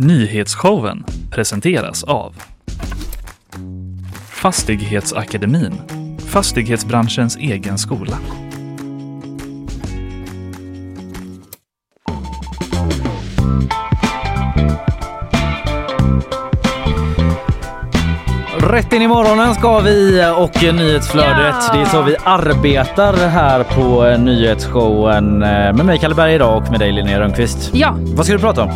Nyhetsshowen 0.00 1.04
presenteras 1.30 2.04
av 2.04 2.34
Fastighetsakademin, 4.30 5.72
fastighetsbranschens 6.18 7.36
egen 7.36 7.78
skola. 7.78 8.18
Rätt 18.78 18.92
in 18.92 19.02
i 19.02 19.08
morgonen 19.08 19.54
ska 19.54 19.78
vi 19.80 20.24
och 20.36 20.62
nyhetsflödet. 20.74 21.54
Ja. 21.68 21.74
Det 21.74 21.80
är 21.80 21.84
så 21.84 22.02
vi 22.02 22.16
arbetar 22.24 23.28
här 23.28 23.62
på 23.62 24.16
nyhetsshowen 24.22 25.42
eh, 25.42 25.48
med 25.48 25.84
mig 25.84 25.98
Kalle 25.98 26.14
Berg 26.14 26.34
idag 26.34 26.56
och 26.62 26.70
med 26.70 26.80
dig 26.80 26.92
Linnea 26.92 27.20
Rönnqvist. 27.20 27.70
Ja, 27.74 27.94
Vad 28.16 28.26
ska 28.26 28.32
du 28.34 28.40
prata 28.40 28.62
om? 28.62 28.70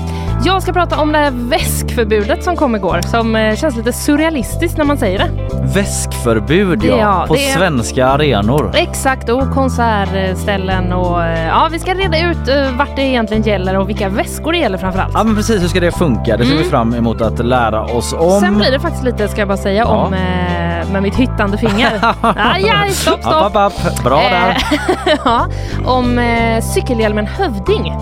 jag 0.45 0.63
ska 0.63 0.73
prata 0.73 1.01
om 1.01 1.13
det 1.13 1.19
här 1.19 1.31
väskförbudet 1.31 2.45
som 2.45 2.57
kom 2.57 2.77
igår 2.77 3.01
som 3.11 3.37
eh, 3.37 3.57
känns 3.57 3.77
lite 3.77 3.93
surrealistiskt 3.93 4.79
när 4.79 4.85
man 4.85 4.99
säger 4.99 5.19
det. 5.19 5.31
Väskförbud 5.75 6.85
ja, 6.85 6.97
Ja, 6.99 7.25
på 7.29 7.35
är- 7.37 7.39
svenska 7.39 8.07
arenor. 8.07 8.71
Exakt, 8.75 9.29
och 9.29 9.51
konsertställen 9.51 10.93
och 10.93 11.25
eh, 11.25 11.47
ja, 11.47 11.69
vi 11.73 11.79
ska 11.79 11.95
reda 11.95 12.21
ut 12.31 12.49
eh, 12.49 12.77
vart 12.79 12.97
det 12.97 13.03
egentligen 13.03 13.43
gäller 13.43 13.79
och 13.79 13.89
vilka 13.89 14.09
väskor 14.09 14.53
det 14.53 14.59
gäller 14.59 14.79
framförallt. 14.79 15.13
Ja 15.15 15.25
men 15.25 15.37
precis, 15.37 15.63
hur 15.63 15.69
ska 15.69 15.81
det 15.81 15.93
funka? 15.93 16.37
Det 16.37 16.45
ser 16.45 16.57
vi 16.57 16.65
fram 16.65 16.95
emot 16.95 17.21
att 17.21 17.47
lära 17.47 17.85
oss 17.85 18.13
om. 18.13 18.41
Sen 18.41 18.59
blir 18.59 18.71
det 18.71 18.81
faktiskt 18.81 19.05
lite, 19.05 19.29
ska 19.29 19.41
jag 19.41 19.49
bara 19.49 19.57
säga. 19.57 19.87
Om 19.93 20.15
eh, 20.15 20.93
med 20.93 21.03
mitt 21.03 21.15
hyttande 21.17 21.59
finger. 21.59 21.93
aj, 22.23 22.73
aj, 22.83 22.91
stopp, 22.91 23.15
App, 23.15 23.23
stopp. 23.23 23.57
app, 23.57 23.57
app. 23.87 24.05
Bra 24.05 24.17
där. 24.21 24.49
Eh, 24.51 25.19
ja, 25.25 25.47
om 25.87 26.19
eh, 26.19 26.61
cykelhjälmen 26.63 27.27
Hövding. 27.27 27.93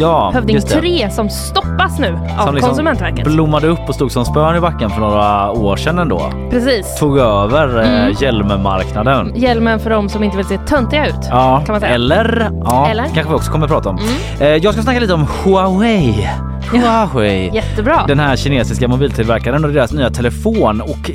Ja, 0.00 0.30
Hövding 0.34 0.54
just 0.56 0.68
det. 0.68 0.80
3 0.80 1.10
som 1.10 1.30
stoppas 1.30 1.98
nu 1.98 2.18
av 2.38 2.44
Som 2.44 2.54
liksom 2.54 2.68
Konsumentverket. 2.70 3.24
blommade 3.24 3.66
upp 3.66 3.88
och 3.88 3.94
stod 3.94 4.12
som 4.12 4.24
spön 4.24 4.56
i 4.56 4.60
backen 4.60 4.90
för 4.90 5.00
några 5.00 5.50
år 5.50 5.76
sedan 5.76 5.98
ändå. 5.98 6.32
Precis. 6.50 6.98
Tog 6.98 7.18
över 7.18 7.78
Mm. 7.78 8.14
hjälmmarknaden. 8.20 9.32
Hjälmen 9.36 9.80
för 9.80 9.90
de 9.90 10.08
som 10.08 10.24
inte 10.24 10.36
vill 10.36 10.46
se 10.46 10.58
töntiga 10.58 11.06
ut. 11.06 11.14
Ja, 11.30 11.62
kan 11.66 11.72
man 11.72 11.80
säga. 11.80 11.94
eller, 11.94 12.50
ja, 12.64 12.86
Eller? 12.90 13.02
Mm. 13.02 13.14
kanske 13.14 13.30
vi 13.32 13.36
också 13.38 13.52
kommer 13.52 13.66
att 13.66 13.72
prata 13.72 13.88
om. 13.88 13.98
Eh, 14.40 14.48
jag 14.48 14.74
ska 14.74 14.82
snacka 14.82 15.00
lite 15.00 15.14
om 15.14 15.26
Huawei. 15.44 16.28
Huawei. 16.66 17.50
Jättebra. 17.54 18.04
Den 18.06 18.18
här 18.18 18.36
kinesiska 18.36 18.88
mobiltillverkaren 18.88 19.64
och 19.64 19.72
deras 19.72 19.92
nya 19.92 20.10
telefon 20.10 20.80
och 20.80 21.10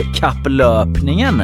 chipkapplöpningen 0.00 1.42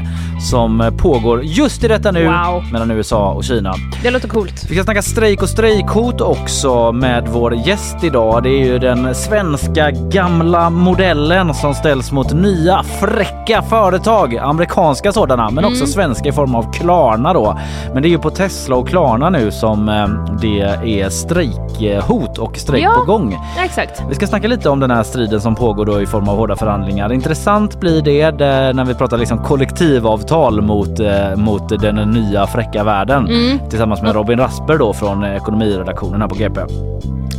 som 0.50 0.92
pågår 0.98 1.42
just 1.44 1.84
i 1.84 1.88
detta 1.88 2.10
nu 2.12 2.24
Wow. 2.26 2.64
mellan 2.72 2.90
USA 2.90 3.30
och 3.32 3.44
Kina. 3.44 3.74
Det 4.02 4.10
låter 4.10 4.28
coolt. 4.28 4.66
Vi 4.68 4.74
ska 4.74 4.84
snacka 4.84 5.02
strejk 5.02 5.42
och 5.42 5.48
strejkhot 5.48 6.20
också 6.20 6.92
med 6.92 7.28
vår 7.32 7.54
gäst 7.54 7.96
idag. 8.04 8.42
Det 8.42 8.48
är 8.48 8.64
ju 8.66 8.78
den 8.78 9.14
svenska 9.14 9.90
gamla 9.90 10.70
modellen 10.70 11.54
som 11.54 11.74
ställs 11.74 12.12
mot 12.12 12.32
nya 12.32 12.82
fräcka 12.82 13.62
företag. 13.62 14.36
Amerikanska 14.36 15.12
sådana, 15.12 15.50
men 15.50 15.64
också 15.64 15.86
svenska 15.86 16.28
i 16.28 16.32
form 16.32 16.54
av 16.54 16.72
Klarna 16.72 17.32
då. 17.32 17.58
Men 17.94 18.02
det 18.02 18.08
är 18.08 18.10
ju 18.10 18.18
på 18.18 18.30
Tesla 18.30 18.76
och 18.76 18.88
Klarna 18.88 19.30
nu 19.30 19.50
som 19.50 19.88
eh, 19.88 20.06
det 20.40 20.60
är 21.00 21.08
strejkhot 21.10 22.38
och 22.38 22.56
strejk 22.56 22.84
Ja. 22.84 22.94
på 22.98 23.04
gång. 23.12 23.36
Ja, 23.56 23.64
exakt. 23.64 24.02
Vi 24.08 24.14
ska 24.14 24.26
snacka 24.26 24.48
lite 24.48 24.68
om 24.68 24.80
den 24.80 24.90
här 24.90 25.02
striden 25.02 25.40
som 25.40 25.54
pågår 25.54 25.86
då 25.86 26.00
i 26.02 26.06
form 26.06 26.28
av 26.28 26.36
hårda 26.36 26.56
förhandlingar. 26.56 27.12
Intressant 27.12 27.80
blir 27.80 28.02
det 28.02 28.30
där 28.30 28.45
när 28.74 28.84
vi 28.84 28.94
pratar 28.94 29.18
liksom 29.18 29.38
kollektivavtal 29.38 30.60
mot, 30.62 31.00
eh, 31.00 31.36
mot 31.36 31.68
den 31.68 31.94
nya 31.96 32.46
fräcka 32.46 32.84
världen 32.84 33.28
tillsammans 33.70 34.02
med 34.02 34.14
Robin 34.14 34.38
Rasper 34.38 34.78
då 34.78 34.92
från 34.92 35.24
eh, 35.24 35.36
ekonomiredaktionen 35.36 36.20
här 36.20 36.28
på 36.28 36.34
GP. 36.34 36.60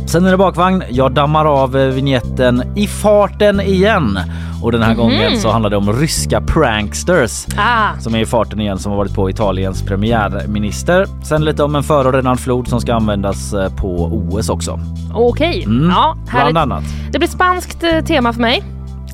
Sen 0.06 0.26
är 0.26 0.30
det 0.30 0.36
bakvagn. 0.36 0.82
Jag 0.90 1.12
dammar 1.12 1.44
av 1.44 1.76
eh, 1.76 1.86
vignetten 1.86 2.62
i 2.76 2.86
farten 2.86 3.60
igen 3.60 4.18
och 4.62 4.72
den 4.72 4.82
här 4.82 4.94
gången 4.94 5.38
så 5.40 5.50
handlar 5.50 5.70
det 5.70 5.76
om 5.76 5.92
ryska 5.92 6.40
pranksters 6.40 7.46
Ah, 7.56 8.00
som 8.00 8.14
är 8.14 8.18
i 8.18 8.26
farten 8.26 8.60
igen 8.60 8.78
som 8.78 8.92
har 8.92 8.96
varit 8.96 9.14
på 9.14 9.30
Italiens 9.30 9.82
premiärminister. 9.82 11.06
Sen 11.24 11.44
lite 11.44 11.62
om 11.62 11.76
en 11.76 11.82
förorenad 11.82 12.40
flod 12.40 12.68
som 12.68 12.80
ska 12.80 12.94
användas 12.94 13.52
eh, 13.54 13.72
på 13.76 13.88
OS 14.04 14.48
också. 14.48 14.80
okej. 15.14 15.64
Mm, 15.64 15.90
Ja, 15.90 16.16
härligt. 16.28 16.52
Bland 16.54 16.72
annat. 16.72 16.84
Det 17.12 17.18
blir 17.18 17.28
spanskt 17.28 17.84
eh, 17.84 18.04
tema 18.04 18.32
för 18.32 18.40
mig. 18.40 18.62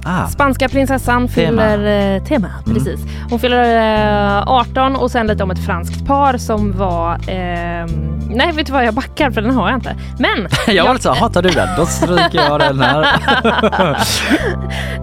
Ah. 0.05 0.27
Spanska 0.27 0.69
prinsessan 0.69 1.29
Tema. 1.29 1.63
Mm. 1.63 1.79
fyller 1.79 2.15
eh, 2.17 2.23
tema, 2.23 2.49
precis. 2.65 3.01
Hon 3.31 3.39
fyller 3.39 4.37
eh, 4.39 4.43
18 4.49 4.97
och 4.97 5.11
sen 5.11 5.27
lite 5.27 5.43
om 5.43 5.51
ett 5.51 5.67
franskt 5.67 6.07
par 6.07 6.39
som 6.39 6.73
var... 6.79 7.19
ehm, 7.29 8.21
nej, 8.31 8.53
vet 8.53 8.67
du 8.67 8.73
vad? 8.73 8.85
Jag 8.85 8.95
backar 8.95 9.31
för 9.31 9.41
den 9.43 9.51
har 9.55 9.69
jag 9.69 9.77
inte. 9.77 9.97
Men! 10.19 10.49
Jag 10.77 10.85
var 10.85 10.93
lite 10.93 11.03
så, 11.03 11.13
hatar 11.13 11.43
du 11.43 11.49
den? 11.49 11.69
Då 11.77 11.87
stryker 11.87 12.39
jag 12.49 12.61
den 12.61 12.81
här. 12.81 13.07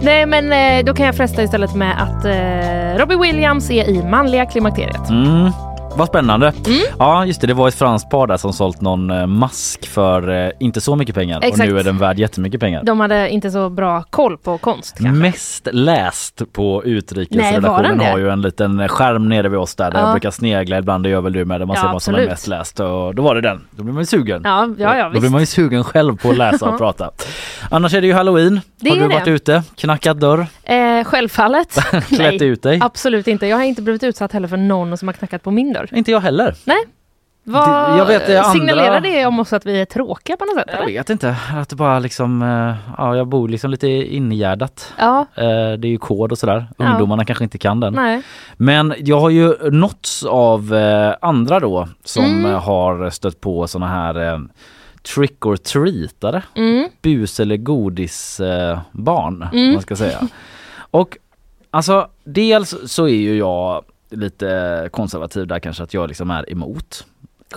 nej, 0.00 0.26
men 0.26 0.52
eh, 0.52 0.84
då 0.84 0.94
kan 0.94 1.06
jag 1.06 1.14
fresta 1.14 1.42
istället 1.42 1.74
med 1.74 2.02
att 2.02 2.24
eh, 2.24 2.98
Robbie 3.00 3.16
Williams 3.16 3.70
är 3.70 3.88
i 3.88 4.02
manliga 4.02 4.46
klimakteriet. 4.46 5.10
Mm. 5.10 5.52
Vad 5.96 6.08
spännande. 6.08 6.52
Mm. 6.66 6.78
Ja 6.98 7.26
just 7.26 7.40
det, 7.40 7.46
det 7.46 7.54
var 7.54 7.68
ett 7.68 7.74
franskt 7.74 8.10
par 8.10 8.26
där 8.26 8.36
som 8.36 8.52
sålt 8.52 8.80
någon 8.80 9.10
eh, 9.10 9.26
mask 9.26 9.86
för 9.88 10.46
eh, 10.46 10.50
inte 10.60 10.80
så 10.80 10.96
mycket 10.96 11.14
pengar 11.14 11.38
och 11.38 11.44
Exakt. 11.44 11.70
nu 11.70 11.78
är 11.78 11.84
den 11.84 11.98
värd 11.98 12.18
jättemycket 12.18 12.60
pengar. 12.60 12.82
De 12.84 13.00
hade 13.00 13.28
inte 13.30 13.50
så 13.50 13.68
bra 13.68 14.02
koll 14.10 14.38
på 14.38 14.58
konst 14.58 14.96
kanske. 14.98 15.22
Mest 15.22 15.68
läst 15.72 16.42
på 16.52 16.82
Nej, 16.84 16.92
utrikesredaktionen 16.94 17.98
det? 17.98 18.04
har 18.04 18.18
ju 18.18 18.28
en 18.30 18.42
liten 18.42 18.88
skärm 18.88 19.28
nere 19.28 19.48
vid 19.48 19.58
oss 19.58 19.74
där, 19.74 19.90
där 19.90 19.98
Ja. 19.98 20.04
jag 20.04 20.12
brukar 20.12 20.30
snegla 20.30 20.78
ibland, 20.78 21.04
det 21.04 21.10
gör 21.10 21.20
väl 21.20 21.32
du 21.32 21.44
med, 21.44 21.60
där 21.60 21.66
man 21.66 21.76
Ja, 21.76 21.82
ser 21.82 21.92
vad 21.92 22.02
som 22.02 22.14
är 22.14 22.26
mest 22.26 22.46
läst 22.46 22.80
och 22.80 23.14
då 23.14 23.22
var 23.22 23.34
det 23.34 23.40
den. 23.40 23.60
Då 23.70 23.82
blir 23.82 23.92
man 23.94 24.02
ju 24.02 24.06
sugen. 24.06 24.40
Ja, 24.44 24.68
ja, 24.78 24.96
ja 24.96 25.08
Då 25.14 25.20
blir 25.20 25.30
man 25.30 25.40
ju 25.40 25.46
sugen 25.46 25.84
själv 25.84 26.16
på 26.16 26.30
att 26.30 26.36
läsa 26.38 26.68
och 26.68 26.78
prata. 26.78 27.10
Annars 27.70 27.94
är 27.94 28.00
det 28.00 28.06
ju 28.06 28.12
halloween. 28.12 28.60
Det 28.80 28.90
har 28.90 28.96
du 28.96 29.08
det. 29.08 29.14
varit 29.14 29.28
ute, 29.28 29.62
knackat 29.76 30.20
dörr, 30.20 30.46
Eh, 30.64 31.04
självfallet. 31.04 31.76
klätt 32.08 32.42
ut 32.42 32.62
dig? 32.62 32.78
Absolut 32.82 33.28
inte. 33.28 33.46
Jag 33.46 33.56
har 33.56 33.64
inte 33.64 33.82
blivit 33.82 34.02
utsatt 34.02 34.32
heller 34.32 34.48
för 34.48 34.56
någon 34.56 34.96
som 34.98 35.08
har 35.08 35.12
knackat 35.12 35.42
på 35.42 35.50
min 35.50 35.72
dörr. 35.72 35.81
Inte 35.92 36.10
jag 36.10 36.20
heller. 36.20 36.54
Nej. 36.64 36.84
Vad 37.44 37.68
Det- 37.92 37.98
jag 37.98 38.06
vet, 38.06 38.28
andra- 38.28 38.44
signalerar 38.44 39.00
det 39.00 39.26
om 39.26 39.40
oss 39.40 39.52
att 39.52 39.66
vi 39.66 39.80
är 39.80 39.84
tråkiga 39.84 40.36
på 40.36 40.44
något 40.44 40.54
sätt? 40.54 40.64
Jag 40.68 40.76
Eller? 40.76 40.86
vet 40.92 41.10
inte, 41.10 41.36
att 41.56 41.68
det 41.68 41.76
bara 41.76 41.98
liksom, 41.98 42.42
eh, 42.42 42.74
ja 42.98 43.16
jag 43.16 43.26
bor 43.28 43.48
liksom 43.48 43.70
lite 43.70 43.88
ingärdat. 43.88 44.92
Ja, 44.98 45.26
Eh, 45.34 45.44
Det 45.78 45.88
är 45.88 45.90
ju 45.90 45.98
kod 45.98 46.32
och 46.32 46.38
sådär. 46.38 46.66
Ja. 46.78 46.90
Ungdomarna 46.90 47.24
kanske 47.24 47.44
inte 47.44 47.58
kan 47.58 47.80
den. 47.80 47.92
nej. 47.94 48.22
Men 48.56 48.94
jag 48.98 49.20
har 49.20 49.30
ju 49.30 49.70
nåtts 49.70 50.24
av 50.24 50.74
eh, 50.74 51.14
andra 51.20 51.60
då 51.60 51.88
som 52.04 52.24
Mm. 52.24 52.54
har 52.54 53.10
stött 53.10 53.40
på 53.40 53.66
såna 53.66 53.88
här 53.88 54.40
trick 55.14 55.46
or 55.46 55.56
treatare. 55.56 56.42
Mm. 56.54 56.88
Bus 57.02 57.40
eller 57.40 57.56
godisbarn 57.56 59.48
Mm. 59.52 59.72
man 59.72 59.82
ska 59.82 59.96
säga. 59.96 60.18
Och 60.90 61.18
alltså 61.70 62.08
dels 62.24 62.74
så 62.92 63.04
är 63.08 63.14
ju 63.14 63.38
jag 63.38 63.84
lite 64.12 64.88
konservativ 64.92 65.46
där 65.46 65.58
kanske 65.58 65.82
att 65.82 65.94
jag 65.94 66.08
liksom 66.08 66.30
är 66.30 66.52
emot. 66.52 67.06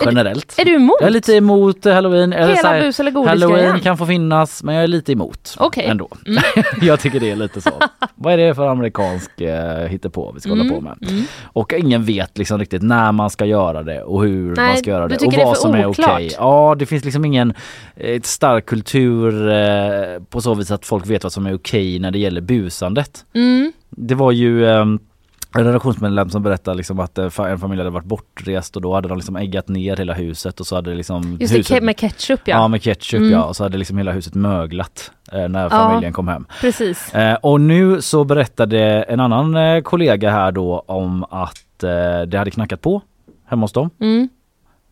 du- 0.00 0.06
Generellt. 0.10 0.54
Är 0.58 0.64
du 0.64 0.74
emot? 0.74 0.96
Jag 1.00 1.06
är 1.06 1.12
lite 1.12 1.32
emot 1.32 1.86
eh, 1.86 1.94
halloween. 1.94 2.32
Eller 2.32 2.54
hela 2.54 2.68
här, 2.68 2.80
bus 2.80 3.00
eller 3.00 3.10
Halloween 3.10 3.48
godisgrejen? 3.48 3.80
kan 3.80 3.98
få 3.98 4.06
finnas 4.06 4.62
men 4.62 4.74
jag 4.74 4.84
är 4.84 4.88
lite 4.88 5.12
emot 5.12 5.54
Okej. 5.58 5.84
Mm. 5.84 5.90
ändå. 5.90 6.08
jag 6.82 7.00
tycker 7.00 7.20
det 7.20 7.30
är 7.30 7.36
lite 7.36 7.60
så. 7.60 7.70
Vad 8.14 8.32
är 8.32 8.36
det 8.36 8.54
för 8.54 8.66
amerikansk 8.68 9.40
eh, 9.40 9.86
hittepå 9.88 10.32
vi 10.34 10.40
ska 10.40 10.50
hålla 10.50 10.74
på 10.74 10.80
med? 10.80 10.98
Mm. 11.10 11.24
Och 11.44 11.72
ingen 11.72 12.04
vet 12.04 12.38
liksom 12.38 12.58
riktigt 12.58 12.82
när 12.82 13.12
man 13.12 13.30
ska 13.30 13.44
göra 13.44 13.82
det 13.82 14.02
och 14.02 14.22
hur 14.24 14.54
Nej, 14.56 14.68
man 14.68 14.76
ska 14.76 14.90
göra 14.90 15.08
det 15.08 15.14
och 15.14 15.20
tycker 15.20 15.36
det 15.36 15.42
är 15.42 15.46
vad 15.46 15.58
som 15.58 15.74
är 15.74 15.86
oklart. 15.86 16.10
okej. 16.10 16.30
Ja, 16.38 16.76
det 16.78 16.86
finns 16.86 17.04
liksom 17.04 17.24
ingen 17.24 17.54
ett 17.96 18.26
stark 18.26 18.66
kultur 18.66 19.48
eh, 19.48 20.22
på 20.30 20.40
så 20.40 20.54
vis 20.54 20.70
att 20.70 20.86
folk 20.86 21.06
vet 21.06 21.22
vad 21.22 21.32
som 21.32 21.46
är 21.46 21.54
okej 21.54 21.98
när 21.98 22.10
det 22.10 22.18
gäller 22.18 22.40
busandet. 22.40 23.24
Mm. 23.34 23.72
Det 23.90 24.14
var 24.14 24.32
ju 24.32 24.68
ehm, 24.70 24.98
en 25.58 25.64
redaktionsmedlem 25.64 26.30
som 26.30 26.42
berättade 26.42 26.76
liksom 26.76 27.00
att 27.00 27.18
eh, 27.18 27.38
en 27.38 27.58
familj 27.58 27.80
hade 27.80 27.90
varit 27.90 28.04
bortrest 28.04 28.76
och 28.76 28.82
då 28.82 28.94
hade 28.94 29.08
de 29.08 29.18
liksom 29.18 29.36
äggat 29.36 29.68
ner 29.68 29.96
hela 29.96 30.12
huset 30.12 30.60
och 30.60 30.66
så 30.66 30.74
hade 30.74 30.90
det 30.90 30.96
liksom 30.96 31.36
Just 31.40 31.52
det, 31.52 31.58
huset, 31.58 31.76
ke- 31.76 31.84
med 31.84 31.96
ketchup 31.96 32.40
ja. 32.44 32.56
Ja 32.56 32.68
med 32.68 32.82
ketchup 32.82 33.20
Mm. 33.20 33.32
ja 33.32 33.44
och 33.44 33.56
så 33.56 33.62
hade 33.62 33.78
liksom 33.78 33.98
hela 33.98 34.12
huset 34.12 34.34
möglat 34.34 35.10
eh, 35.32 35.48
när 35.48 35.68
familjen 35.68 36.12
kom 36.12 36.28
hem. 36.28 36.46
Precis. 36.60 37.14
Eh, 37.14 37.34
och 37.34 37.60
nu 37.60 38.02
så 38.02 38.24
berättade 38.24 38.80
en 39.02 39.20
annan 39.20 39.56
eh, 39.56 39.80
kollega 39.80 40.30
här 40.30 40.52
då 40.52 40.84
om 40.86 41.24
att 41.30 41.82
eh, 41.82 42.22
det 42.26 42.38
hade 42.38 42.50
knackat 42.50 42.80
på 42.80 43.02
hemma 43.48 43.64
hos 43.64 43.72
dem. 43.72 43.90
Mm. 44.00 44.28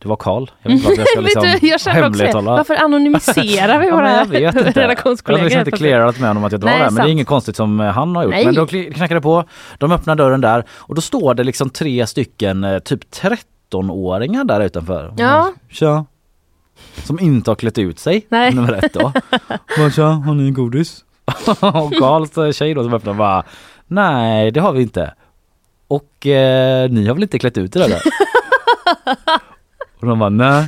Det 0.04 0.08
var 0.08 0.16
Karl. 0.16 0.50
Jag 0.62 0.70
vet 0.70 0.78
inte 0.78 0.88
varför 0.88 1.02
jag 1.02 1.08
ska 1.08 1.20
liksom 1.60 1.92
jag 1.92 2.02
hemlighålla. 2.02 2.50
Varför 2.50 2.74
anonymiserar 2.76 3.78
vi 3.78 3.90
våra 3.90 4.22
inte. 4.22 4.38
Jag 4.40 4.52
har 4.52 4.62
redaktionskollegor? 4.72 5.44
liksom 5.44 5.58
inte 5.60 5.70
clearat 5.70 6.18
med 6.20 6.28
honom 6.30 6.44
att 6.44 6.52
jag 6.52 6.60
drar 6.60 6.68
Nej, 6.68 6.78
det 6.78 6.84
här, 6.84 6.90
men 6.90 7.04
det 7.04 7.08
är 7.10 7.12
inget 7.12 7.26
konstigt 7.26 7.56
som 7.56 7.80
eh, 7.80 7.86
han 7.92 8.16
har 8.16 8.22
gjort. 8.24 8.32
Nej. 8.34 8.44
Men 8.44 8.54
då 8.54 8.64
kli- 8.64 8.92
knackade 8.92 9.20
på, 9.20 9.44
de 9.78 9.92
öppnar 9.92 10.16
dörren 10.16 10.40
där 10.40 10.64
och 10.70 10.94
då 10.94 11.00
står 11.00 11.34
det 11.34 11.44
liksom 11.44 11.70
tre 11.70 12.06
stycken 12.06 12.64
eh, 12.64 12.78
typ 12.78 13.00
13-åringar 13.14 14.44
där 14.44 14.60
utanför. 14.60 15.14
Ja. 15.16 15.52
Tja. 15.70 16.04
Som 17.04 17.20
inte 17.20 17.50
har 17.50 17.56
klätt 17.56 17.78
ut 17.78 17.98
sig, 17.98 18.26
Nej. 18.28 18.52
nummer 18.54 18.72
ett 18.84 18.92
då. 18.92 19.12
Bara, 19.78 19.90
Tja, 19.90 20.02
har 20.08 20.34
ni 20.34 20.50
godis? 20.50 21.04
och 21.60 21.92
Karls 21.98 22.38
eh, 22.38 22.52
tjej 22.52 22.74
då 22.74 22.82
som 22.82 22.94
öppnar 22.94 23.14
bara, 23.14 23.42
nej 23.86 24.50
det 24.50 24.60
har 24.60 24.72
vi 24.72 24.82
inte. 24.82 25.14
Och 25.88 26.26
eh, 26.26 26.90
ni 26.90 27.06
har 27.06 27.14
väl 27.14 27.22
inte 27.22 27.38
klätt 27.38 27.58
ut 27.58 27.76
er 27.76 27.80
eller? 27.80 28.00
Och 30.04 30.10
de 30.10 30.18
bara, 30.18 30.30
nej. 30.30 30.66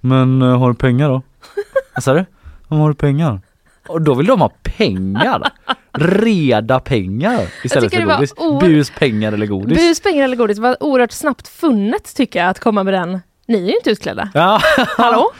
Men 0.00 0.42
eh, 0.42 0.58
har 0.58 0.68
du 0.68 0.74
pengar 0.74 1.08
då? 1.08 1.22
Vad 1.94 2.04
sa 2.04 2.12
du? 2.12 2.18
"Ja, 2.18 2.24
men 2.68 2.78
Har 2.78 2.88
du 2.88 2.94
pengar? 2.94 3.40
Och 3.88 4.02
då 4.02 4.14
vill 4.14 4.26
de 4.26 4.40
ha 4.40 4.50
pengar. 4.62 5.42
Reda 5.92 6.80
pengar 6.80 7.40
istället 7.64 7.94
för 7.94 8.02
godis. 8.02 8.32
o- 8.36 8.60
Bus, 8.60 8.90
pengar 8.98 9.32
eller 9.32 9.46
godis. 9.46 9.78
Bus, 9.78 10.00
pengar 10.00 10.24
eller 10.24 10.36
godis 10.36 10.58
var 10.58 10.76
oerhört 10.82 11.12
snabbt 11.12 11.48
funnet 11.48 12.14
tycker 12.16 12.40
jag 12.40 12.48
att 12.48 12.60
komma 12.60 12.84
med 12.84 12.94
den. 12.94 13.20
Ni 13.48 13.58
är 13.64 13.68
ju 13.68 13.76
inte 13.76 13.90
utklädda. 13.90 14.28
Ja. 14.34 14.60
Hallå? 14.96 15.32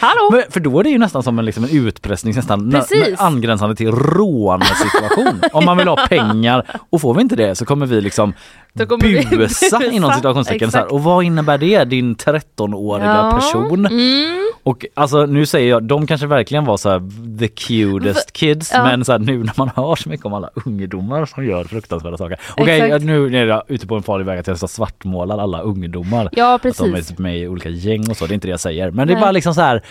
Hallå? 0.00 0.30
Men, 0.32 0.42
för 0.50 0.60
då 0.60 0.80
är 0.80 0.84
det 0.84 0.90
ju 0.90 0.98
nästan 0.98 1.22
som 1.22 1.38
en, 1.38 1.44
liksom 1.44 1.64
en 1.64 1.70
utpressning 1.70 2.34
nästan 2.34 2.68
nä- 2.68 2.78
Precis. 2.78 3.20
angränsande 3.20 3.76
till 3.76 3.90
rånsituation. 3.92 5.40
Om 5.52 5.64
man 5.64 5.76
vill 5.76 5.88
ha 5.88 6.06
pengar 6.06 6.66
och 6.90 7.00
får 7.00 7.14
vi 7.14 7.20
inte 7.22 7.36
det 7.36 7.54
så 7.54 7.64
kommer 7.64 7.86
vi 7.86 8.00
liksom 8.00 8.34
busa 8.74 9.84
inom 9.90 10.12
situationstecken. 10.12 10.70
Så 10.70 10.78
här. 10.78 10.92
Och 10.92 11.02
vad 11.02 11.24
innebär 11.24 11.58
det? 11.58 11.84
Din 11.84 12.16
13-åriga 12.16 13.06
Ja. 13.14 13.30
person. 13.40 13.86
Mm. 13.86 14.38
Och 14.64 14.86
alltså 14.94 15.26
nu 15.26 15.46
säger 15.46 15.70
jag, 15.70 15.82
de 15.82 16.06
kanske 16.06 16.26
verkligen 16.26 16.64
var 16.64 16.76
så 16.76 16.90
här 16.90 17.02
the 17.38 17.48
cutest 17.48 18.32
kids 18.32 18.70
Ja. 18.74 18.84
men 18.84 19.04
så 19.04 19.12
här, 19.12 19.18
nu 19.18 19.38
när 19.38 19.52
man 19.56 19.70
hör 19.76 19.96
så 19.96 20.08
mycket 20.08 20.26
om 20.26 20.34
alla 20.34 20.50
ungdomar 20.66 21.26
som 21.26 21.44
gör 21.46 21.64
fruktansvärda 21.64 22.18
saker. 22.18 22.38
Okej 22.56 22.80
Exakt. 22.80 23.04
nu 23.04 23.36
är 23.36 23.46
jag 23.46 23.62
ute 23.68 23.86
på 23.86 23.94
en 23.96 24.02
farlig 24.02 24.26
väg 24.26 24.38
att 24.38 24.46
jag 24.46 24.58
så 24.58 24.68
svartmålar 24.68 25.38
alla 25.38 25.60
ungdomar. 25.60 26.28
Ja 26.32 26.54
Att 26.54 26.62
de 26.62 26.68
precis. 26.72 27.10
är 27.10 27.22
med 27.22 27.38
i 27.38 27.48
olika 27.48 27.68
gäng 27.68 28.10
och 28.10 28.16
så, 28.16 28.26
det 28.26 28.32
är 28.32 28.34
inte 28.34 28.46
det 28.46 28.50
jag 28.50 28.60
säger. 28.60 28.90
Men 28.90 29.06
det 29.06 29.12
är 29.12 29.14
Nej. 29.14 29.20
bara 29.22 29.32
liksom 29.32 29.54
så 29.54 29.60
här, 29.60 29.82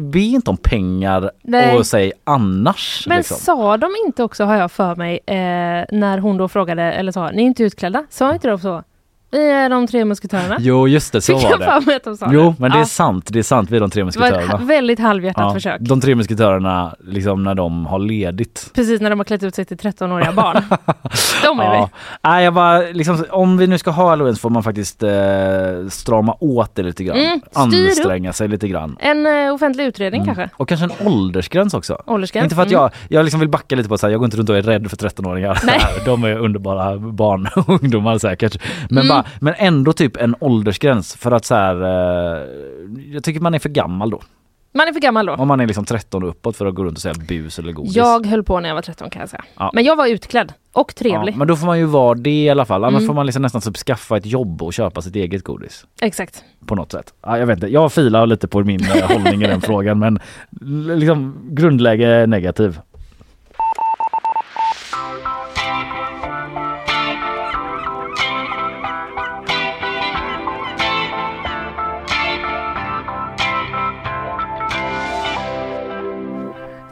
be 0.00 0.20
inte 0.20 0.50
om 0.50 0.56
pengar 0.56 1.30
Nej. 1.42 1.76
och 1.76 1.86
säg 1.86 2.12
annars. 2.24 3.04
Men 3.06 3.16
liksom. 3.16 3.36
sa 3.36 3.76
de 3.76 3.90
inte 4.06 4.22
också, 4.22 4.44
har 4.44 4.56
jag 4.56 4.72
för 4.72 4.96
mig, 4.96 5.20
eh, 5.26 5.84
när 5.90 6.18
hon 6.18 6.36
då 6.36 6.48
frågade, 6.48 6.82
eller 6.82 7.12
sa, 7.12 7.30
ni 7.30 7.42
är 7.42 7.46
inte 7.46 7.62
utklädda? 7.62 8.06
Sa 8.10 8.32
inte 8.32 8.48
de 8.48 8.58
så? 8.58 8.82
Vi 9.32 9.50
är 9.50 9.68
de 9.68 9.86
tre 9.86 10.04
musketörerna. 10.04 10.56
Jo 10.60 10.88
just 10.88 11.12
det, 11.12 11.20
så 11.20 11.38
Fick 11.38 11.50
var 11.50 11.58
det. 11.58 11.64
för 11.64 11.80
mig 11.86 11.96
att 11.96 12.04
de 12.04 12.16
sa 12.16 12.26
Jo 12.32 12.54
men 12.58 12.70
det 12.70 12.78
är 12.78 12.84
sant, 12.84 13.26
det 13.32 13.38
är 13.38 13.42
sant, 13.42 13.70
vi 13.70 13.76
är 13.76 13.80
de 13.80 13.90
tre 13.90 14.00
det 14.02 14.04
var 14.04 14.08
ett 14.26 14.32
musketörerna. 14.34 14.64
väldigt 14.64 14.98
halvhjärtat 14.98 15.44
Ja, 15.46 15.54
försök. 15.54 15.80
de 15.80 16.00
tre 16.00 16.14
musketörerna 16.14 16.94
liksom 17.04 17.42
när 17.44 17.54
de 17.54 17.86
har 17.86 17.98
ledigt. 17.98 18.70
Precis 18.74 19.00
när 19.00 19.10
de 19.10 19.18
har 19.18 19.24
klätt 19.24 19.42
ut 19.42 19.54
sig 19.54 19.64
till 19.64 19.76
13-åriga 19.76 20.32
barn. 20.32 20.62
De 21.44 21.60
är 21.60 21.64
Ja. 21.64 21.88
vi. 21.92 21.98
Nej, 22.30 22.44
jag 22.44 22.54
bara, 22.54 22.78
liksom, 22.80 23.24
om 23.30 23.56
vi 23.58 23.66
nu 23.66 23.78
ska 23.78 23.90
ha 23.90 24.08
halloween 24.08 24.34
så 24.34 24.40
får 24.40 24.50
man 24.50 24.62
faktiskt 24.62 25.02
eh, 25.02 25.10
strama 25.88 26.36
åt 26.40 26.74
det 26.74 26.82
lite 26.82 27.04
grann. 27.04 27.16
Mm. 27.18 27.40
Anstränga 27.54 28.32
sig 28.32 28.48
lite 28.48 28.68
grann. 28.68 28.96
En 29.00 29.26
eh, 29.26 29.54
offentlig 29.54 29.84
utredning 29.84 30.22
Mm. 30.22 30.34
kanske? 30.34 30.56
Och 30.56 30.68
kanske 30.68 30.84
en 30.86 31.06
åldersgräns 31.06 31.74
också. 31.74 32.02
Åldersgräns? 32.06 32.44
Inte 32.44 32.54
för 32.54 32.62
att 32.62 32.68
Mm. 32.68 32.80
jag, 32.82 32.90
jag 33.08 33.24
liksom 33.24 33.40
vill 33.40 33.48
backa 33.48 33.76
lite 33.76 33.88
på 33.88 33.94
att 33.94 34.02
jag 34.02 34.14
går 34.14 34.24
inte 34.24 34.36
runt 34.36 34.48
och 34.48 34.56
är 34.58 34.62
rädd 34.62 34.90
för 34.90 34.96
13-åringar. 34.96 35.58
Nej. 35.64 35.80
De 36.04 36.24
är 36.24 36.38
underbara 36.38 36.98
barn 36.98 37.48
och 37.56 37.68
ungdomar 37.82 38.18
säkert. 38.18 38.58
Men, 38.90 39.04
Mm. 39.10 39.19
Men 39.40 39.54
ändå 39.58 39.92
typ 39.92 40.16
en 40.16 40.34
åldersgräns 40.40 41.16
för 41.16 41.30
att 41.32 41.44
så 41.44 41.54
här, 41.54 41.82
eh, 41.82 42.46
jag 43.12 43.24
tycker 43.24 43.40
man 43.40 43.54
är 43.54 43.58
för 43.58 43.68
gammal 43.68 44.10
då. 44.10 44.20
Man 44.74 44.88
är 44.88 44.92
för 44.92 45.00
gammal 45.00 45.26
då. 45.26 45.32
Om 45.34 45.48
man 45.48 45.60
är 45.60 45.66
liksom 45.66 45.84
13 45.84 46.22
och 46.22 46.28
uppåt 46.28 46.56
för 46.56 46.66
att 46.66 46.74
gå 46.74 46.84
runt 46.84 46.96
och 46.98 47.02
säga 47.02 47.14
bus 47.28 47.58
eller 47.58 47.72
godis. 47.72 47.96
Jag 47.96 48.26
höll 48.26 48.42
på 48.42 48.60
när 48.60 48.68
jag 48.68 48.74
var 48.74 48.82
13 48.82 49.10
kan 49.10 49.20
jag 49.20 49.28
säga. 49.28 49.44
Ja. 49.56 49.70
Men 49.74 49.84
jag 49.84 49.96
var 49.96 50.06
utklädd 50.06 50.52
och 50.72 50.94
trevlig. 50.94 51.32
Ja, 51.32 51.36
men 51.38 51.48
då 51.48 51.56
får 51.56 51.66
man 51.66 51.78
ju 51.78 51.84
vara 51.84 52.14
det 52.14 52.30
i 52.44 52.50
alla 52.50 52.64
fall. 52.64 52.84
Annars 52.84 52.98
Mm. 52.98 53.06
får 53.06 53.14
man 53.14 53.26
liksom 53.26 53.42
nästan 53.42 53.60
typ 53.60 53.76
skaffa 53.76 54.16
ett 54.16 54.26
jobb 54.26 54.62
och 54.62 54.72
köpa 54.72 55.02
sitt 55.02 55.16
eget 55.16 55.44
godis. 55.44 55.86
Exakt. 56.00 56.44
På 56.66 56.74
något 56.74 56.92
sätt. 56.92 57.14
Ja, 57.22 57.38
jag 57.38 57.46
vet 57.46 57.56
inte, 57.56 57.66
jag 57.66 57.92
filar 57.92 58.26
lite 58.26 58.48
på 58.48 58.60
min 58.64 58.80
eh, 58.84 59.08
hållning 59.10 59.42
i 59.42 59.46
den 59.46 59.60
frågan 59.70 59.98
men 59.98 60.18
liksom 60.98 61.36
grundläge 61.50 62.26
negativ. 62.26 62.80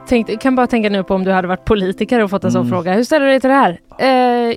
Tänk, 0.09 0.41
kan 0.41 0.57
bara 0.57 0.67
tänka 0.67 0.89
nu 0.91 1.03
på 1.03 1.15
om 1.15 1.25
du 1.25 1.31
hade 1.33 1.49
varit 1.49 1.65
politiker 1.65 2.21
och 2.23 2.31
fått 2.31 2.45
en 2.45 2.53
sån 2.53 2.61
Mm. 2.61 2.71
fråga. 2.73 2.93
Hur 2.93 3.05
ställer 3.05 3.27
du 3.27 3.31
dig 3.33 3.41
till 3.41 3.51
det 3.51 3.57
här? 3.57 3.81
Eh, 3.99 4.09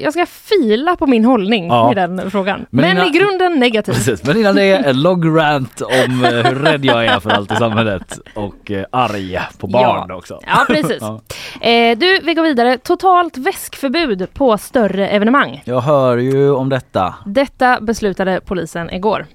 jag 0.03 0.13
ska 0.13 0.25
fila 0.25 0.95
på 0.95 1.07
min 1.07 1.25
hållning 1.25 1.67
Ja. 1.67 1.91
i 1.91 1.95
den 1.95 2.31
frågan. 2.31 2.65
Men 2.69 2.81
Men, 2.81 2.91
innan- 2.97 3.07
i 3.07 3.09
grunden 3.19 3.59
negativ. 3.59 3.93
Precis, 3.93 4.23
men 4.23 4.37
innan 4.37 4.55
det 4.55 4.63
är 4.63 4.83
en 4.83 5.01
lång 5.01 5.35
rant 5.37 5.81
om 5.81 6.23
eh, 6.25 6.31
hur 6.31 6.55
rädd 6.55 6.85
jag 6.85 7.05
är 7.05 7.19
för 7.19 7.29
allt 7.29 7.51
i 7.51 7.55
samhället 7.55 8.19
och 8.35 8.71
eh, 8.71 8.85
arg 8.91 9.39
på 9.57 9.67
barn 9.67 10.05
Ja. 10.09 10.15
också. 10.15 10.39
Ja, 10.47 10.65
precis. 10.67 10.97
Ja. 11.01 11.21
Eh, 11.67 11.97
du, 11.97 12.19
vi 12.23 12.33
går 12.33 12.43
vidare. 12.43 12.77
Totalt 12.77 13.37
väskförbud 13.37 14.27
på 14.33 14.57
större 14.57 15.07
evenemang. 15.07 15.61
Jag 15.65 15.81
hör 15.81 16.17
ju 16.17 16.51
om 16.51 16.69
detta. 16.69 17.15
Detta 17.25 17.81
beslutade 17.81 18.41
polisen 18.45 18.89
igår. 18.89 19.25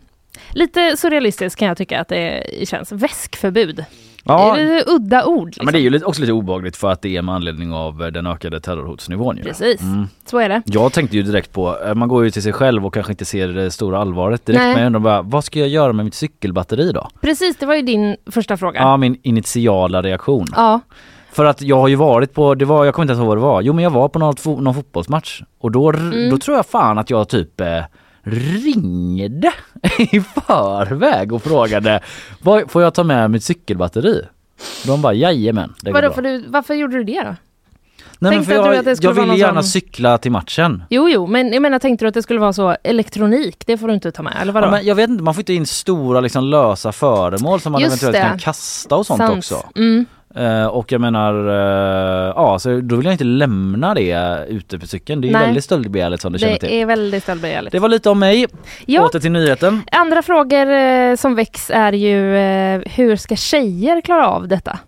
Lite 0.50 0.96
surrealistiskt 0.96 1.58
kan 1.58 1.69
jag 1.69 1.76
tycka 1.76 2.00
att 2.00 2.08
det 2.08 2.42
känns. 2.69 2.92
Väskförbud. 2.92 3.84
Ja, 4.28 4.55
Det 4.56 4.62
är 4.62 4.76
lite 4.78 4.90
udda 4.90 5.25
ord. 5.25 5.46
Liksom. 5.49 5.64
men 5.64 5.73
det 5.73 5.78
är 5.78 5.82
ju 5.82 5.90
lite- 5.90 6.05
också 6.05 6.20
lite 6.20 6.32
obehagligt 6.32 6.76
för 6.76 6.90
att 6.90 7.02
det 7.02 7.17
är 7.17 7.23
med 7.23 7.34
anledning 7.34 7.73
av 7.73 8.02
eh, 8.02 8.08
den 8.08 8.26
ökade 8.26 8.61
terrorhotsnivån. 8.61 9.37
Ju. 9.37 9.43
Precis, 9.43 9.81
Mm. 9.82 10.06
så 10.26 10.38
är 10.38 10.49
det. 10.49 10.62
Jag 10.67 10.93
tänkte 10.93 11.17
ju 11.17 11.23
direkt 11.23 11.52
på, 11.52 11.76
eh, 11.87 11.94
man 11.94 12.08
går 12.08 12.25
ju 12.25 12.31
till 12.31 12.43
sig 12.43 12.52
själv 12.52 12.87
och 12.87 12.94
kanske 12.94 13.12
inte 13.12 13.25
ser 13.25 13.49
det 13.49 13.70
stora 13.70 13.99
allvaret 13.99 14.46
direkt 14.46 14.61
Nej. 14.62 14.73
men 14.75 14.78
jag 14.82 14.87
undrar 14.87 15.00
bara, 15.00 15.23
vad 15.23 15.44
ska 15.44 15.58
jag 15.58 15.69
göra 15.69 15.93
med 15.93 16.05
mitt 16.05 16.14
cykelbatteri 16.14 16.93
då? 16.93 17.08
Precis, 17.20 17.56
det 17.56 17.67
var 17.67 17.75
ju 17.75 17.82
din 17.82 18.17
första 18.31 18.56
fråga. 18.56 18.81
Ja, 18.81 18.96
min 18.96 19.19
initiala 19.23 20.02
reaktion. 20.02 20.46
Ja, 20.56 20.81
För 21.32 21.44
att 21.44 21.62
jag 21.62 21.76
har 21.76 21.88
ju 21.88 21.94
varit 21.96 22.34
på, 22.34 22.55
det 22.55 22.64
var, 22.64 22.84
jag 22.84 22.94
kommer 22.94 23.05
inte 23.05 23.11
ens 23.12 23.19
ihåg 23.20 23.29
vad 23.29 23.37
det 23.37 23.43
var, 23.43 23.61
jo 23.62 23.72
men 23.72 23.84
jag 23.84 23.90
var 23.90 24.08
på 24.08 24.19
något, 24.19 24.44
någon 24.44 24.75
fotbollsmatch 24.75 25.43
och 25.58 25.70
då, 25.72 25.90
Mm. 25.93 26.31
då 26.31 26.38
tror 26.38 26.56
jag 26.56 26.67
fan 26.67 26.99
att 26.99 27.11
jag 27.11 27.29
typ 27.29 27.61
eh, 27.61 27.67
ringde 28.26 29.52
i 29.99 30.20
förväg 30.20 31.32
och 31.32 31.43
frågade, 31.43 32.00
får 32.69 32.82
jag 32.82 32.94
ta 32.94 33.05
med 33.05 33.31
mitt 33.31 33.44
cykelbatteri? 33.44 34.23
De 34.87 35.02
bara 35.02 35.14
jajamän, 35.14 35.75
det 35.81 35.93
Vadå, 35.93 36.11
för 36.11 36.23
du, 36.23 36.44
varför 36.49 36.75
gjorde 36.75 36.96
du 36.96 37.05
det 37.05 37.23
då? 37.23 37.34
Nej, 38.19 38.32
men 38.37 38.44
för 38.44 38.52
jag, 38.52 38.96
jag 39.00 39.12
ville 39.12 39.34
gärna 39.37 39.62
sån- 39.62 39.69
cykla 39.70 40.19
till 40.19 40.32
matchen. 40.32 40.82
Jo, 40.90 41.08
jo, 41.08 41.26
men 41.26 41.52
jag 41.52 41.62
menar 41.62 41.78
tänkte 41.78 42.05
du 42.05 42.08
att 42.08 42.14
det 42.14 42.23
skulle 42.23 42.40
vara 42.40 42.52
så 42.52 42.76
elektronik? 42.84 43.62
Det 43.67 43.78
får 43.78 43.88
du 43.88 43.94
inte 43.94 44.12
ta 44.12 44.23
med, 44.23 44.32
eller 44.40 44.52
vadå? 44.52 44.67
Ja, 44.67 44.70
men 44.70 44.87
jag 44.87 44.94
vet 44.94 45.11
inte, 45.11 45.22
man 45.25 45.34
får 45.34 45.40
inte 45.40 45.52
in 45.55 45.67
stora 45.67 46.20
liksom, 46.20 46.44
lösa 46.44 46.93
föremål 46.93 47.61
som 47.61 47.72
man 47.72 47.81
Just 47.81 48.02
eventuellt 48.02 48.25
det. 48.25 48.29
kan 48.31 48.38
kasta 48.38 48.96
och 48.96 49.06
sånt 49.06 49.19
Sant. 49.19 49.38
också. 49.38 49.62
Mm. 49.76 50.06
Eh, 50.36 50.66
och 50.66 50.92
jag 50.92 51.00
menar, 51.00 51.48
eh, 51.48 52.32
ja 52.36 52.58
så 52.58 52.80
då 52.80 52.96
vill 52.96 53.04
jag 53.04 53.14
inte 53.14 53.24
lämna 53.24 53.94
det 53.94 54.44
ute 54.48 54.78
på 54.78 54.86
cykeln. 54.86 55.20
Det 55.20 55.28
är 55.28 55.32
Nej. 55.32 55.46
väldigt 55.46 55.64
stöldbegärligt 55.64 56.22
som 56.22 56.32
du 56.32 56.38
känner 56.38 56.56
till. 56.56 56.68
Det 56.68 56.80
är 56.80 56.86
väldigt 56.86 57.22
stöldbegärligt. 57.22 57.72
Det 57.72 57.78
var 57.78 57.88
lite 57.88 58.10
om 58.10 58.18
mig. 58.18 58.46
Ja, 58.86 59.04
Åter 59.04 59.20
till 59.20 59.32
nyheten. 59.32 59.82
andra 59.92 60.22
frågor 60.22 60.70
eh, 60.70 61.16
som 61.16 61.34
väcks 61.34 61.70
är 61.70 61.92
ju 61.92 62.16
hur 62.86 63.16
ska 63.16 63.36
tjejer 63.36 64.00
klara 64.00 64.28
av 64.28 64.48
detta? 64.48 64.78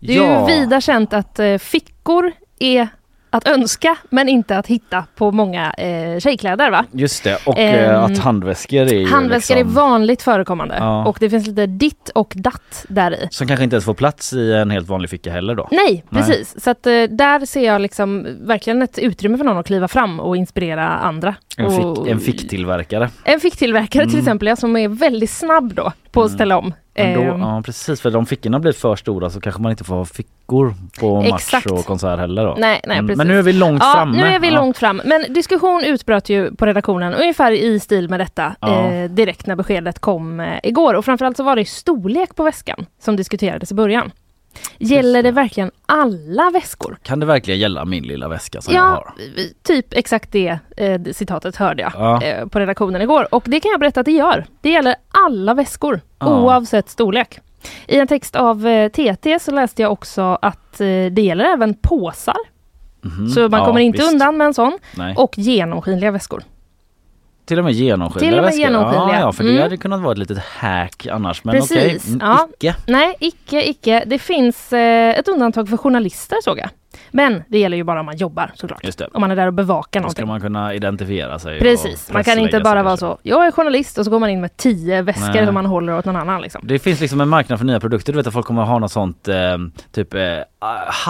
Det 0.00 0.16
är 0.16 0.22
ja. 0.22 0.50
ju 0.50 0.60
vida 0.60 0.80
känt 0.80 1.12
att 1.12 1.40
fickor 1.58 2.32
är 2.58 2.88
att 3.36 3.48
önska 3.48 3.96
men 4.10 4.28
inte 4.28 4.58
att 4.58 4.66
hitta 4.66 5.04
på 5.16 5.32
många 5.32 5.72
eh, 5.72 6.18
tjejkläder 6.18 6.70
va? 6.70 6.84
Just 6.92 7.24
det, 7.24 7.38
och 7.46 7.58
eh, 7.58 7.94
Ehm, 7.96 8.04
att 8.04 8.18
handväskor 8.18 8.78
är 8.92 9.06
Handväskor 9.06 9.54
liksom, 9.56 9.70
är 9.70 9.74
vanligt 9.74 10.22
förekommande 10.22 10.74
Ja. 10.78 11.04
och 11.06 11.16
det 11.20 11.30
finns 11.30 11.46
lite 11.46 11.66
ditt 11.66 12.08
och 12.14 12.32
datt 12.36 12.84
där 12.88 13.14
i. 13.24 13.28
Som 13.30 13.46
kanske 13.48 13.64
inte 13.64 13.74
ens 13.76 13.84
får 13.84 13.94
plats 13.94 14.32
i 14.32 14.52
en 14.52 14.70
helt 14.70 14.88
vanlig 14.88 15.10
ficka 15.10 15.32
heller 15.32 15.54
då. 15.54 15.68
Nej, 15.70 16.04
Nej. 16.08 16.22
precis. 16.22 16.62
Så 16.64 16.70
att 16.70 16.86
eh, 16.86 16.92
där 17.02 17.46
ser 17.46 17.64
jag 17.66 17.80
liksom 17.80 18.26
verkligen 18.40 18.82
ett 18.82 18.98
utrymme 18.98 19.38
för 19.38 19.44
någon 19.44 19.58
att 19.58 19.66
kliva 19.66 19.88
fram 19.88 20.20
och 20.20 20.36
inspirera 20.36 20.88
andra. 20.88 21.34
En, 21.56 21.66
och, 21.66 21.96
fick, 21.98 22.08
en 22.12 22.20
ficktillverkare. 22.20 23.10
En 23.24 23.40
ficktillverkare 23.40 24.02
till 24.04 24.12
Mm. 24.14 24.18
exempel, 24.24 24.48
ja, 24.48 24.56
som 24.56 24.76
är 24.76 24.88
väldigt 24.88 25.30
snabb 25.30 25.74
då 25.74 25.92
på 26.10 26.20
att 26.22 26.26
Mm. 26.28 26.36
ställa 26.36 26.58
om. 26.58 26.74
Då, 26.94 27.02
Ehm, 27.02 27.40
ja 27.40 27.62
precis, 27.64 28.00
för 28.00 28.16
om 28.16 28.26
fickorna 28.26 28.58
blir 28.60 28.72
för 28.72 28.96
stora 28.96 29.30
så 29.30 29.40
kanske 29.40 29.62
man 29.62 29.70
inte 29.70 29.84
får 29.84 29.94
ha 29.94 30.04
fickor 30.46 30.74
på 31.00 31.20
match 31.22 31.32
Exakt. 31.34 31.66
och 31.70 31.84
konsert 31.84 32.18
heller 32.18 32.44
då. 32.44 32.54
Nej, 32.58 32.80
nej 32.86 32.98
Mm, 32.98 33.06
precis. 33.06 33.18
Men 33.18 33.26
nu 33.28 33.38
är 33.38 33.42
vi 33.42 33.52
långt 33.52 33.82
ja, 33.84 33.92
framme. 33.94 34.16
nu 34.16 34.26
är 34.26 34.38
vi 34.38 34.48
Ja. 34.48 34.54
långt 34.54 34.78
fram. 34.78 35.02
Men 35.04 35.32
diskussion 35.32 35.84
utbröt 35.84 36.28
ju 36.28 36.54
på 36.56 36.66
redaktionen 36.66 37.14
ungefär 37.14 37.52
i 37.52 37.80
stil 37.80 38.08
med 38.08 38.20
detta 38.20 38.56
Ja. 38.60 38.86
eh, 38.92 39.10
direkt 39.10 39.46
när 39.46 39.56
beskedet 39.56 39.98
kom 39.98 40.40
eh, 40.40 40.58
igår. 40.62 40.94
Och 40.94 41.04
framförallt 41.04 41.36
så 41.36 41.42
var 41.42 41.56
det 41.56 41.64
storlek 41.64 42.34
på 42.34 42.42
väskan 42.44 42.86
som 43.00 43.16
diskuterades 43.16 43.72
i 43.72 43.74
början. 43.74 44.12
Gäller 44.78 45.22
det. 45.22 45.30
verkligen 45.30 45.70
alla 45.86 46.50
väskor? 46.50 46.96
Kan 47.02 47.20
det 47.20 47.26
verkligen 47.26 47.60
gälla 47.60 47.84
min 47.84 48.04
lilla 48.04 48.28
väska 48.28 48.60
som 48.60 48.74
jag 48.74 48.82
Ja, 48.84 48.86
har? 48.88 49.12
typ 49.62 49.86
exakt 49.94 50.32
det 50.32 50.58
eh, 50.76 51.00
citatet 51.12 51.56
hörde 51.56 51.82
jag 51.82 51.92
Ja. 51.94 52.22
eh, 52.22 52.46
på 52.46 52.58
redaktionen 52.60 53.02
igår. 53.02 53.34
Och 53.34 53.44
det 53.46 53.60
kan 53.60 53.70
jag 53.70 53.80
berätta 53.80 54.00
att 54.00 54.06
det 54.06 54.12
gör. 54.12 54.44
Det 54.60 54.70
gäller 54.70 54.94
alla 55.10 55.54
väskor 55.54 56.00
Ja. 56.18 56.26
oavsett 56.40 56.88
storlek. 56.90 57.38
I 57.86 57.98
en 57.98 58.06
text 58.06 58.36
av 58.36 58.66
eh, 58.66 58.88
TT 58.88 59.38
så 59.38 59.50
läste 59.50 59.82
jag 59.82 59.92
också 59.92 60.38
att 60.42 60.80
eh, 60.80 60.86
det 60.86 61.18
gäller 61.22 61.44
även 61.44 61.74
påsar. 61.74 62.36
Mhm. 63.04 63.28
Så 63.28 63.40
man 63.48 63.60
Ja, 63.60 63.66
kommer 63.66 63.80
inte 63.80 63.98
visst. 63.98 64.12
undan 64.12 64.36
med 64.36 64.44
en 64.46 64.54
sån. 64.54 64.78
Nej. 64.96 65.14
Och 65.16 65.38
genomskinliga 65.38 66.10
väskor. 66.10 66.42
Till 67.44 67.58
och 67.58 67.64
med 67.64 67.72
genomskinliga 67.72 68.30
Till 68.30 68.38
och 68.38 68.44
med 68.44 68.50
väskor. 68.52 68.60
genomskinliga. 68.66 69.18
Ja, 69.18 69.20
ja, 69.20 69.32
för 69.32 69.42
Mm. 69.44 69.56
det 69.56 69.62
hade 69.62 69.76
kunnat 69.76 70.00
vara 70.00 70.12
ett 70.12 70.18
litet 70.18 70.38
hack 70.38 71.06
annars. 71.12 71.44
Men 71.44 71.54
Precis, 71.54 71.76
okej, 71.76 72.00
mm, 72.06 72.18
ja. 72.22 72.48
icke. 72.58 72.74
Nej, 72.86 73.14
icke, 73.20 73.68
icke. 73.70 74.02
Det 74.06 74.18
finns 74.18 74.72
eh, 74.72 75.18
ett 75.18 75.28
undantag 75.28 75.68
för 75.68 75.76
journalister 75.76 76.36
såg 76.44 76.58
jag. 76.58 76.68
Men 77.10 77.42
det 77.48 77.58
gäller 77.58 77.76
ju 77.76 77.84
bara 77.84 78.00
om 78.00 78.06
man 78.06 78.16
jobbar 78.16 78.50
såklart. 78.54 78.84
Om 79.14 79.20
man 79.20 79.30
är 79.30 79.36
där 79.36 79.46
och 79.46 79.54
bevakar 79.54 80.00
Då 80.00 80.08
ska 80.10 80.22
någonting. 80.22 80.26
man 80.28 80.40
kunna 80.40 80.74
identifiera 80.74 81.38
sig. 81.38 81.58
Precis, 81.60 82.12
man 82.12 82.24
kan 82.24 82.38
inte 82.38 82.60
bara 82.60 82.82
vara 82.82 82.96
så, 82.96 83.18
jag 83.22 83.46
är 83.46 83.50
journalist 83.50 83.98
och 83.98 84.04
så 84.04 84.10
går 84.10 84.18
man 84.18 84.30
in 84.30 84.40
med 84.40 84.56
tio 84.56 85.02
väskor 85.02 85.32
Nej. 85.32 85.44
som 85.46 85.54
man 85.54 85.66
håller 85.66 85.98
åt 85.98 86.04
någon 86.04 86.16
annan 86.16 86.42
liksom. 86.42 86.60
Det 86.64 86.78
finns 86.78 87.00
liksom 87.00 87.20
en 87.20 87.28
marknad 87.28 87.58
för 87.58 87.66
nya 87.66 87.80
produkter. 87.80 88.12
Du 88.12 88.16
vet 88.16 88.26
att 88.26 88.32
folk 88.32 88.46
kommer 88.46 88.62
att 88.62 88.68
ha 88.68 88.78
något 88.78 88.92
sånt 88.92 89.28
eh, 89.28 89.34
typ 89.92 90.14
eh, 90.14 90.20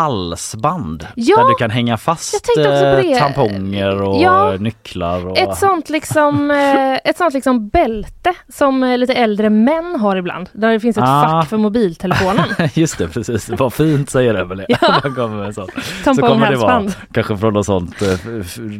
halsband. 0.06 1.06
Ja, 1.14 1.36
där 1.36 1.48
du 1.48 1.54
kan 1.54 1.70
hänga 1.70 1.96
fast 1.96 2.48
eh, 2.58 3.18
tamponger 3.18 4.02
och 4.02 4.22
Ja. 4.22 4.56
nycklar. 4.58 5.26
Och... 5.26 5.38
Ett 5.38 5.56
sånt 5.56 5.88
liksom, 5.88 6.50
eh, 6.50 6.94
ett 7.10 7.16
sånt 7.16 7.34
liksom 7.34 7.68
bälte 7.68 8.34
som 8.48 8.82
eh, 8.82 8.98
lite 8.98 9.14
äldre 9.14 9.50
män 9.50 9.96
har 10.00 10.16
ibland. 10.16 10.48
Där 10.52 10.70
det 10.72 10.80
finns 10.80 10.96
ett 10.96 11.04
Ah. 11.06 11.22
fack 11.40 11.48
för 11.48 11.56
mobiltelefonen. 11.56 12.44
Just 12.74 12.98
det, 12.98 13.08
precis. 13.08 13.48
Vad 13.50 13.72
fint 13.72 14.10
säger 14.10 14.34
Emelie. 14.34 14.66
Ja. 14.68 14.78
Man 15.04 15.14
kommer 15.14 15.36
med 15.44 15.54
sånt. 15.54 15.70
Så 15.76 16.04
Tampong, 16.04 16.28
kommer 16.28 16.50
det 16.50 16.56
vara 16.56 16.84
kanske 17.12 17.36
från 17.36 17.54
något 17.54 17.66
sånt, 17.66 18.02
eh, 18.02 18.18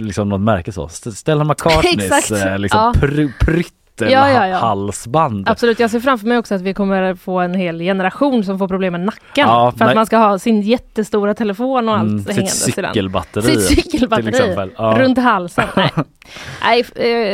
liksom 0.00 0.28
något 0.28 0.40
märke 0.40 0.72
så. 0.72 0.86
St- 0.86 1.12
Stella 1.12 1.44
McCartneys 1.44 2.30
eh, 2.32 2.58
liksom 2.58 2.80
Ja. 2.80 2.92
pr- 2.96 3.32
pryttel 3.40 3.72
Ja, 4.00 4.30
ja, 4.30 4.46
ja. 4.48 4.56
Absolut, 5.46 5.80
jag 5.80 5.90
ser 5.90 6.00
framför 6.00 6.26
mig 6.26 6.38
också 6.38 6.54
att 6.54 6.60
vi 6.62 6.74
kommer 6.74 7.14
få 7.14 7.38
en 7.40 7.54
hel 7.54 7.78
generation 7.80 8.44
som 8.44 8.58
får 8.58 8.68
problem 8.68 8.92
med 8.92 9.00
nacken. 9.00 9.46
För 9.48 9.68
att 9.68 9.78
nej. 9.78 9.94
man 9.94 10.06
ska 10.06 10.16
ha 10.16 10.38
sin 10.38 10.60
jättestora 10.60 11.34
telefon 11.34 11.88
och 11.88 11.94
allt 11.98 12.02
Mm, 12.08 12.18
sitt 12.18 12.28
hängandes 12.28 12.64
den. 12.74 12.84
cykelbatteri. 12.92 13.56
Sitt 13.60 13.84
cykelbatteri 13.92 14.68
runt 14.78 15.18
halsen. 15.18 15.64
Nej. 15.76 15.90
Nej, 16.62 16.80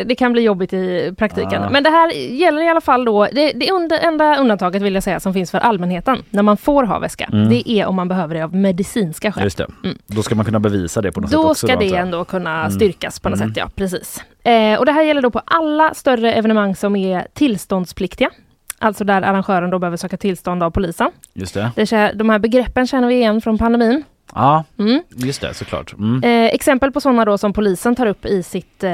eh, 0.01 0.07
det 0.07 0.15
kan 0.15 0.33
bli 0.33 0.43
jobbigt 0.43 0.73
i 0.73 1.15
praktiken. 1.19 1.63
Men 1.73 1.83
det 1.83 1.91
här 1.91 2.13
gäller 2.13 2.63
i 2.63 2.69
alla 2.69 2.81
fall 2.81 3.05
då, 3.05 3.29
det, 3.33 3.53
det 3.53 3.71
under, 3.71 3.99
enda 3.99 4.37
undantaget 4.37 4.83
vill 4.83 4.95
jag 4.95 5.03
säga 5.03 5.21
som 5.21 5.33
finns 5.35 5.51
för 5.51 5.59
allmänheten 5.59 6.19
när 6.31 6.43
man 6.43 6.57
får 6.57 6.85
ha 6.85 6.99
väska. 6.99 7.29
Mm. 7.33 7.49
Det 7.49 7.71
är 7.71 7.87
om 7.87 7.95
man 7.97 8.09
behöver 8.09 8.35
det 8.35 8.43
av 8.45 8.55
medicinska 8.55 9.33
skäl. 9.33 9.45
Just 9.45 9.59
det. 9.59 9.67
Mm. 9.85 9.99
Då 10.07 10.23
ska 10.23 10.35
man 10.35 10.45
kunna 10.45 10.61
bevisa 10.61 11.01
det 11.03 11.13
på 11.13 11.21
något 11.21 11.31
sätt 11.31 11.39
Då 11.41 11.51
också. 11.51 11.67
ska 11.67 11.75
då, 11.77 11.81
det 11.81 11.87
antar 11.87 11.97
jag. 11.97 12.03
ändå 12.07 12.25
kunna 12.25 12.61
Mm. 12.61 12.71
styrkas 12.71 13.21
på 13.21 13.29
något 13.29 13.39
Mm. 13.39 13.49
sätt, 13.51 13.57
ja 13.57 13.69
precis. 13.77 14.21
Eh, 14.45 14.79
och 14.79 14.87
det 14.87 14.93
här 14.93 15.03
gäller 15.03 15.23
då 15.23 15.31
på 15.31 15.41
alla 15.45 15.95
större 15.95 16.33
evenemang 16.33 16.77
som 16.77 16.97
är 16.97 17.27
tillståndspliktiga. 17.35 18.31
Alltså 18.79 19.05
där 19.05 19.23
arrangören 19.23 19.71
då 19.71 19.79
behöver 19.79 19.97
söka 19.97 20.17
tillstånd 20.17 20.63
av 20.63 20.71
polisen. 20.71 21.11
Just 21.35 21.55
det. 21.55 21.71
Det, 21.77 22.13
de 22.15 22.31
här 22.31 22.39
begreppen 22.39 22.87
känner 22.87 23.09
vi 23.09 23.15
igen 23.15 23.41
från 23.41 23.59
pandemin. 23.59 24.05
Ja, 24.35 24.65
Mm. 24.79 25.03
just 25.17 25.41
det 25.41 25.55
såklart. 25.55 25.93
Mm. 25.93 26.23
Eh, 26.25 26.55
exempel 26.55 26.93
på 26.93 27.01
sådana 27.01 27.25
då 27.25 27.39
som 27.39 27.53
polisen 27.53 27.95
tar 27.95 28.07
upp 28.07 28.27
i, 28.27 28.43
sitt, 28.43 28.85
eh, 28.85 28.93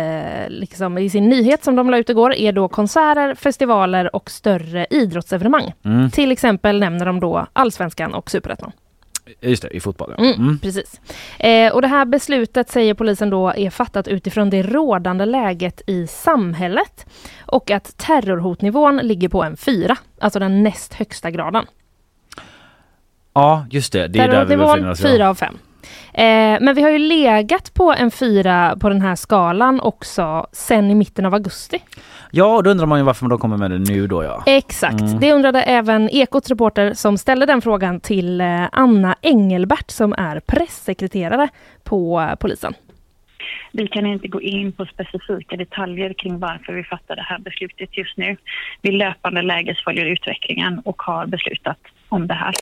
liksom, 0.48 0.98
i 0.98 1.10
sin 1.10 1.28
nyhet 1.28 1.64
som 1.64 1.76
de 1.76 1.90
la 1.90 1.98
ut 1.98 2.10
igår 2.10 2.34
är 2.34 2.52
då 2.52 2.68
konserter, 2.68 3.34
festivaler 3.34 4.16
och 4.16 4.30
större 4.30 4.86
idrottsevenemang. 4.90 5.72
Mm. 5.84 6.10
Till 6.10 6.32
exempel 6.32 6.80
nämner 6.80 7.06
de 7.06 7.20
då 7.20 7.46
Allsvenskan 7.52 8.14
och 8.14 8.30
Superettan. 8.30 8.72
Just 9.40 9.62
det, 9.62 9.68
i 9.68 9.80
fotboll. 9.80 10.14
Ja. 10.18 10.24
Mm, 10.24 10.34
Mm. 10.40 10.58
Precis. 10.58 11.00
Eh, 11.38 11.72
och 11.72 11.82
det 11.82 11.88
här 11.88 12.04
beslutet 12.04 12.70
säger 12.70 12.94
polisen 12.94 13.30
då 13.30 13.48
är 13.56 13.70
fattat 13.70 14.08
utifrån 14.08 14.50
det 14.50 14.62
rådande 14.62 15.24
läget 15.24 15.82
i 15.86 16.06
samhället 16.06 17.06
och 17.46 17.70
att 17.70 17.96
terrorhotnivån 17.96 18.96
ligger 18.96 19.28
på 19.28 19.42
en 19.42 19.56
fyra, 19.56 19.96
alltså 20.20 20.38
den 20.38 20.62
näst 20.62 20.94
högsta 20.94 21.30
graden. 21.30 21.66
Ja, 23.34 23.66
just 23.70 23.92
det. 23.92 24.08
Det 24.08 24.18
är 24.18 24.28
där 24.28 24.44
vi 24.44 24.56
befinner 24.56 24.56
Terrorhotnivån 24.56 24.90
oss. 24.92 25.00
fyra 25.02 25.28
av 25.28 25.34
fem. 25.34 25.58
Eh, 26.14 26.58
men 26.60 26.74
vi 26.74 26.82
har 26.82 26.90
ju 26.90 26.98
legat 26.98 27.74
på 27.74 27.92
en 27.92 28.10
fyra 28.10 28.76
på 28.80 28.88
den 28.88 29.00
här 29.02 29.14
skalan 29.14 29.80
också 29.80 30.46
sen 30.52 30.90
i 30.90 30.94
mitten 30.94 31.26
av 31.26 31.34
augusti. 31.34 31.78
ja, 32.30 32.56
och 32.56 32.62
då 32.62 32.70
undrar 32.70 32.86
man 32.86 32.98
ju 32.98 33.04
varför 33.04 33.26
de 33.28 33.38
kommer 33.38 33.56
med 33.56 33.70
det 33.70 33.78
nu 33.78 34.06
då 34.06 34.24
ja. 34.24 34.42
Exakt, 34.46 35.00
Mm. 35.00 35.20
det 35.20 35.32
undrade 35.32 35.62
även 35.62 36.08
Ekots 36.10 36.48
reporter 36.48 36.94
som 36.94 37.18
ställde 37.18 37.46
den 37.46 37.62
frågan 37.62 38.00
till 38.00 38.40
eh, 38.40 38.68
Anna 38.72 39.16
Engelbert 39.22 39.90
som 39.90 40.12
är 40.12 40.40
pressekreterare 40.40 41.48
på 41.84 42.28
polisen. 42.40 42.74
Vi 43.72 43.86
kan 43.88 44.06
inte 44.06 44.28
gå 44.28 44.42
in 44.42 44.72
på 44.72 44.86
specifika 44.86 45.56
detaljer 45.56 46.12
kring 46.12 46.38
varför 46.38 46.72
vi 46.72 46.84
fattar 46.84 47.16
det 47.16 47.22
här 47.22 47.38
beslutet 47.38 47.96
just 47.98 48.16
nu. 48.16 48.36
Vi 48.82 48.90
löpande 48.92 49.42
lägesföljer 49.42 50.04
utvecklingen 50.06 50.78
och 50.84 51.02
har 51.02 51.26
beslutat 51.26 51.78
om 52.08 52.26
det 52.26 52.34
här. 52.34 52.54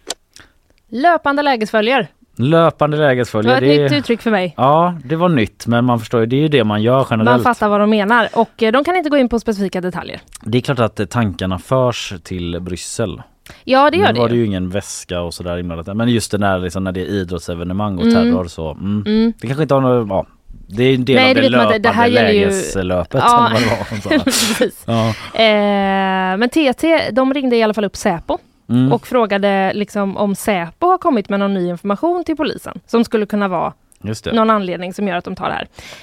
Löpande 0.89 1.43
lägesföljer. 1.43 2.07
Löpande 2.39 2.97
Det 2.97 3.03
var 3.35 3.41
ett 3.55 3.61
Det 3.61 3.83
nytt 3.83 3.93
uttryck 3.93 4.23
för 4.23 4.31
mig. 4.31 4.55
Ja, 4.57 4.95
det 5.05 5.17
var 5.17 5.29
nytt 5.29 5.67
men 5.67 5.85
man 5.85 5.99
förstår 5.99 6.21
ju, 6.21 6.27
det 6.27 6.37
är 6.37 6.41
ju 6.41 6.49
det 6.49 6.65
man 6.65 6.83
gör 6.83 7.07
generellt. 7.11 7.45
Man 7.45 7.55
fattar 7.55 7.69
vad 7.69 7.81
de 7.81 7.91
menar 7.91 8.29
och 8.33 8.63
eh, 8.63 8.73
de 8.73 8.85
kan 8.85 8.97
inte 8.97 9.11
gå 9.11 9.17
in 9.17 9.29
på 9.29 9.41
specifika 9.41 9.81
detaljer. 9.81 10.21
Det 10.43 10.59
är 10.59 10.63
klart 10.63 10.79
att 10.79 11.01
eh, 11.01 11.07
tankarna 11.07 11.59
förs 11.59 12.13
till 12.23 12.61
Bryssel. 12.61 13.23
Ja, 13.65 13.91
det 13.91 13.97
gör 13.97 14.07
nu 14.07 14.13
det 14.13 14.21
var 14.21 14.29
det 14.29 14.35
ju. 14.37 14.47
ingen 14.47 14.71
väska 14.71 15.21
och 15.21 15.35
sådär 15.35 15.59
inblandat. 15.59 15.97
Men 15.97 16.09
just 16.09 16.31
det 16.31 16.39
där 16.39 16.59
liksom, 16.59 16.85
när 16.85 16.93
det 16.93 17.01
är 17.01 17.07
idrottsevenemang 17.07 17.97
och 17.99 18.03
Mm. 18.07 18.15
terror 18.15 18.45
så. 18.45 18.71
Mm. 18.73 19.05
Mm. 19.07 19.33
Det 19.41 19.47
kanske 19.47 19.63
inte 19.63 19.75
har 19.75 19.81
något, 19.81 20.09
ja. 20.09 20.27
Det 20.69 20.85
är 20.85 20.95
en 20.95 21.05
del 21.05 21.17
Nej, 21.17 21.29
av 21.29 21.35
det 21.35 21.41
det, 21.43 21.49
löpande 21.49 21.79
Det 21.79 21.89
här 21.89 22.07
gäller 22.07 22.31
ju- 22.33 22.41
lägeslöpet. 22.41 23.23
Ja. 23.25 23.51
ja. 24.87 25.09
Eh, 25.41 26.37
men 26.39 26.49
TT, 26.49 27.11
de 27.13 27.35
ringde 27.35 27.57
i 27.57 27.63
alla 27.63 27.75
fall 27.75 27.85
upp 27.85 27.97
Säpo 27.97 28.39
Mm. 28.69 28.93
och 28.93 29.07
frågade 29.07 29.73
liksom 29.73 30.17
om 30.17 30.35
Säpo 30.35 30.87
har 30.87 30.99
kommit 30.99 31.29
med 31.29 31.41
någon 31.41 31.55
ny 31.55 31.69
information 31.69 32.25
till 32.25 32.37
polisen 32.37 32.81
som 32.87 33.05
skulle 33.05 33.27
kunna 33.27 33.49
vara 33.49 33.73
någon 34.33 34.51
anledning 34.51 34.95
som 34.95 35.09
gör 35.09 35.17
att 35.17 35.25
de 35.25 35.37
tar 35.37 35.49
det 35.49 35.55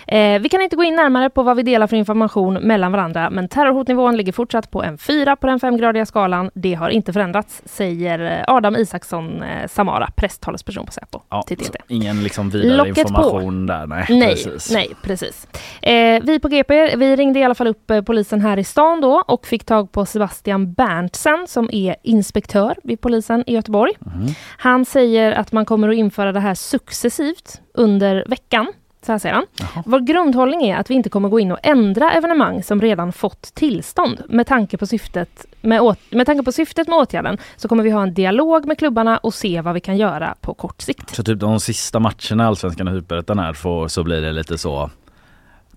här. 0.08 0.36
Eh, 0.36 0.42
vi 0.42 0.50
kan 0.50 0.62
inte 0.62 0.76
gå 0.76 0.84
in 0.84 0.96
närmare 0.96 1.30
på 1.30 1.44
vad 1.44 1.58
vi 1.58 1.64
delar 1.64 1.88
för 1.88 1.96
information 1.98 2.54
mellan 2.54 2.92
varandra, 2.92 3.30
men 3.30 3.48
terrorhotnivån 3.48 4.18
ligger 4.18 4.32
fortsatt 4.32 4.72
på 4.72 4.84
en 4.84 4.98
fyra 4.98 5.36
på 5.36 5.48
den 5.48 5.60
femgradiga 5.60 6.06
skalan. 6.06 6.52
Det 6.54 6.74
har 6.74 6.90
inte 6.90 7.14
förändrats, 7.14 7.62
säger 7.66 8.20
eh, 8.48 8.54
Adam 8.56 8.76
Isaksson 8.76 9.44
eh, 9.44 9.68
Samara, 9.68 10.10
presstalesperson 10.16 10.86
på 10.86 10.92
Säpo 10.92 11.20
Ja, 11.30 11.42
till 11.42 11.58
så 11.66 11.72
TT. 11.72 11.80
ingen 11.88 12.24
liksom 12.24 12.50
vidare 12.50 12.78
Locket 12.78 12.96
på. 12.96 13.02
information 13.02 13.66
där. 13.66 13.88
Nej, 13.88 14.06
Nej, 14.10 14.30
precis. 14.30 14.72
nej, 14.72 14.90
precis. 15.04 15.48
Eh, 15.82 16.24
vi 16.24 16.40
på 16.40 16.48
GP, 16.48 16.96
vi 16.96 17.16
ringde 17.16 17.40
i 17.40 17.44
alla 17.44 17.56
fall 17.56 17.68
upp 17.68 17.92
eh, 17.92 18.02
polisen 18.02 18.42
här 18.42 18.60
i 18.60 18.64
stan 18.64 19.02
då 19.02 19.24
och 19.28 19.46
fick 19.48 19.66
tag 19.66 19.92
på 19.92 20.06
Sebastian 20.06 20.74
Berntsen 20.74 21.46
som 21.48 21.70
är 21.72 21.96
inspektör 22.04 22.76
vid 22.84 23.02
polisen 23.02 23.44
i 23.48 23.54
Göteborg. 23.54 23.94
Mhm. 24.00 24.28
Han 24.58 24.86
säger 24.86 25.32
att 25.32 25.52
man 25.52 25.66
kommer 25.66 25.90
att 25.90 25.96
införa 25.96 26.32
det 26.32 26.40
här 26.40 26.54
successivt 26.54 27.62
under 27.74 28.24
veckan. 28.28 28.74
Så 29.06 29.12
här 29.12 29.20
säger 29.20 29.36
han. 29.36 29.46
Jaha. 29.60 29.84
Vår 29.86 30.00
grundhållning 30.00 30.64
är 30.64 30.78
att 30.78 30.90
vi 30.90 30.94
inte 30.94 31.10
kommer 31.10 31.30
gå 31.30 31.40
in 31.40 31.52
och 31.52 31.60
ändra 31.64 32.12
evenemang 32.12 32.64
som 32.64 32.82
redan 32.82 33.14
fått 33.14 33.42
tillstånd. 33.42 34.22
Med 34.30 34.48
tanke 34.48 34.78
på 34.78 34.86
syftet 34.86 35.46
med, 35.62 35.96
med, 36.10 36.26
tanke 36.26 36.44
på 36.44 36.52
syftet 36.52 36.88
med 36.88 36.98
åtgärden 36.98 37.38
så 37.56 37.68
kommer 37.68 37.84
vi 37.84 37.90
ha 37.90 38.04
en 38.04 38.14
dialog 38.14 38.66
med 38.66 38.78
klubbarna 38.78 39.18
och 39.18 39.34
se 39.34 39.62
vad 39.62 39.74
vi 39.74 39.80
kan 39.80 39.98
göra 39.98 40.36
på 40.42 40.54
kort 40.54 40.82
sikt. 40.82 41.16
Så 41.16 41.24
typ 41.24 41.40
de 41.40 41.60
sista 41.60 42.00
matcherna 42.00 42.48
Allsvenskan 42.48 42.88
och 42.88 42.94
Superettan 42.94 43.40
här 43.40 43.54
får, 43.54 43.88
så 43.88 44.04
blir 44.04 44.22
det 44.22 44.32
lite 44.32 44.58
så. 44.58 44.90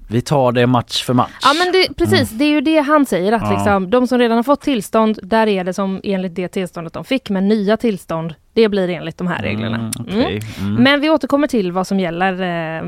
Vi 0.08 0.20
tar 0.20 0.52
det 0.52 0.66
match 0.66 1.04
för 1.04 1.14
match. 1.14 1.32
Ja 1.42 1.52
men 1.64 1.72
det, 1.72 1.96
precis, 1.96 2.30
det 2.30 2.44
är 2.44 2.48
ju 2.48 2.60
det 2.60 2.78
han 2.78 3.06
säger 3.06 3.32
att 3.32 3.42
Ja. 3.42 3.50
liksom, 3.50 3.90
de 3.90 4.06
som 4.06 4.18
redan 4.18 4.36
har 4.36 4.42
fått 4.42 4.60
tillstånd, 4.60 5.18
där 5.22 5.46
är 5.46 5.64
det 5.64 5.72
som 5.72 6.00
enligt 6.04 6.34
det 6.34 6.48
tillståndet 6.48 6.92
de 6.92 7.04
fick, 7.04 7.30
men 7.30 7.48
nya 7.48 7.76
tillstånd, 7.76 8.34
det 8.56 8.68
blir 8.68 8.88
enligt 8.90 9.18
de 9.18 9.26
här 9.26 9.42
reglerna. 9.42 9.76
Mm, 9.76 9.90
Mm. 10.08 10.20
okej. 10.24 10.40
Mm. 10.60 10.74
Men 10.82 11.00
vi 11.00 11.10
återkommer 11.10 11.46
till 11.46 11.72
vad 11.72 11.86
som 11.86 12.00
gäller 12.00 12.32
eh, 12.78 12.82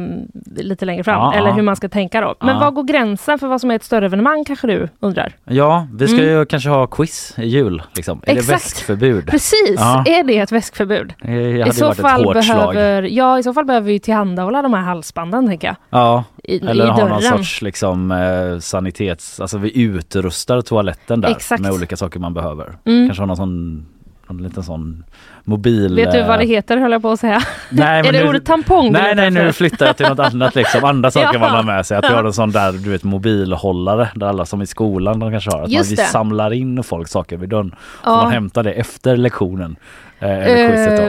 lite 0.57 0.85
längre 0.85 1.05
fram, 1.05 1.21
Ja, 1.21 1.35
eller 1.35 1.53
hur 1.53 1.63
man 1.63 1.77
ska 1.77 1.89
tänka 1.89 2.21
då. 2.21 2.35
Men 2.41 2.49
Ja. 2.49 2.59
vad 2.61 2.75
går 2.75 2.85
gränsen 2.85 3.39
för 3.39 3.47
vad 3.49 3.61
som 3.61 3.71
är 3.71 3.75
ett 3.77 3.85
större 3.85 4.07
evenemang 4.07 4.45
kanske 4.45 4.67
du 4.67 4.89
undrar? 5.01 5.33
Ja, 5.45 5.87
vi 5.95 6.09
ska 6.09 6.17
Mm. 6.23 6.29
ju 6.39 6.45
kanske 6.47 6.69
ha 6.71 6.87
quiz 6.87 7.35
i 7.39 7.47
jul. 7.49 7.83
Liksom. 7.97 8.21
Är 8.23 8.35
det 8.35 8.41
Exakt. 8.41 8.53
väskförbud? 8.67 9.27
Precis, 9.27 9.75
Ja. 9.77 10.05
är 10.07 10.25
det 10.25 10.39
ett 10.39 10.53
väskförbud? 10.53 11.15
Det 11.23 11.29
hade 11.59 11.69
I 11.69 11.73
så, 11.73 11.95
fall 11.95 12.25
hårt 12.25 12.45
slag. 12.45 12.75
behöver, 12.75 13.03
ja, 13.03 13.39
I 13.39 13.43
så 13.43 13.55
fall 13.55 13.65
behöver 13.65 13.87
vi 13.87 13.99
tillhandahålla 14.01 14.63
de 14.63 14.75
här 14.75 14.81
halsbanden 14.83 15.47
tänker 15.47 15.67
jag. 15.69 15.77
Ja, 15.91 16.25
I, 16.45 16.59
eller 16.67 16.87
i 16.87 16.89
ha 16.91 17.09
någon 17.09 17.23
sorts 17.23 17.63
liksom 17.63 18.11
eh, 18.13 18.59
sanitets... 18.59 19.41
Alltså 19.41 19.59
vi 19.59 19.83
utrustar 19.83 20.61
toaletten 20.61 21.21
där 21.21 21.31
Exakt. 21.31 21.63
med 21.63 21.73
olika 21.73 21.97
saker 21.97 22.21
man 22.21 22.35
behöver. 22.35 22.79
Mm. 22.85 23.07
Kanske 23.09 23.23
ha 23.23 23.27
någon 23.27 23.37
sån 23.37 23.87
någon 24.29 24.43
liten 24.43 24.63
sån 24.63 25.05
mobil... 25.45 25.95
Vet 25.97 26.13
du 26.13 26.23
vad 26.23 26.39
det 26.39 26.45
eh, 26.45 26.49
heter 26.49 26.77
höll 26.77 26.93
jag 26.93 27.03
på 27.03 27.11
att 27.11 27.21
säga? 27.21 27.41
Nej, 27.71 28.09
är 28.09 28.13
det 28.13 28.23
nu- 28.23 28.29
ordet 28.29 28.45
tampong? 28.47 28.93
Nej 28.93 29.15
nej 29.15 29.31
nu 29.31 29.53
flyttar 29.53 29.87
jag 29.87 29.97
till 29.97 30.07
något 30.09 30.19
annat 30.19 30.55
liksom. 30.55 30.85
Andra 30.85 31.11
saker 31.11 31.31
Ja. 31.33 31.39
man 31.39 31.51
har 31.51 31.63
med 31.63 31.87
sig. 31.87 31.97
Att 31.97 32.05
vi 32.05 32.09
Ja. 32.09 32.17
har 32.17 32.25
en 32.25 32.33
sån 32.33 32.51
där 32.51 32.73
du 32.73 32.91
vet 32.91 33.05
mobilhållare 33.05 34.09
där 34.15 34.27
alla 34.27 34.45
som 34.47 34.63
i 34.63 34.67
skolan 34.67 35.19
de 35.21 35.31
kanske 35.31 35.51
har. 35.51 35.63
Att 35.63 35.73
man, 35.73 35.83
vi 35.83 35.97
samlar 35.97 36.53
in 36.53 36.83
folk 36.83 37.09
saker 37.09 37.37
vid 37.37 37.49
dörren. 37.49 37.75
Ja. 38.05 38.17
Och 38.17 38.23
man 38.23 38.33
hämtar 38.33 38.63
det 38.63 38.73
efter 38.73 39.17
lektionen. 39.17 39.77
Då. 40.21 40.27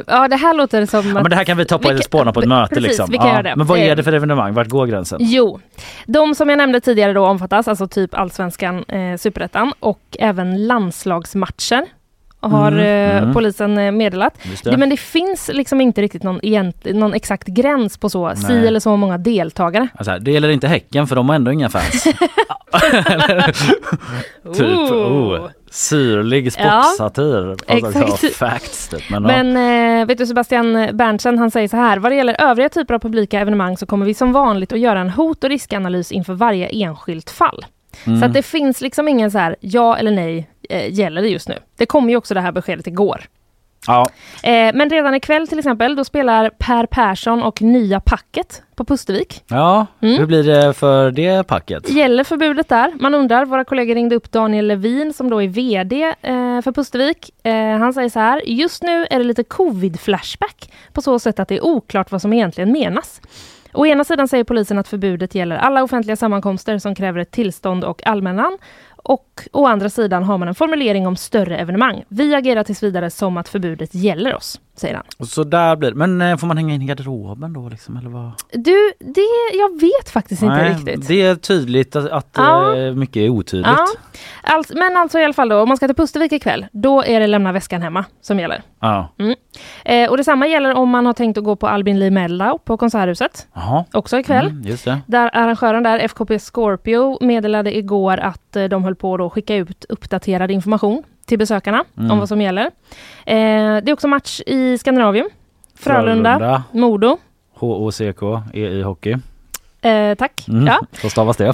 ja 0.08 0.28
det 0.28 0.36
här 0.36 0.54
låter 0.54 0.86
som 0.86 1.08
Ja, 1.08 1.14
men 1.14 1.30
det 1.30 1.36
här 1.36 1.44
kan 1.44 1.58
vi 1.58 1.66
ta 1.66 1.78
på 1.78 1.90
vi 1.90 2.02
spåna 2.02 2.34
på 2.34 2.40
ett 2.40 2.48
möte 2.48 2.76
precis, 2.76 2.88
liksom. 2.88 3.12
vi 3.12 3.18
kan 3.18 3.28
göra 3.28 3.44
det. 3.44 3.56
Men 3.56 3.68
vad 3.68 3.80
är 3.80 3.96
det 3.96 4.04
för 4.04 4.14
evenemang? 4.14 4.54
Vart 4.54 4.68
går 4.68 4.86
gränsen? 4.88 5.18
Jo, 5.22 5.60
de 6.06 6.36
som 6.36 6.50
jag 6.50 6.58
nämnde 6.58 6.80
tidigare 6.82 7.14
då 7.14 7.26
omfattas, 7.26 7.68
alltså 7.68 7.88
typ 7.88 8.14
allsvenskan, 8.14 8.84
eh, 8.88 9.18
superettan 9.18 9.74
och 9.80 10.00
även 10.20 10.68
landslagsmatcher 10.68 11.86
har 12.40 12.72
Mm, 12.72 12.86
eh, 12.86 13.18
mm. 13.18 13.34
polisen 13.34 13.78
eh, 13.78 13.92
meddelat. 13.92 14.34
Det. 14.64 14.78
men 14.78 14.90
det 14.90 14.98
finns 14.98 15.50
liksom 15.54 15.82
inte 15.82 16.02
riktigt 16.02 16.24
någon, 16.24 16.40
egent, 16.44 16.86
någon 16.86 17.14
exakt 17.14 17.48
gräns 17.48 17.98
på 17.98 18.10
så, 18.10 18.36
si 18.36 18.68
eller 18.68 18.80
så 18.80 18.96
många 18.96 19.18
deltagare. 19.18 19.88
Alltså, 19.96 20.20
det 20.20 20.32
gäller 20.32 20.50
inte 20.50 20.68
Häcken 20.68 21.08
för 21.08 21.16
de 21.16 21.30
har 21.30 21.36
ändå 21.36 21.52
inga 21.52 21.70
fans. 21.70 22.04
typ. 24.54 24.92
Oh, 24.92 25.50
syrlig 25.72 26.54
sportsatir. 26.54 27.50
Alltså, 27.50 27.66
exakt. 27.68 28.24
ja, 28.24 28.30
facts 28.30 28.88
typ. 28.88 29.10
Men, 29.10 29.24
Men 29.24 30.02
eh, 30.02 30.08
vet 30.08 30.18
du 30.18 30.26
Sebastian 30.26 30.90
Berntsen, 30.94 31.40
han 31.40 31.52
säger 31.52 31.68
så 31.68 31.78
här, 31.78 31.98
vad 31.98 32.12
det 32.12 32.16
gäller 32.16 32.42
övriga 32.42 32.70
typer 32.70 32.94
av 32.94 33.00
publika 33.00 33.40
evenemang 33.40 33.78
så 33.78 33.86
kommer 33.86 34.06
vi 34.06 34.14
som 34.14 34.34
vanligt 34.34 34.72
att 34.72 34.80
göra 34.80 35.00
en 35.00 35.10
hot 35.10 35.44
och 35.44 35.50
riskanalys 35.50 36.12
inför 36.12 36.34
varje 36.34 36.68
enskilt 36.68 37.30
fall. 37.30 37.66
ja. 37.92 38.08
mm. 38.08 38.20
Så 38.20 38.26
att 38.26 38.34
det 38.34 38.44
finns 38.44 38.82
liksom 38.82 39.08
ingen 39.08 39.32
så 39.32 39.38
här, 39.38 39.56
ja 39.60 39.98
eller 39.98 40.12
nej, 40.12 40.50
eh, 40.70 40.94
gäller 40.94 41.22
det 41.22 41.28
just 41.30 41.50
nu. 41.50 41.56
Det 41.78 41.86
kom 41.86 42.10
ju 42.10 42.16
också 42.18 42.34
det 42.34 42.42
här 42.42 42.52
beskedet 42.52 42.88
igår. 42.88 43.22
ja. 43.88 44.10
Eh, 44.44 44.72
men 44.74 44.90
redan 44.90 45.16
ikväll 45.16 45.48
till 45.48 45.60
exempel, 45.60 45.96
då 45.96 46.04
spelar 46.04 46.50
Per 46.50 46.86
Persson 46.86 47.44
och 47.44 47.62
Nya 47.62 48.00
Packet 48.00 48.62
på 48.76 48.86
Pustervik. 48.86 49.44
ja, 49.48 49.86
Mm. 50.02 50.18
hur 50.18 50.26
blir 50.26 50.44
det 50.44 50.74
för 50.74 51.12
det 51.12 51.48
packet? 51.48 51.90
Gäller 51.90 52.24
förbudet 52.24 52.70
där? 52.70 52.92
Man 53.00 53.16
undrar, 53.16 53.46
våra 53.46 53.64
kollegor 53.64 53.96
ringde 53.96 54.16
upp 54.16 54.32
Daniel 54.32 54.68
Levin 54.68 55.14
som 55.14 55.30
då 55.30 55.42
är 55.44 55.48
VD 55.48 56.04
eh, 56.04 56.62
för 56.62 56.72
Pustervik. 56.72 57.46
Eh, 57.46 57.78
han 57.78 57.94
säger 57.94 58.10
så 58.10 58.20
här, 58.20 58.42
just 58.46 58.84
nu 58.84 59.06
är 59.10 59.18
det 59.20 59.24
lite 59.26 59.44
covid-flashback 59.44 60.72
på 60.94 61.02
så 61.02 61.20
sätt 61.20 61.40
att 61.40 61.48
det 61.48 61.56
är 61.58 61.66
oklart 61.66 62.12
vad 62.12 62.22
som 62.22 62.34
egentligen 62.34 62.72
menas. 62.72 63.22
Å 63.74 63.86
ena 63.86 64.04
sidan 64.04 64.28
säger 64.28 64.44
polisen 64.44 64.78
att 64.78 64.88
förbudet 64.88 65.36
gäller 65.36 65.58
alla 65.58 65.84
offentliga 65.84 66.16
sammankomster 66.16 66.78
som 66.78 66.96
kräver 66.96 67.20
ett 67.20 67.32
tillstånd 67.32 67.84
och 67.84 68.08
allmännan. 68.08 68.58
Och 69.04 69.48
å 69.52 69.66
andra 69.66 69.90
sidan 69.90 70.24
har 70.24 70.38
man 70.38 70.48
en 70.48 70.56
formulering 70.56 71.08
om 71.08 71.16
större 71.16 71.58
evenemang. 71.58 72.04
Vi 72.08 72.36
agerar 72.36 72.64
tills 72.64 72.84
vidare 72.84 73.10
som 73.10 73.38
att 73.38 73.50
förbudet 73.50 73.96
gäller 73.96 74.36
oss, 74.36 74.62
säger 74.80 74.96
han. 74.96 75.04
Och 75.18 75.28
så 75.28 75.44
där 75.44 75.76
blir 75.76 75.90
det. 75.92 75.96
Men 75.96 76.22
eh, 76.22 76.38
får 76.38 76.48
man 76.48 76.58
hänga 76.58 76.74
in 76.74 76.82
i 76.82 76.86
garderoben 76.86 77.54
då 77.54 77.70
liksom 77.70 77.98
eller 77.98 78.10
vad? 78.10 78.32
Du, 78.54 78.92
det, 79.00 79.28
jag 79.54 79.82
vet 79.82 80.10
faktiskt 80.10 80.42
inte 80.44 80.56
Nej, 80.56 80.70
riktigt. 80.74 81.08
Det 81.08 81.22
är 81.22 81.36
tydligt 81.36 81.96
att, 81.96 82.10
att 82.12 82.28
Ja. 82.34 82.76
eh, 82.78 82.94
mycket 82.94 83.16
är 83.18 83.30
otydligt. 83.30 83.68
Ja. 83.78 83.86
Allt, 84.44 84.72
men 84.76 84.98
alltså 84.98 85.20
i 85.20 85.24
alla 85.24 85.34
fall 85.34 85.50
då, 85.50 85.62
om 85.62 85.68
man 85.68 85.78
ska 85.78 85.88
till 85.88 85.96
Pustervik 85.96 86.32
ikväll, 86.32 86.66
då 86.72 87.04
är 87.04 87.20
det 87.20 87.28
lämna 87.28 87.52
väskan 87.52 87.82
hemma 87.82 88.06
som 88.22 88.40
gäller. 88.40 88.62
Ja. 88.80 89.10
Eh, 89.86 90.10
och 90.10 90.18
detsamma 90.18 90.48
gäller 90.48 90.74
om 90.74 90.90
man 90.90 91.06
har 91.06 91.14
tänkt 91.14 91.38
att 91.38 91.44
gå 91.44 91.56
på 91.56 91.68
Albin 91.68 92.00
Lee 92.00 92.12
Mellow 92.12 92.58
på 92.58 92.78
Konserthuset, 92.78 93.48
Jaha. 93.54 93.86
också 93.94 94.20
ikväll. 94.20 94.48
Mm, 94.48 94.62
just 94.64 94.86
det. 94.86 94.98
Där 95.08 95.30
arrangören 95.34 95.84
där, 95.84 96.00
FKP 96.00 96.40
Scorpio, 96.40 97.18
meddelade 97.26 97.78
igår 97.78 98.18
att 98.18 98.56
eh, 98.56 98.64
de 98.64 98.84
höll 98.84 98.96
på 98.96 99.26
att 99.26 99.34
skicka 99.34 99.56
ut 99.56 99.86
uppdaterad 99.90 100.52
information 100.52 101.04
till 101.30 101.40
besökarna 101.40 101.84
Mm. 101.98 102.12
om 102.12 102.20
vad 102.20 102.28
som 102.28 102.42
gäller. 102.42 102.66
Eh, 102.66 102.72
det 103.26 103.90
är 103.90 103.94
också 103.94 104.08
match 104.08 104.42
i 104.46 104.78
Skandinavium. 104.78 105.30
Frölunda, 105.76 106.64
Modo. 106.72 107.18
HOCK, 107.56 108.22
EI 108.54 108.82
Hockey. 108.82 109.16
Eh, 109.82 110.16
tack. 110.16 110.46
Mm. 110.48 110.68
Ja. 110.68 110.80
Så 111.02 111.10
stavas 111.10 111.38
det. 111.38 111.54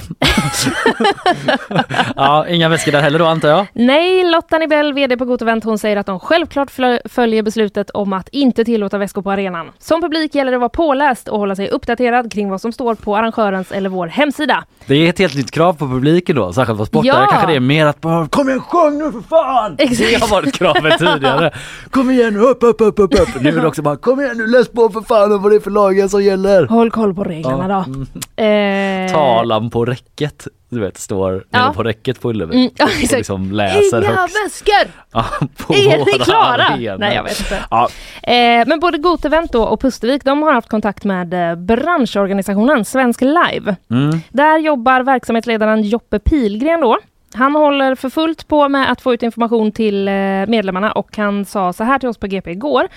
ja, 2.16 2.46
inga 2.48 2.68
väskor 2.68 2.92
där 2.92 3.00
heller 3.00 3.18
då 3.18 3.26
antar 3.26 3.48
jag. 3.48 3.66
Nej, 3.72 4.24
Lotta 4.30 4.58
Nibell, 4.58 4.92
VD 4.92 5.16
på 5.16 5.24
Gotovent, 5.24 5.64
hon 5.64 5.78
säger 5.78 5.96
att 5.96 6.06
de 6.06 6.20
självklart 6.20 6.70
följer 7.04 7.42
beslutet 7.42 7.90
om 7.90 8.12
att 8.12 8.28
inte 8.28 8.64
tillåta 8.64 8.98
väskor 8.98 9.22
på 9.22 9.30
arenan. 9.30 9.66
Som 9.78 10.00
publik 10.02 10.34
gäller 10.34 10.50
det 10.50 10.56
att 10.56 10.60
vara 10.60 10.68
påläst 10.68 11.28
och 11.28 11.38
hålla 11.38 11.56
sig 11.56 11.68
uppdaterad 11.68 12.32
kring 12.32 12.50
vad 12.50 12.60
som 12.60 12.72
står 12.72 12.94
på 12.94 13.16
arrangörens 13.16 13.72
eller 13.72 13.88
vår 13.90 14.06
hemsida. 14.06 14.64
Det 14.86 14.94
är 14.94 15.10
ett 15.10 15.18
helt 15.18 15.34
nytt 15.34 15.50
krav 15.50 15.72
på 15.72 15.86
publiken 15.88 16.36
då, 16.36 16.52
särskilt 16.52 16.78
på 16.78 16.86
sportare. 16.86 17.20
Ja. 17.22 17.26
Kanske 17.30 17.46
det 17.50 17.56
är 17.56 17.60
mer 17.60 17.86
att 17.86 18.00
bara 18.00 18.28
kom 18.28 18.48
igen 18.48 18.60
sjung 18.60 18.98
nu 18.98 19.12
för 19.12 19.20
fan! 19.20 19.74
Exakt. 19.78 19.98
Det 20.10 20.20
har 20.20 20.28
varit 20.28 20.54
kravet 20.54 20.98
tidigare. 20.98 21.50
Kom 21.90 22.10
igen 22.10 22.34
nu, 22.34 22.40
upp, 22.40 22.58
upp, 22.62 22.80
upp, 22.80 22.98
upp, 22.98 23.14
upp. 23.20 23.28
Nu 23.40 23.48
är 23.48 23.60
det 23.60 23.66
också 23.66 23.82
bara 23.82 23.96
kom 23.96 24.20
igen 24.20 24.36
nu, 24.36 24.46
läs 24.46 24.68
på 24.68 24.88
för 24.88 25.00
fan 25.00 25.42
vad 25.42 25.52
det 25.52 25.56
är 25.56 25.60
för 25.60 25.70
lagen 25.70 26.08
som 26.08 26.22
gäller. 26.22 26.66
Håll 26.66 26.90
koll 26.90 27.14
på 27.14 27.24
reglerna 27.24 27.64
Ja. 27.68 27.84
då. 27.88 28.15
Eh, 28.36 29.12
Talan 29.12 29.70
på 29.70 29.84
räcket, 29.84 30.46
du 30.68 30.80
vet, 30.80 30.98
står 30.98 31.44
Ja. 31.50 31.72
på 31.76 31.82
räcket 31.82 32.20
på 32.20 32.30
Ullevi. 32.30 32.54
Mm, 32.56 32.70
ja, 32.76 32.84
och 32.84 33.12
liksom 33.16 33.52
läser 33.52 34.02
Inga 34.02 34.12
högst. 34.14 34.36
väskor! 34.46 34.92
Ja, 35.12 35.24
på 35.56 35.74
Är 35.74 35.98
ni 36.18 36.24
klara? 36.24 36.64
arenor. 36.64 36.98
Nej, 36.98 37.14
jag 37.14 37.22
vet 37.22 37.40
inte. 37.40 37.64
Ja, 37.70 37.88
Eh, 38.22 38.66
men 38.66 38.80
både 38.80 38.98
Gotevent 38.98 39.52
då 39.52 39.62
och 39.62 39.80
Pustervik, 39.80 40.24
de 40.24 40.42
har 40.42 40.52
haft 40.52 40.68
kontakt 40.68 41.04
med 41.04 41.34
eh, 41.50 41.56
branschorganisationen 41.56 42.84
Svensk 42.84 43.20
Live. 43.20 43.76
mm. 43.90 44.20
Där 44.28 44.58
jobbar 44.58 45.00
verksamhetsledaren 45.00 45.82
Joppe 45.82 46.18
Pilgren 46.18 46.80
då. 46.80 46.98
Han 47.34 47.54
håller 47.54 47.94
för 47.94 48.10
fullt 48.10 48.48
på 48.48 48.68
med 48.68 48.92
att 48.92 49.00
få 49.00 49.14
ut 49.14 49.22
information 49.22 49.72
till 49.72 50.08
eh, 50.08 50.14
medlemmarna 50.46 50.92
och 50.92 51.16
han 51.16 51.44
sa 51.44 51.72
så 51.72 51.84
här 51.84 51.98
till 51.98 52.08
oss 52.08 52.18
på 52.18 52.26
GP 52.26 52.50
igår. 52.50 52.88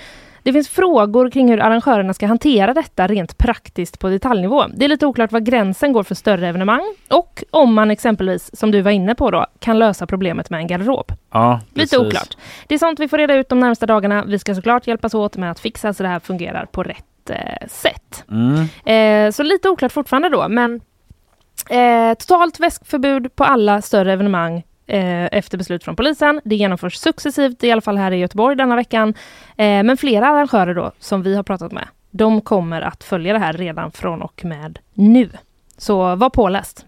Det 0.43 0.53
finns 0.53 0.69
frågor 0.69 1.29
kring 1.29 1.49
hur 1.49 1.59
arrangörerna 1.59 2.13
ska 2.13 2.27
hantera 2.27 2.73
detta 2.73 3.07
rent 3.07 3.37
praktiskt 3.37 3.99
på 3.99 4.09
detaljnivå. 4.09 4.65
Det 4.67 4.85
är 4.85 4.89
lite 4.89 5.05
oklart 5.05 5.31
var 5.31 5.39
gränsen 5.39 5.93
går 5.93 6.03
för 6.03 6.15
större 6.15 6.47
evenemang 6.47 6.95
och 7.09 7.43
om 7.51 7.73
man 7.73 7.91
exempelvis, 7.91 8.49
som 8.53 8.71
du 8.71 8.81
var 8.81 8.91
inne 8.91 9.15
på 9.15 9.31
då, 9.31 9.45
kan 9.59 9.79
lösa 9.79 10.07
problemet 10.07 10.49
med 10.49 10.59
en 10.59 10.67
garderob. 10.67 11.11
ja 11.31 11.61
Lite 11.73 11.79
precis. 11.79 12.07
oklart. 12.07 12.37
Det 12.67 12.75
är 12.75 12.79
sånt 12.79 12.99
vi 12.99 13.07
får 13.07 13.17
reda 13.17 13.35
ut 13.35 13.49
de 13.49 13.59
närmsta 13.59 13.85
dagarna. 13.85 14.23
Vi 14.23 14.39
ska 14.39 14.55
såklart 14.55 14.87
hjälpas 14.87 15.13
åt 15.13 15.37
med 15.37 15.51
att 15.51 15.59
fixa 15.59 15.93
så 15.93 16.03
det 16.03 16.09
här 16.09 16.19
fungerar 16.19 16.65
på 16.65 16.83
rätt 16.83 17.29
eh, 17.29 17.67
sätt. 17.67 18.23
Mm. 18.31 18.67
Eh, 18.85 19.31
så 19.31 19.43
lite 19.43 19.69
oklart 19.69 19.91
fortfarande 19.91 20.29
då, 20.29 20.47
men 20.49 20.81
eh, 21.69 22.13
totalt 22.13 22.59
väskförbud 22.59 23.35
på 23.35 23.43
alla 23.43 23.81
större 23.81 24.13
evenemang 24.13 24.63
Eh, 24.89 25.27
efter 25.31 25.57
beslut 25.57 25.83
från 25.83 25.95
polisen. 25.95 26.41
Det 26.43 26.55
genomförs 26.55 26.95
successivt, 26.95 27.63
i 27.63 27.71
alla 27.71 27.81
fall 27.81 27.97
här 27.97 28.11
i 28.11 28.17
Göteborg 28.17 28.55
denna 28.55 28.75
veckan. 28.75 29.09
Eh, 29.49 29.83
men 29.83 29.97
flera 29.97 30.27
arrangörer 30.27 30.73
då, 30.73 30.91
som 30.99 31.23
vi 31.23 31.35
har 31.35 31.43
pratat 31.43 31.71
med, 31.71 31.87
de 32.11 32.41
kommer 32.41 32.81
att 32.81 33.03
följa 33.03 33.33
det 33.33 33.39
här 33.39 33.53
redan 33.53 33.91
från 33.91 34.21
och 34.21 34.45
med 34.45 34.79
nu. 34.93 35.29
Så 35.77 36.15
var 36.15 36.29
påläst. 36.29 36.85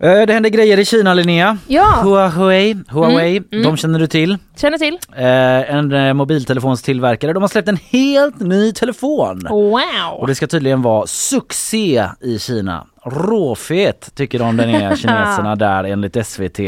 Det 0.00 0.32
händer 0.32 0.50
grejer 0.50 0.78
i 0.78 0.84
Kina 0.84 1.14
Linnea. 1.14 1.58
Ja, 1.66 2.00
Huawei, 2.02 2.76
Huawei 2.88 3.36
Mm, 3.36 3.44
mm. 3.52 3.64
de 3.64 3.76
känner 3.76 3.98
du 3.98 4.06
till. 4.06 4.38
känner 4.56 4.78
till. 4.78 4.98
Eh, 5.16 5.74
en 5.74 5.92
eh, 5.92 6.14
mobiltelefonstillverkare. 6.14 7.32
De 7.32 7.42
har 7.42 7.48
släppt 7.48 7.68
en 7.68 7.76
helt 7.90 8.40
ny 8.40 8.72
telefon. 8.72 9.46
Wow! 9.50 9.80
Och 10.12 10.26
det 10.26 10.34
ska 10.34 10.46
tydligen 10.46 10.82
vara 10.82 11.06
succé 11.06 12.08
i 12.20 12.38
Kina. 12.38 12.86
Råfet 13.04 14.14
tycker 14.14 14.38
de 14.38 14.56
den 14.56 14.70
är 14.74 14.96
kineserna 14.96 15.56
där 15.56 15.84
enligt 15.84 16.26
SVT 16.26 16.60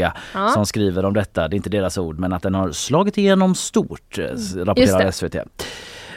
som 0.53 0.65
skriver 0.65 1.05
om 1.05 1.13
detta. 1.13 1.47
Det 1.47 1.53
är 1.53 1.57
inte 1.57 1.69
deras 1.69 1.97
ord 1.97 2.19
men 2.19 2.33
att 2.33 2.43
den 2.43 2.55
har 2.55 2.71
slagit 2.71 3.17
igenom 3.17 3.55
stort 3.55 4.17
eh, 4.17 4.23
rapporterar 4.65 5.11
SVT. 5.11 5.35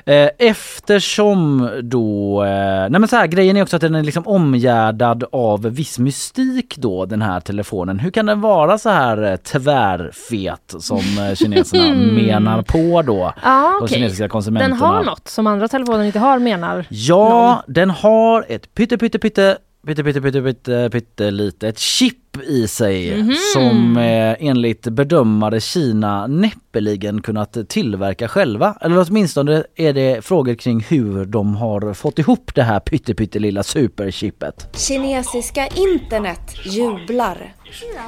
Eh, 0.07 0.29
eftersom 0.38 1.71
då, 1.83 2.45
eh, 2.45 2.90
nej 2.90 3.01
men 3.01 3.09
så 3.09 3.17
här, 3.17 3.27
grejen 3.27 3.57
är 3.57 3.62
också 3.62 3.77
att 3.77 3.83
den 3.83 3.95
är 3.95 4.03
liksom 4.03 4.27
omgärdad 4.27 5.25
av 5.33 5.62
viss 5.62 5.99
mystik 5.99 6.77
då 6.77 7.07
den 7.07 7.23
här 7.23 7.40
telefonen. 7.40 7.99
Hur 7.99 8.11
kan 8.11 8.27
den 8.27 8.40
vara 8.40 8.79
så 8.79 8.88
här 8.90 9.23
eh, 9.23 9.37
tvärfet 9.37 10.75
som 10.79 11.01
kineserna 11.35 11.87
mm. 11.87 12.14
menar 12.14 12.62
på 12.62 13.03
då? 13.03 13.33
Ah, 13.43 13.77
okay. 13.77 13.88
Kinesiska 13.88 14.29
konsumenterna. 14.29 14.75
Den 14.75 14.83
har 14.83 15.05
något 15.05 15.29
som 15.29 15.47
andra 15.47 15.69
telefoner 15.69 16.05
inte 16.05 16.19
har 16.19 16.38
menar 16.38 16.87
Ja, 16.90 17.29
någon. 17.67 17.75
den 17.75 17.90
har 17.90 18.45
ett 18.49 18.75
pytte 18.75 18.99
pytte 18.99 19.19
pytte 19.19 19.57
pytte 19.87 20.05
pytte 20.05 20.21
pytte 20.21 20.90
pytte 20.93 21.31
litet 21.31 21.79
chip 21.79 22.24
i 22.42 22.68
sig 22.68 23.23
Mhm. 23.23 23.35
som 23.55 23.97
eh, 23.97 24.37
enligt 24.49 24.83
bedömare 24.83 25.61
Kina 25.61 26.27
näppeligen 26.27 27.23
kunnat 27.23 27.57
tillverka 27.68 28.29
själva. 28.29 28.77
Eller 28.81 29.05
åtminstone 29.09 29.64
är 29.77 29.92
det 29.92 30.25
frågor 30.25 30.55
kring 30.55 30.81
hur 30.88 31.25
de 31.25 31.57
har 31.57 31.94
fått 31.94 32.18
ihop 32.18 32.51
det 32.55 32.62
här 32.62 32.81
pytte 32.81 33.14
pytte 33.14 33.38
lilla 33.38 33.62
superchippet. 33.62 34.77
Kinesiska 34.88 35.66
internet 35.66 36.40
jublar. 36.64 37.55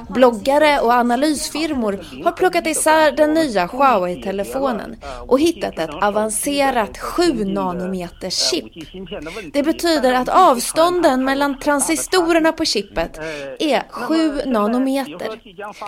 Bloggare 0.08 0.80
och 0.80 0.92
analysfirmor 0.92 2.24
har 2.24 2.32
plockat 2.32 2.66
isär 2.66 3.12
den 3.12 3.34
nya 3.34 3.66
Huawei-telefonen 3.66 4.96
och 5.26 5.40
hittat 5.40 5.78
ett 5.78 6.02
avancerat 6.02 6.98
7 6.98 7.44
nanometers 7.44 8.50
chip. 8.50 8.64
Det 9.52 9.62
betyder 9.62 10.12
att 10.12 10.28
avstånden 10.28 11.24
mellan 11.24 11.58
transistorerna 11.58 12.52
på 12.52 12.64
chippet 12.64 13.18
är 13.58 13.82
7 13.90 14.50
nanometer. 14.50 15.28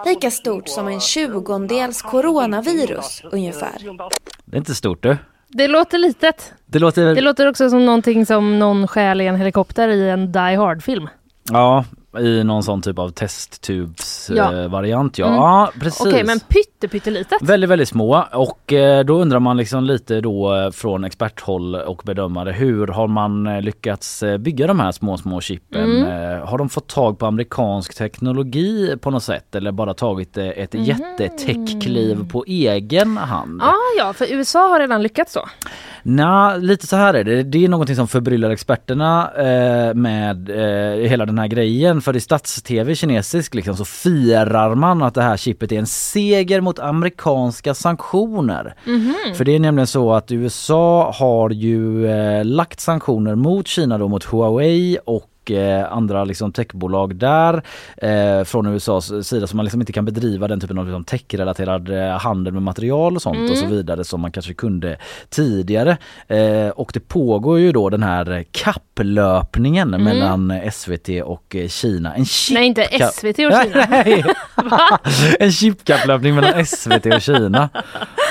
Lika 0.06 0.30
stort 0.30 0.68
som 0.68 0.88
en 0.88 1.00
tjugondels 1.00 2.02
coronavirus 2.02 3.22
ungefär. 3.32 4.08
Det 4.44 4.56
är 4.56 4.58
inte 4.58 4.74
stort 4.74 5.02
du. 5.02 5.16
Det 5.48 5.68
låter 5.68 5.98
litet. 5.98 6.52
Det 6.66 6.78
låter... 6.78 7.14
Det 7.14 7.20
låter 7.20 7.48
också 7.48 7.70
som 7.70 7.86
någonting 7.86 8.26
som 8.26 8.58
någon 8.58 8.88
stjäl 8.88 9.20
i 9.20 9.26
en 9.26 9.36
helikopter 9.36 9.88
i 9.88 10.10
en 10.10 10.32
Die 10.32 10.56
Hard-film. 10.56 11.08
Ja, 11.50 11.84
i 12.20 12.44
någon 12.44 12.62
sån 12.62 12.82
typ 12.82 12.98
av 12.98 13.08
testtubs 13.10 14.30
Ja. 14.34 14.52
eh. 14.52 14.68
Ja, 15.16 15.68
Mm. 15.68 15.80
precis. 15.80 16.06
Okej, 16.06 16.24
men 16.24 16.40
pytte, 16.40 16.88
pyttelitet. 16.88 17.42
Väldigt, 17.42 17.70
väldigt 17.70 17.88
små 17.88 18.24
och 18.32 18.72
eh, 18.72 19.04
då 19.04 19.14
undrar 19.20 19.38
man 19.40 19.56
liksom 19.56 19.84
lite 19.84 20.20
då 20.20 20.54
eh, 20.56 20.70
från 20.70 21.04
experthåll 21.04 21.74
och 21.74 22.02
bedömare 22.04 22.52
hur 22.52 22.86
har 22.86 23.06
man 23.08 23.44
lyckats 23.60 24.24
bygga 24.38 24.66
de 24.66 24.80
här 24.80 24.92
små, 24.92 25.16
små 25.18 25.40
chippen? 25.40 26.02
Mm. 26.02 26.46
Har 26.48 26.58
de 26.58 26.68
fått 26.68 26.86
tag 26.88 27.18
på 27.18 27.26
amerikansk 27.26 27.94
teknologi 27.98 28.96
på 29.00 29.10
något 29.10 29.22
sätt 29.22 29.54
eller 29.54 29.72
bara 29.72 29.94
tagit 29.94 30.36
ett 30.36 30.74
jättetech-kliv 30.74 32.28
på 32.32 32.44
egen 32.46 33.16
hand? 33.16 33.62
Ah, 33.62 33.74
ja, 33.98 34.12
för 34.12 34.26
USA 34.32 34.68
har 34.68 34.80
redan 34.80 35.02
lyckats 35.02 35.32
så. 35.32 35.48
Nej, 36.10 36.60
lite 36.60 36.86
så 36.86 36.96
här 36.96 37.14
är 37.14 37.24
det. 37.24 37.42
Det 37.42 37.64
är 37.64 37.68
någonting 37.68 37.96
som 37.96 38.08
förbryllar 38.08 38.50
experterna 38.50 39.30
eh, 39.36 39.94
med 39.94 40.50
eh, 40.50 41.08
hela 41.08 41.26
den 41.26 41.38
här 41.38 41.46
grejen. 41.46 42.00
För 42.00 42.16
i 42.16 42.20
stats-tv 42.20 42.94
kinesisk 42.94 43.54
liksom, 43.54 43.76
så 43.76 43.84
firar 43.84 44.74
man 44.74 45.02
att 45.02 45.14
det 45.14 45.22
här 45.22 45.36
chippet 45.36 45.72
är 45.72 45.78
en 45.78 45.86
seger 45.86 46.60
mot 46.60 46.78
amerikanska 46.78 47.74
sanktioner. 47.74 48.74
För 49.34 49.44
det 49.44 49.54
är 49.54 49.60
nämligen 49.60 49.86
så 49.86 50.12
att 50.12 50.32
USA 50.32 51.14
har 51.18 51.50
ju 51.50 52.06
eh, 52.06 52.44
lagt 52.44 52.80
sanktioner 52.80 53.34
mot 53.34 53.66
Kina 53.66 53.98
då 53.98 54.08
mot 54.08 54.24
Huawei 54.24 54.98
och 55.04 55.30
eh, 55.50 55.92
andra 55.92 56.24
liksom 56.24 56.52
techbolag 56.52 57.16
där 57.16 57.62
eh, 57.96 58.44
från 58.44 58.66
USAs 58.66 59.26
sida 59.26 59.46
så 59.46 59.56
man 59.56 59.64
liksom 59.64 59.80
inte 59.80 59.92
kan 59.92 60.04
bedriva 60.04 60.48
den 60.48 60.60
typen 60.60 60.78
av 60.78 60.84
liksom 60.84 61.04
techrelaterad 61.04 61.90
eh, 61.90 62.18
handel 62.18 62.52
med 62.52 62.62
material 62.62 63.16
och 63.16 63.22
sånt 63.22 63.50
och 63.50 63.56
så 63.56 63.66
vidare 63.66 64.04
som 64.04 64.20
man 64.20 64.32
kanske 64.32 64.54
kunde 64.54 64.96
tidigare. 65.28 65.96
Och 66.74 66.90
det 66.94 67.00
pågår 67.00 67.58
ju 67.58 67.72
då 67.72 67.90
den 67.90 68.02
här 68.02 68.44
kapplöpningen 68.50 69.90
mellan 69.90 70.60
SVT 70.72 71.08
och 71.24 71.56
Kina. 71.68 72.14
En 72.14 72.24
chip 72.24 72.54
Nej, 72.54 72.66
inte 72.66 72.88
SVT 73.12 73.38
och 73.38 73.52
Kina. 73.62 73.86
Nej. 73.90 74.24
en 75.38 75.52
chipkapplöpning 75.52 76.34
mellan 76.34 76.66
SVT 76.66 77.06
och 77.06 77.22
Kina. 77.22 77.68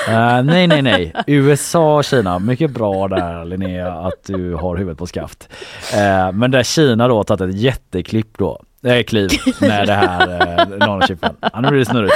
Eh, 0.08 0.42
nej, 0.42 0.66
nej, 0.66 0.82
nej. 0.82 1.12
USA 1.26 1.96
och 1.96 2.04
Kina. 2.04 2.38
Mycket 2.38 2.70
bra 2.70 3.08
där 3.08 3.44
Linnea 3.44 3.92
att 3.92 4.24
du 4.26 4.54
har 4.54 4.76
huvudet 4.76 4.98
på 4.98 5.06
skaft. 5.06 5.48
Eh, 5.94 6.32
men 6.32 6.50
där 6.50 6.62
Kina 6.62 7.07
då 7.08 7.16
har 7.16 7.24
tagit 7.24 7.54
ett 7.54 7.60
jätteklipp 7.60 8.38
då. 8.38 8.62
Eh, 8.84 9.02
kliv 9.02 9.30
med 9.60 9.86
det 9.86 9.92
här 9.94 10.28
eh, 10.72 10.78
nanochippen. 10.86 11.34
Ja, 11.52 11.60
nu 11.60 11.68
blir 11.68 11.78
det 11.78 11.84
snurrigt 11.84 12.14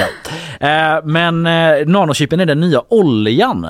här. 0.60 0.96
Eh, 0.96 1.02
men 1.04 1.46
eh, 1.46 1.86
nanochippen 1.86 2.40
är 2.40 2.46
den 2.46 2.60
nya 2.60 2.82
oljan. 2.88 3.66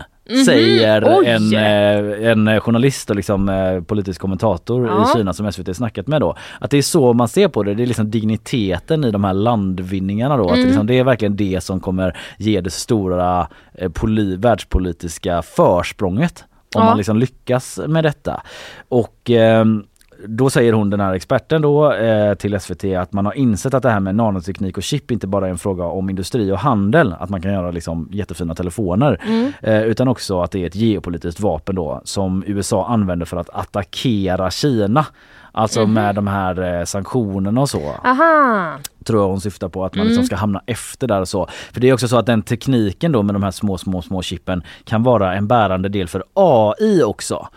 Säger 0.47 1.01
Mhm. 1.01 1.11
Oj. 1.19 1.27
en, 1.27 1.55
eh, 1.55 2.31
en 2.31 2.61
journalist 2.61 3.11
och 3.11 3.17
liksom, 3.17 3.49
eh, 3.49 3.81
politisk 3.81 4.21
kommentator 4.21 4.87
Ja. 4.87 5.03
i 5.11 5.19
Kina 5.19 5.33
som 5.33 5.47
SVT 5.53 5.75
snackat 5.77 6.07
med 6.07 6.21
då. 6.21 6.37
Att 6.61 6.71
det 6.71 6.79
är 6.79 6.83
så 6.83 7.13
man 7.13 7.29
ser 7.29 7.49
på 7.49 7.63
det. 7.63 7.75
Det 7.75 7.83
är 7.83 7.87
liksom 7.87 8.11
digniteten 8.11 9.05
i 9.05 9.11
de 9.11 9.25
här 9.25 9.33
landvinningarna 9.35 10.37
då. 10.37 10.45
Att 10.45 10.51
Mm. 10.51 10.61
det, 10.63 10.67
liksom, 10.67 10.87
det 10.87 10.99
är 10.99 11.05
verkligen 11.05 11.37
det 11.37 11.61
som 11.65 11.81
kommer 11.81 12.17
ge 12.39 12.61
det 12.61 12.71
stora 12.71 13.49
eh, 13.75 13.91
poli, 13.91 14.37
världspolitiska 14.37 15.43
försprånget. 15.43 16.45
Om 16.75 16.83
Ja. 16.83 16.85
man 16.85 16.97
liksom 16.97 17.17
lyckas 17.17 17.81
med 17.89 18.05
detta. 18.05 18.43
Och 18.89 19.31
ehm, 19.31 19.85
då 20.27 20.51
säger 20.51 20.73
hon 20.73 20.91
den 20.91 21.01
här 21.01 21.13
experten 21.13 21.63
då 21.63 21.93
eh, 21.93 22.35
till 22.35 22.61
SVT 22.61 22.85
att 22.85 23.13
man 23.13 23.27
har 23.27 23.33
insett 23.33 23.75
att 23.75 23.83
det 23.83 23.91
här 23.91 24.01
med 24.01 24.15
nanoteknik 24.15 24.77
och 24.77 24.83
chip 24.83 25.11
inte 25.11 25.27
bara 25.27 25.47
är 25.47 25.51
en 25.51 25.59
fråga 25.59 25.85
om 25.85 26.11
industri 26.11 26.53
och 26.53 26.59
handel, 26.59 27.15
att 27.19 27.31
man 27.31 27.43
kan 27.43 27.53
göra 27.53 27.71
liksom 27.71 28.09
jättefina 28.13 28.55
telefoner, 28.55 29.21
eh, 29.61 29.83
utan 29.83 30.09
också 30.09 30.41
att 30.41 30.51
det 30.51 30.63
är 30.63 30.67
ett 30.67 30.75
geopolitiskt 30.75 31.41
vapen 31.41 31.75
då 31.75 32.01
som 32.05 32.45
USA 32.47 32.87
använder 32.87 33.27
för 33.27 33.37
att 33.37 33.51
attackera 33.51 34.51
Kina. 34.51 35.07
Alltså 35.55 35.87
med 35.87 36.15
de 36.15 36.27
här 36.27 36.79
eh, 36.79 36.85
sanktionerna 36.85 37.61
och 37.61 37.69
så 37.69 37.95
Aha, 38.05 38.79
tror 39.05 39.21
jag 39.21 39.29
hon 39.29 39.41
syftar 39.41 39.69
på 39.69 39.85
att 39.85 39.95
man 39.95 40.07
liksom 40.07 40.25
ska 40.25 40.37
hamna 40.37 40.63
efter 40.67 41.07
där 41.09 41.21
och 41.21 41.29
så. 41.29 41.47
För 41.73 41.81
det 41.81 41.89
är 41.89 41.93
också 41.93 42.09
så 42.09 42.17
att 42.17 42.27
den 42.27 42.43
tekniken 42.43 43.13
då 43.13 43.23
med 43.23 43.35
de 43.35 43.43
här 43.43 43.51
små 43.51 43.79
små 43.79 44.03
små 44.03 44.23
chippen 44.23 44.63
kan 44.85 45.03
vara 45.03 45.35
en 45.35 45.47
bärande 45.47 45.89
del 45.89 46.09
för 46.09 46.25
AI 46.35 47.03
också. 47.03 47.49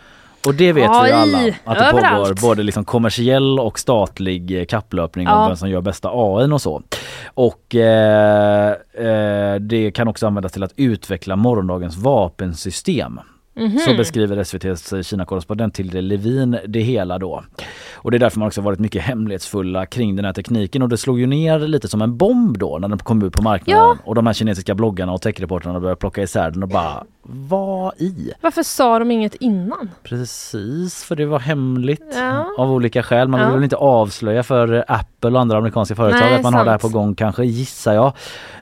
Och 0.46 0.56
det 0.56 0.74
vet 0.74 0.84
vi 0.90 0.96
AI, 0.96 1.08
ju 1.10 1.14
alla 1.16 1.38
att 1.64 1.78
det 1.80 1.86
överallt. 1.86 2.28
pågår 2.30 2.50
både 2.50 2.64
liksom 2.64 2.86
kommersiell 2.86 3.60
och 3.60 3.80
statlig 3.80 4.60
eh, 4.60 4.66
kapplöpning 4.66 5.26
Ja. 5.28 5.36
om 5.42 5.48
vem 5.48 5.58
som 5.58 5.70
gör 5.70 5.82
bästa 5.82 6.10
AI 6.14 6.52
och 6.52 6.62
så. 6.62 6.82
Och 7.34 7.76
eh, 7.76 8.70
eh, 8.94 9.56
det 9.56 9.92
kan 9.92 10.08
också 10.08 10.28
användas 10.28 10.52
till 10.52 10.64
att 10.64 10.74
utveckla 10.76 11.36
morgondagens 11.36 11.98
vapensystem. 11.98 13.20
Mhm. 13.58 13.80
Så 13.80 13.94
beskriver 13.96 14.38
SVTs 14.38 15.08
Kina-korrespondent 15.08 15.74
Tilde 15.74 16.02
Levin 16.02 16.58
det 16.68 16.80
hela 16.80 17.20
då. 17.20 17.44
Och 17.96 18.12
det 18.12 18.18
är 18.18 18.20
därför 18.20 18.40
man 18.40 18.48
också 18.48 18.62
varit 18.62 18.80
mycket 18.80 19.02
hemlighetsfulla 19.02 19.86
kring 19.86 20.16
den 20.16 20.26
här 20.26 20.34
tekniken 20.34 20.82
och 20.82 20.90
det 20.90 20.98
slog 20.98 21.20
ju 21.20 21.26
ner 21.28 21.60
lite 21.60 21.88
som 21.88 22.02
en 22.02 22.18
bomb 22.18 22.58
då 22.58 22.78
när 22.78 22.88
den 22.88 22.98
kom 22.98 23.24
ut 23.24 23.34
på 23.34 23.42
marknaden 23.44 23.84
Ja. 23.84 23.98
och 24.04 24.16
de 24.16 24.26
här 24.28 24.34
kinesiska 24.34 24.76
bloggarna 24.76 25.12
och 25.12 25.22
techreportrarna 25.22 25.80
började 25.80 26.00
plocka 26.00 26.22
isär 26.24 26.52
den 26.52 26.64
och 26.64 26.70
bara 26.70 27.04
vad 27.22 27.94
i? 27.98 28.32
varför 28.42 28.64
sa 28.64 29.00
de 29.00 29.12
inget 29.12 29.36
innan? 29.36 29.90
Precis, 30.04 31.04
för 31.04 31.16
det 31.16 31.26
var 31.26 31.40
hemligt 31.40 32.14
Ja. 32.16 32.46
av 32.58 32.72
olika 32.72 33.04
skäl. 33.04 33.28
Man 33.28 33.40
Ja. 33.40 33.46
vill 33.46 33.54
väl 33.56 33.64
inte 33.64 33.76
avslöja 33.76 34.44
för 34.44 34.86
Apple 34.88 35.30
och 35.32 35.40
andra 35.42 35.58
amerikanska 35.58 35.96
företag 35.96 36.20
Nej, 36.22 36.36
att 36.36 36.44
man 36.44 36.54
har 36.54 36.66
det 36.66 36.72
här 36.72 36.78
på 36.78 36.82
sant. 36.88 36.94
gång 36.94 37.16
kanske, 37.16 37.46
gissar 37.46 37.94
jag. 37.94 38.14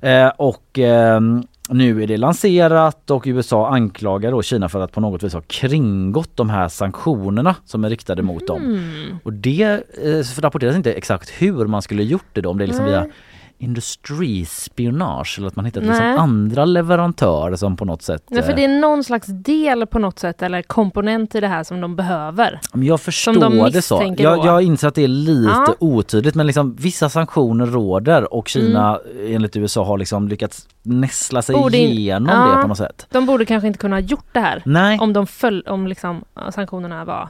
Eh, 0.02 0.28
och 0.38 0.80
ehm, 0.80 1.44
nu 1.70 2.04
är 2.04 2.08
det 2.08 2.18
lanserat 2.18 3.12
och 3.12 3.24
USA 3.26 3.68
anklagar 3.68 4.32
då 4.32 4.42
Kina 4.42 4.70
för 4.70 4.80
att 4.80 4.92
på 4.92 5.02
något 5.02 5.24
vis 5.24 5.34
ha 5.34 5.42
kringgått 5.42 6.38
de 6.38 6.50
här 6.50 6.70
sanktionerna 6.70 7.56
som 7.66 7.84
är 7.84 7.90
riktade 7.90 8.22
mot 8.22 8.48
dem. 8.48 8.64
Mm. 8.64 9.18
Och 9.24 9.34
det 9.34 9.84
eh, 10.04 10.42
rapporteras 10.42 10.76
inte 10.76 10.94
exakt 10.94 11.30
hur 11.30 11.66
man 11.68 11.82
skulle 11.82 12.04
gjort 12.04 12.26
det 12.34 12.42
då, 12.42 12.50
om 12.50 12.58
det 12.58 12.66
är 12.66 12.68
liksom 12.68 12.86
via 12.86 13.08
industrispionage 13.58 15.36
eller 15.38 15.48
att 15.48 15.56
man 15.56 15.66
hittat 15.66 15.84
liksom 15.84 16.06
andra 16.18 16.66
leverantörer 16.66 17.56
som 17.56 17.78
på 17.78 17.86
något 17.86 18.02
sätt 18.02 18.24
Nej, 18.30 18.44
för 18.44 18.50
eh, 18.50 18.56
det 18.56 18.64
är 18.64 18.80
någon 18.80 19.04
slags 19.04 19.28
del 19.28 19.86
på 19.88 20.00
något 20.00 20.20
sätt 20.20 20.42
eller 20.42 20.62
komponent 20.62 21.36
i 21.36 21.40
det 21.40 21.48
här 21.48 21.64
som 21.64 21.82
de 21.82 21.96
behöver. 21.96 22.60
Men 22.74 22.84
Jag 22.84 22.94
de 23.00 23.04
förstår 23.04 23.70
det 23.72 23.82
så. 23.82 24.14
Jag, 24.18 24.46
jag 24.46 24.62
inser 24.62 24.88
att 24.88 24.96
det 24.96 25.04
är 25.04 25.08
lite 25.08 25.50
Ja. 25.52 25.76
otydligt 25.80 26.36
men 26.36 26.48
liksom 26.48 26.76
vissa 26.76 27.10
sanktioner 27.10 27.66
råder 27.66 28.34
och 28.34 28.48
Kina 28.48 29.00
Mm. 29.14 29.36
enligt 29.36 29.56
USA 29.58 29.84
har 29.86 29.98
liksom 29.98 30.28
lyckats 30.28 30.68
näsla 30.84 31.42
sig 31.42 31.56
Borde 31.56 31.78
in- 31.78 31.90
igenom 31.98 32.30
Ja. 32.50 32.56
det 32.56 32.62
på 32.62 32.68
något 32.68 32.78
sätt. 32.78 33.08
De 33.12 33.26
borde 33.26 33.46
kanske 33.46 33.68
inte 33.68 33.80
kunna 33.80 33.96
ha 33.96 34.02
gjort 34.02 34.28
det 34.34 34.40
här 34.40 34.62
Nej. 34.66 35.00
om 35.00 35.14
de 35.14 35.28
föll, 35.28 35.62
om 35.62 35.88
liksom 35.88 36.24
sanktionerna 36.52 37.06
var 37.06 37.30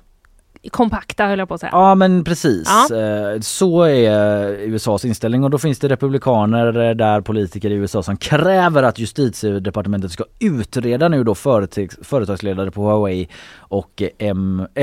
kompakta 0.69 1.25
höll 1.27 1.39
jag 1.39 1.47
på 1.47 1.53
att 1.53 1.59
säga. 1.59 1.69
Ja 1.73 1.95
men 1.95 2.23
precis. 2.23 2.69
Ja. 2.89 2.97
Eh, 2.97 3.39
Så 3.41 3.81
är 3.83 4.49
USAs 4.49 5.05
inställning 5.05 5.43
och 5.43 5.49
då 5.49 5.57
finns 5.57 5.79
det 5.79 5.87
republikaner 5.87 6.89
eh, 6.89 6.95
där 6.95 7.21
politiker 7.21 7.69
i 7.69 7.73
USA 7.73 8.03
som 8.03 8.17
kräver 8.17 8.83
att 8.83 8.99
justitiedepartementet 8.99 10.11
ska 10.11 10.23
utreda 10.39 11.09
nu 11.09 11.23
då 11.23 11.35
företags, 11.35 11.97
företagsledare 12.01 12.71
på 12.71 12.81
Huawei 12.83 13.27
och 13.57 14.03
eh, 14.19 14.35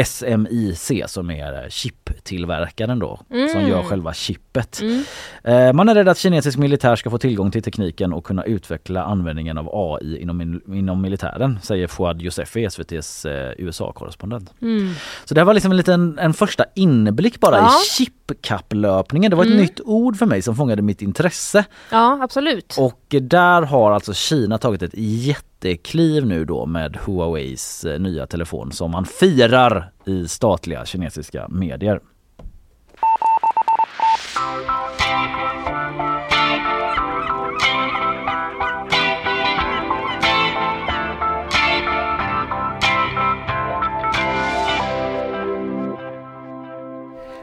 SMIC 0.05 0.93
som 1.07 1.31
är 1.31 1.67
chiptillverkaren 1.71 2.99
då 2.99 3.21
som 3.53 3.69
gör 3.69 3.83
själva 3.83 4.13
chippet. 4.53 4.81
Mm. 4.81 5.05
Eh, 5.45 5.73
Man 5.73 5.89
är 5.89 5.95
rädd 5.95 6.09
att 6.09 6.19
kinesisk 6.19 6.59
militär 6.59 6.97
ska 6.97 7.11
få 7.11 7.19
tillgång 7.19 7.51
till 7.51 7.63
tekniken 7.63 8.13
och 8.13 8.25
kunna 8.25 8.45
utveckla 8.45 9.03
användningen 9.05 9.59
av 9.59 9.69
AI 9.73 10.19
inom, 10.23 10.61
inom 10.67 11.03
militären 11.03 11.59
säger 11.63 11.87
Fouad 11.87 12.23
Yousefi, 12.23 12.65
SVTs 12.65 13.25
eh, 13.27 13.53
USA-korrespondent. 13.59 14.53
Mm. 14.63 14.93
Så 15.25 15.35
det 15.35 15.41
här 15.41 15.45
var 15.47 15.55
liksom 15.55 15.71
en 15.71 15.77
liten 15.77 16.19
en 16.19 16.35
första 16.35 16.65
inblick 16.75 17.41
bara 17.41 17.57
Ja. 17.57 17.69
i 17.69 17.91
chipkapplöpningen. 17.91 19.31
Det 19.31 19.37
var 19.37 19.45
ett 19.45 19.51
Mm. 19.51 19.61
nytt 19.63 19.81
ord 19.85 20.17
för 20.17 20.27
mig 20.27 20.43
som 20.43 20.57
fångade 20.57 20.83
mitt 20.83 21.03
intresse. 21.03 21.65
Ja, 21.91 22.19
absolut. 22.23 22.77
Och 22.79 23.15
där 23.21 23.63
har 23.63 23.93
alltså 23.93 24.13
Kina 24.15 24.59
tagit 24.59 24.83
ett 24.83 24.95
jättekliv 24.95 26.27
nu 26.27 26.45
då 26.45 26.67
med 26.67 26.99
Huaweis 27.07 27.85
eh, 27.85 28.01
nya 28.01 28.27
telefon 28.27 28.73
som 28.73 28.91
man 28.91 29.05
firar 29.05 29.93
i 30.07 30.29
statliga 30.29 30.85
kinesiska 30.87 31.49
medier. 31.49 32.01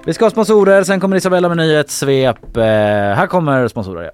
Vi 0.08 0.14
ska 0.14 0.26
ha 0.26 0.30
sponsorer, 0.32 0.84
sen 0.84 1.00
kommer 1.00 1.16
Isabella 1.18 1.48
med 1.48 1.58
nyhetssvep. 1.58 2.58
Eh, 2.58 2.64
här 2.64 3.28
kommer 3.28 3.68
sponsorer. 3.68 4.12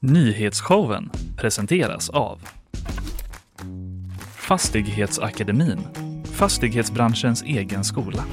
Nyhetsshowen 0.00 1.10
presenteras 1.36 2.10
av 2.10 2.40
Fastighetsakademin, 4.36 5.78
fastighetsbranschens 6.32 7.42
egen 7.42 7.84
skola. 7.84 8.24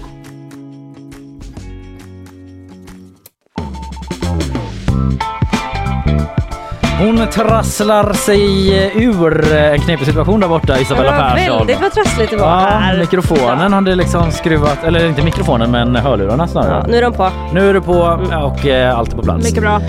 Hon 7.00 7.28
trasslar 7.32 8.14
sig 8.14 8.70
ur 9.04 9.54
en 9.54 9.80
knepig 9.80 10.06
situation 10.08 10.40
där 10.40 10.48
borta, 10.48 10.80
Isabella 10.80 11.12
det 11.12 11.18
var 11.18 11.30
Persson. 11.36 11.58
väldigt 11.58 11.82
vad 11.82 11.92
trassligt 11.94 12.32
det 12.32 12.38
var 12.38 12.48
Ja, 12.48 12.58
här. 12.80 12.98
mikrofonen 12.98 13.74
hade 13.74 13.96
liksom 13.96 14.32
skruvat, 14.32 14.84
eller 14.84 15.08
inte 15.08 15.22
mikrofonen 15.24 15.72
men 15.72 15.96
hörlurarna 15.96 16.48
snarare. 16.48 16.80
Ja, 16.82 16.88
nu 16.92 16.98
är 16.98 17.02
de 17.02 17.14
på. 17.14 17.30
Nu 17.54 17.70
är 17.70 17.74
du 17.74 17.82
på 17.82 17.94
och 18.44 18.66
eh, 18.66 18.98
allt 18.98 19.14
är 19.14 19.18
på 19.18 19.24
plats. 19.24 19.46
Mycket 19.46 19.64
bra. 19.64 19.80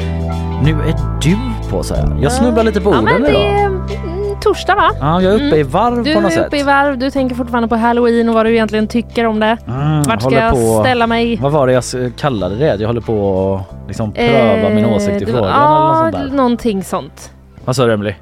Nu 0.64 0.70
är 0.70 0.94
du 1.20 1.36
på 1.70 1.82
så 1.82 1.94
här. 1.94 2.16
Jag 2.20 2.32
snubblar 2.32 2.64
lite 2.64 2.80
på 2.80 2.94
Ja, 2.94 2.98
orden 2.98 3.22
det 3.22 3.30
idag. 3.30 3.63
Är 4.44 4.48
mm, 4.48 4.54
torsdag 4.54 4.74
va? 4.74 4.90
Ja, 5.00 5.22
jag 5.22 5.32
är 5.34 5.46
uppe 5.46 5.56
i 5.56 5.62
varv 5.62 6.02
Du 6.04 6.14
på 6.14 6.20
något 6.20 6.30
är 6.32 6.36
sätt. 6.36 6.46
uppe 6.46 6.56
i 6.58 6.62
varv, 6.62 6.98
du 6.98 7.10
tänker 7.10 7.34
fortfarande 7.36 7.68
på 7.68 7.76
halloween 7.76 8.28
och 8.28 8.34
vad 8.34 8.46
du 8.46 8.50
egentligen 8.52 8.88
tycker 8.88 9.26
om 9.26 9.40
det. 9.40 9.56
Mm, 9.68 10.02
Vart 10.02 10.22
ska 10.22 10.30
jag 10.34 10.52
på... 10.52 10.80
ställa 10.84 11.06
mig? 11.06 11.36
Vad 11.42 11.52
var 11.52 11.66
det 11.66 11.72
jag 11.72 11.84
kallade 12.16 12.56
det? 12.56 12.76
Jag 12.80 12.86
håller 12.86 13.00
på 13.00 13.54
att 13.82 13.88
liksom 13.88 14.12
pröva 14.12 14.68
min 14.74 14.84
Eh, 14.84 14.92
åsikt 14.92 15.22
i 15.22 15.24
det 15.24 15.32
var- 15.32 15.38
frågan 15.38 15.54
eller 15.54 15.80
något 16.02 16.12
sånt 16.14 16.30
där. 16.30 16.36
någonting 16.36 16.84
sånt. 16.84 17.30
Vad 17.64 17.76
sa 17.76 17.86
du 17.86 17.92
Emily? 17.92 18.14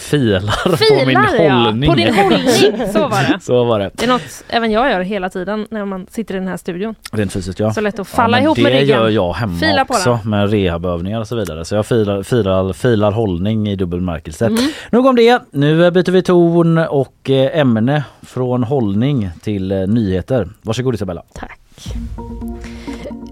Filar, 0.00 0.62
på 0.64 1.06
min 1.06 1.06
Filar 1.06 1.44
ja, 1.44 1.52
hållning. 1.54 1.90
på 1.90 1.96
din 1.96 2.14
hållning. 2.14 2.88
Så 2.92 3.08
var 3.08 3.32
det. 3.32 3.38
Så 3.42 3.64
var 3.64 3.78
det. 3.78 3.90
Det 3.94 4.04
är 4.04 4.08
något 4.08 4.44
även 4.48 4.70
jag 4.70 4.90
gör 4.90 5.00
hela 5.00 5.28
tiden 5.30 5.66
när 5.70 5.84
man 5.84 6.06
sitter 6.10 6.34
i 6.34 6.38
den 6.38 6.48
här 6.48 6.56
studion. 6.56 6.94
Rent 7.12 7.32
fysiskt 7.32 7.60
ja. 7.60 7.72
Så 7.72 7.80
lätt 7.80 7.98
att 7.98 8.08
falla 8.08 8.36
men 8.36 8.44
ihop 8.44 8.56
det 8.56 8.62
med 8.62 8.72
ryggen. 8.72 8.88
gör 8.88 9.08
jag 9.08 9.32
hemma 9.32 9.58
Fila 9.58 9.82
också 9.88 10.18
den. 10.22 10.30
med 10.30 10.50
rehabövningar 10.50 11.20
och 11.20 11.28
så 11.28 11.36
vidare. 11.36 11.64
Så 11.64 11.74
jag 11.74 11.86
filar, 11.86 12.22
filar, 12.22 12.72
filar 12.72 13.12
hållning 13.12 13.68
i 13.68 13.76
dubbel 13.76 14.00
bemärkelse. 14.00 14.46
Mm. 14.46 14.62
Nog 14.90 15.06
om 15.06 15.16
det. 15.16 15.42
Nu 15.50 15.90
byter 15.90 16.10
vi 16.10 16.22
ton 16.22 16.78
och 16.78 17.30
eh, 17.30 17.58
ämne 17.60 18.04
från 18.22 18.64
hållning 18.64 19.30
till 19.42 19.72
eh, 19.72 19.78
nyheter. 19.78 20.48
Varsågod 20.62 20.94
Isabella. 20.94 21.22
Tack. 21.34 21.60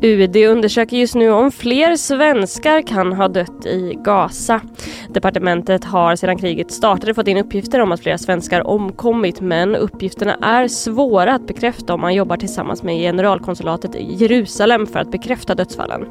UD 0.02 0.36
undersöker 0.36 0.96
just 0.96 1.14
nu 1.14 1.30
om 1.30 1.50
fler 1.50 1.96
svenskar 1.96 2.82
kan 2.82 3.12
ha 3.12 3.28
dött 3.28 3.66
i 3.66 3.98
Gaza. 4.04 4.60
Departementet 5.08 5.84
har 5.84 6.16
sedan 6.16 6.38
kriget 6.38 6.70
startade 6.70 7.14
fått 7.14 7.28
in 7.28 7.36
uppgifter 7.36 7.80
om 7.80 7.92
att 7.92 8.00
flera 8.00 8.18
svenskar 8.18 8.66
omkommit 8.66 9.40
men 9.40 9.76
uppgifterna 9.76 10.34
är 10.34 10.68
svåra 10.68 11.34
att 11.34 11.46
bekräfta 11.46 11.94
om 11.94 12.00
man 12.00 12.14
jobbar 12.14 12.36
tillsammans 12.36 12.82
med 12.82 12.96
generalkonsulatet 12.96 13.94
i 13.94 14.14
Jerusalem 14.14 14.86
för 14.86 14.98
att 15.00 15.10
bekräfta 15.10 15.54
dödsfallen. 15.54 16.06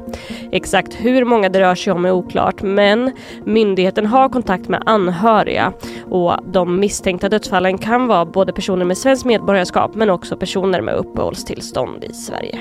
Exakt 0.52 0.94
hur 0.94 1.24
många 1.24 1.48
det 1.48 1.60
rör 1.60 1.74
sig 1.74 1.92
om 1.92 2.04
är 2.04 2.10
oklart 2.10 2.62
men 2.62 3.12
myndigheten 3.44 4.06
har 4.06 4.28
kontakt 4.28 4.68
med 4.68 4.82
anhöriga 4.86 5.72
och 6.10 6.32
de 6.52 6.80
misstänkta 6.80 7.28
dödsfallen 7.28 7.78
kan 7.78 8.06
vara 8.06 8.24
både 8.24 8.52
personer 8.52 8.84
med 8.84 8.98
svenskt 8.98 9.24
medborgarskap 9.24 9.94
men 9.94 10.10
också 10.10 10.36
personer 10.36 10.80
med 10.80 10.94
uppehållstillstånd 10.94 12.04
i 12.04 12.12
Sverige. 12.12 12.58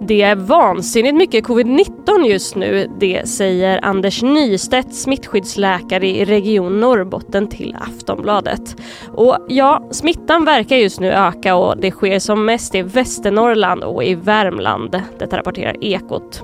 Det 0.00 0.22
är 0.22 0.36
vansinnigt 0.36 1.14
mycket 1.14 1.44
covid-19 1.44 2.26
just 2.26 2.56
nu, 2.56 2.88
det 3.00 3.28
säger 3.28 3.84
Anders 3.84 4.22
Nystedt, 4.22 4.94
smittskyddsläkare 4.94 6.08
i 6.08 6.24
Region 6.24 6.80
Norrbotten 6.80 7.48
till 7.48 7.76
Aftonbladet. 7.80 8.76
Och 9.08 9.38
ja, 9.48 9.88
smittan 9.90 10.44
verkar 10.44 10.76
just 10.76 11.00
nu 11.00 11.12
öka 11.12 11.54
och 11.54 11.76
det 11.80 11.90
sker 11.90 12.18
som 12.18 12.44
mest 12.44 12.74
i 12.74 12.82
Västernorrland 12.82 13.84
och 13.84 14.04
i 14.04 14.14
Värmland. 14.14 15.02
Detta 15.18 15.38
rapporterar 15.38 15.84
Ekot. 15.84 16.42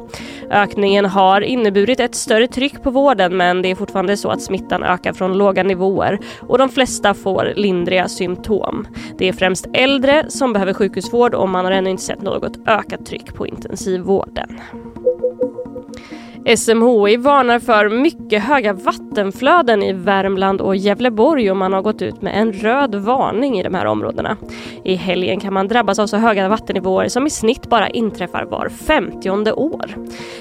Ökningen 0.51 1.05
har 1.05 1.41
inneburit 1.41 2.01
ett 2.01 2.15
större 2.15 2.49
tryck 2.49 2.83
på 2.83 2.91
vården 2.91 3.37
men 3.37 3.63
det 3.63 3.71
är 3.71 3.75
fortfarande 3.75 4.17
så 4.17 4.29
att 4.29 4.43
smittan 4.43 4.83
ökar 4.83 5.13
från 5.13 5.39
låga 5.39 5.63
nivåer 5.63 6.19
och 6.41 6.59
de 6.59 6.69
flesta 6.69 7.15
får 7.15 7.53
lindriga 7.57 8.09
symptom. 8.09 8.87
Det 9.19 9.29
är 9.29 9.33
främst 9.33 9.67
äldre 9.73 10.25
som 10.29 10.53
behöver 10.53 10.75
sjukhusvård 10.75 11.35
och 11.35 11.49
man 11.49 11.65
har 11.65 11.73
ännu 11.73 11.91
inte 11.91 12.03
sett 12.03 12.23
något 12.23 12.69
ökat 12.69 13.07
tryck 13.07 13.35
på 13.39 13.47
intensivvården. 13.47 14.61
SMHI 16.57 17.17
varnar 17.17 17.59
för 17.59 17.89
mycket 17.89 18.43
höga 18.43 18.73
vattenflöden 18.73 19.83
i 19.83 19.93
Värmland 19.93 20.61
och 20.61 20.77
Gävleborg 20.77 21.51
och 21.51 21.57
man 21.57 21.73
har 21.73 21.83
gått 21.83 22.03
ut 22.03 22.23
med 22.23 22.41
en 22.41 22.53
röd 22.53 22.95
varning 22.95 23.59
i 23.59 23.63
de 23.63 23.75
här 23.75 23.87
områdena. 23.87 24.37
I 24.85 24.95
helgen 24.95 25.41
kan 25.41 25.55
man 25.55 25.69
drabbas 25.69 25.99
av 25.99 26.07
så 26.07 26.17
höga 26.17 26.49
vattennivåer 26.49 27.09
som 27.09 27.27
i 27.27 27.31
snitt 27.31 27.69
bara 27.69 27.89
inträffar 27.89 28.45
var 28.45 28.69
50 28.69 29.31
år. 29.53 29.95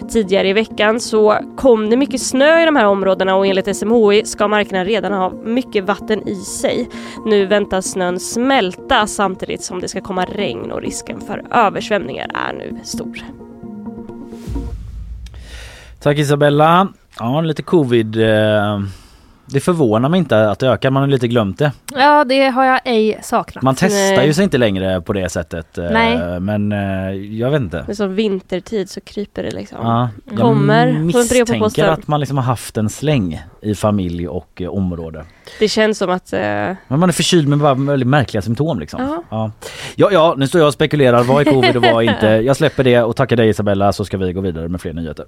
Tidigare 0.09 0.49
i 0.49 0.53
veckan 0.53 0.99
så 0.99 1.37
kom 1.57 1.89
det 1.89 1.97
mycket 1.97 2.21
snö 2.21 2.61
i 2.61 2.65
de 2.65 2.75
här 2.75 2.85
områdena 2.85 3.35
och 3.35 3.47
enligt 3.47 3.75
SMHI 3.75 4.25
ska 4.25 4.47
markerna 4.47 4.85
redan 4.85 5.13
ha 5.13 5.29
mycket 5.29 5.83
vatten 5.83 6.27
i 6.27 6.35
sig. 6.35 6.89
Nu 7.25 7.45
väntas 7.45 7.91
snön 7.91 8.19
smälta 8.19 9.07
samtidigt 9.07 9.63
som 9.63 9.81
det 9.81 9.87
ska 9.87 10.01
komma 10.01 10.25
regn 10.25 10.71
och 10.71 10.81
risken 10.81 11.21
för 11.21 11.45
översvämningar 11.51 12.31
är 12.33 12.53
nu 12.53 12.79
stor. 12.83 13.46
Tack 16.07 16.17
Isabella. 16.17 16.87
Ja, 17.19 17.41
lite 17.41 17.61
covid. 17.63 18.15
eh, 18.21 18.79
Det 19.45 19.59
förvånar 19.59 20.09
mig 20.09 20.17
inte 20.17 20.49
att 20.49 20.59
det 20.59 20.67
ökar. 20.67 20.91
Man 20.91 21.01
har 21.03 21.07
lite 21.07 21.27
glömt 21.27 21.59
det. 21.59 21.71
Ja, 21.95 22.23
det 22.23 22.49
har 22.49 22.65
jag 22.65 22.79
ej 22.85 23.19
saknat. 23.23 23.63
Man 23.63 23.75
testar 23.77 24.23
ju 24.23 24.33
sig 24.33 24.43
inte 24.43 24.57
längre 24.57 25.01
på 25.01 25.13
det 25.13 25.29
sättet. 25.29 25.77
eh, 25.77 25.89
Nej. 25.91 26.39
Men 26.39 26.71
eh, 26.71 27.11
jag 27.11 27.51
vet 27.51 27.61
inte. 27.61 27.83
Men 27.87 27.95
som 27.95 28.15
vintertid 28.15 28.89
så 28.89 29.01
kryper 29.01 29.43
det 29.43 29.51
liksom. 29.51 29.77
Ja, 29.81 30.09
jag 30.29 30.39
Kommer 30.39 30.91
misstänker 30.93 31.87
att 31.87 32.07
man 32.07 32.19
liksom 32.19 32.37
har 32.37 32.43
haft 32.45 32.77
en 32.77 32.89
släng 32.89 33.41
i 33.61 33.75
familj 33.75 34.27
och 34.27 34.61
område. 34.69 35.25
Det 35.59 35.67
känns 35.67 35.97
som 35.97 36.09
att... 36.09 36.33
Eh, 36.33 36.39
Men 36.39 36.75
man 36.87 37.03
är 37.09 37.13
förkyld 37.13 37.47
med 37.47 37.57
bara 37.59 37.73
väldigt 37.73 38.07
märkliga 38.09 38.41
symptom 38.41 38.79
liksom. 38.79 39.01
Ja. 39.01 39.23
Ja. 39.29 39.51
Ja, 39.95 40.09
ja, 40.11 40.33
nu 40.37 40.47
står 40.47 40.61
jag 40.61 40.67
och 40.67 40.73
spekulerar. 40.73 41.23
Vad 41.23 41.47
är 41.47 41.51
covid 41.51 41.75
och 41.77 41.83
vad 41.83 42.03
är 42.03 42.09
inte? 42.13 42.27
Jag 42.45 42.57
släpper 42.57 42.83
det 42.83 43.01
och 43.01 43.15
tackar 43.15 43.35
dig 43.35 43.49
Isabella 43.49 43.93
så 43.93 44.05
ska 44.05 44.17
vi 44.17 44.33
gå 44.33 44.41
vidare 44.41 44.67
med 44.67 44.81
fler 44.81 44.93
nyheter. 44.93 45.25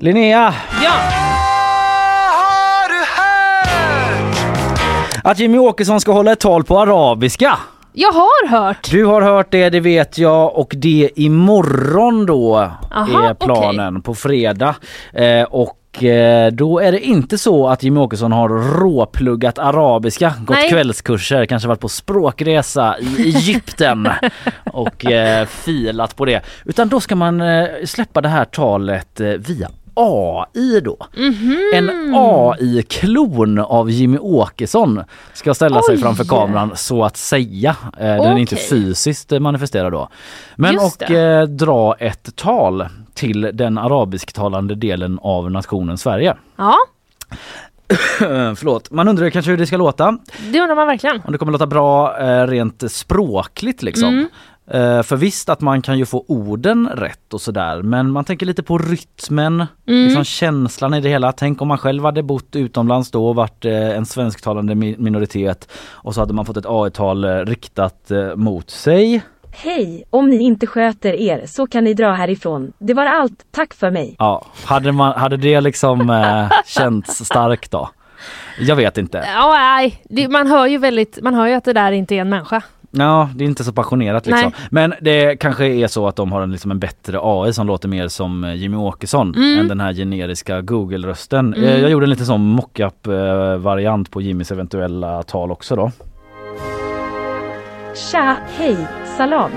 Linnea! 0.00 0.54
Ja, 0.82 0.92
Att 5.22 5.38
Jimmy 5.38 5.58
Åkesson 5.58 6.00
ska 6.00 6.12
hålla 6.12 6.32
ett 6.32 6.40
tal 6.40 6.64
på 6.64 6.80
arabiska. 6.80 7.58
jag 7.92 8.12
har 8.12 8.48
hört. 8.48 8.90
Du 8.90 9.04
har 9.04 9.22
hört 9.22 9.46
det, 9.50 9.70
det 9.70 9.80
vet 9.80 10.18
jag 10.18 10.56
och 10.56 10.74
det 10.76 11.10
imorgon 11.16 12.26
då 12.26 12.56
Aha, 12.94 13.28
är 13.28 13.34
planen 13.34 14.02
på 14.02 14.14
fredag. 14.14 14.74
Eh, 15.12 15.42
och 15.42 16.04
eh, 16.04 16.52
då 16.52 16.78
är 16.78 16.92
det 16.92 17.00
inte 17.00 17.38
så 17.38 17.68
att 17.68 17.82
Jimmy 17.82 18.00
Åkesson 18.00 18.32
har 18.32 18.48
råpluggat 18.80 19.58
arabiska, 19.58 20.32
gått 20.38 20.56
Nej. 20.56 20.70
kvällskurser, 20.70 21.46
kanske 21.46 21.68
varit 21.68 21.80
på 21.80 21.88
språkresa 21.88 22.96
i 22.98 23.22
Egypten 23.22 24.08
och 24.72 25.06
eh, 25.06 25.46
filat 25.46 26.16
på 26.16 26.24
det. 26.24 26.40
Utan 26.64 26.88
då 26.88 27.00
ska 27.00 27.16
man 27.16 27.40
eh, 27.40 27.66
släppa 27.84 28.20
det 28.20 28.28
här 28.28 28.44
talet 28.44 29.20
eh, 29.20 29.26
via 29.26 29.68
AI 29.98 30.80
då. 30.80 30.96
Mhm. 31.16 31.58
En 31.74 31.90
AI-klon 32.14 33.58
av 33.58 33.90
Jimmy 33.90 34.18
Åkesson 34.18 35.04
ska 35.34 35.54
ställa 35.54 35.82
sig 35.82 35.94
Oj. 35.94 36.00
framför 36.02 36.24
kameran 36.24 36.72
så 36.76 37.04
att 37.04 37.16
säga. 37.16 37.76
Eh, 37.98 38.06
Den 38.06 38.20
är 38.26 38.38
inte 38.38 38.56
fysiskt 38.56 39.30
manifesterad 39.40 39.92
då. 39.92 40.08
Men 40.56 40.74
Just 40.74 41.02
och 41.02 41.10
eh, 41.10 41.46
dra 41.46 41.94
ett 41.94 42.36
tal 42.36 42.86
till 43.14 43.50
den 43.54 43.78
arabisktalande 43.78 44.74
delen 44.74 45.18
av 45.22 45.50
nationen 45.50 45.98
Sverige. 45.98 46.36
Ja, 46.56 46.74
Förlåt, 48.56 48.90
man 48.90 49.08
undrar 49.08 49.30
kanske 49.30 49.50
hur 49.50 49.58
det 49.58 49.66
ska 49.66 49.76
låta. 49.76 50.18
det 50.52 50.60
undrar 50.60 50.74
man 50.76 50.86
verkligen. 50.86 51.22
Om 51.24 51.32
det 51.32 51.38
kommer 51.38 51.52
låta 51.52 51.66
bra 51.66 52.18
eh, 52.20 52.46
rent 52.46 52.92
språkligt 52.92 53.82
liksom. 53.82 54.08
Mm. 54.08 54.28
Eh, 54.70 55.02
för 55.02 55.16
visst 55.16 55.48
att 55.48 55.60
man 55.60 55.82
kan 55.82 55.98
ju 55.98 56.06
få 56.06 56.24
orden 56.28 56.88
rätt 56.94 57.34
och 57.34 57.40
sådär 57.40 57.82
men 57.82 58.10
man 58.10 58.24
tänker 58.24 58.46
lite 58.46 58.62
på 58.62 58.78
rytmen, 58.78 59.66
Mm. 59.88 60.04
liksom 60.04 60.24
känslan 60.24 60.94
i 60.94 61.00
det 61.00 61.08
hela. 61.08 61.32
Tänk 61.32 61.62
om 61.62 61.68
man 61.68 61.78
själv 61.78 62.04
hade 62.04 62.22
bott 62.22 62.56
utomlands 62.56 63.10
då 63.10 63.28
och 63.28 63.34
varit 63.34 63.64
eh, 63.64 63.72
en 63.96 64.06
svensktalande 64.06 64.74
mi- 64.74 64.98
minoritet 64.98 65.68
och 65.90 66.14
så 66.14 66.20
hade 66.20 66.32
man 66.32 66.44
fått 66.44 66.56
ett 66.56 66.66
AI-tal 66.68 67.24
eh, 67.24 67.30
riktat 67.36 68.10
mot 68.36 68.70
sig. 68.70 69.22
Hej, 69.50 70.04
om 70.10 70.30
ni 70.30 70.36
inte 70.42 70.66
sköter 70.66 71.12
er 71.14 71.42
så 71.46 71.66
kan 71.66 71.84
ni 71.84 71.94
dra 71.94 72.12
härifrån. 72.12 72.72
Det 72.78 72.94
var 72.94 73.06
allt, 73.06 73.44
tack 73.50 73.74
för 73.74 73.90
mig. 73.90 74.16
Ja, 74.18 74.44
hade, 74.64 74.92
man, 74.92 75.12
hade 75.20 75.36
det 75.36 75.60
liksom 75.60 76.10
eh, 76.10 76.50
känts 76.66 77.24
starkt 77.24 77.70
då? 77.70 77.90
Jag 78.60 78.76
vet 78.76 78.98
inte. 78.98 79.24
Ja, 79.34 79.52
nej, 80.10 80.28
man 80.28 80.46
hör 80.46 80.66
ju 80.66 80.78
väldigt, 80.78 81.18
man 81.22 81.34
hör 81.34 81.46
ju 81.46 81.52
att 81.54 81.64
det 81.64 81.72
där 81.72 81.92
inte 81.92 82.14
är 82.14 82.20
en 82.20 82.28
människa. 82.28 82.62
Ja, 82.95 83.29
det 83.35 83.43
är 83.43 83.47
inte 83.47 83.63
så 83.63 83.71
passionerat 83.73 84.25
liksom. 84.25 84.51
Nej. 84.57 84.67
Men 84.71 84.93
det 85.01 85.35
kanske 85.39 85.65
är 85.65 85.87
så 85.87 86.07
att 86.07 86.15
de 86.15 86.31
har 86.31 86.41
en, 86.41 86.51
liksom 86.51 86.71
en 86.71 86.79
bättre 86.79 87.19
AI 87.21 87.53
som 87.53 87.67
låter 87.67 87.87
mer 87.87 88.07
som 88.07 88.43
eh, 88.43 88.53
Jimmy 88.55 88.77
Åkesson 88.77 89.35
Mm. 89.35 89.59
än 89.59 89.67
den 89.67 89.79
här 89.79 89.93
generiska 89.93 90.61
Google-rösten. 90.61 91.53
Eh, 91.53 91.79
Jag 91.81 91.89
gjorde 91.91 92.05
en 92.05 92.09
lite 92.09 92.25
sån 92.25 92.41
mock-up 92.41 93.07
eh, 93.07 93.57
variant 93.57 94.11
på 94.11 94.21
Jimmys 94.21 94.51
eventuella 94.51 95.23
tal 95.23 95.51
också 95.51 95.75
då. 95.75 95.91
Tja, 97.95 98.35
hej, 98.57 98.77
salam. 99.17 99.51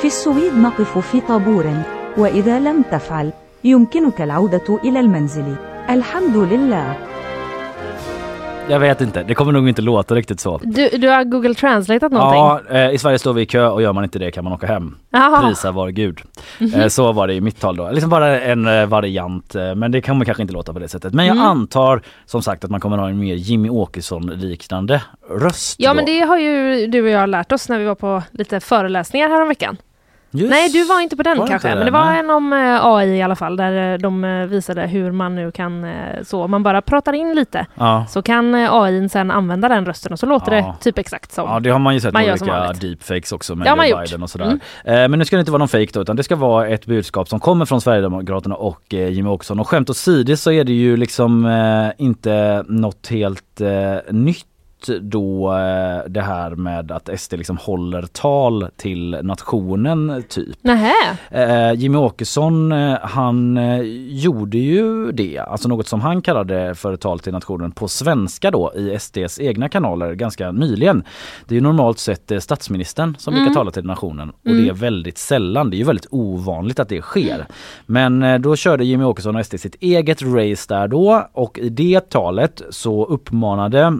في 0.00 0.06
السويد 0.08 0.54
نقف 0.58 0.98
في 0.98 1.20
طابور 1.20 1.66
وإذا 2.16 2.60
لم 2.60 2.82
تفعل 2.92 3.32
يمكنك 3.64 4.20
العودة 4.20 4.78
إلى 4.84 5.00
المنزل 5.00 5.54
الحمد 5.90 6.36
لله 6.36 6.96
Jag 8.69 8.79
vet 8.79 9.01
inte, 9.01 9.23
det 9.23 9.35
kommer 9.35 9.51
nog 9.51 9.69
inte 9.69 9.81
låta 9.81 10.15
riktigt 10.15 10.39
så. 10.39 10.59
Du, 10.63 10.89
du 10.89 11.09
har 11.09 11.23
Google 11.23 11.53
translateat 11.53 12.11
någonting? 12.11 12.39
Ja, 12.39 12.61
eh, 12.77 12.91
i 12.91 12.97
Sverige 12.97 13.19
står 13.19 13.33
vi 13.33 13.41
i 13.41 13.45
kö 13.45 13.67
och 13.67 13.81
gör 13.81 13.93
man 13.93 14.03
inte 14.03 14.19
det 14.19 14.31
kan 14.31 14.43
man 14.43 14.53
åka 14.53 14.67
hem. 14.67 14.95
Jaha. 15.11 15.47
Prisa 15.47 15.71
var 15.71 15.89
gud. 15.89 16.21
Eh, 16.75 16.87
Så 16.87 17.11
var 17.11 17.27
det 17.27 17.33
i 17.33 17.41
mitt 17.41 17.59
tal 17.59 17.75
då. 17.75 17.91
Liksom 17.91 18.09
bara 18.09 18.41
en 18.41 18.67
eh, 18.67 18.85
variant 18.85 19.55
eh, 19.55 19.75
men 19.75 19.91
det 19.91 20.01
kommer 20.01 20.25
kanske 20.25 20.41
inte 20.41 20.53
låta 20.53 20.73
på 20.73 20.79
det 20.79 20.87
sättet. 20.87 21.13
Men 21.13 21.25
jag 21.25 21.35
Mm. 21.37 21.47
antar 21.47 22.01
som 22.25 22.41
sagt 22.41 22.63
att 22.63 22.71
man 22.71 22.79
kommer 22.79 22.97
ha 22.97 23.09
en 23.09 23.19
mer 23.19 23.35
Jimmy 23.35 23.69
Åkesson 23.69 24.25
liknande 24.27 25.01
röst 25.29 25.75
Ja 25.79 25.89
då. 25.89 25.95
men 25.95 26.05
det 26.05 26.19
har 26.19 26.37
ju 26.37 26.87
du 26.87 27.01
och 27.03 27.09
jag 27.09 27.29
lärt 27.29 27.51
oss 27.51 27.69
när 27.69 27.79
vi 27.79 27.85
var 27.85 27.95
på 27.95 28.23
lite 28.31 28.59
föreläsningar 28.59 29.29
häromveckan. 29.29 29.77
Just. 30.31 30.49
Nej 30.49 30.69
du 30.69 30.83
var 30.83 31.01
inte 31.01 31.17
på 31.17 31.23
den 31.23 31.47
kanske, 31.47 31.75
men 31.75 31.85
det? 31.85 31.91
var 31.91 32.11
en 32.13 32.29
om 32.29 32.53
eh, 32.53 32.85
AI 32.85 33.07
i 33.17 33.21
alla 33.21 33.35
fall 33.35 33.57
där 33.57 33.93
eh, 33.93 33.97
de 33.97 34.23
eh, 34.23 34.45
visade 34.45 34.87
hur 34.87 35.11
man 35.11 35.35
nu 35.35 35.51
kan 35.51 35.85
så, 36.23 36.43
om 36.43 36.51
man 36.51 36.63
bara 36.63 36.81
pratar 36.81 37.13
in 37.13 37.35
lite 37.35 37.65
Ja. 37.75 38.05
så 38.09 38.21
kan 38.21 38.55
AI 38.55 39.09
sen 39.09 39.31
använda 39.31 39.69
den 39.69 39.85
rösten 39.85 40.11
och 40.13 40.19
så 40.19 40.25
låter 40.25 40.51
Ja. 40.51 40.57
det 40.79 40.83
typ 40.83 40.97
exakt 40.97 41.31
som. 41.31 41.49
Ja 41.49 41.59
det 41.59 41.69
har 41.69 41.79
man 41.79 41.93
ju 41.93 41.99
sett 41.99 42.13
Man 42.13 42.23
olika 42.23 42.73
deepfakes 42.81 43.31
också 43.31 43.55
med 43.55 43.67
Joe 43.67 43.83
gjort. 43.85 44.03
Biden 44.03 44.23
och 44.23 44.29
sådär. 44.29 44.45
Mm. 44.45 44.59
Eh, 45.03 45.09
Men 45.09 45.19
nu 45.19 45.25
ska 45.25 45.35
det 45.35 45.39
inte 45.39 45.51
vara 45.51 45.59
någon 45.59 45.67
fake 45.67 45.87
då 45.93 46.01
utan 46.01 46.15
det 46.15 46.23
ska 46.23 46.35
vara 46.35 46.67
ett 46.67 46.85
budskap 46.85 47.29
som 47.29 47.39
kommer 47.39 47.65
från 47.65 47.81
Sverigedemokraterna 47.81 48.55
och 48.55 48.93
eh, 48.93 49.09
Jimmy 49.09 49.29
Åkesson. 49.29 49.59
Och 49.59 49.67
skämt 49.67 49.89
åsido 49.89 50.35
så 50.37 50.51
är 50.51 50.63
det 50.63 50.73
ju 50.73 50.97
liksom 50.97 51.45
eh, 51.45 52.05
inte 52.05 52.63
något 52.67 53.07
helt 53.07 53.61
eh, 53.61 53.95
nytt 54.13 54.45
då 55.01 55.53
eh, 55.53 56.09
det 56.09 56.21
här 56.21 56.55
med 56.55 56.91
att 56.91 57.19
SD 57.19 57.33
liksom 57.33 57.57
håller 57.57 58.01
tal 58.01 58.67
till 58.77 59.17
nationen 59.23 60.23
typ. 60.29 60.57
Nähä, 60.61 60.93
Eh, 61.31 61.73
Jimmy 61.73 61.97
Åkesson 61.97 62.71
eh, 62.71 62.97
han 63.01 63.59
gjorde 64.09 64.57
ju 64.57 65.11
det, 65.11 65.37
alltså 65.39 65.69
något 65.69 65.87
som 65.87 66.01
han 66.01 66.21
kallade 66.21 66.75
för 66.75 66.95
tal 66.95 67.19
till 67.19 67.33
nationen 67.33 67.71
på 67.71 67.87
svenska 67.87 68.51
då 68.51 68.73
i 68.75 68.99
SDs 68.99 69.39
egna 69.39 69.69
kanaler 69.69 70.13
ganska 70.13 70.51
nyligen. 70.51 71.03
Det 71.47 71.53
är 71.53 71.57
ju 71.57 71.61
normalt 71.61 71.99
sett 71.99 72.31
statsministern 72.39 73.15
som 73.19 73.33
Mm. 73.33 73.45
brukar 73.45 73.59
tala 73.59 73.71
till 73.71 73.85
nationen 73.85 74.29
och 74.29 74.35
det 74.43 74.69
är 74.69 74.73
väldigt 74.73 75.17
sällan, 75.17 75.69
det 75.69 75.75
är 75.75 75.79
ju 75.79 75.83
väldigt 75.83 76.07
ovanligt 76.11 76.79
att 76.79 76.89
det 76.89 77.01
sker. 77.01 77.45
Men 77.85 78.41
då 78.41 78.55
körde 78.55 78.85
Jimmy 78.85 79.03
Åkesson 79.03 79.35
och 79.35 79.45
SD 79.45 79.59
sitt 79.59 79.75
eget 79.79 80.21
race 80.21 80.65
där 80.73 80.87
då 80.87 81.27
och 81.33 81.59
i 81.59 81.69
det 81.69 82.09
talet 82.09 82.61
så 82.69 83.05
uppmanade 83.05 83.99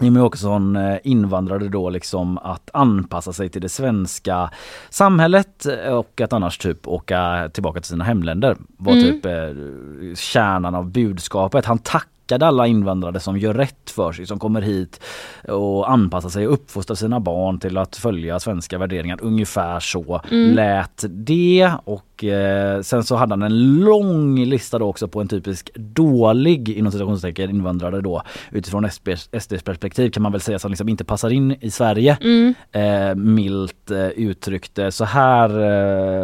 Jimmy 0.00 0.20
Åkesson 0.20 0.76
eh, 0.76 0.98
invandrade 1.04 1.68
då 1.68 1.90
liksom 1.90 2.38
att 2.38 2.70
anpassa 2.72 3.32
sig 3.32 3.48
till 3.48 3.62
det 3.62 3.68
svenska 3.68 4.50
samhället 4.90 5.66
eh, 5.66 5.92
och 5.94 6.20
att 6.20 6.32
annars 6.32 6.58
typ 6.58 6.88
åka 6.88 7.50
tillbaka 7.52 7.80
till 7.80 7.88
sina 7.88 8.04
hemländer 8.04 8.56
var 8.78 8.92
Mm. 8.92 9.04
typ 9.04 9.26
eh, 9.26 10.14
kärnan 10.16 10.74
av 10.74 10.90
budskapet. 10.90 11.64
Han 11.64 11.78
tackade 11.78 12.06
alla 12.38 12.66
invandrare 12.66 13.20
som 13.20 13.38
gör 13.38 13.54
rätt 13.54 13.90
för 13.90 14.12
sig, 14.12 14.26
som 14.26 14.38
kommer 14.38 14.60
hit 14.60 15.00
och 15.48 15.90
anpassar 15.90 16.28
sig 16.28 16.46
och 16.46 16.52
uppfostrar 16.52 16.94
sina 16.96 17.20
barn 17.20 17.58
till 17.60 17.78
att 17.78 17.96
följa 17.96 18.40
svenska 18.40 18.78
värderingar. 18.78 19.18
Ungefär 19.22 19.80
så 19.80 20.20
Mm. 20.30 20.54
lät 20.54 21.04
det 21.08 21.70
och 21.84 22.24
eh, 22.24 22.80
sen 22.82 23.04
så 23.04 23.16
hade 23.16 23.32
han 23.32 23.42
en 23.42 23.74
lång 23.80 24.38
lista 24.44 24.78
då 24.78 24.86
också 24.86 25.08
på 25.08 25.20
en 25.20 25.28
typisk 25.28 25.70
dålig 25.74 26.68
inom 26.68 26.92
citationstecken 26.92 27.50
invandrare 27.50 28.00
då 28.00 28.22
utifrån 28.50 28.88
SDs, 28.90 29.62
perspektiv 29.64 30.10
kan 30.10 30.22
man 30.22 30.32
väl 30.32 30.40
säga 30.40 30.58
som 30.58 30.70
liksom 30.70 30.88
inte 30.88 31.04
passar 31.04 31.30
in 31.30 31.56
i 31.60 31.70
Sverige. 31.70 32.18
mm. 32.20 32.54
Eh, 32.72 33.14
milt 33.14 33.90
eh, 33.90 34.06
uttryckte 34.08 34.92
så 34.92 35.04
här 35.04 35.48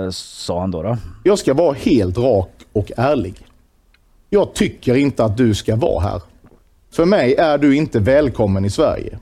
eh, 0.04 0.10
sa 0.10 0.60
han 0.60 0.70
då. 0.70 0.82
då. 0.82 0.96
Jag 1.24 1.38
ska 1.38 1.54
vara 1.54 1.72
helt 1.72 2.18
rak 2.18 2.50
och 2.72 2.92
ärlig. 2.96 3.45
Jag 4.30 4.54
tycker 4.54 4.94
inte 4.94 5.24
att 5.24 5.36
du 5.36 5.54
ska 5.54 5.76
vara 5.76 6.00
här. 6.00 6.22
För 6.92 7.04
mig 7.04 7.34
är 7.34 7.58
du 7.58 7.76
inte 7.76 7.98
välkommen 8.00 8.64
i 8.64 8.70
Sverige. 8.70 9.18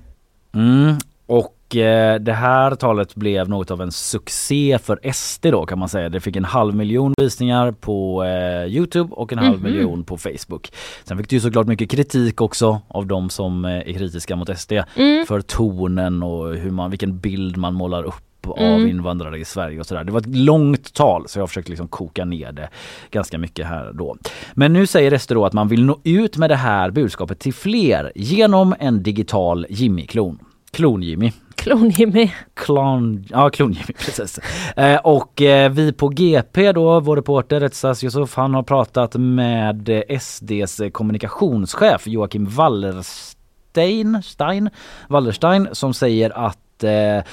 Mm. 0.54 0.94
Och 1.26 1.76
eh, 1.76 2.20
det 2.20 2.32
här 2.32 2.74
talet 2.74 3.14
blev 3.14 3.48
något 3.48 3.70
av 3.70 3.82
en 3.82 3.92
succé 3.92 4.78
för 4.82 5.12
SD 5.12 5.46
då 5.46 5.66
kan 5.66 5.78
man 5.78 5.88
säga. 5.88 6.08
Det 6.08 6.20
fick 6.20 6.36
en 6.36 6.44
halv 6.44 6.74
miljon 6.74 7.14
visningar 7.16 7.72
på 7.72 8.24
eh, 8.24 8.66
Youtube 8.66 9.14
och 9.14 9.32
en 9.32 9.38
halv 9.38 9.54
Mhm. 9.60 9.62
miljon 9.62 10.04
på 10.04 10.16
Facebook. 10.18 10.72
Sen 11.04 11.18
fick 11.18 11.28
det 11.30 11.36
ju 11.36 11.40
såklart 11.40 11.66
mycket 11.66 11.90
kritik 11.90 12.40
också 12.40 12.80
av 12.88 13.06
de 13.06 13.30
som 13.30 13.64
eh, 13.64 13.70
är 13.70 13.92
kritiska 13.92 14.36
mot 14.36 14.58
SD 14.58 14.72
Mm. 14.96 15.26
för 15.26 15.40
tonen 15.40 16.22
och 16.22 16.54
hur 16.54 16.70
man, 16.70 16.90
vilken 16.90 17.18
bild 17.18 17.56
man 17.56 17.74
målar 17.74 18.02
upp 18.02 18.14
av 18.52 18.58
Mm. 18.58 18.88
invandrare 18.90 19.38
i 19.38 19.44
Sverige 19.44 19.80
och 19.80 19.86
sådär. 19.86 20.04
Det 20.04 20.12
var 20.12 20.20
ett 20.20 20.36
långt 20.36 20.94
tal 20.94 21.28
så 21.28 21.38
jag 21.38 21.42
har 21.42 21.46
försökt 21.46 21.68
liksom 21.68 21.88
koka 21.88 22.24
ner 22.24 22.52
det 22.52 22.68
ganska 23.10 23.38
mycket 23.38 23.66
här 23.66 23.92
då. 23.92 24.16
Men 24.54 24.72
nu 24.72 24.86
säger 24.86 25.18
SD 25.18 25.32
då 25.34 25.46
att 25.46 25.52
man 25.52 25.68
vill 25.68 25.84
nå 25.84 26.00
ut 26.04 26.36
med 26.36 26.50
det 26.50 26.56
här 26.56 26.90
budskapet 26.90 27.38
till 27.38 27.54
fler 27.54 28.12
genom 28.14 28.74
en 28.78 29.02
digital 29.02 29.66
Jimmy-klon. 29.70 30.38
Klon-Jimmy. 30.72 31.32
Klon-Jimmy. 31.54 32.30
Klon, 32.54 33.24
ja, 33.30 33.48
Klon-Jimmy 33.50 33.92
precis. 34.04 34.38
Eh, 34.76 34.96
och 34.96 35.42
eh, 35.42 35.70
vi 35.72 35.92
på 35.92 36.08
GP 36.08 36.72
då, 36.72 37.00
vår 37.00 37.16
reporter 37.16 37.60
Etsas 37.60 38.04
Yusuf, 38.04 38.34
han 38.36 38.54
har 38.54 38.62
pratat 38.62 39.14
med 39.14 40.02
SDs 40.20 40.80
kommunikationschef 40.92 42.06
Joakim 42.06 42.46
Wallerstein, 42.46 44.22
Stein, 44.22 44.70
Wallerstein 45.08 45.68
som 45.72 45.94
säger 45.94 46.46
att 46.46 46.84
eh, 46.84 47.24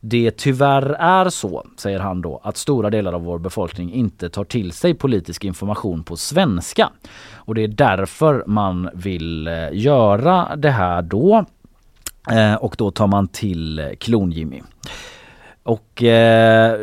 det 0.00 0.30
tyvärr 0.30 0.82
är 0.92 1.28
så, 1.28 1.66
säger 1.76 1.98
han 1.98 2.20
då, 2.20 2.40
att 2.44 2.56
stora 2.56 2.90
delar 2.90 3.12
av 3.12 3.22
vår 3.22 3.38
befolkning 3.38 3.92
inte 3.92 4.30
tar 4.30 4.44
till 4.44 4.72
sig 4.72 4.94
politisk 4.94 5.44
information 5.44 6.02
på 6.02 6.16
svenska. 6.16 6.90
Och 7.34 7.54
det 7.54 7.64
är 7.64 7.68
därför 7.68 8.44
man 8.46 8.90
vill 8.94 9.46
eh, 9.46 9.68
göra 9.72 10.56
det 10.56 10.70
här 10.70 11.02
då. 11.02 11.44
Eh, 12.30 12.54
och 12.54 12.74
då 12.78 12.90
tar 12.90 13.06
man 13.06 13.28
till 13.28 13.78
eh, 13.78 13.84
Klon-Jimmy. 13.84 14.62
Och 15.62 16.02
eh, 16.02 16.80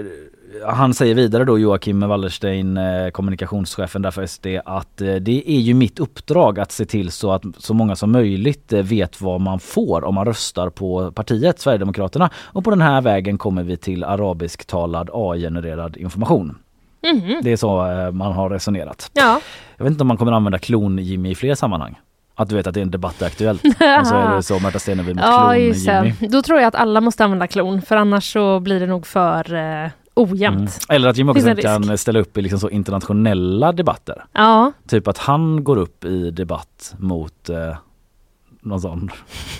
han 0.65 0.93
säger 0.93 1.15
vidare 1.15 1.45
då 1.45 1.59
Joakim 1.59 1.99
Wallerstein, 1.99 2.77
eh, 2.77 3.09
kommunikationschefen 3.09 4.01
där 4.01 4.11
för 4.11 4.25
SD, 4.25 4.47
att 4.65 5.01
eh, 5.01 5.15
det 5.15 5.51
är 5.51 5.59
ju 5.59 5.73
mitt 5.73 5.99
uppdrag 5.99 6.59
att 6.59 6.71
se 6.71 6.85
till 6.85 7.11
så 7.11 7.31
att 7.31 7.43
så 7.57 7.73
många 7.73 7.95
som 7.95 8.11
möjligt 8.11 8.73
eh, 8.73 8.81
vet 8.81 9.21
vad 9.21 9.41
man 9.41 9.59
får 9.59 10.03
om 10.03 10.15
man 10.15 10.25
röstar 10.25 10.69
på 10.69 11.11
partiet 11.11 11.59
Sverigedemokraterna. 11.59 12.29
Och 12.35 12.63
på 12.63 12.69
den 12.69 12.81
här 12.81 13.01
vägen 13.01 13.37
kommer 13.37 13.63
vi 13.63 13.77
till 13.77 14.03
arabisktalad 14.03 15.09
AI-genererad 15.13 15.97
information. 15.97 16.57
Mhm. 17.13 17.39
Det 17.43 17.51
är 17.51 17.57
så 17.57 17.77
man 18.13 18.31
har 18.33 18.49
resonerat. 18.49 19.11
Ja. 19.13 19.41
Jag 19.77 19.83
vet 19.83 19.91
inte 19.91 20.03
om 20.03 20.07
man 20.07 20.17
kommer 20.17 20.31
använda 20.31 20.57
klon-Jimmy 20.57 21.29
i 21.31 21.35
fler 21.35 21.55
sammanhang. 21.55 21.99
Att 22.35 22.49
du 22.49 22.55
vet 22.55 22.67
att 22.67 22.73
det 22.73 22.79
är 22.79 22.81
en 22.81 22.91
debatt 22.91 23.21
aktuellt. 23.21 23.63
och 23.99 24.07
så 24.07 24.15
är 24.15 24.35
det 24.35 24.43
så 24.43 24.59
Märta 24.59 24.79
Stenevi 24.79 25.13
mot 25.13 25.23
Ja, 25.23 25.55
just 25.57 25.87
klon-Jimmy. 25.87 26.13
det. 26.19 26.27
Då 26.27 26.41
tror 26.41 26.59
jag 26.59 26.67
att 26.67 26.75
alla 26.75 27.01
måste 27.01 27.23
använda 27.23 27.47
klon, 27.47 27.81
för 27.81 27.95
annars 27.95 28.33
så 28.33 28.59
blir 28.59 28.79
det 28.79 28.85
nog 28.87 29.07
för 29.07 29.53
eh, 29.53 29.89
ojämnt. 30.17 30.59
Mm. 30.89 30.95
Eller 30.95 31.09
att 31.09 31.17
en 31.17 31.55
risk. 31.55 31.61
kan 31.67 31.97
ställa 31.97 32.19
upp 32.19 32.37
i 32.37 32.41
liksom 32.41 32.59
så 32.59 32.69
internationella 32.69 33.71
debatter. 33.71 34.23
Ja, 34.33 34.71
Typ 34.87 35.07
att 35.07 35.17
han 35.17 35.63
går 35.63 35.77
upp 35.77 36.05
i 36.05 36.31
debatt 36.31 36.95
mot 36.97 37.49
eh, 37.49 37.75
någon 38.61 38.81
sån 38.81 39.09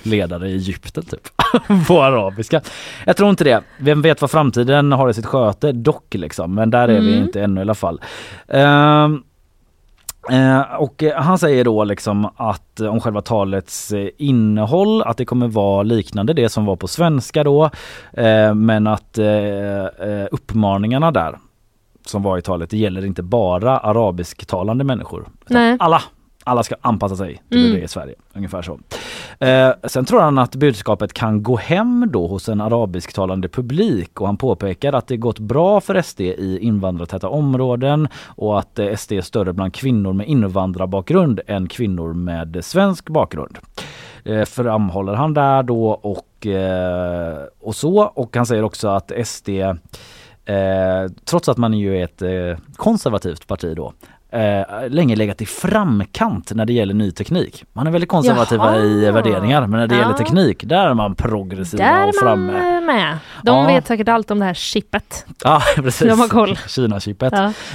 ledare 0.03 0.49
i 0.49 0.53
Egypten 0.53 1.03
typ. 1.05 1.21
på 1.87 2.03
arabiska. 2.03 2.61
Jag 3.05 3.17
tror 3.17 3.29
inte 3.29 3.43
det. 3.43 3.61
Vem 3.77 4.01
vet 4.01 4.21
vad 4.21 4.31
framtiden 4.31 4.91
har 4.91 5.09
i 5.09 5.13
sitt 5.13 5.25
sköte 5.25 5.71
dock 5.71 6.13
liksom. 6.13 6.55
Men 6.55 6.69
där 6.69 6.87
är 6.87 7.01
vi 7.01 7.13
Mm. 7.13 7.23
inte 7.25 7.41
ännu 7.41 7.59
i 7.59 7.63
alla 7.63 7.75
fall. 7.75 8.01
Ehm, 8.47 9.23
Eh, 10.31 10.61
och 10.79 11.03
eh, 11.03 11.21
han 11.21 11.37
säger 11.37 11.63
då 11.63 11.83
liksom 11.83 12.29
att 12.35 12.79
eh, 12.79 12.87
om 12.87 12.99
själva 12.99 13.21
talets 13.21 13.91
eh, 13.91 14.09
innehåll 14.17 15.01
att 15.01 15.17
det 15.17 15.25
kommer 15.25 15.47
vara 15.47 15.83
liknande 15.83 16.33
det 16.33 16.49
som 16.49 16.65
var 16.65 16.75
på 16.75 16.87
svenska 16.87 17.43
då. 17.43 17.69
Eh, 18.13 18.53
men 18.55 18.87
att 18.87 19.17
eh, 19.17 19.25
uppmaningarna 20.31 21.11
där 21.11 21.37
som 22.05 22.23
var 22.23 22.37
i 22.37 22.41
talet, 22.41 22.69
det 22.69 22.77
gäller 22.77 23.05
inte 23.05 23.23
bara 23.23 23.77
arabisktalande 23.77 24.83
människor. 24.83 25.27
Alla, 25.79 26.01
alla 26.47 26.63
ska 26.63 26.75
anpassa 26.81 27.15
sig 27.15 27.41
till 27.49 27.65
Mm. 27.65 27.77
det 27.79 27.83
i 27.83 27.87
Sverige. 27.87 28.15
Ungefär 28.33 28.61
så. 28.61 28.79
Eh, 29.45 29.71
sen 29.83 30.05
tror 30.05 30.21
han 30.21 30.37
att 30.37 30.55
budskapet 30.55 31.13
kan 31.13 31.43
gå 31.43 31.55
hem 31.57 32.09
då 32.13 32.27
hos 32.27 32.49
en 32.49 32.61
arabisktalande 32.61 33.47
publik 33.49 34.21
och 34.21 34.27
han 34.27 34.37
påpekar 34.37 34.93
att 34.93 35.07
det 35.07 35.17
gått 35.17 35.39
bra 35.39 35.81
för 35.81 36.01
SD 36.01 36.21
i 36.21 36.59
invandrartäta 36.61 37.29
områden 37.29 38.07
och 38.25 38.59
att 38.59 38.79
eh, 38.79 38.95
SD 38.95 39.11
är 39.11 39.21
större 39.21 39.53
bland 39.53 39.73
kvinnor 39.73 40.13
med 40.13 40.27
invandrarbakgrund 40.27 41.39
än 41.47 41.67
kvinnor 41.67 42.13
med 42.13 42.57
svensk 42.65 43.09
bakgrund. 43.09 43.57
Eh, 44.23 44.45
framhåller 44.45 45.13
han 45.13 45.33
där 45.33 45.63
då 45.63 45.89
och, 45.89 46.47
eh, 46.47 47.37
och 47.61 47.75
så 47.75 47.99
och 48.03 48.35
han 48.35 48.45
säger 48.45 48.63
också 48.63 48.87
att 48.87 49.11
SD 49.27 49.49
Eh, 50.49 51.11
trots 51.25 51.49
att 51.49 51.57
man 51.57 51.73
ju 51.73 51.97
är 51.97 52.03
ett 52.03 52.21
eh, 52.21 52.63
konservativt 52.75 53.47
parti 53.47 53.75
då 53.75 53.93
eh, 54.29 54.89
länge 54.89 55.15
legat 55.15 55.41
i 55.41 55.45
framkant 55.45 56.51
när 56.55 56.65
det 56.65 56.73
gäller 56.73 56.93
ny 56.93 57.11
teknik. 57.11 57.63
Man 57.73 57.87
är 57.87 57.91
väldigt 57.91 58.09
konservativa 58.09 58.75
Jaha. 58.75 58.83
i 58.85 59.11
värderingar 59.11 59.61
men 59.61 59.79
när 59.79 59.87
det 59.87 59.95
Ja. 59.95 60.01
gäller 60.01 60.13
teknik 60.13 60.63
där 60.63 60.87
är 60.87 60.93
man 60.93 61.15
progressiva 61.15 61.83
Där 61.83 61.99
och 62.01 62.05
man 62.05 62.13
framme. 62.23 62.75
eh, 62.77 62.81
med. 62.81 63.17
De 63.43 63.57
Ja. 63.57 63.67
vet 63.67 63.87
säkert 63.87 64.07
allt 64.07 64.31
om 64.31 64.39
det 64.39 64.45
här 64.45 64.53
chippet. 64.53 65.25
Ja 65.43 65.61
precis. 65.75 66.07
De 66.07 66.19
har 66.19 66.27
koll. 66.27 66.55
Kina-chippet. 66.67 67.33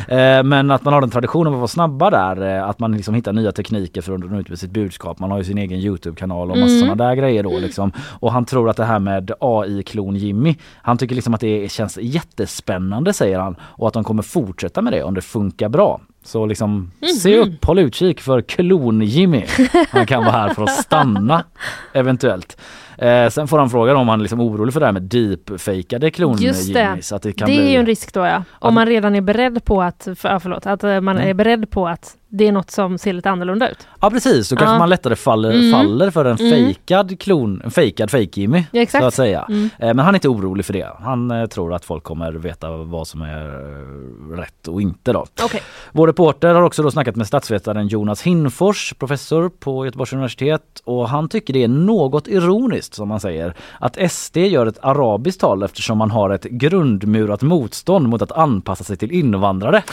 Ja. 0.08 0.16
Eh, 0.16 0.42
men 0.42 0.70
att 0.70 0.84
man 0.84 0.94
har 0.94 1.02
en 1.02 1.10
tradition 1.10 1.46
av 1.46 1.52
att 1.52 1.58
vara 1.58 1.68
snabba 1.68 2.10
där, 2.10 2.56
eh, 2.56 2.68
att 2.68 2.78
man 2.78 2.92
liksom 2.96 3.14
hittar 3.14 3.32
nya 3.32 3.52
tekniker 3.52 4.02
för 4.02 4.14
att 4.14 4.20
nå 4.20 4.40
ut 4.40 4.48
med 4.48 4.58
sitt 4.58 4.70
budskap. 4.70 5.18
Man 5.18 5.30
har 5.30 5.38
ju 5.38 5.44
sin 5.44 5.58
egen 5.58 5.78
Youtube-kanal 5.78 6.50
och 6.50 6.58
massa 6.58 6.70
Mm. 6.72 6.80
sådana 6.80 7.04
där 7.08 7.14
grejer 7.14 7.42
då 7.42 7.58
liksom. 7.58 7.92
Och 8.20 8.32
han 8.32 8.44
tror 8.44 8.70
att 8.70 8.76
det 8.76 8.84
här 8.84 8.98
med 8.98 9.30
AI-klon 9.40 10.16
Jimmy, 10.16 10.56
han 10.82 10.98
tycker 10.98 11.14
liksom 11.14 11.34
att 11.34 11.40
det 11.40 11.72
känns 11.72 11.98
jättespännande 12.02 13.12
säger 13.12 13.38
han 13.38 13.56
och 13.62 13.88
att 13.88 13.94
de 13.94 14.04
kommer 14.04 14.22
fortsätta 14.22 14.82
med 14.82 14.92
det 14.92 15.02
om 15.02 15.14
det 15.14 15.20
funkar 15.20 15.68
bra. 15.68 16.00
Så 16.24 16.46
liksom 16.46 16.90
se 17.22 17.36
Mhm. 17.40 17.48
upp, 17.54 17.64
håll 17.64 17.78
utkik 17.78 18.20
för 18.20 18.40
klon-Jimmy. 18.42 19.44
Han 19.90 20.06
kan 20.06 20.24
vara 20.24 20.32
här 20.32 20.54
för 20.54 20.62
att 20.62 20.70
stanna 20.84 21.44
eventuellt. 21.92 22.56
Eh, 23.02 23.28
sen 23.30 23.48
får 23.48 23.58
han 23.58 23.70
frågan 23.70 23.96
om 23.96 24.08
han 24.08 24.20
är 24.20 24.22
liksom 24.22 24.40
orolig 24.40 24.72
för 24.72 24.80
det 24.80 24.86
här 24.86 24.92
med 24.92 25.02
det. 25.02 26.10
klon-Jimmys. 26.10 27.18
Det 27.22 27.32
kan 27.32 27.46
Det 27.48 27.54
bli... 27.54 27.66
är 27.66 27.70
ju 27.70 27.76
en 27.76 27.86
risk 27.86 28.14
då 28.14 28.20
ja. 28.20 28.42
Om 28.52 28.74
man 28.74 28.86
redan 28.86 29.14
är 29.14 29.20
beredd 29.20 29.64
på 29.64 29.82
att, 29.82 30.08
för, 30.16 30.38
förlåt, 30.38 30.66
att 30.66 30.84
eh, 30.84 31.00
man 31.00 31.16
Mm. 31.16 31.28
är 31.28 31.34
beredd 31.34 31.70
på 31.70 31.88
att 31.88 32.16
det 32.34 32.48
är 32.48 32.52
något 32.52 32.70
som 32.70 32.98
ser 32.98 33.12
lite 33.12 33.30
annorlunda 33.30 33.68
ut. 33.68 33.86
Ja 34.00 34.10
precis, 34.10 34.48
då 34.48 34.56
kanske 34.56 34.74
Ja. 34.74 34.78
man 34.78 34.88
lättare 34.88 35.16
faller, 35.16 35.50
Mm. 35.52 35.72
faller 35.72 36.10
för 36.10 36.24
en 36.24 36.36
Mm. 36.36 36.50
fejkad 36.52 37.20
klon, 37.20 37.62
en 37.64 37.70
fejkad 37.70 38.10
fake-Jimmy. 38.10 38.64
Ja, 38.72 38.80
exakt. 38.82 39.02
Så 39.02 39.06
att 39.08 39.14
säga. 39.14 39.46
Mm. 39.48 39.70
Eh, 39.78 39.86
Men 39.94 39.98
han 39.98 40.08
är 40.14 40.16
inte 40.16 40.28
orolig 40.28 40.64
för 40.64 40.72
det. 40.72 40.88
Han 41.00 41.30
eh, 41.30 41.46
tror 41.46 41.74
att 41.74 41.84
folk 41.84 42.02
kommer 42.04 42.32
veta 42.32 42.70
vad 42.76 43.06
som 43.08 43.22
är 43.22 44.36
rätt 44.36 44.68
och 44.68 44.82
inte 44.82 45.12
då. 45.12 45.26
Okej. 45.44 45.60
Vår 45.92 46.06
reporter 46.06 46.54
har 46.54 46.62
också 46.62 46.82
då 46.82 46.90
snackat 46.90 47.16
med 47.16 47.26
statsvetaren 47.26 47.88
Jonas 47.88 48.22
Hinfors, 48.22 48.94
professor 48.98 49.48
på 49.48 49.84
Göteborgs 49.84 50.12
universitet 50.12 50.62
och 50.84 51.08
han 51.08 51.28
tycker 51.28 51.52
det 51.54 51.64
är 51.64 51.68
något 51.68 52.28
ironiskt 52.28 52.91
som 52.94 53.08
man 53.08 53.20
säger 53.20 53.54
att 53.80 54.12
SD 54.12 54.36
gör 54.36 54.66
ett 54.66 54.78
arabiskt 54.84 55.40
tal 55.40 55.62
eftersom 55.62 55.98
man 55.98 56.10
har 56.10 56.30
ett 56.30 56.44
grundmurat 56.44 57.42
motstånd 57.42 58.08
mot 58.08 58.22
att 58.22 58.32
anpassa 58.32 58.84
sig 58.84 58.96
till 58.96 59.12
invandrare. 59.12 59.82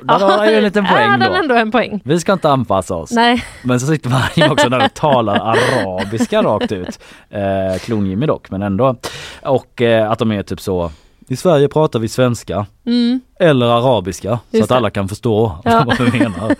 Där 0.00 0.18
har 0.18 0.38
han 0.38 0.48
ju 0.48 0.54
en 0.56 0.64
liten 0.64 0.86
poäng 0.86 1.18
då. 1.20 1.34
ändå 1.34 1.54
en 1.54 1.70
poäng. 1.70 2.00
Vi 2.04 2.20
ska 2.20 2.32
inte 2.32 2.50
anpassa 2.50 2.94
oss. 2.94 3.10
Nej. 3.10 3.44
Men 3.62 3.80
så 3.80 3.86
sitter 3.86 4.10
man 4.10 4.22
ju 4.34 4.50
också 4.50 4.68
där 4.68 4.84
och 4.84 4.94
talar 4.94 5.36
arabiska 5.36 6.42
rakt 6.42 6.72
ut. 6.72 7.00
Eh, 7.30 7.78
Klon-Jimmy 7.78 8.26
dock, 8.26 8.50
men 8.50 8.62
ändå. 8.62 8.96
Och 9.42 9.82
eh, 9.82 10.10
att 10.10 10.18
de 10.18 10.32
är 10.32 10.42
typ 10.42 10.60
så 10.60 10.90
i 11.28 11.36
Sverige 11.36 11.68
pratar 11.68 11.98
vi 11.98 12.08
svenska 12.08 12.66
Mm. 12.86 13.20
eller 13.40 13.66
arabiska 13.66 14.28
så 14.50 14.56
Just 14.56 14.62
att 14.62 14.68
det. 14.68 14.76
alla 14.76 14.90
kan 14.90 15.08
förstå 15.08 15.52
Ja. 15.64 15.84
vad 15.98 16.00
vi 16.00 16.18
menar. 16.18 16.50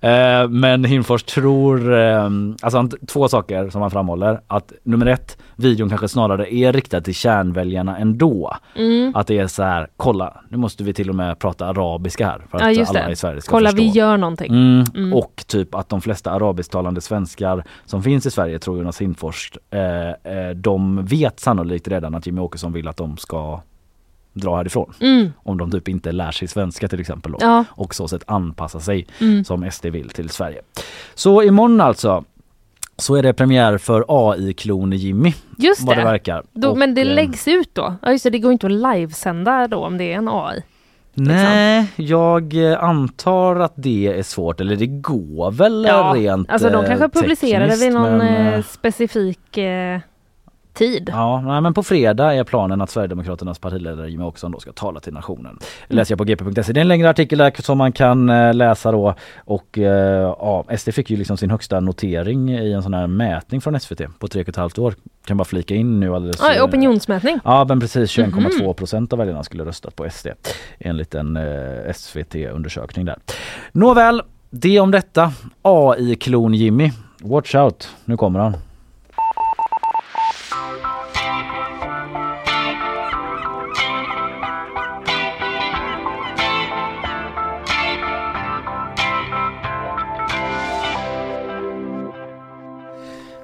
Eh, 0.00 0.48
men 0.48 0.84
Hinfors 0.84 1.22
tror, 1.22 1.94
eh, 1.98 2.30
alltså 2.62 2.88
två 3.08 3.28
saker 3.28 3.70
som 3.70 3.80
han 3.82 3.90
framhåller. 3.90 4.40
Att 4.46 4.72
nummer 4.82 5.06
ett, 5.06 5.38
videon 5.56 5.88
kanske 5.88 6.08
snarare 6.08 6.54
är 6.54 6.72
riktad 6.72 7.00
till 7.00 7.14
kärnväljarna 7.14 7.98
ändå. 7.98 8.56
Mm. 8.76 9.12
Att 9.16 9.26
det 9.26 9.38
är 9.38 9.46
så 9.46 9.62
här, 9.62 9.88
kolla 9.96 10.40
nu 10.48 10.56
måste 10.56 10.84
vi 10.84 10.94
till 10.94 11.08
och 11.08 11.14
med 11.14 11.38
prata 11.38 11.66
arabiska 11.66 12.26
här 12.26 12.42
för 12.50 12.60
Ja, 12.60 12.70
att 12.70 12.76
just 12.76 12.90
alla 12.90 13.06
det. 13.06 13.12
i 13.12 13.16
Sverige 13.16 13.40
ska 13.40 13.50
Kolla, 13.50 13.70
förstå. 13.70 13.82
vi 13.82 13.88
gör 13.88 14.16
någonting. 14.16 14.52
Mm. 14.52 14.84
Mm. 14.94 15.12
Och 15.14 15.44
typ 15.46 15.74
att 15.74 15.88
de 15.88 16.00
flesta 16.00 16.30
arabisktalande 16.30 17.00
svenskar 17.00 17.64
som 17.84 18.02
finns 18.02 18.26
i 18.26 18.30
Sverige, 18.30 18.58
tror 18.58 18.78
Jonas 18.78 19.00
Hinfors, 19.00 19.52
eh, 19.70 20.32
eh, 20.32 20.50
de 20.54 21.04
vet 21.06 21.40
sannolikt 21.40 21.88
redan 21.88 22.14
att 22.14 22.26
Jimmy 22.26 22.40
Åkesson 22.40 22.72
vill 22.72 22.88
att 22.88 22.96
de 22.96 23.16
ska 23.16 23.60
dra 24.36 24.56
härifrån. 24.56 24.92
Mm. 25.00 25.32
Om 25.42 25.58
de 25.58 25.70
typ 25.70 25.88
inte 25.88 26.12
lär 26.12 26.30
sig 26.30 26.48
svenska 26.48 26.88
till 26.88 27.00
exempel 27.00 27.32
då. 27.32 27.38
Ja. 27.40 27.64
Och 27.70 27.94
så 27.94 28.08
sätt 28.08 28.22
anpassa 28.26 28.80
sig 28.80 29.06
Mm. 29.20 29.44
som 29.44 29.70
SD 29.70 29.86
vill 29.86 30.08
till 30.10 30.30
Sverige. 30.30 30.60
Så 31.14 31.42
imorgon 31.42 31.80
alltså 31.80 32.24
så 32.98 33.14
är 33.16 33.22
det 33.22 33.32
premiär 33.32 33.78
för 33.78 34.04
AI-klon 34.08 34.92
Jimmy. 34.92 35.34
Just 35.58 35.80
vad 35.82 35.96
det 35.96 36.00
det. 36.00 36.08
verkar. 36.08 36.42
Då, 36.52 36.68
Och, 36.70 36.78
men 36.78 36.94
det 36.94 37.00
eh, 37.00 37.14
läggs 37.14 37.48
ut 37.48 37.74
då? 37.74 37.94
Ja 38.02 38.10
just 38.12 38.24
det, 38.24 38.30
det 38.30 38.38
går 38.38 38.52
inte 38.52 38.66
att 38.66 38.72
livesända 38.72 39.68
då 39.68 39.78
om 39.78 39.98
det 39.98 40.12
är 40.12 40.16
en 40.16 40.28
AI. 40.28 40.62
Nej, 41.18 41.86
jag 41.96 42.70
eh, 42.72 42.84
antar 42.84 43.56
att 43.56 43.72
det 43.76 44.06
är 44.18 44.22
svårt. 44.22 44.60
Eller 44.60 44.76
det 44.76 44.86
går 44.86 45.50
väl 45.50 45.84
Ja, 45.88 46.12
rent 46.16 46.50
Alltså 46.50 46.70
de 46.70 46.84
eh, 46.84 46.88
kanske 46.88 47.08
publicerar 47.20 47.68
det 47.68 47.76
vid 47.76 47.92
någon 47.92 48.18
men, 48.18 48.46
eh, 48.46 48.54
eh, 48.54 48.62
specifik 48.62 49.58
eh, 49.58 50.00
tid. 50.76 51.10
Ja, 51.12 51.40
nej, 51.40 51.60
men 51.60 51.74
på 51.74 51.82
fredag 51.82 52.34
är 52.34 52.44
planen 52.44 52.80
att 52.80 52.90
Sverigedemokraternas 52.90 53.58
partiledare 53.58 54.10
Jimmie 54.10 54.26
Åkesson 54.26 54.52
då 54.52 54.60
ska 54.60 54.72
tala 54.72 55.00
till 55.00 55.12
nationen. 55.12 55.58
läser 55.88 56.12
jag 56.12 56.18
på 56.18 56.24
gp.se. 56.24 56.72
Det 56.72 56.80
är 56.80 56.82
en 56.82 56.88
längre 56.88 57.10
artikel 57.10 57.38
där 57.38 57.62
som 57.62 57.78
man 57.78 57.92
kan 57.92 58.30
eh, 58.30 58.54
läsa 58.54 58.92
då 58.92 59.14
och 59.44 59.78
eh, 59.78 60.34
ja, 60.38 60.64
SD 60.78 60.90
fick 60.94 61.10
ju 61.10 61.16
liksom 61.16 61.36
sin 61.36 61.50
högsta 61.50 61.80
notering 61.80 62.50
i 62.50 62.72
en 62.72 62.82
sån 62.82 62.94
här 62.94 63.06
mätning 63.06 63.60
från 63.60 63.80
SVT 63.80 64.00
på 64.18 64.28
tre 64.28 64.42
och 64.42 64.48
ett 64.48 64.56
halvt 64.56 64.78
år. 64.78 64.94
Kan 65.26 65.36
bara 65.36 65.44
flika 65.44 65.74
in 65.74 66.00
nu 66.00 66.14
alldeles. 66.14 66.36
Ja, 66.40 66.54
eh, 66.54 66.64
opinionsmätning. 66.64 67.38
Ja 67.44 67.64
men 67.68 67.80
precis 67.80 68.10
21,2 68.10 68.62
Mhm. 68.66 68.74
procent 68.74 69.12
av 69.12 69.18
väljarna 69.18 69.42
skulle 69.44 69.64
röstat 69.64 69.96
på 69.96 70.04
SD 70.10 70.26
enligt 70.78 71.14
en 71.14 71.36
eh, 71.36 71.92
SVT-undersökning 71.94 73.04
där. 73.04 73.16
Nåväl, 73.72 74.22
det 74.50 74.80
om 74.80 74.90
detta. 74.90 75.32
AI-klon 75.62 76.54
Jimmy. 76.54 76.92
Watch 77.20 77.54
out, 77.54 77.88
nu 78.04 78.16
kommer 78.16 78.40
han. 78.40 78.56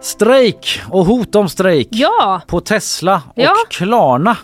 Strejk 0.02 0.80
och 0.90 1.04
hot 1.06 1.34
om 1.34 1.48
strejk 1.48 1.88
Ja, 1.90 2.40
på 2.46 2.60
Tesla 2.60 3.22
och 3.26 3.32
Ja. 3.42 3.52
Klarna. 3.70 4.36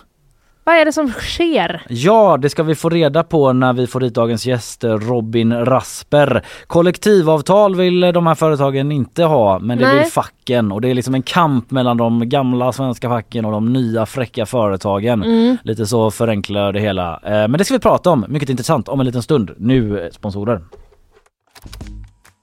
vad 0.65 0.75
är 0.75 0.85
det 0.85 0.93
som 0.93 1.09
sker? 1.11 1.83
Ja, 1.89 2.37
det 2.37 2.51
ska 2.51 2.63
vi 2.63 2.75
få 2.75 2.89
reda 2.89 3.23
på 3.25 3.53
när 3.53 3.73
vi 3.73 3.87
får 3.87 4.01
hit 4.01 4.15
dagens 4.15 4.47
gäst 4.47 4.85
Robin 4.85 5.65
Rasper. 5.65 6.43
Kollektivavtal 6.67 7.75
vill 7.77 8.01
de 8.01 8.27
här 8.27 8.35
företagen 8.35 8.93
inte 8.93 9.25
ha, 9.25 9.59
men 9.59 9.79
det 9.79 9.85
Nej. 9.87 9.99
vill 10.03 10.13
facken 10.13 10.73
och 10.73 10.81
det 10.81 10.89
är 10.91 10.95
liksom 10.95 11.15
en 11.15 11.23
kamp 11.23 11.71
mellan 11.71 11.97
de 11.97 12.29
gamla 12.29 12.73
svenska 12.73 13.09
facken 13.09 13.45
och 13.45 13.53
de 13.53 13.73
nya 13.73 14.07
fräcka 14.07 14.47
företagen. 14.47 15.23
Mm. 15.23 15.57
Lite 15.63 15.87
så 15.87 16.11
förenklar 16.11 16.73
det 16.73 16.81
hela. 16.81 17.21
Eh, 17.25 17.31
Men 17.31 17.53
det 17.53 17.65
ska 17.65 17.75
vi 17.75 17.81
prata 17.81 18.11
om, 18.11 18.25
mycket 18.29 18.49
intressant, 18.51 18.89
om 18.89 19.01
en 19.01 19.07
liten 19.07 19.23
stund. 19.23 19.51
Nu 19.59 20.01
eh, 20.05 20.11
sponsorer. 20.11 20.61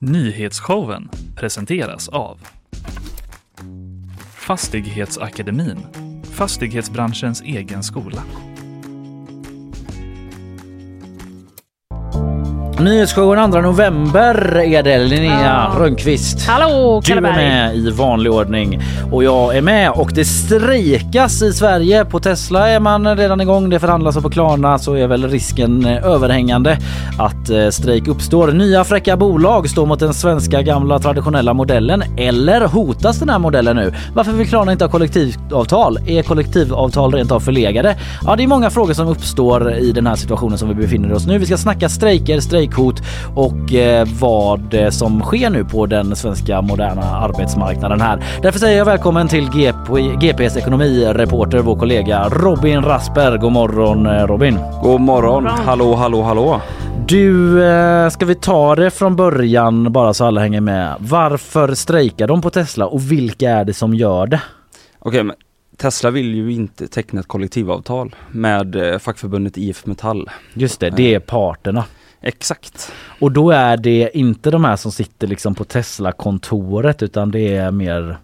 Nyhetsshowen 0.01 1.09
presenteras 1.35 2.09
av 2.09 2.37
Fastighetsakademin, 4.35 5.77
fastighetsbranschens 6.35 7.41
egen 7.41 7.83
skola. 7.83 8.23
Nyhetsshowen 12.85 13.51
2 13.51 13.61
november 13.61 14.57
är 14.57 14.83
det 14.83 14.97
Linnea 14.97 15.69
Ja. 15.75 15.79
Rönnqvist. 15.79 16.47
Hallå 16.47 17.01
Du 17.05 17.11
är 17.11 17.15
Kalleberg! 17.15 17.35
med 17.35 17.75
i 17.75 17.89
vanlig 17.91 18.31
ordning 18.31 18.81
och 19.11 19.23
jag 19.23 19.57
är 19.57 19.61
med 19.61 19.91
och 19.91 20.11
det 20.13 20.25
strejkas 20.25 21.41
i 21.41 21.53
Sverige. 21.53 22.05
På 22.05 22.19
Tesla 22.19 22.69
är 22.69 22.79
man 22.79 23.17
redan 23.17 23.41
igång, 23.41 23.69
det 23.69 23.79
förhandlas 23.79 24.15
och 24.17 24.23
på 24.23 24.29
Klarna 24.29 24.79
så 24.79 24.93
är 24.93 25.07
väl 25.07 25.27
risken 25.29 25.85
eh, 25.85 26.05
överhängande 26.05 26.77
att 27.19 27.49
eh, 27.49 27.69
strejk 27.69 28.07
uppstår. 28.07 28.51
Nya 28.51 28.83
fräcka 28.83 29.17
bolag 29.17 29.69
står 29.69 29.85
mot 29.85 29.99
den 29.99 30.13
svenska 30.13 30.61
gamla 30.61 30.99
traditionella 30.99 31.53
modellen 31.53 32.03
eller 32.17 32.61
hotas 32.67 33.19
den 33.19 33.29
här 33.29 33.39
modellen 33.39 33.75
nu? 33.75 33.93
Varför 34.13 34.31
vill 34.31 34.47
Klarna 34.47 34.71
inte 34.71 34.85
ha 34.85 34.91
kollektivavtal? 34.91 35.97
Är 36.07 36.23
kollektivavtal 36.23 37.13
rent 37.13 37.31
av 37.31 37.39
förlegade? 37.39 37.95
Ja, 38.25 38.35
det 38.35 38.43
är 38.43 38.47
många 38.47 38.69
frågor 38.69 38.93
som 38.93 39.07
uppstår 39.07 39.73
i 39.73 39.91
den 39.91 40.07
här 40.07 40.15
situationen 40.15 40.57
som 40.57 40.69
vi 40.69 40.75
befinner 40.75 41.13
oss 41.13 41.27
nu. 41.27 41.37
Vi 41.37 41.45
ska 41.45 41.57
snacka 41.57 41.89
strejker, 41.89 42.39
strejkhot 42.75 43.01
och 43.35 43.73
eh, 43.73 44.07
vad 44.19 44.73
eh, 44.73 44.89
som 44.89 45.21
sker 45.21 45.49
nu 45.49 45.65
på 45.65 45.85
den 45.85 46.15
svenska 46.15 46.61
moderna 46.61 47.01
arbetsmarknaden 47.01 48.01
här. 48.01 48.23
Därför 48.41 48.59
säger 48.59 48.77
jag 48.77 48.85
välkommen 48.85 49.27
till 49.27 49.49
GP, 49.49 50.01
GPs 50.21 50.57
ekonomireporter, 50.57 51.59
vår 51.59 51.75
kollega 51.75 52.29
Robin 52.29 52.81
Rasper. 52.81 53.37
God 53.37 53.51
morgon 53.51 54.05
eh, 54.05 54.27
Robin! 54.27 54.59
God 54.83 55.01
morgon. 55.01 55.45
Hallå, 55.45 55.95
hallå, 55.95 56.21
hallå. 56.21 56.61
Du, 57.07 57.59
ska 58.11 58.25
vi 58.25 58.35
ta 58.35 58.75
det 58.75 58.91
från 58.91 59.15
början 59.15 59.91
bara 59.91 60.13
så 60.13 60.25
alla 60.25 60.41
hänger 60.41 60.61
med. 60.61 60.95
Varför 60.99 61.73
strejkar 61.73 62.27
de 62.27 62.41
på 62.41 62.49
Tesla 62.49 62.85
och 62.85 63.11
vilka 63.11 63.49
är 63.49 63.65
det 63.65 63.73
som 63.73 63.93
gör 63.93 64.27
det? 64.27 64.41
Okej, 64.99 65.23
men 65.23 65.35
Tesla 65.77 66.09
vill 66.09 66.35
ju 66.35 66.51
inte 66.51 66.87
teckna 66.87 67.19
ett 67.19 67.27
kollektivavtal 67.27 68.15
med 68.31 68.97
fackförbundet 69.01 69.57
IF 69.57 69.85
Metall. 69.85 70.29
Just 70.53 70.79
det, 70.79 70.89
det 70.89 71.13
är 71.15 71.19
parterna. 71.19 71.83
Exakt. 72.25 72.91
Och 73.19 73.31
då 73.31 73.51
är 73.51 73.77
det 73.77 74.09
inte 74.13 74.51
de 74.51 74.65
här 74.65 74.75
som 74.75 74.91
sitter 74.91 75.27
liksom 75.27 75.55
på 75.55 75.63
Tesla-kontoret 75.63 77.03
utan 77.03 77.31
det 77.31 77.55
är 77.55 77.71
mer 77.71 78.17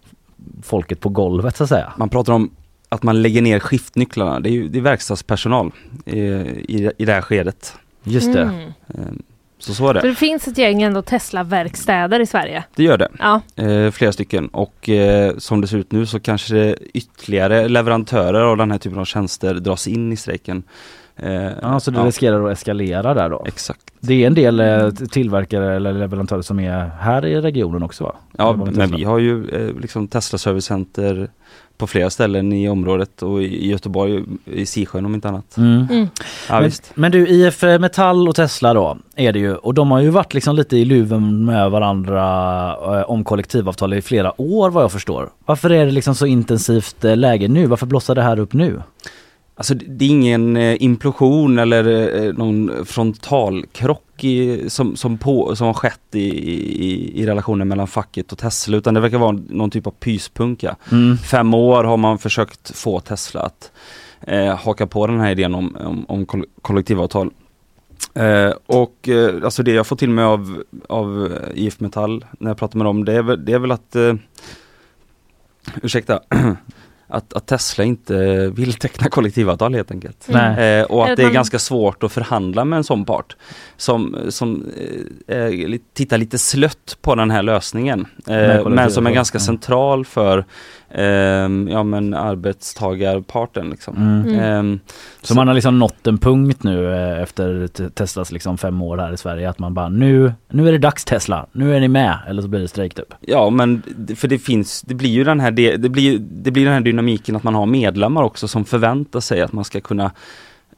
folket 0.64 1.00
på 1.00 1.10
golvet 1.10 1.58
så 1.58 1.64
att 1.64 1.70
säga. 1.70 1.94
Man 1.98 2.10
pratar 2.10 2.34
om 2.34 2.52
att 2.90 3.04
man 3.04 3.22
lägger 3.22 3.42
ner 3.42 3.60
skiftnycklarna. 3.60 4.40
Det 4.40 4.50
är 4.50 4.52
ju 4.52 4.68
det 4.70 4.78
är 4.80 4.82
verkstadspersonal 4.82 5.72
i, 6.06 6.90
i 6.98 7.06
det 7.06 7.14
här 7.14 7.22
skedet. 7.22 7.76
Just 8.04 8.34
det. 8.34 8.42
Mm. 8.42 8.74
Eh, 8.88 9.00
Så 9.60 9.74
så 9.74 9.84
är 9.90 9.94
Så 9.94 10.02
det. 10.02 10.10
det 10.10 10.16
finns 10.16 10.48
ett 10.48 10.58
gäng 10.58 10.82
ändå 10.82 11.02
Tesla-verkstäder 11.02 12.20
i 12.20 12.26
Sverige. 12.26 12.64
Det 12.76 12.84
gör 12.84 12.98
det. 12.98 13.10
Ja. 13.20 13.42
Eh, 13.56 13.92
flera 13.92 14.12
stycken 14.12 14.48
och 14.48 14.90
eh, 14.90 15.38
som 15.38 15.62
det 15.62 15.68
ser 15.68 15.78
ut 15.78 15.92
nu 15.92 16.06
så 16.06 16.20
kanske 16.20 16.76
ytterligare 16.94 17.68
leverantörer 17.68 18.42
av 18.42 18.58
den 18.58 18.72
här 18.72 18.78
typen 18.78 19.00
av 19.00 19.06
tjänster 19.06 19.54
dras 19.54 19.88
in 19.88 20.12
i 20.12 20.18
strejken. 20.18 20.64
Eh, 21.16 21.52
Ja, 21.62 21.80
så 21.80 21.92
det 21.92 22.04
riskerar 22.04 22.46
att 22.46 22.52
eskalera 22.52 23.14
där 23.14 23.30
då. 23.30 23.44
Exakt. 23.48 23.82
Det 24.00 24.24
är 24.24 24.28
en 24.28 24.34
del 24.34 24.60
eh, 24.60 24.90
tillverkare 24.90 25.76
eller 25.76 25.94
leverantörer 25.94 26.42
som 26.42 26.60
är 26.60 26.92
här 27.00 27.26
i 27.26 27.42
regionen 27.42 27.84
också 27.84 28.04
va? 28.04 28.16
Ja, 28.38 28.54
men 28.76 28.92
vi 28.96 29.04
har 29.04 29.20
ju 29.20 29.50
eh, 29.50 29.80
liksom 29.82 30.08
Tesla 30.08 30.38
Service 30.38 30.66
Center 30.66 31.30
på 31.78 31.88
flera 31.88 32.10
ställen 32.10 32.54
i 32.54 32.70
området 32.70 33.22
och 33.22 33.44
i 33.44 33.70
Göteborg, 33.70 34.24
i 34.46 34.66
Sisjön 34.66 35.06
om 35.06 35.14
inte 35.14 35.28
annat. 35.28 35.58
Mm. 35.58 35.88
Mm. 35.92 36.08
Ja, 36.50 36.56
men, 36.56 36.64
visst. 36.64 36.92
men 36.96 37.12
du 37.12 37.28
IF 37.28 37.62
Metall 37.62 38.28
och 38.28 38.36
Tesla 38.36 38.74
då 38.74 38.98
är 39.16 39.34
det 39.34 39.40
ju 39.40 39.56
och 39.56 39.74
de 39.74 39.92
har 39.92 40.00
ju 40.00 40.10
varit 40.10 40.34
liksom 40.34 40.56
lite 40.56 40.78
i 40.78 40.86
luven 40.86 41.46
med 41.46 41.72
varandra 41.72 42.20
eh, 43.00 43.10
om 43.10 43.24
kollektivavtal 43.24 43.94
i 43.94 44.02
flera 44.02 44.42
år 44.42 44.70
vad 44.70 44.84
jag 44.84 44.92
förstår. 44.92 45.30
Varför 45.46 45.70
är 45.70 45.86
det 45.86 45.92
liksom 45.92 46.16
så 46.16 46.26
intensivt 46.26 47.06
eh, 47.06 47.18
läge 47.18 47.48
nu? 47.48 47.66
Varför 47.66 47.86
blossar 47.86 48.16
det 48.16 48.22
här 48.24 48.40
upp 48.40 48.54
nu? 48.54 48.82
Alltså 49.62 49.74
det 49.74 50.06
är 50.06 50.10
ingen 50.10 50.58
eh, 50.58 50.84
implosion 50.84 51.60
eller 51.60 52.16
eh, 52.24 52.34
någon 52.34 52.86
frontalkrock 52.86 54.24
i, 54.24 54.70
som, 54.70 54.96
som, 54.96 55.18
på, 55.18 55.56
som 55.56 55.68
har 55.68 55.74
skett 55.74 56.00
i, 56.12 56.20
i, 56.20 57.22
i 57.22 57.26
relationen 57.26 57.68
mellan 57.68 57.88
facket 57.88 58.32
och 58.32 58.38
Tesla 58.38 58.78
utan 58.78 58.94
det 58.94 59.00
verkar 59.00 59.18
vara 59.18 59.40
någon 59.50 59.70
typ 59.70 59.88
av 59.88 59.92
pyspunka. 59.92 60.76
Mm. 60.92 61.18
Fem 61.18 61.54
år 61.54 61.84
har 61.84 61.98
man 61.98 62.18
försökt 62.18 62.76
få 62.76 63.00
Tesla 63.00 63.42
att 63.42 63.72
eh, 64.22 64.56
haka 64.56 64.88
på 64.88 65.08
den 65.08 65.20
här 65.20 65.32
idén 65.32 65.56
om, 65.56 65.76
om, 65.76 66.06
om 66.08 66.26
koll- 66.26 66.48
kollektivavtal. 66.62 67.30
Eh, 68.14 68.54
och 68.66 69.10
eh, 69.10 69.44
alltså 69.44 69.64
det 69.64 69.72
jag 69.72 69.88
får 69.88 69.96
till 69.96 70.10
mig 70.10 70.26
av, 70.26 70.64
av 70.90 71.38
IF 71.56 71.80
Metall 71.80 72.26
när 72.40 72.50
jag 72.50 72.58
pratar 72.58 72.78
med 72.78 72.86
dem 72.86 73.06
det 73.06 73.14
är 73.14 73.38
det 73.38 73.54
är 73.54 73.60
väl 73.60 73.72
att 73.72 73.96
eh, 73.96 74.14
Ursäkta 75.84 76.20
att, 77.12 77.34
att 77.34 77.46
Tesla 77.46 77.84
inte 77.84 78.48
vill 78.56 78.74
teckna 78.74 79.10
kollektivavtal 79.10 79.74
helt 79.74 79.92
enkelt. 79.92 80.28
Nej. 80.28 80.80
Eh, 80.80 80.86
och 80.86 81.10
att 81.10 81.18
det 81.18 81.24
är 81.24 81.30
ganska 81.30 81.60
svårt 81.60 82.04
att 82.04 82.12
förhandla 82.12 82.66
med 82.66 82.78
en 82.78 82.84
sån 82.84 83.06
part 83.06 83.36
som, 83.78 84.18
som 84.30 84.66
eh, 85.28 85.78
tittar 85.94 86.18
lite 86.18 86.38
slött 86.38 86.98
på 87.02 87.16
den 87.16 87.32
här 87.32 87.44
lösningen. 87.44 88.08
Eh, 88.28 88.70
men 88.70 88.92
som 88.92 89.08
är 89.08 89.12
ganska 89.12 89.36
ja. 89.36 89.40
central 89.40 90.06
för 90.06 90.46
ja, 91.70 91.84
men 91.84 92.14
arbetstagarparten. 92.14 93.70
Liksom. 93.70 93.96
Mm. 93.98 94.28
Mm. 94.34 94.40
Ehm, 94.40 94.80
Så 95.22 95.36
man 95.36 95.48
har 95.48 95.54
liksom 95.56 95.80
nått 95.80 96.08
en 96.08 96.18
punkt 96.18 96.64
nu 96.64 96.94
eh, 96.94 97.22
efter 97.22 97.68
te- 97.68 97.90
Teslas 97.90 98.32
liksom 98.32 98.58
fem 98.58 98.82
år 98.82 98.98
här 98.98 99.14
i 99.14 99.18
Sverige 99.18 99.50
att 99.50 99.60
man 99.60 99.74
bara 99.74 99.90
nu, 99.90 100.34
nu 100.50 100.68
är 100.68 100.72
det 100.72 100.78
dags 100.78 101.06
Tesla, 101.06 101.46
nu 101.52 101.76
är 101.76 101.80
ni 101.80 101.88
med 101.88 102.18
eller 102.28 102.42
så 102.42 102.48
blir 102.48 102.60
det 102.60 102.68
strejk 102.68 102.94
typ. 102.96 103.14
Ja 103.22 103.50
men 103.50 103.82
för 104.16 104.28
det 104.28 104.40
finns, 104.40 104.82
det 104.82 104.96
blir 104.96 105.10
ju 105.10 105.24
den 105.24 105.40
här, 105.40 105.52
det, 105.52 105.78
det, 105.78 105.90
blir, 105.90 106.20
det 106.20 106.52
blir 106.52 106.66
den 106.66 106.74
här 106.74 106.82
dynamiken 106.82 107.36
att 107.36 107.44
man 107.44 107.56
har 107.56 107.66
medlemmar 107.66 108.24
också 108.24 108.48
som 108.48 108.66
förväntar 108.66 109.20
sig 109.20 109.42
att 109.42 109.54
man 109.54 109.64
ska 109.64 109.82
kunna 109.82 110.12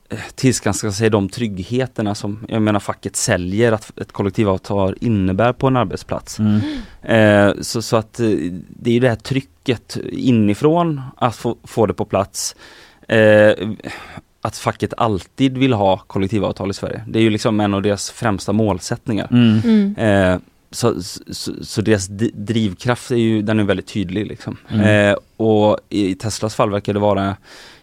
eh, 0.09 0.19
tillskanska 0.35 0.91
sig 0.91 1.09
de 1.09 1.29
tryggheterna 1.29 2.15
som, 2.15 2.45
jag 2.47 2.61
menar 2.61 2.79
facket 2.79 3.15
säljer 3.15 3.71
att 3.71 3.99
ett 3.99 4.11
kollektivavtal 4.11 4.95
innebär 5.01 5.53
på 5.53 5.67
en 5.67 5.77
arbetsplats. 5.77 6.39
Mm. 6.39 6.61
Eh, 7.01 7.61
så, 7.61 7.81
så 7.81 7.97
att 7.97 8.19
eh, 8.19 8.27
det 8.69 8.97
är 8.97 9.01
det 9.01 9.09
här 9.09 9.15
trycket 9.15 9.97
inifrån 10.11 11.01
att 11.17 11.35
få, 11.35 11.57
få 11.63 11.85
det 11.85 11.93
på 11.93 12.05
plats. 12.05 12.55
Eh, 13.07 13.51
att 14.41 14.57
facket 14.57 14.93
alltid 14.97 15.57
vill 15.57 15.73
ha 15.73 15.97
kollektivavtal 15.97 16.69
i 16.69 16.73
Sverige. 16.73 17.03
Det 17.07 17.19
är 17.19 17.23
ju 17.23 17.29
liksom 17.29 17.59
en 17.59 17.73
av 17.73 17.81
deras 17.81 18.11
främsta 18.11 18.53
målsättningar. 18.53 19.27
Mm. 19.31 19.59
Mm. 19.63 19.95
Eh, 19.97 20.39
så, 20.75 21.01
så, 21.31 21.53
så 21.61 21.81
deras 21.81 22.07
drivkraft 22.33 23.11
är 23.11 23.15
ju, 23.15 23.41
den 23.41 23.59
är 23.59 23.63
väldigt 23.63 23.87
tydlig 23.87 24.27
liksom. 24.27 24.57
Mm. 24.69 25.09
Eh, 25.11 25.17
och 25.37 25.77
i 25.89 26.15
Teslas 26.15 26.55
fall 26.55 26.71
verkar 26.71 26.93
det 26.93 26.99
vara 26.99 27.35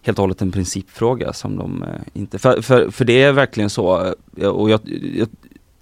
helt 0.02 0.18
och 0.18 0.22
hållet 0.22 0.42
en 0.42 0.52
principfråga 0.52 1.32
som 1.32 1.56
de 1.56 1.82
eh, 1.82 1.88
inte, 2.12 2.38
för, 2.38 2.62
för, 2.62 2.90
för 2.90 3.04
det 3.04 3.22
är 3.22 3.32
verkligen 3.32 3.70
så 3.70 4.14
eh, 4.36 4.48
och 4.48 4.70
jag, 4.70 4.80
jag, 5.14 5.28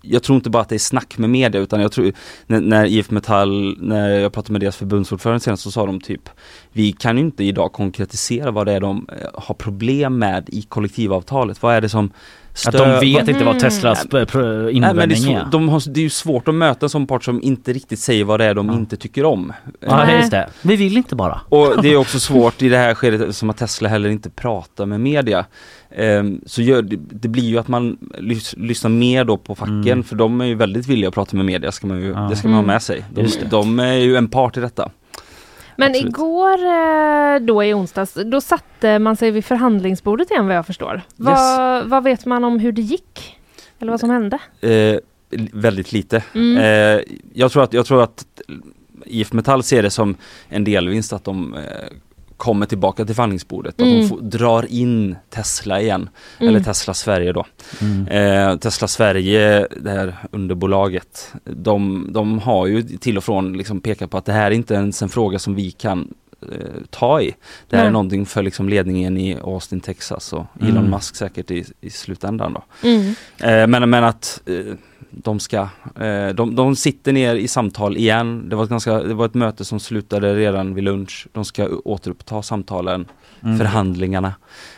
jag 0.03 0.23
tror 0.23 0.37
inte 0.37 0.51
bara 0.51 0.63
att 0.63 0.69
det 0.69 0.75
är 0.75 0.79
snack 0.79 1.19
med 1.19 1.31
media 1.31 1.61
utan 1.61 1.81
jag 1.81 1.93
tror 1.93 2.13
när, 2.47 2.61
när 2.61 2.85
IF 2.85 3.11
Metall, 3.11 3.77
när 3.81 4.09
jag 4.09 4.33
pratade 4.33 4.53
med 4.53 4.61
deras 4.61 4.77
förbundsordförande 4.77 5.41
senast 5.41 5.63
så 5.63 5.71
sa 5.71 5.87
de 5.87 6.01
typ 6.01 6.31
Vi 6.73 6.93
kan 6.93 7.17
ju 7.17 7.23
inte 7.25 7.45
idag 7.45 7.73
konkretisera 7.73 8.51
vad 8.51 8.67
det 8.67 8.73
är 8.73 8.81
de 8.81 9.09
eh, 9.13 9.29
har 9.35 9.55
problem 9.55 10.19
med 10.19 10.49
i 10.49 10.63
kollektivavtalet. 10.63 11.63
Vad 11.63 11.75
är 11.75 11.81
det 11.81 11.89
som 11.89 12.13
Att 12.67 12.73
de 12.73 13.01
vet 13.01 13.29
inte 13.29 13.45
vad 13.45 13.49
Mm. 13.55 13.59
Teslas 13.59 14.07
är 14.13 14.71
invändning 14.71 15.33
är. 15.33 15.47
de 15.53 15.69
har, 15.69 15.91
det 15.91 16.01
är 16.01 16.03
ju 16.03 16.11
svårt 16.11 16.49
att 16.49 16.55
möta 16.55 16.87
en 16.87 16.91
sån 16.91 17.07
part 17.07 17.25
som 17.25 17.43
inte 17.43 17.73
riktigt 17.73 17.99
säger 17.99 18.25
vad 18.25 18.41
det 18.41 18.45
är 18.45 18.55
de 18.55 18.67
Ja. 18.69 18.75
inte 18.75 18.97
tycker 18.97 19.25
om. 19.25 19.53
Ja 19.81 20.11
just 20.13 20.31
det, 20.31 20.49
vi 20.63 20.77
vill 20.77 20.97
inte 20.97 21.17
bara. 21.17 21.41
Och 21.49 21.83
det 21.83 21.89
är 21.93 21.97
också 21.97 22.21
svårt 22.29 22.63
i 22.63 22.69
det 22.69 22.77
här 22.77 22.95
skedet 22.95 23.37
som 23.37 23.51
att 23.51 23.57
Tesla 23.57 23.89
heller 23.89 24.09
inte 24.11 24.31
pratar 24.31 24.87
med 24.87 25.01
media. 25.01 25.45
Ehm, 25.97 26.41
så 26.47 26.63
gör, 26.63 26.83
det, 26.83 27.29
blir 27.29 27.43
ju 27.45 27.59
att 27.59 27.69
man 27.69 27.99
lys, 28.19 28.55
lyssnar 28.57 28.91
mer 28.91 29.25
då 29.25 29.37
på 29.37 29.55
facken 29.55 29.79
Mm. 29.89 30.05
för 30.05 30.17
de 30.17 30.41
är 30.41 30.45
ju 30.45 30.55
väldigt 30.55 30.87
villiga 30.87 31.09
att 31.09 31.15
prata 31.15 31.37
med 31.37 31.45
media, 31.47 31.73
ska 31.73 31.87
man 31.87 32.01
ju, 32.01 32.15
det 32.31 32.37
ska 32.37 32.49
man 32.49 32.55
ha 32.55 32.63
Mm. 32.63 32.67
med 32.67 32.83
sig. 32.83 33.05
De, 33.15 33.27
de 33.51 33.79
är 33.81 33.93
ju 33.95 34.17
en 34.17 34.29
part 34.29 34.57
i 34.57 34.61
detta. 34.61 34.91
Men 35.79 35.91
Absolut. 35.91 36.09
igår 36.15 36.67
eh, 36.67 37.41
då 37.41 37.65
i 37.65 37.75
onsdags, 37.75 38.15
då 38.15 38.41
satte 38.41 38.99
man 38.99 39.17
sig 39.17 39.31
vid 39.31 39.45
förhandlingsbordet 39.45 40.31
igen 40.31 40.47
vad 40.47 40.57
jag 40.57 40.67
förstår. 40.67 41.03
Vad, 41.17 41.89
vad 41.89 42.05
vet 42.05 42.27
man 42.27 42.45
om 42.45 42.59
hur 42.59 42.73
det 42.73 42.83
gick? 42.83 43.39
Eller 43.79 43.93
vad 43.93 44.01
som 44.01 44.11
hände? 44.11 44.39
Eh, 44.61 44.99
väldigt 45.53 45.93
lite. 45.93 46.25
Mm. 46.35 46.57
Eh, 46.57 47.03
jag, 47.35 47.53
tror 47.53 47.63
att, 47.63 47.73
jag 47.73 47.87
tror 47.87 48.03
att 48.03 48.27
IF 49.05 49.33
Metall 49.33 49.63
ser 49.63 49.83
det 49.83 49.91
som 49.91 50.17
en 50.49 50.65
delvinst 50.65 51.13
att 51.13 51.25
de 51.25 51.55
eh, 51.55 51.61
kommer 52.39 52.67
tillbaka 52.67 53.05
till 53.05 53.15
förhandlingsbordet. 53.15 53.75
Att 53.75 53.81
Mm. 53.81 54.01
de 54.01 54.09
får, 54.09 54.21
drar 54.21 54.67
in 54.73 55.17
Tesla 55.31 55.81
igen. 55.81 56.09
Mm. 56.39 56.49
Eller 56.55 56.65
Tesla 56.65 56.95
Sverige 56.95 57.33
då. 57.33 57.47
Mm. 57.81 58.07
Eh, 58.09 58.59
Tesla 58.59 58.89
Sverige, 58.89 59.67
det 59.81 59.91
här 59.91 60.15
underbolaget, 60.33 61.33
de, 61.45 62.09
de 62.13 62.39
har 62.39 62.67
ju 62.67 62.83
till 62.83 63.17
och 63.17 63.25
från 63.25 63.53
liksom 63.53 63.81
pekat 63.81 64.11
på 64.11 64.19
att 64.19 64.25
det 64.25 64.33
här 64.33 64.47
är 64.47 64.55
inte 64.55 64.75
ens 64.75 65.03
en 65.03 65.09
fråga 65.09 65.39
som 65.39 65.55
vi 65.55 65.71
kan 65.71 66.15
eh, 66.53 66.59
ta 66.91 67.21
i. 67.21 67.35
Det 67.69 67.77
här 67.77 67.83
Nej. 67.83 67.89
är 67.89 67.93
någonting 67.93 68.27
för 68.27 68.43
liksom 68.43 68.69
ledningen 68.69 69.17
i 69.17 69.37
Austin, 69.43 69.81
Texas 69.81 70.33
och 70.33 70.47
Mm. 70.61 70.73
Elon 70.77 70.91
Musk 70.91 71.17
säkert 71.17 71.51
i, 71.51 71.65
i 71.81 71.91
slutändan 71.91 72.53
då. 72.53 72.63
Mm. 72.89 73.15
Eh, 73.41 73.67
men, 73.67 73.91
men 73.91 74.05
att 74.05 74.41
eh, 74.47 74.75
de 75.11 75.41
ska, 75.41 75.69
eh, 76.01 76.29
de, 76.35 76.55
de 76.55 76.77
sitter 76.77 77.13
ner 77.13 77.35
i 77.35 77.49
samtal 77.49 77.97
igen. 77.97 78.49
Det 78.49 78.57
var, 78.57 78.65
ett 78.65 78.71
ganska, 78.71 79.03
det 79.03 79.15
var 79.15 79.27
ett 79.27 79.35
möte 79.35 79.65
som 79.65 79.81
slutade 79.81 80.35
redan 80.35 80.75
vid 80.75 80.85
lunch. 80.85 81.27
De 81.33 81.45
ska 81.45 81.69
återuppta 81.85 82.43
samtalen, 82.43 83.07
Mm. 83.43 83.59
förhandlingarna 83.59 84.35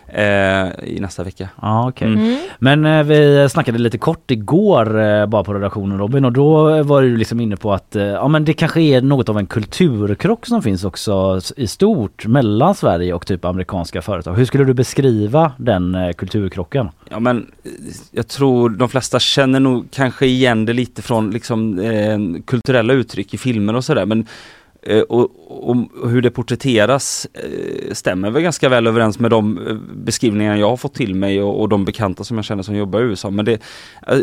eh, 0.06 0.84
i 0.84 0.98
nästa 1.00 1.24
vecka. 1.24 1.48
Ja 1.62 1.88
okej. 1.88 2.08
Mm. 2.08 2.20
Mm. 2.24 2.38
Men 2.58 2.84
eh, 2.86 3.02
vi 3.02 3.48
snackade 3.50 3.78
lite 3.78 3.98
kort 3.98 4.30
igår 4.30 5.00
eh, 5.00 5.26
bara 5.26 5.44
på 5.44 5.54
redaktionen 5.54 5.98
Robin 5.98 6.24
och 6.24 6.32
då 6.32 6.82
var 6.82 7.02
du 7.02 7.16
liksom 7.16 7.40
inne 7.40 7.56
på 7.56 7.72
att 7.72 7.96
eh, 7.96 8.02
ja 8.02 8.28
men 8.28 8.44
det 8.44 8.52
kanske 8.52 8.80
är 8.80 9.02
något 9.02 9.28
av 9.28 9.38
en 9.38 9.46
kulturkrock 9.46 10.46
som 10.46 10.62
finns 10.62 10.84
också 10.84 11.40
i 11.56 11.66
stort 11.66 12.26
mellan 12.26 12.74
Sverige 12.74 13.14
och 13.14 13.26
typ 13.26 13.44
amerikanska 13.44 14.02
företag. 14.02 14.34
Hur 14.34 14.44
skulle 14.44 14.64
du 14.64 14.74
beskriva 14.74 15.52
den 15.56 15.94
eh, 15.94 16.12
kulturkrocken? 16.12 16.88
Ja 17.10 17.20
men 17.20 17.46
jag 18.10 18.28
tror 18.28 18.70
de 18.70 18.88
flesta 18.88 19.18
känner 19.18 19.60
nog 19.60 19.88
kanske 19.90 20.09
kanske 20.10 20.26
igen 20.26 20.66
det 20.66 20.72
lite 20.72 21.02
från 21.02 21.30
liksom 21.30 21.78
eh, 21.78 22.18
kulturella 22.46 22.92
uttryck 22.92 23.34
i 23.34 23.38
filmer 23.38 23.76
och 23.76 23.84
sådär 23.84 24.06
men 24.06 24.26
eh, 24.82 25.00
och, 25.00 25.30
och, 25.50 25.76
hur 26.10 26.22
det 26.22 26.30
porträtteras 26.30 27.26
eh, 27.34 27.92
stämmer 27.92 28.30
väl 28.30 28.42
ganska 28.42 28.68
väl 28.68 28.86
överens 28.86 29.18
med 29.18 29.30
de 29.30 29.66
eh, 29.68 29.74
beskrivningar 29.94 30.56
jag 30.56 30.68
har 30.70 30.76
fått 30.76 30.94
till 30.94 31.14
mig 31.14 31.42
och, 31.42 31.60
och 31.60 31.68
de 31.68 31.84
bekanta 31.84 32.24
som 32.24 32.36
jag 32.38 32.44
känner 32.44 32.62
som 32.62 32.76
jobbar 32.76 33.00
i 33.00 33.02
USA. 33.02 33.30
Men 33.30 33.44
det, 33.44 33.52
eh, 34.06 34.18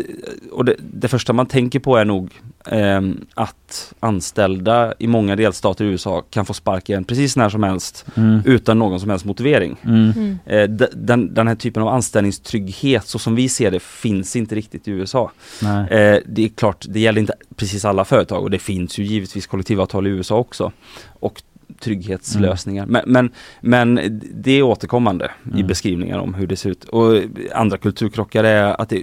och 0.52 0.64
det, 0.64 0.74
det 0.78 1.08
första 1.08 1.32
man 1.32 1.46
tänker 1.46 1.78
på 1.80 1.96
är 1.96 2.04
nog 2.04 2.30
eh, 2.66 3.00
att 3.34 3.92
anställda 4.00 4.94
i 4.98 5.06
många 5.06 5.36
delstater 5.36 5.84
i 5.84 5.88
USA 5.88 6.22
kan 6.30 6.46
få 6.46 6.54
sparken 6.54 7.04
precis 7.04 7.36
när 7.36 7.48
som 7.48 7.62
helst 7.62 8.04
Mm. 8.16 8.40
utan 8.44 8.78
någon 8.78 9.00
som 9.00 9.10
helst 9.10 9.24
motivering. 9.24 9.76
Mm. 9.84 10.10
Mm. 10.16 10.38
Eh, 10.46 10.68
de- 10.68 10.86
Den, 10.92 11.34
den 11.34 11.48
här 11.48 11.54
typen 11.54 11.82
av 11.82 11.88
anställningstrygghet 11.88 13.06
så 13.06 13.18
som 13.18 13.34
vi 13.34 13.48
ser 13.48 13.70
det 13.70 13.82
finns 13.82 14.36
inte 14.36 14.54
riktigt 14.54 14.88
i 14.88 14.90
USA. 14.90 15.30
Nej. 15.62 15.90
Eh, 15.90 16.18
Det 16.26 16.44
är 16.44 16.48
klart, 16.48 16.86
det 16.88 17.00
gäller 17.00 17.20
inte 17.20 17.32
precis 17.56 17.84
alla 17.84 18.04
företag 18.04 18.42
och 18.42 18.50
det 18.50 18.58
finns 18.58 18.98
ju 18.98 19.04
givetvis 19.04 19.46
kollektivavtal 19.46 20.06
i 20.06 20.10
USA 20.10 20.36
också. 20.36 20.72
Och 21.20 21.42
trygghetslösningar. 21.80 22.86
Men, 22.86 23.02
men, 23.06 23.30
men 23.60 24.20
det 24.34 24.52
är 24.52 24.62
återkommande 24.62 25.30
i 25.44 25.54
Mm. 25.54 25.66
beskrivningar 25.66 26.18
om 26.18 26.34
hur 26.34 26.46
det 26.46 26.56
ser 26.56 26.70
ut. 26.70 26.84
Och 26.84 27.14
andra 27.54 27.78
kulturkrockar 27.78 28.44
är 28.44 28.80
att 28.80 28.88
det 28.88 29.02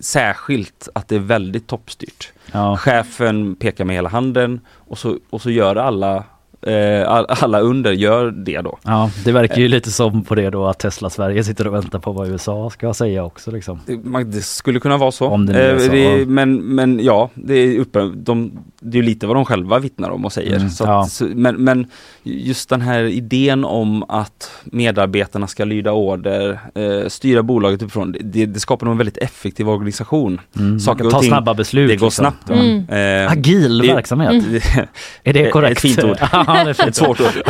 särskilt 0.00 0.88
att 0.94 1.08
det 1.08 1.14
är 1.14 1.20
väldigt 1.20 1.66
toppstyrt. 1.66 2.32
Ja. 2.52 2.76
Chefen 2.76 3.54
pekar 3.56 3.84
med 3.84 3.96
hela 3.96 4.08
handen 4.08 4.60
och 4.74 4.98
så, 4.98 5.18
och 5.30 5.42
så 5.42 5.50
gör 5.50 5.76
alla 5.76 6.24
eh, 6.62 7.08
all, 7.08 7.26
alla 7.28 7.60
under 7.60 7.92
gör 7.92 8.30
det 8.30 8.60
då. 8.60 8.78
Ja, 8.82 9.10
det 9.24 9.32
verkar 9.32 9.56
ju 9.56 9.68
lite 9.68 9.90
som 9.90 10.24
på 10.24 10.34
det 10.34 10.50
då 10.50 10.66
att 10.66 10.78
Tesla 10.78 11.10
Sverige 11.10 11.44
sitter 11.44 11.66
och 11.66 11.74
väntar 11.74 11.98
på 11.98 12.12
vad 12.12 12.28
USA 12.28 12.70
ska 12.70 12.94
säga 12.94 13.24
också 13.24 13.50
liksom. 13.50 13.80
Det, 14.26 14.42
skulle 14.42 14.80
kunna 14.80 14.96
vara 14.96 15.12
så. 15.12 15.26
Om 15.26 15.46
det 15.46 15.60
är 15.62 15.74
Eh, 15.74 16.24
så, 16.24 16.30
men, 16.30 16.56
men 16.56 17.00
ja, 17.04 17.30
det 17.34 17.54
är, 17.54 17.78
uppe, 17.78 18.10
de, 18.14 18.64
det 18.84 18.98
är 18.98 19.02
lite 19.02 19.26
vad 19.26 19.36
de 19.36 19.44
själva 19.44 19.78
vittnar 19.78 20.10
om 20.10 20.24
och 20.24 20.32
säger. 20.32 20.56
Mm, 20.56 20.70
så 20.70 20.84
ja. 20.84 21.02
att, 21.02 21.10
så, 21.12 21.24
men, 21.34 21.54
men 21.56 21.86
just 22.22 22.68
den 22.68 22.80
här 22.80 23.02
idén 23.04 23.64
om 23.64 24.02
att 24.08 24.50
medarbetarna 24.64 25.46
ska 25.46 25.64
lyda 25.64 25.92
order, 25.92 26.60
eh, 26.74 27.08
styra 27.08 27.42
bolaget 27.42 27.82
uppifrån, 27.82 28.16
det, 28.20 28.46
det 28.46 28.60
skapar 28.60 28.86
nog 28.86 28.92
en 28.92 28.98
väldigt 28.98 29.16
effektiv 29.18 29.68
organisation. 29.68 30.40
Mm. 30.56 30.80
Saker 30.80 31.10
ta 31.10 31.20
ting- 31.20 31.28
snabba 31.28 31.54
beslut. 31.54 31.88
Det 31.88 31.96
går 31.96 32.06
liksom. 32.06 32.22
snabbt. 32.24 32.50
Mm. 32.50 33.24
Eh, 33.24 33.32
Agil 33.32 33.78
det- 33.78 33.94
verksamhet. 33.94 34.44
det- 34.50 34.88
Är 35.24 35.32
det 35.32 35.46
ett 35.46 35.52
korrekt? 35.52 35.80
fint 35.80 36.04
ord. 36.04 36.16
ja, 36.32 36.64
det 36.64 36.78
är 36.82 36.88
ett 36.88 36.96
svårt 36.96 37.20
ord. 37.20 37.42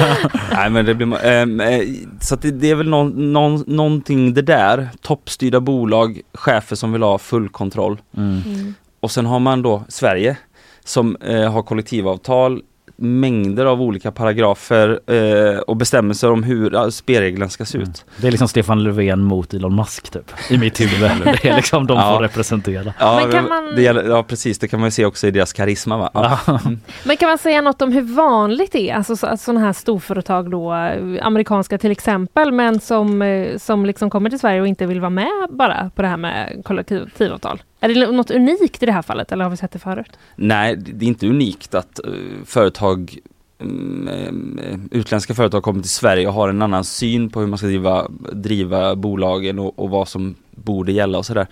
Nej 0.53 0.71
men 0.71 0.85
det 0.85 0.95
blir 0.95 1.27
ehm, 1.27 1.61
eh, 1.61 1.81
Så 2.21 2.35
att 2.35 2.43
det, 2.43 2.51
det 2.51 2.71
är 2.71 2.75
väl 2.75 2.89
någon, 2.89 3.33
någon, 3.33 3.65
någonting 3.67 4.35
det 4.35 4.43
där. 4.43 4.89
Toppstyrda 5.01 5.61
bolag, 5.61 6.21
chefer 6.35 6.77
som 6.77 6.93
vill 6.93 7.03
ha 7.03 7.19
full 7.19 7.49
kontroll. 7.49 8.01
Mm. 8.17 8.75
Och 9.01 9.11
sen 9.11 9.27
har 9.27 9.39
man 9.39 9.63
då 9.63 9.85
Sverige 9.89 10.37
som 10.85 11.17
eh, 11.17 11.53
har 11.53 11.63
kollektivavtal, 11.63 12.63
mängder 12.97 13.67
av 13.67 13.83
olika 13.83 14.13
paragrafer 14.13 15.01
eh, 15.07 15.59
och 15.59 15.77
bestämmelser 15.77 16.31
om 16.31 16.43
hur 16.43 16.91
spelreglerna 16.91 17.49
ska 17.49 17.65
se 17.65 17.79
ut. 17.79 18.05
Det 18.21 18.27
är 18.27 18.31
liksom 18.31 18.49
Stefan 18.49 18.83
Löfven 18.85 19.21
mot 19.25 19.55
Elon 19.55 19.77
Musk 19.77 20.11
typ. 20.11 20.31
I 20.51 20.59
mitt 20.59 20.81
huvud. 20.81 21.01
Det 21.43 21.49
är 21.49 21.57
liksom 21.57 21.87
de 21.87 21.97
Ja. 21.99 22.15
får 22.15 22.23
representera. 22.23 22.93
Ja, 22.99 23.21
Men 23.23 23.33
kan 23.33 23.49
man- 23.49 23.75
det 23.77 23.83
gäller, 23.83 24.05
ja 24.09 24.23
precis, 24.23 24.59
det 24.59 24.69
kan 24.69 24.81
man 24.81 24.87
ju 24.87 24.91
se 24.91 25.05
också 25.05 25.27
i 25.27 25.31
deras 25.31 25.53
karisma 25.53 25.97
va? 25.99 26.11
Ja. 26.15 26.61
Men 27.05 27.17
kan 27.17 27.29
man 27.29 27.39
säga 27.39 27.61
något 27.61 27.83
om 27.83 27.93
hur 27.93 28.03
vanligt 28.17 28.73
det 28.73 28.91
är, 28.91 28.95
alltså 28.95 29.17
så- 29.17 29.27
att 29.27 29.41
sådana 29.41 29.61
här 29.61 29.73
storföretag 29.73 30.51
då, 30.51 30.75
eh, 30.75 31.27
amerikanska 31.27 31.79
till 31.79 31.91
exempel, 31.91 32.53
men 32.53 32.81
som, 32.81 33.23
eh, 33.23 33.57
som 33.59 33.87
liksom 33.87 34.11
kommer 34.11 34.31
till 34.31 34.39
Sverige 34.39 34.61
och 34.61 34.69
inte 34.69 34.87
vill 34.87 35.01
vara 35.01 35.11
med 35.11 35.47
bara 35.51 35.91
på 35.95 36.03
det 36.03 36.09
här 36.09 36.17
med 36.17 36.63
kollektivavtal? 36.65 37.63
Är 37.85 37.89
det 37.89 38.13
något 38.13 38.31
unikt 38.31 38.83
i 38.83 38.87
det 38.87 38.93
här 38.93 39.03
fallet 39.03 39.33
eller 39.33 39.45
har 39.45 39.51
vi 39.51 39.57
sett 39.57 39.73
det 39.73 39.79
förut? 39.79 40.19
Nej, 40.37 40.77
det 40.77 41.05
är 41.05 41.09
inte 41.09 41.27
unikt 41.27 41.75
att 41.75 41.99
eh, 42.07 42.13
företag 42.45 43.19
mm, 43.61 44.59
eh, 44.59 44.99
utländska 44.99 45.35
företag 45.35 45.63
kommer 45.63 45.81
till 45.81 45.91
Sverige 45.91 46.29
och 46.29 46.35
har 46.35 46.49
en 46.49 46.63
annan 46.63 46.85
syn 46.85 47.31
på 47.31 47.41
hur 47.41 47.47
man 47.47 47.59
ska 47.59 47.67
driva, 47.67 48.09
driva 48.33 48.97
bolagen 48.97 49.59
och, 49.59 49.79
och 49.79 49.91
vad 49.91 50.09
som 50.09 50.35
borde 50.65 50.93
gälla 50.93 51.19
och 51.19 51.27
sådär. 51.27 51.47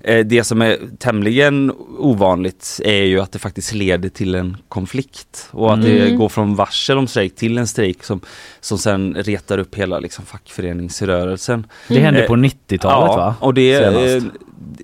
Eh, 0.00 0.26
Det 0.26 0.44
som 0.44 0.62
är 0.62 0.76
tämligen 0.98 1.72
ovanligt 1.98 2.80
är 2.84 3.02
ju 3.02 3.20
att 3.20 3.32
det 3.32 3.38
faktiskt 3.38 3.74
leder 3.74 4.08
till 4.08 4.34
en 4.34 4.56
konflikt 4.68 5.48
och 5.50 5.72
att 5.74 5.82
det 5.82 6.00
Mm. 6.06 6.18
går 6.18 6.28
från 6.28 6.54
varsel 6.54 6.98
om 6.98 7.06
strejk 7.06 7.36
till 7.36 7.58
en 7.58 7.66
strejk 7.66 8.04
som, 8.04 8.20
som 8.60 8.78
sen 8.78 9.14
retar 9.18 9.58
upp 9.58 9.74
hela 9.74 9.98
liksom, 9.98 10.24
fackföreningsrörelsen. 10.24 11.66
Det 11.88 11.98
hände 12.00 12.20
Eh, 12.22 12.26
på 12.28 12.36
90-talet 12.36 13.10
ja, 13.10 13.16
va? 13.16 13.34
och 13.40 13.54
det, 13.54 13.78
Senast. 13.78 14.26
eh, 14.26 14.32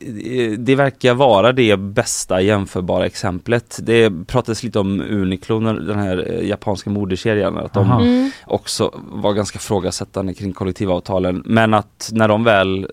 det, 0.01 0.57
det 0.57 0.75
verkar 0.75 1.15
vara 1.15 1.53
det 1.53 1.77
bästa 1.77 2.41
jämförbara 2.41 3.07
exemplet. 3.07 3.79
Det 3.83 4.13
pratades 4.27 4.63
lite 4.63 4.79
om 4.79 5.01
Uniqlo, 5.01 5.61
den 5.61 5.99
här 5.99 6.41
japanska 6.43 6.91
modekedjan, 6.91 7.59
att 7.59 7.73
de 7.73 7.91
Aha. 7.91 8.01
Mm. 8.03 8.31
också 8.47 8.95
var 9.13 9.33
ganska 9.33 9.59
frågasättande 9.59 10.35
kring 10.35 10.53
kollektivavtalen. 10.53 11.43
Men 11.47 11.75
att 11.75 12.11
när 12.13 12.29
de 12.29 12.45
väl 12.45 12.87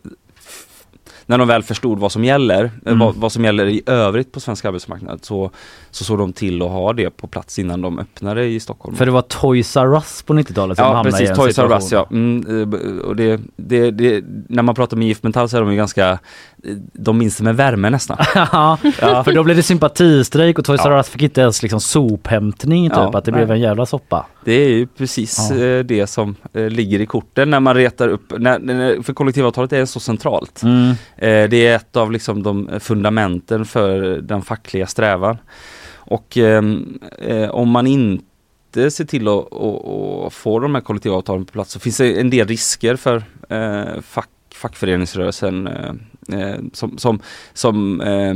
när 1.25 1.37
de 1.37 1.47
väl 1.47 1.63
förstod 1.63 1.99
vad 1.99 2.11
som 2.11 2.23
gäller, 2.23 2.63
eh, 2.63 2.71
Mm. 2.85 2.99
vad, 2.99 3.15
vad 3.15 3.31
som 3.31 3.45
gäller 3.45 3.65
i 3.65 3.81
övrigt 3.85 4.31
på 4.31 4.39
svensk 4.39 4.65
arbetsmarknad 4.65 5.25
så, 5.25 5.51
så 5.95 6.03
såg 6.03 6.17
de 6.17 6.33
till 6.33 6.61
att 6.61 6.69
ha 6.69 6.93
det 6.93 7.09
på 7.09 7.27
plats 7.27 7.59
innan 7.59 7.81
de 7.81 7.99
öppnade 7.99 8.45
i 8.45 8.59
Stockholm. 8.59 8.95
För 8.95 9.05
det 9.05 9.11
var 9.11 9.21
Toys 9.21 9.77
R 9.77 9.93
Us 9.93 10.21
på 10.21 10.33
90-talet 10.33 10.77
som 10.77 10.85
Ja 10.85 10.93
hamnade 10.93 11.09
i 11.09 11.11
precis, 11.11 11.29
en 11.29 11.35
Toys 11.35 11.59
R. 11.59 11.71
Us 11.71 11.91
ja. 11.91 12.07
Mm, 12.11 12.73
eh, 12.73 12.97
och 13.05 13.15
det, 13.15 13.41
det, 13.55 13.91
det, 13.91 14.23
när 14.49 14.63
man 14.63 14.75
pratar 14.75 14.97
med 14.97 15.07
IF 15.07 15.23
Metall 15.23 15.49
så 15.49 15.57
är 15.57 15.61
de 15.61 15.71
ju 15.71 15.77
ganska, 15.77 16.09
eh, 16.09 16.17
de 16.93 17.17
minns 17.17 17.37
det 17.37 17.43
med 17.43 17.55
värme 17.55 17.89
nästan. 17.89 18.17
ja, 18.35 18.77
för 19.25 19.33
då 19.33 19.43
blev 19.43 19.55
det 19.57 19.63
sympatistrejk 19.63 20.59
och 20.59 20.65
Toys 20.65 20.81
Ja. 20.83 20.91
R 20.91 20.97
Us 20.97 21.09
fick 21.09 21.21
inte 21.21 21.41
ens 21.41 21.63
liksom 21.63 21.79
sophämtning 21.79 22.89
typ, 22.89 22.97
Ja, 22.97 23.17
att 23.17 23.25
det 23.25 23.31
nej. 23.31 23.39
blev 23.39 23.51
en 23.51 23.59
jävla 23.61 23.85
soppa. 23.85 24.25
Det 24.43 24.53
är 24.53 24.69
ju 24.69 24.87
precis 24.87 25.51
Ja. 25.51 25.65
eh, 25.65 25.79
det 25.83 26.07
som 26.07 26.35
ligger 26.53 27.01
i 27.01 27.05
korten 27.05 27.49
när 27.49 27.59
man 27.59 27.75
retar 27.75 28.07
upp, 28.07 28.33
när, 28.37 29.03
för 29.03 29.13
kollektivavtalet 29.13 29.73
är 29.73 29.85
så 29.85 29.99
centralt. 29.99 30.63
Mm. 30.63 30.95
Det 31.49 31.67
är 31.67 31.75
ett 31.75 31.95
av 31.95 32.11
liksom 32.11 32.43
de 32.43 32.69
fundamenten 32.79 33.65
för 33.65 34.21
den 34.21 34.41
fackliga 34.41 34.87
strävan. 34.87 35.37
Och 36.05 36.37
ehm, 36.37 36.99
eh, 37.19 37.49
om 37.49 37.69
man 37.69 37.87
inte 37.87 38.91
ser 38.91 39.05
till 39.05 39.27
att, 39.27 39.53
att, 39.53 39.87
att 40.25 40.33
få 40.33 40.59
de 40.59 40.75
här 40.75 40.81
kollektivavtalen 40.81 41.45
på 41.45 41.51
plats 41.51 41.71
så 41.71 41.79
finns 41.79 41.97
det 41.97 42.19
en 42.19 42.29
del 42.29 42.47
risker 42.47 42.95
för 42.95 43.23
eh, 43.49 44.01
fack, 44.01 44.29
fackföreningsrörelsen 44.55 45.67
eh, 45.67 45.93
eh, 46.39 46.59
som, 46.73 46.97
som, 46.97 47.19
som 47.53 48.01
eh, 48.01 48.35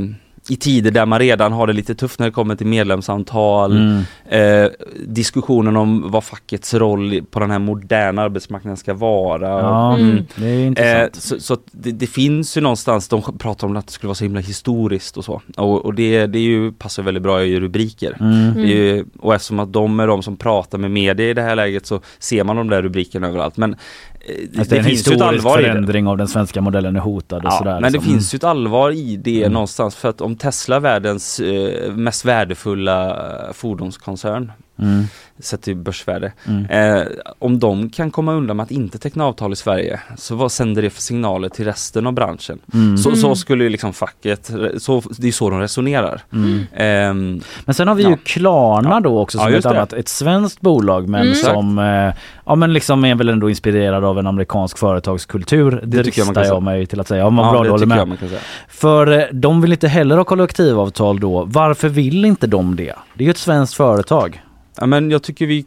i 0.50 0.56
tider 0.56 0.92
där 0.92 1.06
man 1.06 1.20
redan 1.20 1.52
har 1.54 1.68
det 1.68 1.74
lite 1.74 1.96
tufft 1.96 2.20
när 2.20 2.26
det 2.28 2.32
kommer 2.32 2.56
till 2.56 2.68
medlemsantal, 2.68 3.72
Mm. 3.78 4.66
eh, 4.66 4.70
diskussionen 5.08 5.76
om 5.78 6.12
vad 6.12 6.24
fackets 6.24 6.74
roll 6.74 7.22
på 7.32 7.40
den 7.40 7.52
här 7.52 7.60
moderna 7.60 8.22
arbetsmarknaden 8.22 8.78
ska 8.78 8.94
vara. 8.94 9.48
Ja, 9.50 9.96
Mm. 9.98 10.26
det 10.36 10.46
är 10.46 10.60
Eh, 10.60 10.66
intressant. 10.68 11.16
så 11.16 11.40
så 11.40 11.54
att 11.54 11.60
det, 11.72 11.92
det 11.92 12.08
finns 12.08 12.58
ju 12.58 12.62
någonstans, 12.62 13.08
de 13.08 13.22
pratar 13.38 13.68
om 13.68 13.78
att 13.78 13.88
det 13.88 13.94
skulle 13.94 14.08
vara 14.08 14.16
så 14.16 14.24
himla 14.24 14.40
historiskt 14.40 15.18
och 15.18 15.26
så. 15.26 15.42
Och, 15.58 15.86
och 15.86 15.94
det, 15.94 16.28
det 16.28 16.40
är 16.40 16.44
ju, 16.44 16.72
passar 16.72 17.04
väldigt 17.04 17.24
bra 17.24 17.44
i 17.44 17.60
rubriker. 17.60 18.18
Mm. 18.20 18.54
Det 18.56 18.62
är 18.62 18.96
ju, 18.96 19.06
och 19.20 19.36
eftersom 19.36 19.60
att 19.60 19.74
de 19.74 20.00
är 20.00 20.08
de 20.08 20.24
som 20.24 20.38
pratar 20.38 20.78
med 20.78 20.92
media 20.92 21.30
i 21.30 21.34
det 21.34 21.42
här 21.42 21.56
läget 21.56 21.86
så 21.86 22.02
ser 22.20 22.44
man 22.44 22.56
de 22.56 22.70
där 22.70 22.82
rubrikerna 22.82 23.28
överallt. 23.28 23.58
Men 23.58 23.74
eh, 23.74 24.19
det, 24.28 24.62
Att 24.62 24.70
det 24.70 24.76
är 24.76 24.80
en 24.80 24.86
finns 24.86 25.08
ju 25.12 25.16
ett 25.16 25.22
allvar 25.22 25.60
i 25.60 25.62
det. 25.64 25.70
förändring 25.70 26.08
av 26.08 26.18
den 26.18 26.28
svenska 26.28 26.62
modellen 26.62 26.96
är 26.96 27.00
hotad 27.00 27.38
och 27.46 27.52
Ja, 27.52 27.58
sådär. 27.58 27.74
men 27.74 27.84
det 27.84 27.90
liksom. 27.90 28.12
finns 28.14 28.34
ju 28.34 28.36
ett 28.36 28.44
allvar 28.44 28.92
i 28.92 29.16
det 29.16 29.40
Mm. 29.42 29.54
någonstans 29.54 29.96
för 29.96 30.10
att 30.10 30.22
om 30.22 30.36
Tesla, 30.36 30.80
världens 30.80 31.40
eh, 31.40 31.92
mest 31.94 32.26
värdefulla 32.26 33.10
eh, 33.48 33.54
fordonskoncern, 33.54 34.52
Mm. 34.82 35.04
sett 35.40 35.62
till 35.62 35.76
börsvärde, 35.76 36.32
Mm. 36.48 36.66
Eh, 36.66 37.04
om 37.40 37.60
de 37.60 37.90
kan 37.90 38.12
komma 38.12 38.34
undan 38.34 38.58
med 38.58 38.64
att 38.64 38.72
inte 38.72 38.98
teckna 38.98 39.26
avtal 39.26 39.54
i 39.54 39.56
Sverige, 39.56 40.00
så 40.18 40.36
vad 40.36 40.52
sänder 40.52 40.82
det 40.82 40.90
för 40.90 41.02
signaler 41.02 41.50
till 41.50 41.66
resten 41.66 42.08
av 42.08 42.14
branschen? 42.14 42.60
Mm. 42.74 42.98
Så, 42.98 43.16
så 43.16 43.26
Mm. 43.28 43.36
skulle 43.36 43.64
ju 43.64 43.70
liksom 43.70 43.94
facket, 43.94 44.52
så, 44.78 45.02
det 45.18 45.28
är 45.28 45.32
så 45.32 45.50
de 45.50 45.60
resonerar. 45.60 46.22
Mm. 46.34 46.60
Ehm, 46.76 47.42
Men 47.66 47.74
sen 47.76 47.88
har 47.88 47.96
vi 47.96 48.04
Ja. 48.04 48.10
ju 48.10 48.18
Klarna 48.18 49.00
då 49.00 49.20
också 49.20 49.38
Ja, 49.38 49.44
som 49.44 49.54
just 49.54 49.66
ett 49.66 49.72
det. 49.74 49.78
annat, 49.80 49.94
ett 49.94 50.08
svenskt 50.08 50.62
bolag 50.62 51.10
men 51.10 51.22
Mm. 51.22 51.36
som 51.36 51.80
eh, 51.80 52.14
ja 52.46 52.56
men 52.56 52.74
liksom 52.74 53.06
är 53.06 53.16
väl 53.16 53.30
ändå 53.30 53.50
inspirerad 53.50 54.04
av 54.06 54.20
en 54.20 54.28
amerikansk 54.28 54.78
företagskultur. 54.78 55.82
Det, 55.86 56.04
tycker 56.04 56.20
jag 56.22 56.26
man 56.26 56.34
dristar 56.34 56.34
kan 56.34 56.42
jag, 56.42 56.48
säga. 56.48 56.60
mig 56.60 56.86
till 56.86 57.00
att 57.00 57.08
säga. 57.08 57.20
Ja, 57.24 57.30
vad 57.30 57.46
ja, 57.46 57.52
bra 57.52 57.60
du 57.60 57.64
det 57.68 57.72
håller 57.72 57.86
tycker 57.86 57.88
med. 57.96 58.00
jag 58.00 58.08
man 58.08 58.18
kan 58.18 58.30
säga. 58.30 58.42
För 58.68 59.08
eh, 59.20 59.24
de 59.32 59.62
vill 59.62 59.72
inte 59.72 59.88
heller 59.88 60.18
ha 60.18 60.24
kollektivavtal 60.24 61.20
då. 61.20 61.46
Varför 61.48 61.90
vill 61.90 62.26
inte 62.26 62.48
de 62.48 62.76
det? 62.76 62.94
Det 63.14 63.24
är 63.24 63.26
ju 63.26 63.32
ett 63.32 63.38
svenskt 63.38 63.74
företag. 63.74 64.42
Ja, 64.76 64.86
men 64.86 65.12
jag 65.12 65.24
tycker 65.24 65.46
vi, 65.46 65.66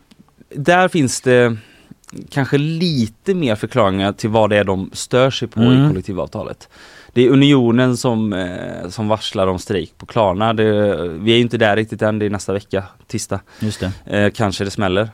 där 0.49 0.89
finns 0.89 1.21
det 1.21 1.57
kanske 2.31 2.59
lite 2.59 3.35
mer 3.35 3.55
förklaringar 3.55 4.13
till 4.13 4.31
vad 4.31 4.51
det 4.51 4.57
är 4.57 4.65
de 4.65 4.91
stör 4.93 5.31
sig 5.31 5.49
på 5.49 5.61
Mm. 5.61 5.85
i 5.85 5.89
kollektivavtalet. 5.89 6.69
Det 7.13 7.27
är 7.27 7.31
Unionen 7.31 7.97
som, 7.97 8.33
eh, 8.33 8.89
som 8.89 9.09
varslar 9.09 9.47
om 9.47 9.59
strejk 9.59 9.99
på 9.99 10.07
Klarna. 10.07 10.53
Det, 10.53 11.09
vi 11.09 11.33
är 11.33 11.39
inte 11.39 11.57
där 11.59 11.77
riktigt 11.77 12.03
än, 12.03 12.19
det 12.19 12.27
är 12.27 12.31
nästa 12.31 12.53
vecka, 12.53 12.85
tisdag. 13.07 13.41
Just 13.61 13.81
det. 13.81 14.17
Eh, 14.19 14.31
kanske 14.31 14.65
det 14.65 14.71
smäller. 14.71 15.09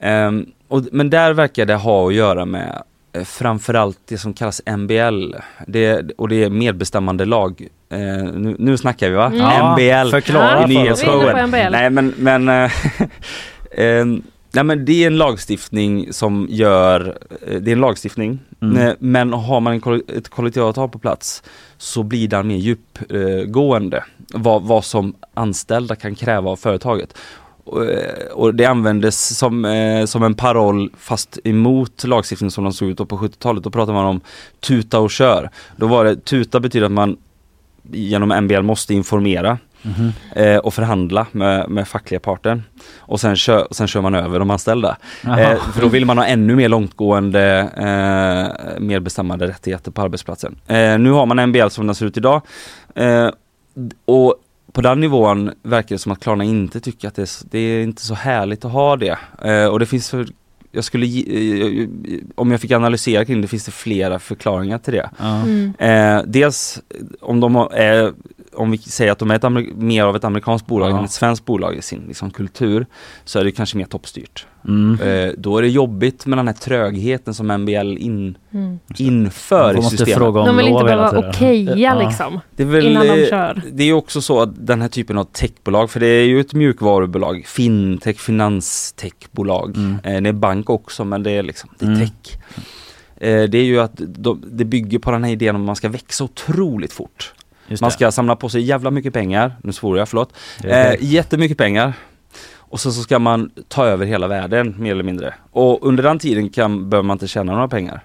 Ehm, 0.00 0.46
och, 0.68 0.82
men 0.92 1.10
där 1.10 1.32
verkar 1.32 1.66
det 1.66 1.74
ha 1.74 2.08
att 2.08 2.14
göra 2.14 2.44
med 2.44 2.82
eh, 3.12 3.24
framförallt 3.24 3.98
det 4.08 4.18
som 4.18 4.34
kallas 4.34 4.62
MBL. 4.76 5.34
Det, 5.66 6.10
och 6.18 6.28
det 6.28 6.44
är 6.44 6.50
medbestämmande 6.50 7.24
lag. 7.24 7.68
Eh, 7.94 8.24
nu, 8.24 8.56
nu 8.58 8.76
snackar 8.76 9.08
vi 9.08 9.14
va? 9.16 9.26
Mm. 9.26 9.38
Ja, 9.38 9.72
MBL. 9.72 10.10
förklara 10.10 10.56
för 10.56 10.62
på 10.62 10.68
nyhetsshowen. 10.68 11.48
MBL. 11.48 11.70
Nej 11.70 11.90
men, 11.90 12.14
men 12.16 12.48
eh, 12.48 12.70
ehm, 13.76 14.22
Nej 14.54 14.64
men 14.64 14.84
det 14.84 15.02
är 15.02 15.06
en 15.06 15.18
lagstiftning 15.18 16.12
som 16.12 16.46
gör, 16.50 17.18
eh, 17.46 17.60
det 17.60 17.70
är 17.70 17.72
en 17.72 17.80
lagstiftning, 17.80 18.38
Mm. 18.62 18.86
Eh, 18.86 18.94
men 18.98 19.32
har 19.32 19.60
man 19.60 19.72
en, 19.72 20.02
ett 20.16 20.28
kollektivavtal 20.28 20.88
på 20.88 20.98
plats 20.98 21.42
så 21.78 22.02
blir 22.02 22.28
den 22.28 22.46
mer 22.46 22.56
djupgående. 22.56 24.04
Vad, 24.34 24.62
vad 24.62 24.84
som 24.84 25.14
anställda 25.34 25.96
kan 25.96 26.14
kräva 26.14 26.50
av 26.50 26.56
företaget. 26.56 27.14
Och, 27.64 27.84
eh, 27.84 28.26
Och 28.32 28.54
det 28.54 28.64
användes 28.64 29.38
som, 29.38 29.64
eh, 29.64 30.04
som 30.04 30.22
en 30.22 30.34
paroll 30.34 30.90
fast 30.98 31.38
emot 31.44 32.04
lagstiftningen 32.04 32.50
som 32.50 32.64
de 32.64 32.72
såg 32.72 32.88
ut 32.88 32.96
på 32.96 33.18
70-talet. 33.18 33.64
Då 33.64 33.70
pratade 33.70 33.92
man 33.92 34.06
om 34.06 34.20
tuta 34.60 35.00
och 35.00 35.10
kör. 35.10 35.50
Då 35.76 35.86
var 35.86 36.04
det, 36.04 36.24
tuta 36.24 36.60
betyder 36.60 36.86
att 36.86 36.92
man 36.92 37.16
genom 37.90 38.28
MBL 38.44 38.62
måste 38.62 38.94
informera 38.94 39.58
Mhm. 39.86 40.12
eh, 40.36 40.56
och 40.56 40.74
förhandla 40.74 41.26
med, 41.32 41.68
med 41.70 41.88
fackliga 41.88 42.20
parten. 42.20 42.62
Och 42.98 43.20
sen 43.20 43.36
kör, 43.36 43.68
sen 43.70 43.86
kör 43.86 44.00
man 44.00 44.14
över 44.14 44.38
de 44.38 44.50
anställda. 44.50 44.96
Eh, 45.24 45.56
för 45.72 45.80
då 45.80 45.88
vill 45.88 46.06
man 46.06 46.18
ha 46.18 46.24
ännu 46.26 46.56
mer 46.56 46.68
långtgående 46.68 47.60
eh, 47.76 48.80
medbestämmande 48.80 49.46
rättigheter 49.46 49.90
på 49.90 50.02
arbetsplatsen. 50.02 50.56
Eh, 50.66 50.98
nu 50.98 51.10
har 51.10 51.26
man 51.26 51.48
MBL 51.48 51.68
som 51.68 51.86
den 51.86 51.94
ser 51.94 52.06
ut 52.06 52.16
idag. 52.16 52.42
Eh, 52.94 53.28
och 54.04 54.34
på 54.72 54.80
den 54.80 55.00
nivån 55.00 55.50
verkar 55.62 55.94
det 55.94 55.98
som 55.98 56.12
att 56.12 56.20
Klarna 56.20 56.44
inte 56.44 56.80
tycker 56.80 57.08
att 57.08 57.14
det 57.14 57.22
är, 57.22 57.46
det 57.50 57.58
är 57.58 57.82
inte 57.82 58.02
så 58.02 58.14
härligt 58.14 58.64
att 58.64 58.72
ha 58.72 58.96
det. 58.96 59.18
Eh, 59.42 59.66
och 59.66 59.78
det 59.78 59.86
finns 59.86 60.10
för, 60.10 60.26
jag 60.74 60.84
skulle, 60.84 61.06
eh, 61.06 61.88
om 62.34 62.50
jag 62.50 62.60
fick 62.60 62.72
analysera 62.72 63.24
kring 63.24 63.40
det 63.40 63.48
finns 63.48 63.64
det 63.64 63.70
flera 63.72 64.18
förklaringar 64.18 64.78
till 64.78 64.92
det. 64.92 65.10
Ja. 65.18 65.42
Mm. 65.42 65.72
Eh, 65.78 66.22
dels 66.26 66.82
om 67.20 67.40
de 67.40 67.54
har- 67.54 67.72
är, 67.72 68.12
om 68.56 68.70
vi 68.70 68.78
säger 68.78 69.12
att 69.12 69.18
de 69.18 69.30
är 69.30 69.34
ett 69.34 69.76
mer 69.76 70.04
av 70.04 70.16
ett 70.16 70.24
amerikanskt 70.24 70.66
bolag 70.66 70.90
Ja. 70.90 70.98
än 70.98 71.04
ett 71.04 71.10
svenskt 71.10 71.44
bolag 71.44 71.74
i 71.76 71.82
sin 71.82 72.04
liksom, 72.08 72.30
kultur 72.30 72.86
så 73.24 73.38
är 73.38 73.44
det 73.44 73.52
kanske 73.52 73.76
mer 73.76 73.84
toppstyrt. 73.84 74.46
Mm. 74.68 75.00
Eh, 75.00 75.32
då 75.38 75.58
är 75.58 75.62
det 75.62 75.68
jobbigt 75.68 76.26
med 76.26 76.38
den 76.38 76.46
här 76.46 76.54
trögheten 76.54 77.34
som 77.34 77.46
MBL 77.50 77.96
in, 77.98 78.38
Mm. 78.52 78.78
inför 78.98 79.78
i 79.78 79.82
systemet. 79.82 80.14
fråga 80.14 80.40
om 80.40 80.46
De 80.46 80.56
vill 80.56 80.66
inte 80.66 80.84
behöva 80.84 81.28
okeja 81.28 81.76
Ja. 81.76 82.06
liksom. 82.08 82.40
Det 82.56 82.62
är 82.62 82.66
väl, 82.66 82.86
innan 82.86 83.06
de 83.06 83.22
eh, 83.22 83.28
kör. 83.28 83.62
Det 83.72 83.84
är 83.84 83.92
också 83.92 84.20
så 84.20 84.40
att 84.40 84.66
den 84.66 84.82
här 84.82 84.88
typen 84.88 85.18
av 85.18 85.24
techbolag, 85.24 85.90
för 85.90 86.00
det 86.00 86.06
är 86.06 86.24
ju 86.24 86.40
ett 86.40 86.54
mjukvarubolag, 86.54 87.44
fintech, 87.46 88.18
finanstechbolag. 88.20 89.76
Mm. 89.76 89.98
Eh, 90.04 90.22
det 90.22 90.28
är 90.28 90.32
bank 90.32 90.70
också 90.70 91.04
men 91.04 91.22
det 91.22 91.30
är 91.30 91.42
liksom, 91.42 91.70
det 91.78 91.84
är 91.84 91.88
Mm. 91.88 92.00
tech. 92.00 92.38
Eh, 93.16 93.42
det 93.48 93.58
är 93.58 93.64
ju 93.64 93.80
att 93.80 93.92
de, 93.96 94.42
det 94.52 94.64
bygger 94.64 94.98
på 94.98 95.10
den 95.10 95.24
här 95.24 95.30
idén 95.32 95.54
om 95.56 95.62
att 95.62 95.66
man 95.66 95.76
ska 95.76 95.88
växa 95.88 96.24
otroligt 96.24 96.92
fort. 96.92 97.34
Man 97.80 97.90
ska 97.90 98.12
samla 98.12 98.36
på 98.36 98.48
sig 98.48 98.62
jävla 98.62 98.90
mycket 98.90 99.12
pengar, 99.12 99.52
nu 99.62 99.72
svor 99.72 99.98
jag, 99.98 100.08
förlåt. 100.08 100.32
Eh, 100.64 100.94
jättemycket 101.00 101.58
pengar. 101.58 101.92
Och 102.58 102.80
så, 102.80 102.92
så 102.92 103.02
ska 103.02 103.18
man 103.18 103.50
ta 103.68 103.86
över 103.86 104.06
hela 104.06 104.26
världen 104.28 104.74
mer 104.78 104.92
eller 104.92 105.02
mindre. 105.04 105.34
Och 105.50 105.86
under 105.88 106.02
den 106.02 106.18
tiden 106.18 106.48
kan, 106.50 106.90
behöver 106.90 107.06
man 107.06 107.14
inte 107.14 107.28
tjäna 107.28 107.52
några 107.52 107.68
pengar. 107.68 108.04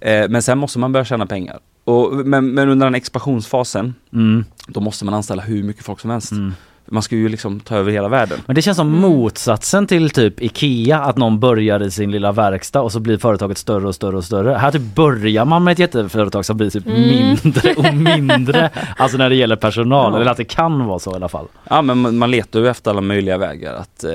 Eh, 0.00 0.28
men 0.28 0.42
sen 0.42 0.58
måste 0.58 0.78
man 0.78 0.92
börja 0.92 1.04
tjäna 1.04 1.26
pengar. 1.26 1.58
Och, 1.84 2.12
men, 2.14 2.54
men 2.54 2.68
under 2.68 2.86
den 2.86 2.94
expansionsfasen, 2.94 3.94
Mm. 4.12 4.44
då 4.66 4.80
måste 4.80 5.04
man 5.04 5.14
anställa 5.14 5.42
hur 5.42 5.62
mycket 5.62 5.84
folk 5.84 6.00
som 6.00 6.10
helst. 6.10 6.32
Mm. 6.32 6.54
Man 6.90 7.02
ska 7.02 7.16
ju 7.16 7.28
liksom 7.28 7.60
ta 7.60 7.76
över 7.76 7.92
hela 7.92 8.08
världen. 8.08 8.38
Men 8.46 8.54
det 8.54 8.62
känns 8.62 8.76
som 8.76 8.90
motsatsen 8.92 9.86
till 9.86 10.10
typ 10.10 10.42
IKEA, 10.42 10.98
att 10.98 11.16
någon 11.16 11.40
börjar 11.40 11.82
i 11.82 11.90
sin 11.90 12.10
lilla 12.10 12.32
verkstad 12.32 12.80
och 12.80 12.92
så 12.92 13.00
blir 13.00 13.18
företaget 13.18 13.58
större 13.58 13.86
och 13.88 13.94
större 13.94 14.16
och 14.16 14.24
större. 14.24 14.52
Här 14.54 14.70
typ 14.70 14.94
börjar 14.94 15.44
man 15.44 15.64
med 15.64 15.72
ett 15.72 15.78
jätteföretag 15.78 16.44
som 16.44 16.56
blir 16.56 16.70
typ 16.70 16.86
mindre 16.86 17.74
och 17.74 17.94
mindre. 18.28 18.70
Alltså 18.96 19.18
när 19.18 19.28
det 19.30 19.34
gäller 19.36 19.56
personal, 19.56 20.12
Ja. 20.12 20.20
eller 20.20 20.30
att 20.30 20.36
det 20.36 20.44
kan 20.44 20.86
vara 20.86 20.98
så 20.98 21.12
i 21.12 21.14
alla 21.14 21.28
fall. 21.28 21.46
Ja 21.70 21.82
men 21.82 21.98
man, 21.98 22.18
man 22.18 22.30
letar 22.30 22.60
ju 22.60 22.68
efter 22.68 22.90
alla 22.90 23.00
möjliga 23.00 23.38
vägar 23.38 23.74
att, 23.74 24.04
eh, 24.04 24.10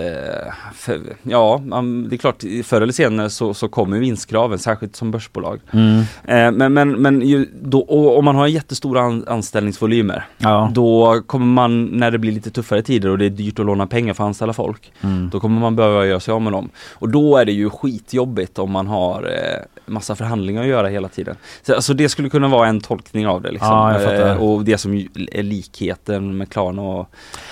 för, 0.75 0.99
ja 1.23 1.61
man, 1.65 2.09
det 2.09 2.15
är 2.15 2.17
klart 2.17 2.43
förr 2.63 2.81
eller 2.81 2.93
senare 2.93 3.29
så, 3.29 3.53
så 3.53 3.67
kommer 3.67 3.99
vinstkraven, 3.99 4.59
särskilt 4.59 4.95
som 4.95 5.11
börsbolag. 5.11 5.59
Eh, 5.73 6.51
men 6.51 6.73
men, 6.73 6.89
men 6.91 7.21
ju, 7.21 7.45
då, 7.61 7.79
och, 7.79 8.17
om 8.17 8.25
man 8.25 8.35
har 8.35 8.47
jättestora 8.47 9.01
an, 9.01 9.25
anställningsvolymer, 9.27 10.25
Ja. 10.37 10.71
då 10.73 11.21
kommer 11.27 11.45
man, 11.45 11.85
när 11.85 12.11
det 12.11 12.17
blir 12.17 12.31
lite 12.31 12.49
tuffare 12.51 12.62
tider 12.81 13.09
och 13.09 13.17
det 13.17 13.25
är 13.25 13.29
dyrt 13.29 13.59
att 13.59 13.65
låna 13.65 13.87
pengar 13.87 14.13
för 14.13 14.23
att 14.23 14.27
anställa 14.27 14.53
folk, 14.53 14.91
Mm. 15.01 15.29
då 15.29 15.39
kommer 15.39 15.61
man 15.61 15.75
behöva 15.75 16.05
göra 16.05 16.19
sig 16.19 16.31
av 16.31 16.41
med 16.41 16.53
dem. 16.53 16.69
Och 16.93 17.09
då 17.09 17.37
är 17.37 17.45
det 17.45 17.51
ju 17.51 17.69
skitjobbigt 17.69 18.59
om 18.59 18.71
man 18.71 18.87
har 18.87 19.23
eh, 19.23 19.65
massa 19.85 20.15
förhandlingar 20.15 20.61
att 20.61 20.67
göra 20.67 20.87
hela 20.87 21.07
tiden. 21.07 21.35
Så, 21.61 21.75
alltså 21.75 21.93
det 21.93 22.09
skulle 22.09 22.29
kunna 22.29 22.47
vara 22.47 22.67
en 22.67 22.81
tolkning 22.81 23.27
av 23.27 23.41
det 23.41 23.51
liksom. 23.51 23.69
Ja. 23.69 23.99
Eh, 24.13 24.41
och 24.43 24.63
det 24.65 24.77
som 24.77 24.93
är 25.31 25.43
likheten 25.43 26.37
med 26.37 26.49
Klarna 26.49 26.81
och, 26.81 26.99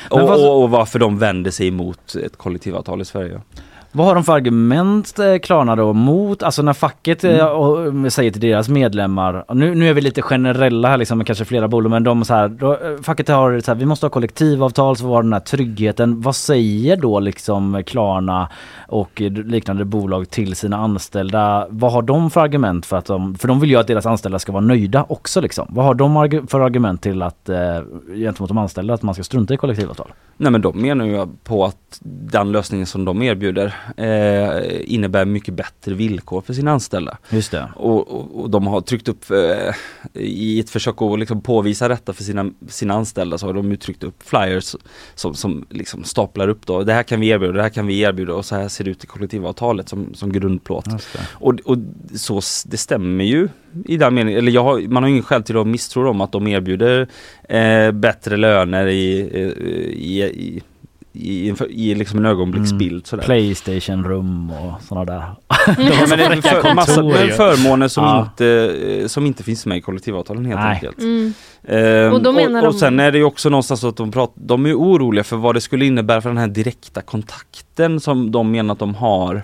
och, 0.09 0.19
vad- 0.21 0.39
och, 0.49 0.63
och 0.63 0.69
varför 0.69 0.99
de 0.99 1.19
vänder 1.19 1.51
sig 1.51 1.67
emot 1.67 2.15
ett 2.25 2.37
kollektivavtal 2.37 3.01
i 3.01 3.05
Sverige. 3.05 3.41
Vad 3.93 4.07
har 4.07 4.15
de 4.15 4.23
för 4.23 4.33
argument 4.33 5.19
eh, 5.19 5.37
Klarna 5.37 5.75
då 5.75 5.93
mot, 5.93 6.43
alltså 6.43 6.61
när 6.61 6.73
facket 6.73 7.23
eh, 7.23 7.45
och, 7.45 7.85
eh, 7.85 8.07
säger 8.07 8.31
till 8.31 8.41
deras 8.41 8.69
medlemmar, 8.69 9.45
nu, 9.53 9.75
nu 9.75 9.89
är 9.89 9.93
vi 9.93 10.01
lite 10.01 10.21
generella 10.21 10.89
här 10.89 10.97
liksom 10.97 11.17
med 11.17 11.27
kanske 11.27 11.45
flera 11.45 11.67
bolag 11.67 11.89
men 11.89 12.03
de 12.03 12.25
så 12.25 12.33
här, 12.33 12.47
då, 12.47 12.77
facket 13.03 13.27
har 13.27 13.59
så 13.59 13.71
här, 13.71 13.79
vi 13.79 13.85
måste 13.85 14.05
ha 14.05 14.11
kollektivavtal 14.11 14.97
så 14.97 15.05
vi 15.05 15.13
har 15.13 15.23
den 15.23 15.33
här 15.33 15.39
tryggheten. 15.39 16.21
Vad 16.21 16.35
säger 16.35 16.97
då 16.97 17.19
liksom 17.19 17.83
Klarna 17.85 18.49
och 18.91 19.21
eh, 19.21 19.31
liknande 19.31 19.85
bolag 19.85 20.29
till 20.29 20.55
sina 20.55 20.77
anställda? 20.77 21.67
Vad 21.69 21.91
har 21.91 22.01
de 22.01 22.31
för 22.31 22.41
argument 22.41 22.85
för 22.85 22.97
att 22.97 23.05
de, 23.05 23.35
för 23.35 23.47
de 23.47 23.59
vill 23.59 23.69
ju 23.69 23.75
att 23.75 23.87
deras 23.87 24.05
anställda 24.05 24.39
ska 24.39 24.51
vara 24.51 24.63
nöjda 24.63 25.05
också 25.09 25.41
liksom. 25.41 25.67
Vad 25.69 25.85
har 25.85 25.93
de 25.93 26.47
för 26.47 26.59
argument 26.59 27.01
till 27.01 27.21
att 27.21 27.49
eh, 27.49 27.81
gentemot 28.15 28.47
de 28.47 28.57
anställda 28.57 28.93
att 28.93 29.01
man 29.01 29.13
ska 29.13 29.23
strunta 29.23 29.53
i 29.53 29.57
kollektivavtal? 29.57 30.13
Nej 30.37 30.51
men 30.51 30.61
de 30.61 30.81
menar 30.81 31.05
ju 31.05 31.27
på 31.43 31.65
att 31.65 31.99
den 32.01 32.51
lösningen 32.51 32.85
som 32.85 33.05
de 33.05 33.21
erbjuder 33.21 33.75
eh, 33.97 34.93
innebär 34.93 35.25
mycket 35.25 35.53
bättre 35.53 35.93
villkor 35.93 36.41
för 36.41 36.53
sina 36.53 36.71
anställda. 36.71 37.17
Just 37.29 37.51
det. 37.51 37.69
Och, 37.75 38.11
och, 38.11 38.41
och 38.41 38.49
de 38.49 38.67
har 38.67 38.81
tryckt 38.81 39.07
upp 39.07 39.31
eh, 39.31 39.75
i 40.13 40.59
ett 40.59 40.69
försök 40.69 41.01
att 41.01 41.19
liksom 41.19 41.41
påvisa 41.41 41.87
detta 41.87 42.13
för 42.13 42.23
sina, 42.23 42.51
sina 42.67 42.93
anställda 42.93 43.37
så 43.37 43.45
har 43.45 43.53
de 43.53 43.71
ju 43.71 43.77
tryckt 43.77 44.03
upp 44.03 44.23
flyers 44.23 44.75
som, 45.15 45.33
som 45.33 45.65
liksom 45.69 46.03
staplar 46.03 46.47
upp 46.47 46.65
då. 46.65 46.83
Det 46.83 46.93
här 46.93 47.03
kan 47.03 47.19
vi 47.19 47.27
erbjuda, 47.27 47.53
det 47.53 47.61
här 47.61 47.69
kan 47.69 47.87
vi 47.87 47.99
erbjuda 47.99 48.33
och 48.33 48.45
så 48.45 48.55
här 48.55 48.67
ser 48.83 48.89
ut 48.91 49.03
i 49.03 49.07
kollektivavtalet 49.07 49.89
som, 49.89 50.13
som 50.13 50.31
grundplåt. 50.31 50.85
Och, 51.31 51.53
och 51.65 51.77
så 52.15 52.41
det 52.65 52.77
stämmer 52.77 53.23
ju 53.23 53.47
i 53.85 53.97
den 53.97 54.13
meningen, 54.13 54.39
eller 54.39 54.51
jag 54.51 54.63
har, 54.63 54.79
man 54.87 55.03
har 55.03 55.09
ingen 55.09 55.23
skäl 55.23 55.43
till 55.43 55.57
att 55.57 55.67
misstro 55.67 56.03
dem 56.03 56.21
att 56.21 56.31
de 56.31 56.47
erbjuder 56.47 57.07
eh, 57.49 57.91
bättre 57.91 58.37
löner 58.37 58.87
i, 58.87 59.29
eh, 59.33 59.39
i, 59.41 60.21
i, 60.23 60.61
i, 61.13 61.49
en 61.49 61.55
i 61.69 61.95
liksom 61.95 62.19
en 62.19 62.25
ögonblicksbild 62.25 63.07
sådär. 63.07 63.23
Playstation-rum 63.23 64.51
och 64.51 64.81
sådana 64.81 65.05
där. 65.05 65.21
Ja, 65.67 66.05
men 66.09 66.17
det 66.17 66.25
är 66.25 66.61
för, 66.61 66.75
massa 66.75 67.03
med 67.03 67.33
förmåner 67.33 67.87
som, 67.87 68.03
Ja. 68.03 68.21
inte, 68.21 68.47
eh, 69.01 69.07
som 69.07 69.25
inte 69.25 69.43
finns 69.43 69.65
med 69.65 69.77
i 69.77 69.81
kollektivavtalen 69.81 70.45
helt 70.45 70.59
Nej. 70.59 70.73
enkelt. 70.73 70.99
Mm. 70.99 71.33
Ehm, 71.67 72.13
Och 72.13 72.25
och, 72.27 72.67
och 72.67 72.75
sen 72.75 72.99
är 72.99 73.11
det 73.11 73.17
ju 73.17 73.23
också 73.23 73.49
någonstans 73.49 73.83
att 73.83 73.97
de, 73.97 74.11
pratar, 74.11 74.33
de 74.35 74.65
är 74.65 74.73
oroliga 74.75 75.23
för 75.23 75.35
vad 75.35 75.55
det 75.55 75.61
skulle 75.61 75.85
innebära 75.85 76.21
för 76.21 76.29
den 76.29 76.37
här 76.37 76.47
direkta 76.47 77.01
kontakten 77.01 77.99
som 77.99 78.31
de 78.31 78.51
menar 78.51 78.73
att 78.73 78.79
de 78.79 78.95
har. 78.95 79.43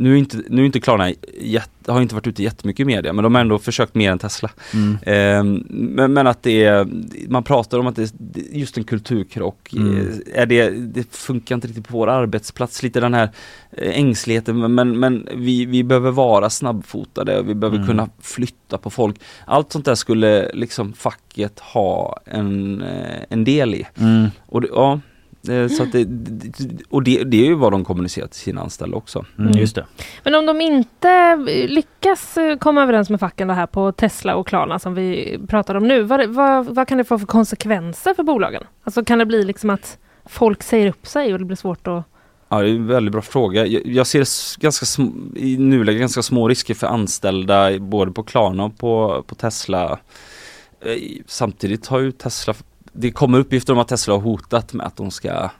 Nu 0.00 0.12
är 0.14 0.16
inte, 0.16 0.42
nu 0.48 0.62
är 0.62 0.66
inte 0.66 0.80
Klarna, 0.80 1.10
jätte, 1.40 1.92
har 1.92 2.02
inte 2.02 2.14
varit 2.14 2.26
ute 2.26 2.42
jättemycket 2.42 2.80
i 2.80 2.84
media 2.84 3.12
men 3.12 3.22
de 3.22 3.34
har 3.34 3.40
ändå 3.42 3.58
försökt 3.58 3.94
mer 3.94 4.12
än 4.12 4.18
Tesla. 4.18 4.50
Mm. 4.74 4.98
Ehm, 5.02 5.64
men, 5.70 6.12
men 6.12 6.26
att 6.26 6.42
det 6.42 6.64
är, 6.64 6.88
man 7.28 7.42
pratar 7.42 7.78
om 7.78 7.86
att 7.86 7.96
det 7.96 8.02
är 8.02 8.58
just 8.58 8.78
en 8.78 8.84
kulturkrock. 8.84 9.72
Mm. 9.72 9.96
Eh, 9.98 10.42
Är 10.42 10.46
det, 10.46 10.70
det 10.70 11.14
funkar 11.14 11.54
inte 11.54 11.68
riktigt 11.68 11.88
på 11.88 11.98
vår 11.98 12.08
arbetsplats, 12.08 12.82
lite 12.82 13.00
den 13.00 13.14
här 13.14 13.30
eh, 13.72 13.98
ängsligheten 13.98 14.74
men, 14.74 14.98
men, 14.98 15.28
vi, 15.34 15.64
vi 15.66 15.84
behöver 15.84 16.10
vara 16.10 16.50
snabbfotade, 16.50 17.42
vi 17.42 17.54
behöver 17.54 17.76
Mm. 17.78 17.88
kunna 17.88 18.08
flytta 18.22 18.78
på 18.78 18.90
folk. 18.90 19.16
Allt 19.44 19.72
sånt 19.72 19.84
där 19.84 19.94
skulle 19.94 20.50
liksom 20.54 20.92
facket 20.92 21.60
ha 21.60 22.20
en, 22.24 22.82
eh, 22.82 23.22
en 23.28 23.44
del 23.44 23.74
i. 23.74 23.86
Mm. 23.98 24.26
Och 24.46 24.60
det, 24.60 24.68
ja, 24.72 24.92
eh, 24.92 24.98
så 25.76 25.82
att 25.82 25.92
det, 25.92 26.08
och 26.88 27.02
det, 27.02 27.24
det 27.24 27.36
är 27.36 27.44
ju 27.44 27.54
vad 27.54 27.72
de 27.72 27.84
kommunicerar 27.84 28.26
till 28.26 28.40
sina 28.40 28.60
anställda 28.60 28.96
också. 28.96 29.24
Mm, 29.38 29.52
just 29.58 29.74
det. 29.74 29.86
Men 30.24 30.34
om 30.34 30.46
de 30.46 30.60
inte 30.60 31.36
lyckas 31.68 32.36
eh, 32.36 32.56
komma 32.58 32.82
överens 32.82 33.10
med 33.10 33.20
facken 33.20 33.48
det 33.48 33.54
här 33.54 33.66
på 33.66 33.92
Tesla 33.92 34.34
och 34.34 34.46
Klarna 34.46 34.78
som 34.78 34.94
vi 34.94 35.38
pratar 35.48 35.74
om 35.74 35.88
nu, 35.88 36.02
vad, 36.02 36.28
vad, 36.28 36.66
vad 36.66 36.88
kan 36.88 36.98
det 36.98 37.04
få 37.04 37.18
för 37.18 37.26
konsekvenser 37.26 38.14
för 38.14 38.22
bolagen? 38.22 38.62
Alltså 38.84 39.04
kan 39.04 39.18
det 39.18 39.26
bli 39.26 39.44
liksom 39.44 39.70
att 39.70 39.98
folk 40.26 40.62
säger 40.62 40.88
upp 40.88 41.06
sig 41.06 41.32
och 41.32 41.38
det 41.38 41.44
blir 41.44 41.56
svårt 41.56 41.86
att... 41.86 42.02
Ja, 42.48 42.60
det 42.62 42.68
är 42.70 42.74
en 42.74 42.86
väldigt 42.86 43.12
bra 43.12 43.22
fråga. 43.22 43.66
Jag, 43.66 43.86
jag 43.86 44.06
ser 44.06 44.18
ganska 44.60 44.84
sm- 44.84 45.36
i 45.36 45.58
nuläget 45.58 46.00
ganska 46.00 46.22
små 46.22 46.48
risker 46.48 46.74
för 46.74 46.86
anställda 46.86 47.78
både 47.78 48.12
på 48.12 48.22
Klarna 48.22 48.64
och 48.64 48.78
på, 48.78 49.24
på 49.26 49.34
Tesla. 49.34 49.98
Eh, 50.80 50.92
Samtidigt 51.26 51.86
har 51.86 51.98
ju 51.98 52.12
Tesla, 52.12 52.54
det 52.98 53.10
kommer 53.10 53.38
uppgifter 53.38 53.72
om 53.72 53.78
att 53.78 53.88
Tesla 53.88 54.14
har 54.14 54.20
hotat 54.20 54.72
med 54.72 54.86
att 54.86 54.96
de 54.96 55.10
ska 55.10 55.28
ja, 55.28 55.50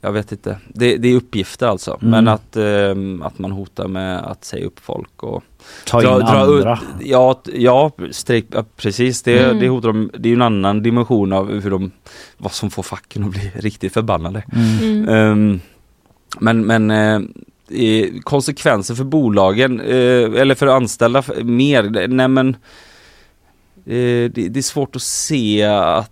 jag 0.00 0.12
vet 0.12 0.32
inte. 0.32 0.58
Det, 0.68 0.96
det 0.96 1.08
är 1.08 1.16
uppgifter 1.16 1.66
alltså. 1.66 1.98
Mm. 2.00 2.10
Men 2.10 2.28
att, 2.28 2.56
ehm, 2.56 3.22
att 3.22 3.38
man 3.38 3.52
hotar 3.52 3.88
med 3.88 4.18
att 4.18 4.44
säga 4.44 4.66
upp 4.66 4.80
folk 4.80 5.22
och 5.22 5.42
Ta 5.86 6.02
in 6.02 6.08
andra. 6.08 6.44
ut- 6.44 6.78
ja, 7.00 7.42
ja, 7.54 7.90
strejk, 8.10 8.46
ja, 8.52 8.64
precis. 8.76 9.22
Det, 9.22 9.38
Mm. 9.44 9.58
det 9.58 9.68
hotar 9.68 9.88
de, 9.88 10.10
det 10.18 10.28
är 10.28 10.32
en 10.32 10.42
annan 10.42 10.82
dimension 10.82 11.32
av 11.32 11.60
hur 11.60 11.70
de, 11.70 11.90
vad 12.36 12.52
som 12.52 12.70
får 12.70 12.82
facken 12.82 13.24
att 13.24 13.30
bli 13.30 13.50
riktigt 13.54 13.92
förbannade. 13.92 14.42
Mm. 14.52 14.78
Mm. 15.04 15.08
Ehm, 15.08 15.60
men 16.40 16.66
men 16.66 16.90
eh, 16.90 17.20
eh, 17.82 18.08
konsekvenser 18.22 18.94
för 18.94 19.04
bolagen 19.04 19.80
eh, 19.80 20.40
eller 20.40 20.54
för 20.54 20.66
anställda 20.66 21.22
mer, 21.42 22.08
nej 22.08 22.28
men 22.28 22.48
eh, 22.48 22.56
det, 23.94 24.48
det 24.48 24.60
är 24.60 24.62
svårt 24.62 24.96
att 24.96 25.02
se 25.02 25.64
att 25.64 26.10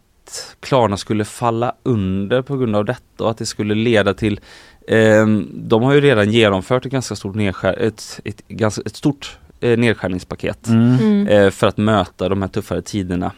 Klarna 0.60 0.96
skulle 0.96 1.24
falla 1.24 1.74
under 1.82 2.42
på 2.42 2.56
grund 2.56 2.76
av 2.76 2.84
detta 2.84 3.24
och 3.24 3.30
att 3.30 3.38
det 3.38 3.46
skulle 3.46 3.74
leda 3.74 4.14
till 4.14 4.40
ehm, 4.88 5.48
de 5.54 5.82
har 5.82 5.94
ju 5.94 6.00
redan 6.00 6.30
genomfört 6.30 6.86
ett 6.86 6.92
ganska 6.92 7.16
stort 7.16 7.34
nedskär, 7.34 7.78
ett, 7.78 8.20
ett, 8.24 8.48
ganska, 8.48 8.82
ett 8.86 8.96
stort 8.96 9.38
eh, 9.60 9.78
nedskärningspaket 9.78 10.66
Mm. 10.68 10.96
Mm. 10.98 11.26
eh, 11.28 11.50
för 11.50 11.66
att 11.66 11.76
möta 11.76 12.28
de 12.28 12.42
här 12.42 12.48
tuffare 12.48 12.82
tiderna. 12.82 13.32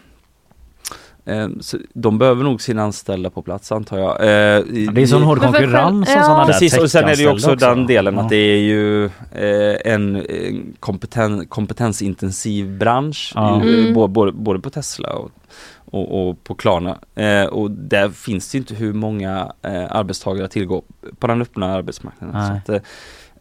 Eh, 1.29 1.49
så 1.61 1.79
de 1.95 2.19
behöver 2.19 2.45
nog 2.45 2.61
sina 2.63 2.83
anställda 2.83 3.31
på 3.31 3.43
plats 3.43 3.73
antar 3.73 3.99
jag. 3.99 4.21
Eh, 4.25 4.59
i- 4.77 4.89
Det 4.93 5.03
är 5.03 5.07
sån 5.07 5.23
hård 5.23 5.39
konkurrens 5.39 6.09
ja. 6.15 6.19
och 6.21 6.25
sådana 6.25 6.45
där 6.47 6.53
Precis 6.53 6.79
och 6.79 6.91
sen 6.91 7.05
är 7.05 7.17
det 7.17 7.23
ju 7.23 7.29
också 7.29 7.47
tech-anställda 7.47 7.75
den 7.75 7.87
delen 7.87 8.15
Ja. 8.15 8.21
att 8.21 8.29
det 8.29 8.37
är 8.37 8.59
ju 8.59 9.05
eh, 9.05 9.93
en, 9.95 10.17
en 10.17 10.75
kompeten, 10.81 11.47
kompetensintensiv 11.47 12.79
bransch 12.79 13.33
Ja. 13.35 13.65
ju, 13.65 13.81
Mm. 13.81 13.95
både, 13.95 14.33
både, 14.33 14.61
på 14.61 14.71
Tesla 14.71 15.09
och, 15.13 15.31
och, 15.85 16.29
och 16.29 16.45
på 16.45 16.55
Klarna. 16.55 16.99
Eh, 17.15 17.45
och 17.45 17.71
där 17.71 18.09
finns 18.09 18.51
det 18.53 18.59
inte 18.59 18.75
hur 18.75 18.93
många 18.93 19.53
eh, 19.63 19.85
arbetstagare 19.97 20.45
att 20.45 20.51
tillgå 20.51 20.83
på 21.19 21.27
den 21.27 21.43
öppna 21.43 21.75
arbetsmarknaden. 21.75 22.47
Så, 22.47 22.73
att, 22.73 22.83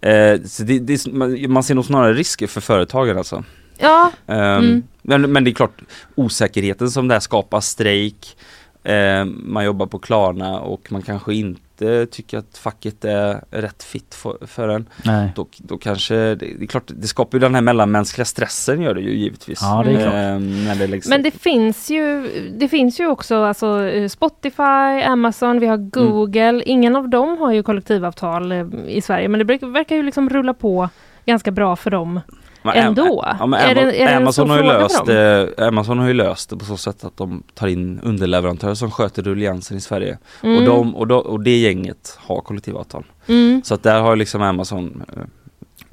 eh, 0.01 0.11
eh, 0.11 0.39
så 0.45 0.63
det, 0.63 0.79
det, 0.79 1.07
man, 1.13 1.51
man 1.51 1.63
ser 1.63 1.75
nog 1.75 1.85
snarare 1.85 2.13
risker 2.13 2.47
för 2.47 2.61
företagen 2.61 3.17
alltså. 3.17 3.43
Ja, 3.79 4.11
Ehm, 4.27 4.37
Mm. 4.63 4.83
men, 5.01 5.31
men 5.31 5.43
det 5.43 5.49
är 5.49 5.53
klart 5.53 5.81
osäkerheten 6.15 6.91
som 6.91 7.07
det 7.07 7.15
här 7.15 7.19
skapar, 7.19 7.61
strejk, 7.61 8.37
eh, 8.83 9.25
man 9.25 9.65
jobbar 9.65 9.85
på 9.85 9.99
Klarna 9.99 10.59
och 10.59 10.91
man 10.91 11.01
kanske 11.01 11.33
inte 11.33 12.05
tycker 12.05 12.37
att 12.37 12.57
facket 12.57 13.05
är 13.05 13.41
rätt 13.51 13.83
fit 13.83 14.15
för, 14.15 14.37
för 14.47 14.67
en. 14.69 14.89
Nej. 15.05 15.31
Då, 15.35 15.47
då 15.57 15.77
kanske, 15.77 16.15
det, 16.15 16.35
det 16.35 16.63
är 16.63 16.67
klart, 16.67 16.83
det 16.87 17.07
skapar 17.07 17.37
ju 17.37 17.39
den 17.39 17.55
här 17.55 17.61
mellanmänskliga 17.61 18.25
stressen 18.25 18.81
gör 18.81 18.93
det 18.93 19.01
ju 19.01 19.15
givetvis. 19.17 19.59
Ja, 19.61 19.83
det 19.85 19.91
när 20.39 20.75
det 20.75 20.87
läggs 20.87 21.07
men 21.09 21.23
det 21.23 21.31
finns 21.31 21.89
ju, 21.89 22.29
det 22.57 22.67
finns 22.69 22.99
ju 22.99 23.07
också 23.07 23.35
alltså, 23.43 23.83
eh, 23.85 24.07
Spotify, 24.07 25.01
Amazon, 25.05 25.59
vi 25.59 25.65
har 25.67 25.75
Mm. 25.77 25.89
Google. 25.89 26.63
Ingen 26.65 26.95
av 26.95 27.09
dem 27.09 27.37
har 27.37 27.51
ju 27.51 27.63
kollektivavtal 27.63 28.51
eh, 28.51 28.65
i 28.87 29.01
Sverige, 29.01 29.27
men 29.27 29.47
det 29.47 29.57
verkar 29.65 29.95
ju 29.95 30.03
liksom 30.03 30.29
rulla 30.29 30.53
på 30.53 30.89
ganska 31.25 31.51
bra 31.51 31.75
för 31.75 31.91
dem. 31.91 32.19
Men 32.63 32.75
ändå. 32.75 33.23
Ja, 33.39 33.45
men 33.45 33.59
Är 33.59 33.75
det- 33.75 33.81
är 33.81 33.85
det 33.85 34.11
en 34.11 34.21
Amazon, 34.21 34.49
har 34.49 34.57
ju 34.57 34.63
löst, 34.63 35.05
det, 35.05 35.53
Amazon 35.57 35.99
har 35.99 36.07
ju 36.07 36.13
löst 36.13 36.49
det 36.49 36.57
på 36.57 36.65
så 36.65 36.77
sätt 36.77 37.03
att 37.03 37.17
de 37.17 37.43
tar 37.55 37.67
in 37.67 37.99
underleverantörer 38.03 38.73
som 38.73 38.91
sköter 38.91 39.23
rulliansen 39.23 39.77
i 39.77 39.81
Sverige. 39.81 40.17
Mm. 40.43 40.57
Och, 40.57 40.63
de, 40.65 40.95
och, 40.95 41.07
de, 41.07 41.21
och 41.21 41.39
det 41.43 41.57
gänget 41.57 42.17
har 42.21 42.41
kollektivavtal. 42.41 43.03
Mm. 43.27 43.61
Så 43.65 43.73
att 43.73 43.83
där 43.83 44.01
har 44.01 44.15
liksom 44.15 44.41
Amazon 44.41 45.03
eh, 45.15 45.21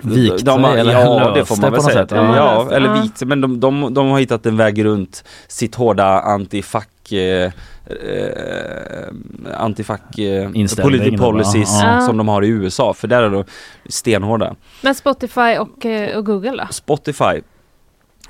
Vikt 0.03 0.45
de, 0.45 0.65
har- 0.65 0.77
eller 0.77 0.93
Ja 0.93 1.19
löst 1.19 1.35
det 1.35 1.45
får 1.45 1.57
det 1.57 1.61
man 1.63 1.71
på 1.71 1.77
väl 1.77 1.83
något 1.83 1.93
säga. 1.93 2.03
sätt, 2.07 2.11
Ja, 2.11 2.37
ja. 2.71 2.77
Eller 2.77 3.03
vikt 3.03 3.23
men 3.27 3.41
de, 3.41 3.61
de, 3.61 3.95
de 3.95 4.09
har 4.09 4.19
hittat 4.19 4.47
en 4.47 4.57
väg 4.57 4.85
runt 4.85 5.25
sitt 5.49 5.75
hårda 5.75 6.21
antifack 6.21 7.13
eh, 7.13 7.51
eh, 7.87 9.07
antifack 9.55 10.19
eh, 10.19 10.51
då, 10.51 11.17
policies 11.19 11.81
ja. 11.83 11.95
Ja. 11.95 12.01
som 12.01 12.17
de 12.17 12.29
har 12.29 12.43
i 12.45 12.49
USA 12.49 12.95
för 12.95 13.09
där 13.09 13.23
är 13.23 13.31
de 13.31 13.45
stenhårda. 13.89 14.55
Men 14.83 14.95
Spotify 14.95 15.59
och, 15.59 15.87
eh, 15.87 16.17
och 16.17 16.27
Google 16.27 16.51
då? 16.51 16.73
Spotify 16.73 17.41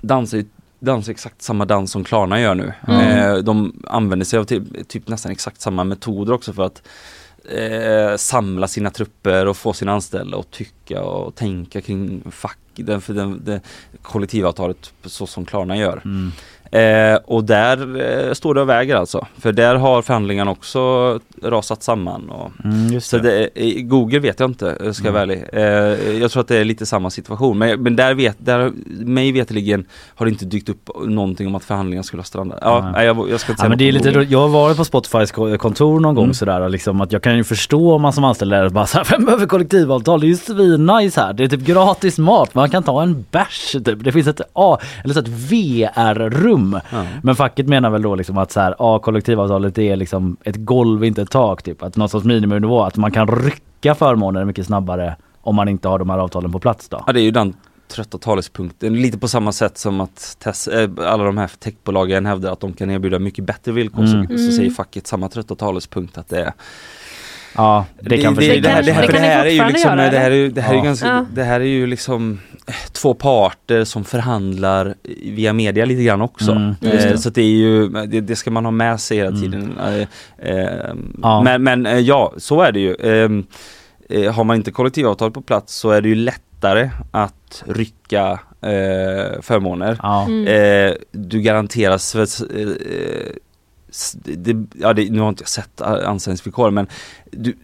dansar 0.01 0.39
ju 0.39 0.45
dansar 0.85 1.13
exakt 1.13 1.43
samma 1.43 1.65
dans 1.65 1.91
som 1.91 2.05
Klarna 2.05 2.41
gör 2.41 2.55
nu. 2.55 2.73
Mm. 2.89 3.01
Eh, 3.01 3.37
de 3.37 3.83
använder 3.87 4.27
sig 4.27 4.39
av 4.39 4.45
typ, 4.45 4.89
typ 4.89 5.09
nästan 5.09 5.33
exakt 5.33 5.61
samma 5.61 5.85
metoder 5.85 6.33
också 6.33 6.53
för 6.53 6.63
att 6.63 6.83
eh, 7.45 8.17
samla 8.17 8.69
sina 8.69 8.91
trupper 8.91 9.47
och 9.47 9.57
få 9.57 9.73
sina 9.73 9.93
anställda 9.93 10.39
att 10.39 10.51
tycka 10.51 11.03
och 11.03 11.35
tänka 11.35 11.81
kring 11.81 12.23
fack, 12.31 12.59
den, 12.75 13.01
för 13.01 13.15
den, 13.15 13.45
det, 13.45 13.61
kollektivavtalet 14.03 14.93
så 15.05 15.27
som 15.27 15.45
Klarna 15.45 15.77
gör. 15.77 16.01
Mm. 16.05 16.33
Eh, 16.81 17.17
och 17.25 17.45
där 17.45 18.01
eh, 18.29 18.33
står 18.33 18.55
det 18.55 18.61
och 18.61 18.69
väger 18.69 18.97
alltså. 18.97 19.27
För 19.39 19.53
där 19.53 19.75
har 19.75 20.03
förhandlingarna 20.03 20.51
också 20.51 20.81
rasat 21.43 21.83
samman. 21.83 22.31
Och, 22.31 22.51
Mm, 22.65 23.01
så 23.01 23.19
det. 23.19 23.49
i 23.55 23.83
Google 23.83 24.19
vet 24.19 24.41
jag 24.41 24.51
inte, 24.51 24.77
eh, 24.85 24.93
ska 24.93 25.05
jag 25.07 25.13
vara 25.13 25.23
Mm. 25.23 25.39
ärlig. 25.53 26.13
Eh, 26.13 26.19
jag 26.21 26.31
tror 26.31 26.41
att 26.41 26.49
det 26.49 26.57
är 26.59 26.65
lite 26.65 26.87
samma 26.87 27.11
situation. 27.11 27.59
Men, 27.59 27.83
men 27.83 27.97
där 27.97 28.15
vet, 28.15 28.37
där, 28.39 28.73
mig 29.05 29.33
veterligen 29.33 29.85
har 30.15 30.27
det 30.27 30.31
inte 30.33 30.45
dykt 30.45 30.69
upp 30.69 30.91
någonting 31.07 31.47
om 31.47 31.55
att 31.55 31.65
förhandlingarna 31.65 32.03
skulle 32.03 32.21
ha 32.21 32.25
strandat. 32.25 32.59
Ja, 32.63 32.81
Nej. 32.83 32.93
nej, 32.93 33.07
jag, 33.07 33.31
jag 33.31 33.41
ska 33.41 33.53
inte 33.53 33.61
Ja, 33.61 33.63
säga 33.63 33.69
men 33.69 33.79
det 33.79 33.89
är 33.89 33.93
lite, 33.93 34.11
Google. 34.13 34.27
jag 34.31 34.39
har 34.41 34.49
varit 34.49 34.77
på 34.77 34.85
Spotifys 34.85 35.33
ko- 35.33 35.59
kontor 35.59 36.01
någon 36.01 36.15
gång 36.15 36.25
Mm. 36.25 36.35
sådär 36.35 36.69
liksom 36.69 37.01
att 37.01 37.13
jag 37.13 37.23
kan 37.23 37.37
ju 37.37 37.45
förstå 37.45 37.95
om 37.95 38.03
man 38.03 38.13
som 38.13 38.25
anställd 38.25 38.53
är 38.53 38.69
bara 38.69 38.87
såhär, 38.87 39.07
vem 39.11 39.25
behöver 39.25 39.47
kollektivavtal? 39.47 40.21
Det 40.21 40.27
är 40.27 40.29
ju 40.29 40.37
svinnice 40.37 41.21
här. 41.21 41.33
Det 41.33 41.45
är 41.45 41.49
typ 41.49 41.61
gratis 41.67 42.19
mat, 42.19 42.55
man 42.55 42.71
kan 42.71 42.83
ta 42.83 43.03
en 43.03 43.25
bärs 43.31 43.73
typ. 43.73 44.05
Det 44.05 44.13
finns 44.13 44.27
ett 44.27 44.41
A, 44.53 44.79
eller 45.05 45.15
så 45.15 45.21
ett 45.21 45.29
VR-rum. 45.29 46.64
Ja. 46.73 47.07
Men 47.23 47.37
facket 47.37 47.69
menar 47.69 47.91
väl 47.91 48.03
då 48.03 48.15
liksom 48.15 48.39
att 48.39 48.53
så 48.53 48.61
här, 48.61 48.75
ja, 48.79 48.99
kollektivavtalet 48.99 49.79
är 49.79 49.97
liksom 49.97 50.37
ett 50.45 50.57
golv, 50.57 51.05
inte 51.05 51.23
ett 51.23 51.31
tak 51.31 51.63
typ. 51.63 51.83
Att 51.83 51.97
någon 51.97 52.09
sorts 52.09 52.27
miniminivå, 52.27 52.83
att 52.83 52.97
man 52.97 53.11
kan 53.13 53.27
rycka 53.29 53.95
förmåner 53.95 54.45
mycket 54.45 54.67
snabbare 54.67 55.17
om 55.41 55.55
man 55.57 55.69
inte 55.69 55.89
har 55.89 55.99
de 55.99 56.11
här 56.11 56.19
avtalen 56.19 56.53
på 56.53 56.59
plats 56.59 56.89
då. 56.89 57.03
Ja 57.07 57.13
det 57.13 57.21
är 57.21 57.25
ju 57.25 57.31
den 57.31 57.55
trötta 57.89 58.19
talespunkten, 58.19 58.95
lite 59.03 59.19
på 59.19 59.29
samma 59.29 59.53
sätt 59.53 59.79
som 59.79 60.01
att 60.01 60.37
tes, 60.39 60.69
eh, 60.69 60.91
alla 60.99 61.25
de 61.25 61.39
här 61.39 61.51
techbolagen 61.59 62.27
hävdar 62.27 62.53
att 62.53 62.61
de 62.61 62.73
kan 62.73 62.91
erbjuda 62.91 63.19
mycket 63.19 63.45
bättre 63.45 63.73
villkor 63.73 64.05
Mm. 64.05 64.29
så, 64.29 64.39
så 64.39 64.53
säger 64.53 64.71
facket 64.71 65.07
samma 65.07 65.29
trötta 65.29 65.55
talespunkt 65.55 66.19
att 66.19 66.29
det 66.29 66.41
är 66.41 66.53
Ja, 67.57 67.87
det, 68.01 68.19
kan 68.19 68.35
det, 68.35 68.61
det, 68.61 68.69
här, 68.69 68.83
det, 68.83 68.93
här, 68.93 69.07
Det 69.07 69.13
det 69.13 69.19
här 69.19 69.45
är 69.47 69.51
ju 69.51 69.65
liksom, 69.69 69.97
det 69.97 70.19
här 70.19 70.31
är 70.31 70.35
ju, 70.35 70.49
det 70.51 70.61
här 70.61 70.71
är 70.71 70.75
ju 70.75 70.79
Ja. 70.79 70.85
ganska, 70.85 71.07
Ja. 71.09 71.27
det 71.35 71.43
här 71.45 71.61
är 71.61 71.65
ju 71.65 71.87
liksom 71.87 72.41
eh, 72.67 72.75
två 72.93 73.15
parter 73.15 73.85
som 73.85 74.05
förhandlar 74.05 74.95
via 75.23 75.53
media 75.53 75.85
lite 75.85 76.03
grann 76.03 76.21
också. 76.21 76.51
Mm, 76.53 76.69
eh, 76.69 76.75
det. 76.91 77.19
så 77.19 77.29
att 77.29 77.35
det 77.35 77.43
är 77.43 77.47
ju, 77.57 77.89
det, 77.89 78.21
det 78.21 78.37
ska 78.37 78.51
man 78.51 78.65
ha 78.65 78.73
med 78.73 79.01
sig 79.01 79.17
hela 79.17 79.29
Mm. 79.29 79.43
tiden. 79.43 79.79
Eh, 79.79 80.49
eh, 80.51 80.95
Ja. 81.23 81.43
Men, 81.43 81.63
men 81.63 81.87
eh, 81.87 81.99
ja, 81.99 82.33
så 82.37 82.61
är 82.63 82.73
det 82.73 82.81
ju. 82.81 82.95
Eh, 82.95 83.31
eh, 84.21 84.33
har 84.35 84.45
man 84.45 84.57
inte 84.57 84.71
kollektivavtal 84.71 85.31
på 85.31 85.43
plats 85.43 85.75
så 85.75 85.91
är 85.91 86.01
det 86.01 86.09
ju 86.09 86.15
lättare 86.15 86.91
att 87.11 87.65
rycka 87.67 88.31
eh, 88.63 89.41
förmåner. 89.43 89.99
Ja. 90.03 90.25
Mm. 90.27 90.47
Eh, 90.47 90.95
du 91.13 91.41
garanteras 91.41 92.13
för, 92.13 92.21
eh, 92.61 92.69
det, 94.25 94.67
ja, 94.81 94.93
det, 94.93 95.11
nu 95.11 95.21
har 95.21 95.29
inte 95.29 95.43
jag 95.43 95.49
sett 95.49 95.81
anställningsvillkor 95.81 96.71
men 96.71 96.87
du, 97.31 97.55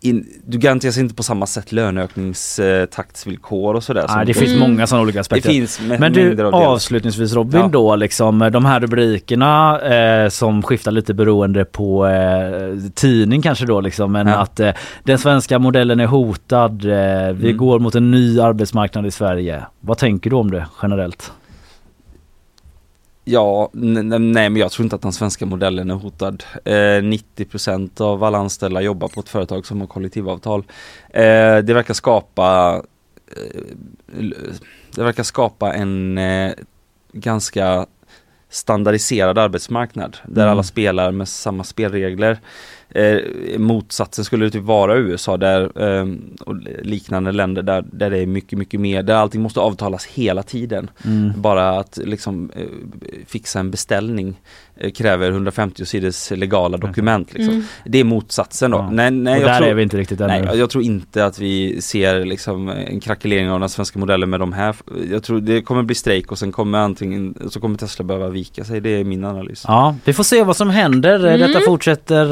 in, 0.00 0.26
du 0.46 0.58
garanteras 0.58 0.98
inte 0.98 1.14
på 1.14 1.22
samma 1.22 1.46
sätt 1.46 1.72
löneökningstaktsvillkor 1.72 3.74
och 3.74 3.82
sådär. 3.84 4.06
Nej, 4.08 4.26
det 4.26 4.34
finns 4.34 4.56
Mm. 4.56 4.70
många 4.70 4.86
sådana 4.86 5.02
olika 5.02 5.16
det 5.16 5.20
aspekter. 5.20 5.50
finns 5.50 5.80
mä- 5.80 5.98
Men 6.00 6.12
du 6.12 6.44
av 6.46 6.54
avslutningsvis 6.54 7.32
Robin 7.32 7.60
Ja. 7.60 7.68
då 7.68 7.96
liksom 7.96 8.38
de 8.52 8.64
här 8.64 8.80
rubrikerna 8.80 9.80
eh, 9.80 10.28
som 10.28 10.62
skiftar 10.62 10.90
lite 10.90 11.14
beroende 11.14 11.64
på 11.64 12.06
eh, 12.06 12.76
tidning 12.94 13.42
kanske 13.42 13.66
då 13.66 13.80
liksom 13.80 14.12
men 14.12 14.26
Ja. 14.26 14.34
att 14.36 14.60
eh, 14.60 14.70
den 15.04 15.18
svenska 15.18 15.58
modellen 15.58 16.00
är 16.00 16.06
hotad, 16.06 16.84
eh, 16.84 17.32
vi 17.34 17.46
Mm. 17.48 17.56
går 17.56 17.78
mot 17.78 17.94
en 17.94 18.10
ny 18.10 18.40
arbetsmarknad 18.40 19.06
i 19.06 19.10
Sverige. 19.10 19.62
Vad 19.80 19.98
tänker 19.98 20.30
du 20.30 20.36
om 20.36 20.50
det 20.50 20.66
generellt? 20.82 21.32
Ja, 23.30 23.70
nej 23.72 24.50
men 24.50 24.56
jag 24.56 24.70
tror 24.72 24.84
inte 24.84 24.96
att 24.96 25.02
den 25.02 25.12
svenska 25.12 25.46
modellen 25.46 25.90
är 25.90 25.94
hotad. 25.94 26.44
Eh, 26.64 27.02
90% 27.02 28.00
av 28.00 28.24
alla 28.24 28.38
anställda 28.38 28.80
jobbar 28.80 29.08
på 29.08 29.20
ett 29.20 29.28
företag 29.28 29.66
som 29.66 29.80
har 29.80 29.86
kollektivavtal. 29.86 30.64
Eh, 31.10 31.58
det 31.58 31.74
verkar 31.74 31.94
skapa 31.94 32.76
eh, 33.36 34.24
Det 34.94 35.02
verkar 35.02 35.22
skapa 35.22 35.74
en 35.74 36.18
eh, 36.18 36.52
ganska 37.12 37.86
standardiserad 38.50 39.38
arbetsmarknad 39.38 40.16
där 40.26 40.42
Mm. 40.42 40.52
alla 40.52 40.62
spelar 40.62 41.12
med 41.12 41.28
samma 41.28 41.64
spelregler. 41.64 42.38
Eh, 42.90 43.18
motsatsen 43.58 44.24
skulle 44.24 44.44
det 44.44 44.50
typ 44.50 44.62
vara 44.62 44.96
i 44.96 45.00
USA 45.00 45.36
där, 45.36 45.82
eh, 45.82 46.06
och 46.40 46.56
liknande 46.82 47.32
länder 47.32 47.62
där, 47.62 47.84
där 47.92 48.10
det 48.10 48.18
är 48.18 48.26
mycket, 48.26 48.58
mycket 48.58 48.80
mer, 48.80 49.02
där 49.02 49.14
allting 49.14 49.42
måste 49.42 49.60
avtalas 49.60 50.06
hela 50.06 50.42
tiden. 50.42 50.90
Mm. 51.04 51.32
Bara 51.36 51.78
att 51.78 51.98
liksom 52.04 52.50
eh, 52.56 52.66
fixa 53.26 53.60
en 53.60 53.70
beställning 53.70 54.40
kräver 54.94 55.30
150 55.30 55.84
sidors 55.86 56.30
legala 56.30 56.76
dokument. 56.76 57.34
Liksom. 57.34 57.54
Mm. 57.54 57.64
Det 57.84 57.98
är 57.98 58.04
motsatsen 58.04 58.70
då. 58.70 58.78
Ja. 58.78 58.90
Nej, 58.90 59.10
nej, 59.10 59.36
och 59.36 59.42
jag 59.42 59.48
där 59.50 59.58
tror, 59.58 59.68
är 59.68 59.74
vi 59.74 59.82
inte 59.82 59.96
riktigt 59.96 60.20
ännu. 60.20 60.28
nej, 60.44 60.58
jag- 60.58 60.70
tror 60.70 60.84
inte 60.84 61.24
att 61.26 61.38
vi 61.38 61.82
ser 61.82 62.24
liksom 62.24 62.68
en 62.68 63.00
krackelering 63.00 63.50
av 63.50 63.60
den 63.60 63.68
svenska 63.68 63.98
modellen 63.98 64.30
med 64.30 64.40
de 64.40 64.52
här. 64.52 64.76
Jag 65.10 65.22
tror 65.22 65.40
det 65.40 65.62
kommer 65.62 65.82
bli 65.82 65.94
strejk 65.94 66.32
och 66.32 66.38
sen 66.38 66.52
kommer 66.52 66.78
antingen, 66.78 67.34
så 67.50 67.60
kommer 67.60 67.78
Tesla 67.78 68.04
behöva 68.04 68.28
vika 68.28 68.64
sig. 68.64 68.80
Det 68.80 68.90
är 68.90 69.04
min 69.04 69.24
analys. 69.24 69.64
Ja, 69.68 69.94
vi 70.04 70.12
får 70.12 70.24
se 70.24 70.42
vad 70.42 70.56
som 70.56 70.70
händer. 70.70 71.18
Mm. 71.26 71.40
Detta 71.40 71.60
fortsätter 71.60 72.24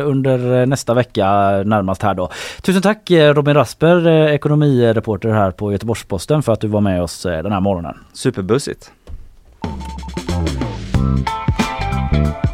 eh, 0.00 0.08
under 0.08 0.60
eh, 0.60 0.66
nästa 0.66 0.94
vecka 0.94 1.24
närmast 1.64 2.02
här 2.02 2.14
då. 2.14 2.30
Tusen 2.62 2.82
tack 2.82 3.10
eh, 3.10 3.34
Robin 3.34 3.54
Rasper, 3.54 4.06
eh, 4.06 4.34
ekonomireporter 4.34 5.28
här 5.28 5.50
på 5.50 5.72
Göteborgs-Posten 5.72 6.42
för 6.42 6.52
att 6.52 6.60
du 6.60 6.66
var 6.68 6.80
med 6.80 7.02
oss 7.02 7.26
eh, 7.26 7.42
den 7.42 7.52
här 7.52 7.60
morgonen. 7.60 7.94
Superbussigt. 8.12 8.90
Thank 12.14 12.44
you. 12.44 12.53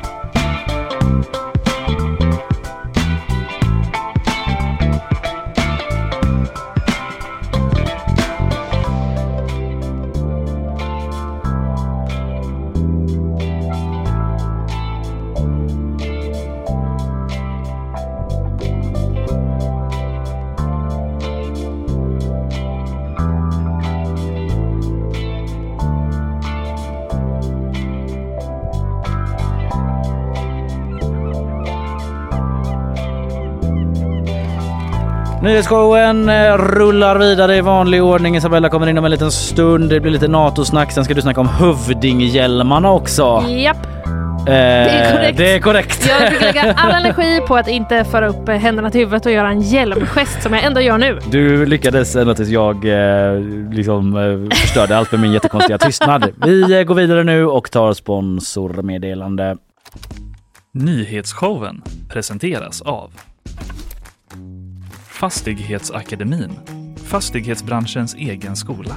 Nyhetsshowen 35.51 36.29
eh, 36.29 36.59
rullar 36.59 37.19
vidare 37.19 37.57
i 37.57 37.61
vanlig 37.61 38.03
ordning. 38.03 38.37
Isabella 38.37 38.69
kommer 38.69 38.87
in 38.87 38.99
om 38.99 39.05
en 39.05 39.11
liten 39.11 39.33
stund. 39.33 39.91
Det 39.91 40.01
blir 40.01 40.13
lite 40.13 40.29
NATO-snack. 40.29 40.93
Sen 40.93 41.05
ska 41.05 41.15
du 41.15 41.23
snacka 41.23 41.41
om 41.41 41.49
Hövdinghjälmarna 41.49 42.91
också. 42.91 43.45
Japp. 43.49 43.77
det 44.47 44.53
är 44.53 45.13
korrekt. 45.13 45.39
Det 45.39 45.53
är 45.53 45.61
korrekt. 45.61 46.09
Jag 46.09 46.33
fick 46.33 46.41
lägga 46.41 46.73
all 46.77 46.93
energi 46.93 47.41
på 47.49 47.57
att 47.57 47.69
inte 47.69 48.05
föra 48.05 48.29
upp 48.29 48.49
händerna 48.49 48.91
till 48.91 49.01
huvudet 49.01 49.27
och 49.27 49.33
göra 49.33 49.51
en 49.51 49.61
hjälmgest 49.61 50.43
som 50.43 50.53
jag 50.53 50.65
ändå 50.65 50.81
gör 50.81 50.99
nu. 50.99 51.19
Du 51.31 51.67
lyckades 51.67 52.17
ända 52.17 52.35
tills 52.35 52.49
jag 52.49 52.85
eh, 52.85 53.41
liksom 53.71 54.17
eh, 54.17 54.57
förstörde 54.57 54.97
allt 54.97 55.13
med 55.13 55.21
min 55.21 55.33
jättekonstiga 55.33 55.79
tystnad. 55.79 56.31
Vi 56.45 56.79
eh, 56.79 56.83
går 56.83 56.95
vidare 56.95 57.25
nu 57.25 57.47
och 57.47 57.71
tar 57.71 57.93
sponsormeddelande. 57.93 59.57
Nyhetsshowen 60.73 61.83
presenteras 62.09 62.83
av 62.83 63.11
Fastighetsakademin, 65.21 66.51
fastighetsbranschens 67.05 68.15
egen 68.15 68.57
skola. 68.57 68.97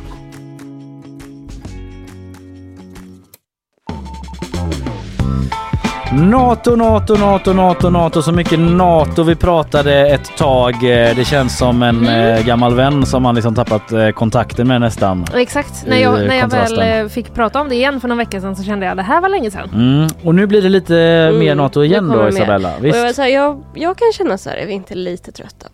NATO, 6.13 6.75
NATO, 6.75 7.15
NATO, 7.15 7.53
NATO, 7.53 7.89
NATO. 7.89 8.21
Så 8.21 8.31
mycket 8.31 8.59
NATO 8.59 9.23
vi 9.23 9.35
pratade 9.35 10.07
ett 10.09 10.37
tag. 10.37 10.75
Det 11.15 11.27
känns 11.27 11.57
som 11.57 11.83
en 11.83 11.97
Mm. 12.07 12.35
eh, 12.37 12.45
gammal 12.45 12.75
vän 12.75 13.05
som 13.05 13.23
man 13.23 13.35
liksom 13.35 13.55
tappat 13.55 13.91
eh, 13.91 14.09
kontakten 14.09 14.67
med 14.67 14.81
nästan. 14.81 15.25
Exakt. 15.35 15.85
När 15.87 15.97
jag, 15.97 16.13
när 16.27 16.35
jag 16.35 16.47
väl 16.47 17.01
eh, 17.03 17.09
fick 17.09 17.33
prata 17.33 17.61
om 17.61 17.69
det 17.69 17.75
igen 17.75 18.01
för 18.01 18.07
någon 18.07 18.17
vecka 18.17 18.41
sedan 18.41 18.55
så 18.55 18.63
kände 18.63 18.85
jag 18.85 18.97
det 18.97 19.03
här 19.03 19.21
var 19.21 19.29
länge 19.29 19.51
sedan. 19.51 19.69
Mm. 19.73 20.07
Och 20.23 20.35
nu 20.35 20.47
blir 20.47 20.61
det 20.61 20.69
lite 20.69 20.93
mer 20.93 21.51
Mm, 21.51 21.57
NATO 21.57 21.79
nu 21.79 21.85
igen 21.85 22.07
då 22.07 22.17
mer. 22.17 22.27
Isabella. 22.29 22.69
Och 22.79 22.85
jag, 22.87 23.03
Visst? 23.03 23.15
säga, 23.15 23.29
jag, 23.29 23.63
jag 23.73 23.97
kan 23.97 24.11
känna 24.13 24.37
så 24.37 24.49
här, 24.49 24.57
är 24.57 24.65
vi 24.65 24.73
inte 24.73 24.95
lite 24.95 25.31
trötta? 25.31 25.67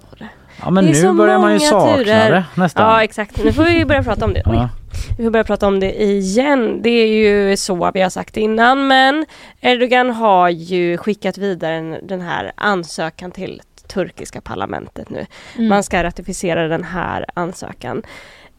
Ja 0.63 0.69
men 0.69 0.85
nu 0.85 1.13
börjar 1.13 1.39
man 1.39 1.53
ju 1.53 1.59
sakna 1.59 1.95
turer. 1.97 2.31
det 2.31 2.45
nästan. 2.55 2.85
Ja 2.89 3.03
exakt, 3.03 3.43
nu 3.43 3.53
får 3.53 3.63
vi 3.63 3.85
börja 3.85 4.03
prata 4.03 4.25
om 4.25 4.33
det. 4.33 4.43
Oj. 4.45 4.55
Ja. 4.55 4.69
Vi 5.17 5.23
får 5.23 5.31
börja 5.31 5.43
prata 5.43 5.67
om 5.67 5.79
det 5.79 6.01
igen. 6.03 6.81
Det 6.81 6.89
är 6.89 7.07
ju 7.07 7.57
så 7.57 7.91
vi 7.93 8.01
har 8.01 8.09
sagt 8.09 8.37
innan 8.37 8.87
men 8.87 9.25
Erdogan 9.61 10.09
har 10.09 10.49
ju 10.49 10.97
skickat 10.97 11.37
vidare 11.37 11.73
en- 11.75 12.07
den 12.07 12.21
här 12.21 12.51
ansökan 12.55 13.31
till 13.31 13.61
turkiska 13.87 14.41
parlamentet 14.41 15.09
nu. 15.09 15.25
Mm. 15.55 15.69
Man 15.69 15.83
ska 15.83 16.03
ratificera 16.03 16.67
den 16.67 16.83
här 16.83 17.25
ansökan. 17.33 18.03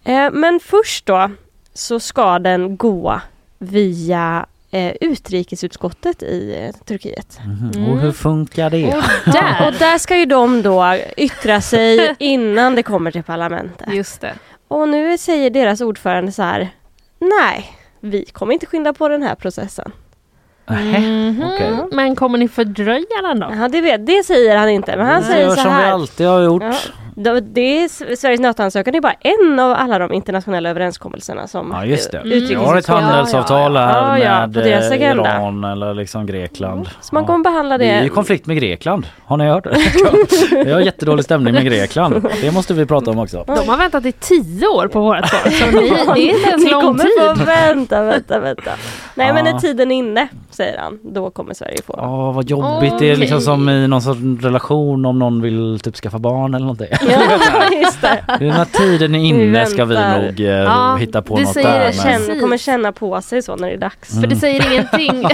Eh, 0.05 0.31
men 0.33 0.61
först 0.65 1.07
då 1.07 1.31
så 1.75 2.01
ska 2.01 2.39
den 2.39 2.77
gå 2.77 3.21
via 3.59 4.47
eh, 4.71 4.93
utrikesutskottet 5.01 6.23
i 6.23 6.57
eh, 6.61 6.85
Turkiet. 6.85 7.39
Mhm. 7.47 7.89
Och 7.89 8.01
hur 8.01 8.13
funkar 8.13 8.71
det? 8.71 8.87
Och 8.87 9.33
där! 9.33 9.67
Och 9.67 9.73
där 9.73 9.99
ska 9.99 10.17
ju 10.17 10.27
de 10.27 10.63
då 10.63 10.97
yttra 11.17 11.61
sig 11.61 12.15
innan 12.19 12.75
det 12.75 12.83
kommer 12.83 13.11
till 13.11 13.23
parlamentet. 13.23 13.89
Just 13.95 14.21
det. 14.21 14.35
Och 14.69 14.89
nu 14.89 15.19
säger 15.19 15.51
deras 15.51 15.81
ordförande 15.81 16.33
så 16.33 16.43
här, 16.43 16.69
nej, 17.19 17.77
vi 18.01 18.25
kommer 18.25 18.53
inte 18.55 18.67
skynda 18.67 18.93
på 18.93 19.09
den 19.09 19.23
här 19.23 19.35
processen. 19.35 19.93
Nähä, 20.67 21.01
Mhm. 21.01 21.43
okej. 21.55 21.73
Men 21.93 22.17
kommer 22.17 22.39
ni 22.39 22.49
fördröja 22.49 23.23
den 23.23 23.41
då? 23.41 23.53
Ja, 23.59 23.69
det, 23.69 23.81
vet, 23.81 24.07
det 24.07 24.25
säger 24.27 24.57
han 24.57 24.69
inte, 24.69 24.97
men 24.97 25.07
han 25.07 25.23
säger 25.23 25.43
gör 25.47 25.51
så 25.57 25.63
som 25.63 25.65
vi 25.77 25.83
här. 25.83 25.93
alltid 25.93 26.27
har 26.27 26.41
gjort. 26.43 26.63
Ja, 26.63 26.75
det 27.41 27.61
är, 27.83 28.17
Sveriges 28.17 28.41
NATO-ansökan 28.41 28.95
är 28.95 29.01
bara 29.01 29.13
en 29.21 29.61
av 29.61 29.73
alla 29.73 29.99
de 29.99 30.13
internationella 30.13 30.71
överenskommelserna 30.71 31.47
som 31.47 31.71
Ja 31.77 31.85
just 31.85 32.13
det. 32.13 32.19
eh, 32.19 32.23
Vi 32.25 32.55
har 32.55 32.77
ett 32.77 32.87
handelsavtal 32.87 33.75
Ja, 33.75 33.81
här 33.81 34.19
ja, 34.19 34.25
ja, 34.25 34.47
med 34.47 34.93
eh. 35.03 35.11
Iran 35.11 35.65
eller 35.65 35.95
liksom 35.95 36.27
Grekland. 36.27 36.89
Så 37.01 37.15
man 37.15 37.23
Ja. 37.23 37.27
kommer 37.27 37.45
behandla 37.45 37.79
Vi 37.79 37.89
är 37.89 38.01
det. 38.01 38.07
i 38.07 38.09
konflikt 38.09 38.47
med 38.47 38.57
Grekland. 38.57 39.07
Har 39.25 39.37
ni 39.37 39.45
hört? 39.49 39.67
Vi 40.67 40.73
har 40.73 40.81
jättedålig 40.81 41.25
stämning 41.25 41.55
med 41.55 41.65
Grekland. 41.65 42.27
Det 42.43 42.51
måste 42.55 42.75
vi 42.75 42.87
prata 42.87 43.11
om 43.11 43.19
också. 43.19 43.45
De 43.47 43.69
har 43.69 43.77
väntat 43.77 44.07
i 44.07 44.13
tio 44.13 44.67
år 44.69 44.89
på 44.89 45.01
vårt 45.01 45.29
svar. 45.29 45.51
Så 45.51 45.67
ni, 45.67 45.89
det 46.15 46.31
är 46.31 46.37
inte 46.37 46.49
ens 46.51 46.65
Ni 46.65 46.71
lång 46.71 46.83
kommer 46.83 47.05
tid. 47.05 47.39
få 47.39 47.45
vänta, 47.45 48.03
vänta, 48.03 48.39
vänta. 48.41 48.71
Nej 49.15 49.33
men 49.33 49.47
Ja. 49.47 49.53
när 49.53 49.61
tiden 49.61 49.91
är 49.93 49.97
inne, 49.97 50.29
säger 50.51 50.79
han, 50.79 50.99
då 51.03 51.31
kommer 51.31 51.55
Sverige 51.55 51.79
få. 51.87 51.95
Åh 51.99 52.35
vad 52.35 52.51
jobbigt. 52.51 52.99
Det 52.99 53.11
är 53.11 53.17
liksom 53.17 53.41
som 53.41 53.69
i 53.69 53.89
någon 53.89 54.03
sorts 54.03 54.21
relation 54.43 55.05
om 55.07 55.19
någon 55.19 55.43
vill 55.43 55.81
typ 55.81 55.97
skaffa 55.97 56.19
barn 56.19 56.55
eller 56.55 56.67
någonting. 56.67 56.89
Ja, 57.11 57.69
just 57.83 58.01
det. 58.03 58.25
Det 58.39 58.47
är 58.47 58.53
när 58.53 58.65
tiden 58.65 59.15
är 59.15 59.19
inne 59.25 59.67
ska 59.67 59.85
vi 59.85 59.95
nog 59.95 60.41
eh, 60.41 60.47
Ja, 60.47 60.97
hitta 60.97 61.23
på 61.23 61.37
det 61.37 61.43
något 61.43 61.55
säger 61.55 61.69
där. 61.69 61.79
det 61.79 62.05
Men... 62.05 62.27
Känn, 62.27 62.41
kommer 62.41 62.57
känna 62.57 62.93
på 62.93 63.21
sig 63.23 63.43
så 63.43 63.57
när 63.57 63.69
det 63.69 63.75
är 63.75 63.79
dags. 63.79 64.21
För 64.21 64.27
det 64.27 64.37
säger 64.37 64.73
ingenting. 64.73 65.23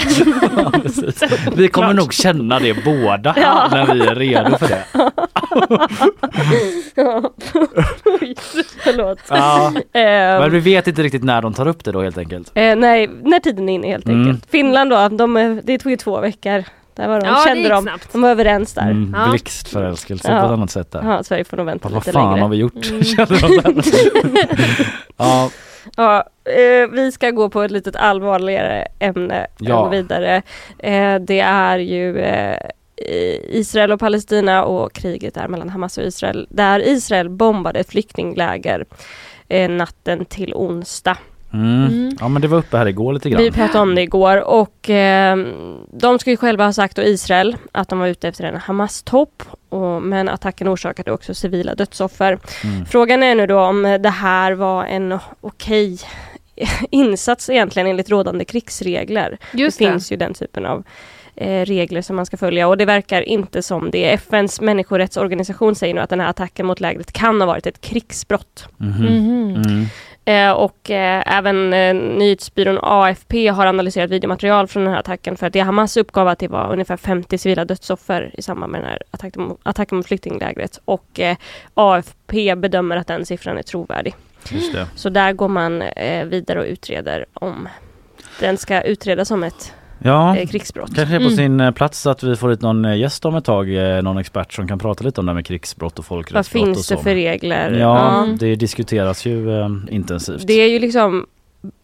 Ja. 0.56 0.72
Vi 1.56 1.68
kommer 1.72 1.94
nog 1.94 2.12
känna 2.12 2.58
det 2.58 2.84
båda 2.84 3.34
Ja. 3.36 3.68
när 3.70 3.94
vi 3.94 4.00
är 4.00 4.14
redo 4.14 4.58
för 4.58 4.68
det. 4.68 4.84
Oj, 8.20 8.34
förlåt. 8.78 9.18
Ja. 9.30 9.72
Ehm, 9.92 10.40
Men 10.40 10.50
vi 10.50 10.60
vet 10.60 10.86
inte 10.88 11.02
riktigt 11.02 11.24
när 11.24 11.42
de 11.42 11.54
tar 11.54 11.68
upp 11.68 11.84
det 11.84 11.92
då 11.92 12.02
helt 12.02 12.18
enkelt. 12.18 12.50
eh, 12.54 12.76
nej, 12.76 13.10
när 13.22 13.38
tiden 13.40 13.68
är 13.68 13.72
inne 13.74 13.86
helt 13.86 14.06
Mm. 14.06 14.20
enkelt. 14.20 14.50
Finland 14.50 14.90
då, 14.90 15.08
de, 15.08 15.60
det 15.64 15.78
tog 15.78 15.90
ju 15.92 15.96
två 15.96 16.20
veckor. 16.20 16.64
Där 16.96 17.08
var 17.08 17.20
de, 17.20 17.26
Ja, 17.26 17.42
kände 17.46 17.68
de, 17.68 17.82
snabbt. 17.82 18.12
de 18.12 18.22
var 18.22 18.30
överens 18.30 18.74
där. 18.74 18.82
Mm, 18.90 19.16
Ja. 19.18 19.30
Blixtförälskelse 19.30 20.32
Ja. 20.32 20.40
på 20.40 20.46
ett 20.46 20.52
annat 20.52 20.70
sätt 20.70 20.90
där. 20.92 21.02
Ja, 21.04 21.22
Sverige 21.22 21.44
får 21.44 21.56
nog 21.56 21.66
vänta 21.66 21.88
Vad, 21.88 21.92
vad 21.92 22.02
lite 22.06 22.12
fan 22.12 22.30
längre. 22.30 22.42
har 22.42 22.48
vi 22.48 22.56
gjort? 22.56 22.90
Mm. 22.90 23.02
De 23.62 23.82
ja, 25.16 25.50
Ja, 25.96 26.24
eh, 26.44 26.88
vi 26.92 27.12
ska 27.12 27.30
gå 27.30 27.48
på 27.50 27.62
ett 27.62 27.70
litet 27.70 27.96
allvarligare 27.96 28.86
ämne 28.98 29.46
Ja. 29.58 29.78
och 29.78 29.92
vidare. 29.92 30.42
Eh, 30.78 31.14
det 31.20 31.40
är 31.40 31.78
ju 31.78 32.18
eh, 32.18 32.56
Israel 33.50 33.92
och 33.92 34.00
Palestina 34.00 34.64
och 34.64 34.92
kriget 34.92 35.34
där 35.34 35.48
mellan 35.48 35.68
Hamas 35.68 35.98
och 35.98 36.04
Israel. 36.04 36.46
Där 36.50 36.88
Israel 36.88 37.28
bombade 37.28 37.78
ett 37.78 37.90
flyktingläger 37.90 38.84
natten 39.68 40.24
till 40.24 40.54
onsdag. 40.54 41.16
Mm. 41.52 41.84
Mm. 41.84 42.16
ja 42.20 42.28
men 42.28 42.42
det 42.42 42.48
var 42.48 42.58
uppe 42.58 42.76
här 42.76 42.86
igår 42.86 43.12
lite 43.12 43.30
grann. 43.30 43.42
Vi 43.42 43.50
pratade 43.50 43.78
om 43.78 43.94
det 43.94 44.02
igår 44.02 44.36
och 44.36 44.90
eh, 44.90 45.36
de 45.92 46.18
ska 46.18 46.30
ju 46.30 46.36
själva 46.36 46.64
ha 46.64 46.72
sagt, 46.72 46.98
och 46.98 47.04
Israel, 47.04 47.56
att 47.72 47.88
de 47.88 47.98
var 47.98 48.06
ute 48.06 48.28
efter 48.28 48.44
en 48.44 48.56
Hamas-topp. 48.56 49.42
Och, 49.68 50.02
men 50.02 50.28
attacken 50.28 50.68
orsakade 50.68 51.12
också 51.12 51.34
civila 51.34 51.74
dödsoffer. 51.74 52.38
Mm. 52.64 52.86
Frågan 52.86 53.22
är 53.22 53.34
nu 53.34 53.46
då 53.46 53.60
om 53.60 53.82
det 54.02 54.10
här 54.10 54.52
var 54.52 54.84
en 54.84 55.18
okej 55.40 55.98
insats 56.90 57.50
egentligen 57.50 57.88
enligt 57.88 58.10
rådande 58.10 58.44
krigsregler. 58.44 59.38
Just 59.52 59.78
det 59.78 59.84
det. 59.84 59.90
finns 59.90 60.12
ju 60.12 60.16
den 60.16 60.34
typen 60.34 60.66
av 60.66 60.84
eh, 61.36 61.64
regler 61.64 62.02
som 62.02 62.16
man 62.16 62.26
ska 62.26 62.36
följa 62.36 62.68
och 62.68 62.76
det 62.76 62.84
verkar 62.84 63.22
inte 63.22 63.62
som 63.62 63.90
det. 63.90 64.12
FNs 64.12 64.60
människorättsorganisation 64.60 65.74
säger 65.74 65.94
nu 65.94 66.00
att 66.00 66.10
den 66.10 66.20
här 66.20 66.28
attacken 66.28 66.66
mot 66.66 66.80
lägret 66.80 67.12
kan 67.12 67.40
ha 67.40 67.46
varit 67.46 67.66
ett 67.66 67.80
krigsbrott. 67.80 68.68
Mhm. 68.76 69.04
Mhm. 69.04 69.62
Mm. 69.66 69.86
Eh, 70.28 70.50
och 70.52 70.90
eh, 70.90 71.22
även 71.38 71.72
eh, 71.72 71.94
nyhetsbyrån 71.94 72.78
AFP 72.82 73.48
har 73.48 73.66
analyserat 73.66 74.10
videomaterial 74.10 74.66
från 74.66 74.84
den 74.84 74.92
här 74.92 75.00
attacken 75.00 75.36
för 75.36 75.46
att 75.46 75.52
det 75.52 75.60
Hamas 75.60 75.96
uppgav 75.96 76.28
att 76.28 76.38
det 76.38 76.48
var 76.48 76.72
ungefär 76.72 76.96
50 76.96 77.38
civila 77.38 77.64
dödsoffer 77.64 78.30
i 78.34 78.42
samband 78.42 78.72
med 78.72 78.80
den 78.80 78.88
här 78.90 79.02
attacken, 79.10 79.42
mot- 79.42 79.60
attacken 79.62 79.96
mot 79.96 80.06
flyktinglägret. 80.06 80.80
Och 80.84 81.20
eh, 81.20 81.36
AFP 81.74 82.54
bedömer 82.56 82.96
att 82.96 83.06
den 83.06 83.26
siffran 83.26 83.58
är 83.58 83.62
trovärdig. 83.62 84.14
Så 84.94 85.08
där 85.08 85.32
går 85.32 85.48
man 85.48 85.82
eh, 85.82 86.24
vidare 86.26 86.60
och 86.60 86.66
utreder 86.66 87.26
om 87.34 87.68
den 88.40 88.56
ska 88.56 88.82
utredas 88.82 89.28
som 89.28 89.42
ett 89.42 89.72
Ja, 89.98 90.36
eh, 90.36 90.46
krigsbrott. 90.48 90.94
kanske 90.94 91.14
är 91.14 91.18
på 91.18 91.24
Mm. 91.24 91.36
sin 91.36 91.60
eh, 91.60 91.70
plats 91.70 92.06
att 92.06 92.22
vi 92.22 92.36
får 92.36 92.50
hit 92.50 92.60
någon 92.62 92.84
eh, 92.84 92.96
gäst 92.96 93.24
om 93.24 93.34
ett 93.36 93.44
tag, 93.44 93.68
någon 94.02 94.18
expert 94.18 94.52
som 94.52 94.68
kan 94.68 94.78
prata 94.78 95.04
lite 95.04 95.20
om 95.20 95.26
det 95.26 95.30
här 95.32 95.34
med 95.34 95.46
krigsbrott 95.46 95.92
och 95.92 95.98
Vad 95.98 96.06
folkrättsbrott 96.06 96.62
och 96.62 96.74
finns 96.74 96.86
det 96.88 96.96
för 96.96 97.14
regler? 97.14 97.70
Ja, 97.72 98.22
Mm. 98.24 98.36
det 98.36 98.56
diskuteras 98.56 99.24
ju 99.26 99.60
eh, 99.60 99.68
intensivt. 99.90 100.46
Det 100.46 100.52
är 100.52 100.68
ju 100.68 100.78
liksom 100.78 101.26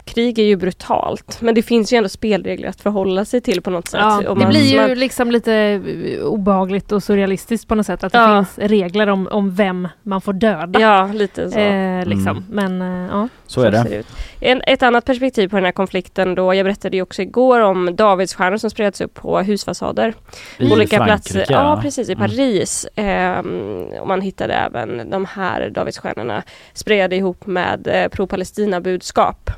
Krig 0.04 0.38
är 0.38 0.44
ju 0.44 0.56
brutalt 0.56 1.40
men 1.40 1.54
det 1.54 1.62
finns 1.62 1.92
ju 1.92 1.96
ändå 1.96 2.08
spelregler 2.08 2.68
att 2.68 2.80
förhålla 2.80 3.24
sig 3.24 3.40
till 3.40 3.62
på 3.62 3.70
något 3.70 3.88
sätt. 3.88 4.00
Ja, 4.02 4.34
det 4.38 4.46
blir 4.46 4.60
ju 4.72 4.80
man- 4.80 4.90
liksom 4.94 5.30
lite 5.30 5.54
eh, 5.54 6.24
obehagligt 6.24 6.92
och 6.92 7.02
surrealistiskt 7.02 7.68
på 7.68 7.74
något 7.74 7.86
sätt 7.86 8.04
att 8.04 8.12
det 8.12 8.18
Ja. 8.18 8.44
finns 8.44 8.70
regler 8.70 9.06
om, 9.08 9.28
om 9.32 9.54
vem 9.54 9.88
man 10.02 10.20
får 10.20 10.32
döda. 10.32 10.80
Ja, 10.80 11.10
lite 11.14 11.50
så. 11.50 11.58
Eh, 11.58 12.06
liksom. 12.06 12.28
Mm. 12.28 12.44
Men 12.78 13.04
eh, 13.04 13.10
ja. 13.12 13.28
Så 13.46 13.60
är 13.62 13.72
ser 13.72 13.84
det. 13.90 13.96
ut. 13.96 14.06
En, 14.40 14.62
ett 14.66 14.82
annat 14.82 15.04
perspektiv 15.04 15.48
på 15.48 15.56
den 15.56 15.64
här 15.64 15.72
konflikten 15.72 16.34
då, 16.34 16.54
jag 16.54 16.64
berättade 16.66 16.96
ju 16.96 17.02
också 17.02 17.22
igår 17.22 17.60
om 17.60 17.96
Davidsstjärnor 17.96 18.56
som 18.56 18.70
spreds 18.70 19.00
upp 19.00 19.14
på 19.14 19.38
husfasader. 19.40 20.14
I 20.58 20.72
olika 20.72 20.96
Frankrike, 20.96 21.32
platser. 21.32 21.46
Ja, 21.54 21.78
precis, 21.82 22.08
i 22.08 22.12
Mm. 22.12 22.28
Paris. 22.28 22.86
Ehm, 22.94 23.84
och 24.00 24.08
man 24.08 24.20
hittade 24.20 24.54
även 24.54 25.10
de 25.10 25.24
här 25.24 25.70
Davidsstjärnorna 25.70 26.42
sprayade 26.74 27.16
ihop 27.16 27.46
med 27.46 27.86
eh, 27.86 28.08
pro-Palestina-budskap. 28.08 29.50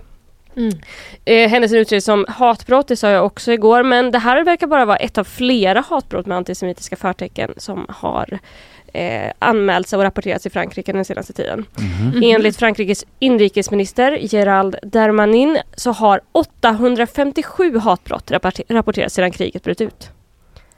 Mm. 0.57 0.73
Eh, 1.25 1.51
händelsen 1.51 1.79
utreds 1.79 2.05
som 2.07 2.27
hatbrott, 2.29 2.89
det 2.89 2.97
sa 2.97 3.09
jag 3.11 3.27
också 3.27 3.53
igår, 3.53 3.83
men 3.83 4.11
det 4.11 4.19
här 4.19 4.45
verkar 4.45 4.67
bara 4.67 4.85
vara 4.85 4.97
ett 4.97 5.19
av 5.19 5.25
flera 5.25 5.81
hatbrott 5.89 6.27
med 6.27 6.37
antisemitiska 6.37 6.97
förtecken 6.97 7.55
som 7.57 7.87
har 7.89 8.39
eh, 8.93 9.33
anmälts 9.39 9.93
och 9.93 10.03
rapporterats 10.03 10.47
i 10.47 10.51
Frankrike 10.51 10.93
den 10.93 11.05
senaste 11.05 11.33
tiden. 11.33 11.65
Mhm. 11.79 12.23
Enligt 12.25 12.57
Frankrikes 12.57 13.05
inrikesminister 13.19 14.19
Gerald 14.21 14.77
Darmanin 14.83 15.59
så 15.75 15.93
har 15.93 16.21
857 16.33 17.79
hatbrott 17.79 18.31
rapporter- 18.31 18.65
rapporterats 18.69 19.15
sedan 19.15 19.31
kriget 19.31 19.63
bröt 19.63 19.81
ut. 19.81 20.09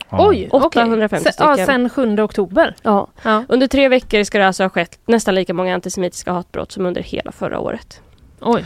Ja. 0.09 0.27
Oj, 0.29 0.47
okej. 0.51 0.83
850 0.83 1.23
Se- 1.31 1.35
Ja, 1.43 1.53
stycken. 1.53 1.65
sen 1.65 1.89
7 1.89 2.19
oktober. 2.19 2.75
Ja. 2.83 3.07
Ja. 3.23 3.43
Under 3.49 3.67
tre 3.67 3.87
veckor 3.89 4.23
ska 4.23 4.37
det 4.39 4.47
alltså 4.47 4.63
ha 4.63 4.69
skett 4.69 4.99
nästan 5.05 5.35
lika 5.35 5.53
många 5.53 5.73
antisemitiska 5.75 6.31
hatbrott 6.31 6.71
som 6.71 6.85
under 6.85 7.01
hela 7.01 7.31
förra 7.31 7.59
året. 7.59 8.01
Oj. 8.41 8.65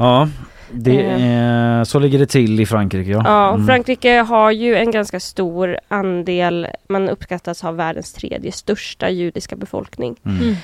Ja, 0.00 0.28
Det 0.72 1.00
Eh. 1.00 1.82
så 1.84 1.98
ligger 1.98 2.18
det 2.18 2.26
till 2.26 2.60
i 2.60 2.66
Frankrike 2.66 3.10
ja. 3.10 3.22
Ja, 3.24 3.54
Mm. 3.54 3.66
Frankrike 3.66 4.10
har 4.20 4.50
ju 4.50 4.76
en 4.76 4.90
ganska 4.90 5.20
stor 5.20 5.76
andel, 5.88 6.66
man 6.88 7.08
uppskattas 7.08 7.62
ha 7.62 7.70
världens 7.70 8.12
tredje 8.12 8.52
största 8.52 9.10
judiska 9.10 9.56
befolkning. 9.56 10.16
Mm. 10.24 10.54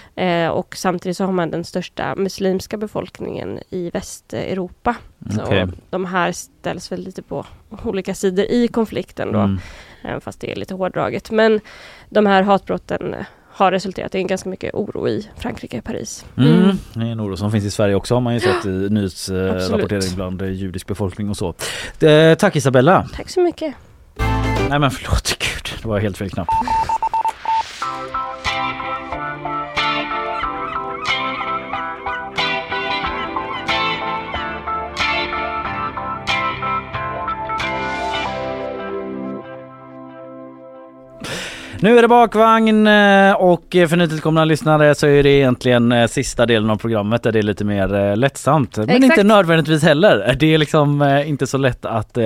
Eh, 0.47 0.51
och 0.51 0.77
samtidigt 0.77 1.17
så 1.17 1.25
har 1.25 1.33
man 1.33 1.51
den 1.51 1.65
största 1.65 2.15
muslimska 2.17 2.77
befolkningen 2.77 3.59
i 3.71 3.91
Västeuropa. 3.91 4.95
Så 5.35 5.43
Okej. 5.43 5.67
de 5.91 6.05
här 6.05 6.33
ställs 6.33 6.93
väl 6.93 7.01
lite 7.01 7.23
på 7.23 7.47
olika 7.85 8.15
sidor 8.15 8.45
i 8.45 8.69
konflikten 8.69 9.33
då, 9.33 9.39
Mm. 9.39 9.59
även 10.05 10.21
fast 10.21 10.41
det 10.41 10.51
är 10.53 10.57
lite 10.57 10.75
hårdraget. 10.75 11.31
Men 11.31 11.61
de 12.11 12.27
här 12.27 12.43
hatbrotten 12.43 13.15
eh, 13.15 13.27
har 13.57 13.73
resulterat 13.73 14.15
i 14.15 14.19
en 14.19 14.27
ganska 14.27 14.49
mycket 14.49 14.75
oro 14.75 15.09
i 15.09 15.29
Frankrike, 15.39 15.83
Paris. 15.83 16.25
Mm. 16.37 16.79
Det 16.93 17.01
är 17.01 17.05
en 17.05 17.21
oro 17.21 17.37
som 17.37 17.53
finns 17.53 17.65
i 17.65 17.71
Sverige 17.71 17.95
också 17.95 18.15
har 18.15 18.21
man 18.21 18.35
ju 18.35 18.41
sett 18.41 18.67
i 18.67 18.69
nyhetsrapportering 18.69 20.15
bland 20.17 20.43
eh, 20.43 20.49
judisk 20.49 20.87
befolkning 20.87 21.31
och 21.31 21.37
så. 21.37 21.55
Eh, 22.07 22.35
tack 22.35 22.57
Isabella! 22.57 23.09
Tack 23.15 23.31
så 23.31 23.41
mycket. 23.41 23.75
Nej 24.69 24.79
men 24.79 24.91
förlåt, 24.91 25.37
gud 25.39 25.83
det 25.83 25.89
var 25.89 25.99
helt 25.99 26.19
fel 26.19 26.31
knapp. 26.31 26.49
Nu 41.81 41.99
är 41.99 42.03
det 42.03 42.09
bakvagn 42.09 42.87
eh, 42.87 43.33
och 43.33 43.65
för 43.71 43.97
nytillkomna 43.97 44.45
lyssnare 44.45 44.95
så 44.95 45.07
är 45.07 45.23
det 45.23 45.29
egentligen 45.31 45.93
eh, 45.93 46.07
sista 46.07 46.47
delen 46.47 46.71
av 46.71 46.77
programmet 46.77 47.23
där 47.23 47.33
det 47.33 47.39
är 47.39 47.43
lite 47.43 47.65
mer 47.65 47.95
eh, 47.95 48.17
lättsamt. 48.17 48.77
Men 48.77 48.89
Exakt. 48.91 49.05
inte 49.05 49.23
nödvändigtvis 49.23 49.83
heller. 49.83 50.37
Det 50.41 50.55
är 50.55 50.59
liksom 50.59 51.03
inte 51.27 51.47
så 51.47 51.59
lätt 51.59 51.85
att... 51.85 52.17
eh, 52.19 52.25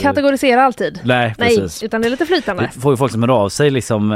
Kategorisera 0.00 0.62
alltid. 0.64 1.00
Nej, 1.04 1.34
Nej, 1.38 1.48
precis. 1.58 1.82
utan 1.82 2.00
det 2.02 2.08
är 2.08 2.10
lite 2.10 2.26
flytande. 2.26 2.70
Det 2.74 2.80
får 2.80 2.92
ju 2.92 2.96
folk 2.96 3.12
som 3.12 3.22
hör 3.22 3.30
av 3.30 3.48
sig 3.48 3.70
liksom 3.70 4.08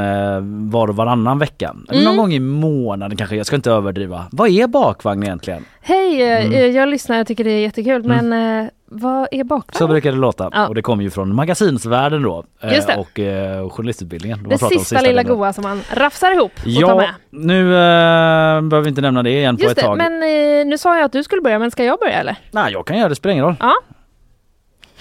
var 0.71 0.87
och 0.87 0.95
varannan 0.95 1.39
vecka. 1.39 1.75
Mm. 1.91 2.03
någon 2.03 2.17
gång 2.17 2.33
i 2.33 2.39
månaden 2.39 3.17
kanske, 3.17 3.35
jag 3.35 3.45
ska 3.45 3.55
inte 3.55 3.71
överdriva. 3.71 4.25
Vad 4.31 4.49
är 4.49 4.67
bakvagn 4.67 5.23
egentligen? 5.23 5.65
Hej, 5.81 6.21
Mm. 6.23 6.73
jag 6.75 6.89
lyssnar, 6.89 7.17
jag 7.17 7.27
tycker 7.27 7.43
det 7.43 7.49
är 7.51 7.59
jättekul, 7.61 8.05
Mm. 8.05 8.29
men 8.29 8.69
vad 8.93 9.27
är 9.31 9.43
bakvagn? 9.43 9.77
Så 9.77 9.87
brukar 9.87 10.11
det 10.11 10.17
låta. 10.17 10.49
Ja. 10.53 10.67
Och 10.67 10.75
det 10.75 10.81
kommer 10.81 11.03
ju 11.03 11.09
från 11.09 11.35
magasinsvärlden 11.35 12.21
då. 12.21 12.43
eh, 12.61 12.73
Just 12.73 12.87
det. 12.87 12.95
Och 12.95 13.19
eh, 13.19 13.69
journalistutbildningen. 13.69 14.43
De 14.43 14.49
Det 14.49 14.57
om 14.63 14.69
sista 14.69 15.01
lilla 15.01 15.23
goa 15.23 15.53
som 15.53 15.61
man 15.63 15.81
rafsar 15.93 16.31
ihop 16.31 16.51
och 16.55 16.63
tar 16.63 16.71
Ja, 16.71 16.95
med. 16.95 17.09
nu 17.31 17.61
eh, 17.67 18.61
behöver 18.61 18.81
vi 18.81 18.89
inte 18.89 19.01
nämna 19.01 19.23
det 19.23 19.29
igen 19.31 19.57
på 19.57 19.63
Just 19.63 19.71
ett 19.71 19.75
det, 19.77 19.81
tag. 19.81 19.97
men 19.97 20.13
eh, 20.13 20.65
nu 20.65 20.77
sa 20.77 20.95
jag 20.97 21.05
att 21.05 21.11
du 21.11 21.23
skulle 21.23 21.41
börja, 21.41 21.59
men 21.59 21.71
ska 21.71 21.83
jag 21.83 21.99
börja 21.99 22.19
eller? 22.19 22.35
Nej, 22.51 22.73
jag 22.73 22.87
kan 22.87 22.97
göra 22.97 23.09
det, 23.09 23.15
spelar 23.15 23.33
ingen 23.33 23.45
roll. 23.45 23.55
Ja. 23.59 23.73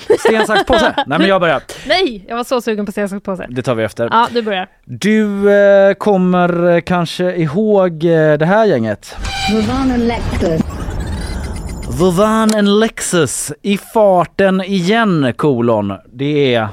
Sten, 0.18 0.46
sax, 0.46 0.64
påse. 0.66 0.94
Nej 1.06 1.18
men 1.18 1.28
jag 1.28 1.40
börjar. 1.40 1.62
Nej, 1.88 2.24
jag 2.28 2.36
var 2.36 2.44
så 2.44 2.60
sugen 2.60 2.86
på 2.86 2.90
att 2.90 2.94
säga 2.94 3.08
sak 3.08 3.22
på 3.22 3.36
sig. 3.36 3.46
Det 3.50 3.62
tar 3.62 3.74
vi 3.74 3.84
efter. 3.84 4.08
Ja, 4.12 4.28
du 4.32 4.42
börjar. 4.42 4.68
Du 4.84 5.52
eh, 5.52 5.94
kommer 5.94 6.68
eh, 6.74 6.80
kanske 6.80 7.34
ihåg 7.36 8.04
eh, 8.04 8.32
det 8.38 8.46
här 8.46 8.64
gänget? 8.66 9.16
Vovan 11.98 12.54
and 12.54 12.68
Lexus 12.80 13.52
i 13.62 13.78
farten 13.78 14.60
igen 14.60 15.32
kolon. 15.36 15.92
Det 16.12 16.54
är... 16.54 16.68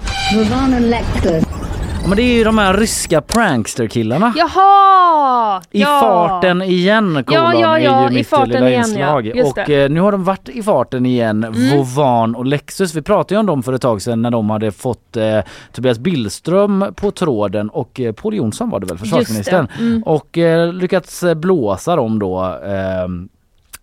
Ja, 2.01 2.07
men 2.07 2.17
det 2.17 2.23
är 2.23 2.33
ju 2.37 2.43
de 2.43 2.57
här 2.57 2.73
ryska 2.73 3.21
prankster-killarna. 3.21 4.33
Jaha! 4.35 5.61
I 5.71 5.81
ja. 5.81 5.99
farten 6.01 6.61
igen 6.61 7.23
kolon 7.27 7.43
Ja, 7.43 7.53
ja, 7.53 7.79
ja, 7.79 7.99
är 7.99 8.03
ju 8.03 8.11
i 8.11 8.13
mitt 8.17 8.27
farten 8.27 8.49
lilla 8.49 8.69
igen, 8.69 8.83
inslag. 8.85 9.27
ja. 9.27 9.35
Just 9.35 9.51
och 9.51 9.69
eh, 9.69 9.89
nu 9.89 9.99
har 10.01 10.11
de 10.11 10.23
varit 10.23 10.49
i 10.49 10.63
farten 10.63 11.05
igen, 11.05 11.43
Mm. 11.43 11.77
Vovan 11.77 12.35
och 12.35 12.45
Lexus. 12.45 12.95
Vi 12.95 13.01
pratade 13.01 13.33
ju 13.35 13.39
om 13.39 13.45
dem 13.45 13.63
för 13.63 13.73
ett 13.73 13.81
tag 13.81 14.01
sedan 14.01 14.21
när 14.21 14.31
de 14.31 14.49
hade 14.49 14.71
fått 14.71 15.17
eh, 15.17 15.39
Tobias 15.73 15.99
Billström 15.99 16.85
på 16.95 17.11
tråden 17.11 17.69
och 17.69 17.99
eh, 17.99 18.11
Paul 18.13 18.35
Jonsson 18.35 18.69
var 18.69 18.79
det 18.79 18.85
väl, 18.85 18.97
försvarsministern. 18.97 19.67
Mm. 19.79 20.03
Och 20.03 20.37
eh, 20.37 20.73
lyckats 20.73 21.23
eh, 21.23 21.33
blåsa 21.33 21.95
dem 21.95 22.19
då. 22.19 22.55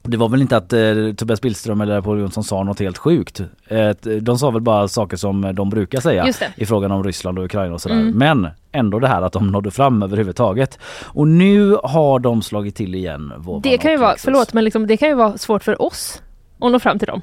Det 0.09 0.17
var 0.17 0.29
väl 0.29 0.43
inte 0.43 0.57
att 0.57 0.73
eh, 0.73 1.13
Tobias 1.17 1.41
Billström 1.41 1.81
eller 1.81 2.01
Paul 2.01 2.21
Jonsson 2.21 2.45
sa 2.45 2.63
något 2.63 2.81
helt 2.81 2.99
sjukt. 2.99 3.41
Eh, 3.69 3.91
de 4.21 4.39
sa 4.39 4.51
väl 4.51 4.63
bara 4.63 4.89
saker 4.89 5.17
som 5.17 5.55
de 5.55 5.71
brukar 5.71 6.01
säga 6.01 6.27
i 6.57 6.67
frågan 6.67 6.93
om 6.93 7.05
Ryssland 7.05 7.39
och 7.39 7.45
Ukraina 7.45 7.75
och 7.75 7.81
sådär. 7.81 7.97
Mm. 7.97 8.19
Men 8.19 8.49
ändå 8.73 8.99
det 8.99 9.09
här 9.09 9.23
att 9.23 9.33
de 9.33 9.47
nådde 9.47 9.71
fram 9.71 10.03
överhuvudtaget. 10.03 10.79
Och 11.05 11.29
nu 11.29 11.77
har 11.83 12.19
de 12.19 12.43
slagit 12.43 12.77
till 12.77 12.95
igen. 12.95 13.33
Det 13.63 13.79
kan 13.79 13.91
ju 13.91 13.97
vara, 13.97 14.15
förlåt, 14.19 14.53
men 14.53 14.65
liksom, 14.65 14.87
det 14.87 14.97
kan 14.97 15.09
ju 15.09 15.15
vara 15.15 15.39
svårt 15.39 15.65
för 15.65 15.83
oss 15.83 16.23
att 16.61 16.73
nå 16.73 16.79
fram 16.79 16.99
till 16.99 17.09
dem. 17.09 17.23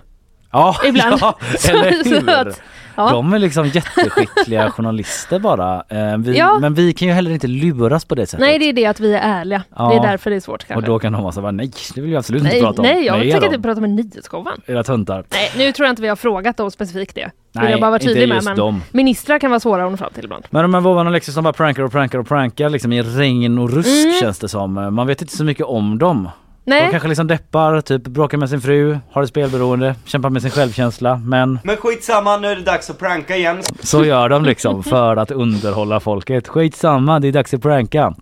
Ja, 0.59 0.75
Ibland. 0.85 1.17
ja 1.21 1.37
eller 1.69 2.03
hur? 2.21 2.29
att- 2.29 2.61
ja. 2.95 3.09
De 3.09 3.33
är 3.33 3.39
liksom 3.39 3.65
jätteskickliga 3.67 4.71
journalister 4.71 5.39
bara. 5.39 5.83
Eh, 5.89 6.17
vi, 6.17 6.37
Ja. 6.37 6.57
Men 6.61 6.73
vi 6.73 6.93
kan 6.93 7.07
ju 7.07 7.13
heller 7.13 7.31
inte 7.31 7.47
luras 7.47 8.05
på 8.05 8.15
det 8.15 8.25
sättet. 8.25 8.39
Nej, 8.39 8.59
det 8.59 8.65
är 8.69 8.73
det 8.73 8.85
att 8.85 8.99
vi 8.99 9.13
är 9.13 9.19
ärliga. 9.39 9.63
Ja. 9.75 9.89
Det 9.89 9.95
är 9.95 10.01
därför 10.11 10.29
det 10.29 10.35
är 10.35 10.39
svårt 10.39 10.61
och 10.61 10.67
kanske. 10.67 10.91
då 10.91 10.99
kan 10.99 11.13
de 11.13 11.21
vara 11.21 11.31
så 11.31 11.41
här, 11.41 11.51
nej 11.51 11.71
det 11.95 12.01
vill 12.01 12.11
jag 12.11 12.19
absolut 12.19 12.43
nej, 12.43 12.51
inte 12.57 12.65
prata 12.65 12.81
om. 12.81 12.87
nej, 12.87 13.05
jag 13.05 13.19
tänker 13.21 13.45
inte 13.45 13.59
prata 13.59 13.81
med 13.81 13.89
nyhetsshowen. 13.89 14.61
Era 14.65 14.83
töntar. 14.83 15.23
Nej, 15.33 15.51
nu 15.57 15.71
tror 15.71 15.85
jag 15.85 15.91
inte 15.91 16.01
vi 16.01 16.07
har 16.07 16.15
frågat 16.15 16.57
dem 16.57 16.71
specifikt 16.71 17.15
det. 17.15 17.31
Nej, 17.51 17.71
jag 17.71 17.79
bara 17.81 17.89
vara 17.91 17.99
inte 18.01 18.13
tydlig 18.13 18.29
med. 18.29 18.43
Men 18.43 18.57
dem. 18.57 18.83
ministrar 18.91 19.39
kan 19.39 19.49
vara 19.51 19.59
svåra 19.59 19.85
att 19.85 19.91
nå 19.91 19.97
fram 19.97 20.11
till 20.13 20.23
ibland. 20.23 20.43
Men 20.49 20.61
de 20.61 20.73
här 20.73 20.81
Vovan 20.81 21.07
och 21.07 21.13
Lexus 21.13 21.33
som 21.33 21.43
bara 21.43 21.53
prankar 21.53 21.83
och 21.83 21.91
prankar 21.91 22.19
och 22.19 22.27
prankar 22.27 22.69
liksom 22.69 22.93
i 22.93 23.01
regn 23.01 23.57
och 23.59 23.69
rusk 23.73 24.05
Mm. 24.05 24.19
känns 24.21 24.39
det 24.39 24.47
som. 24.49 24.73
Man 24.73 25.07
vet 25.07 25.21
inte 25.21 25.37
så 25.37 25.43
mycket 25.43 25.65
om 25.65 25.97
dem. 25.97 26.29
Nej. 26.65 26.85
De 26.85 26.91
kanske 26.91 27.09
liksom 27.09 27.27
deppar, 27.27 27.81
typ 27.81 28.03
bråkar 28.03 28.37
med 28.37 28.49
sin 28.49 28.61
fru, 28.61 28.99
har 29.11 29.23
ett 29.23 29.29
spelberoende, 29.29 29.95
kämpar 30.05 30.29
med 30.29 30.41
sin 30.41 30.51
självkänsla. 30.51 31.17
Men 31.17 31.59
Men 31.63 31.77
skitsamma, 31.77 32.37
nu 32.37 32.47
är 32.47 32.55
det 32.55 32.61
dags 32.61 32.89
att 32.89 32.99
pranka 32.99 33.35
igen. 33.35 33.61
så 33.79 34.05
gör 34.05 34.29
de 34.29 34.45
liksom 34.45 34.83
för 34.83 35.17
att 35.17 35.31
underhålla 35.31 35.99
folket. 35.99 36.47
Skitsamma, 36.47 37.19
det 37.19 37.27
är 37.27 37.31
dags 37.31 37.53
att 37.53 37.61
pranka. 37.61 38.13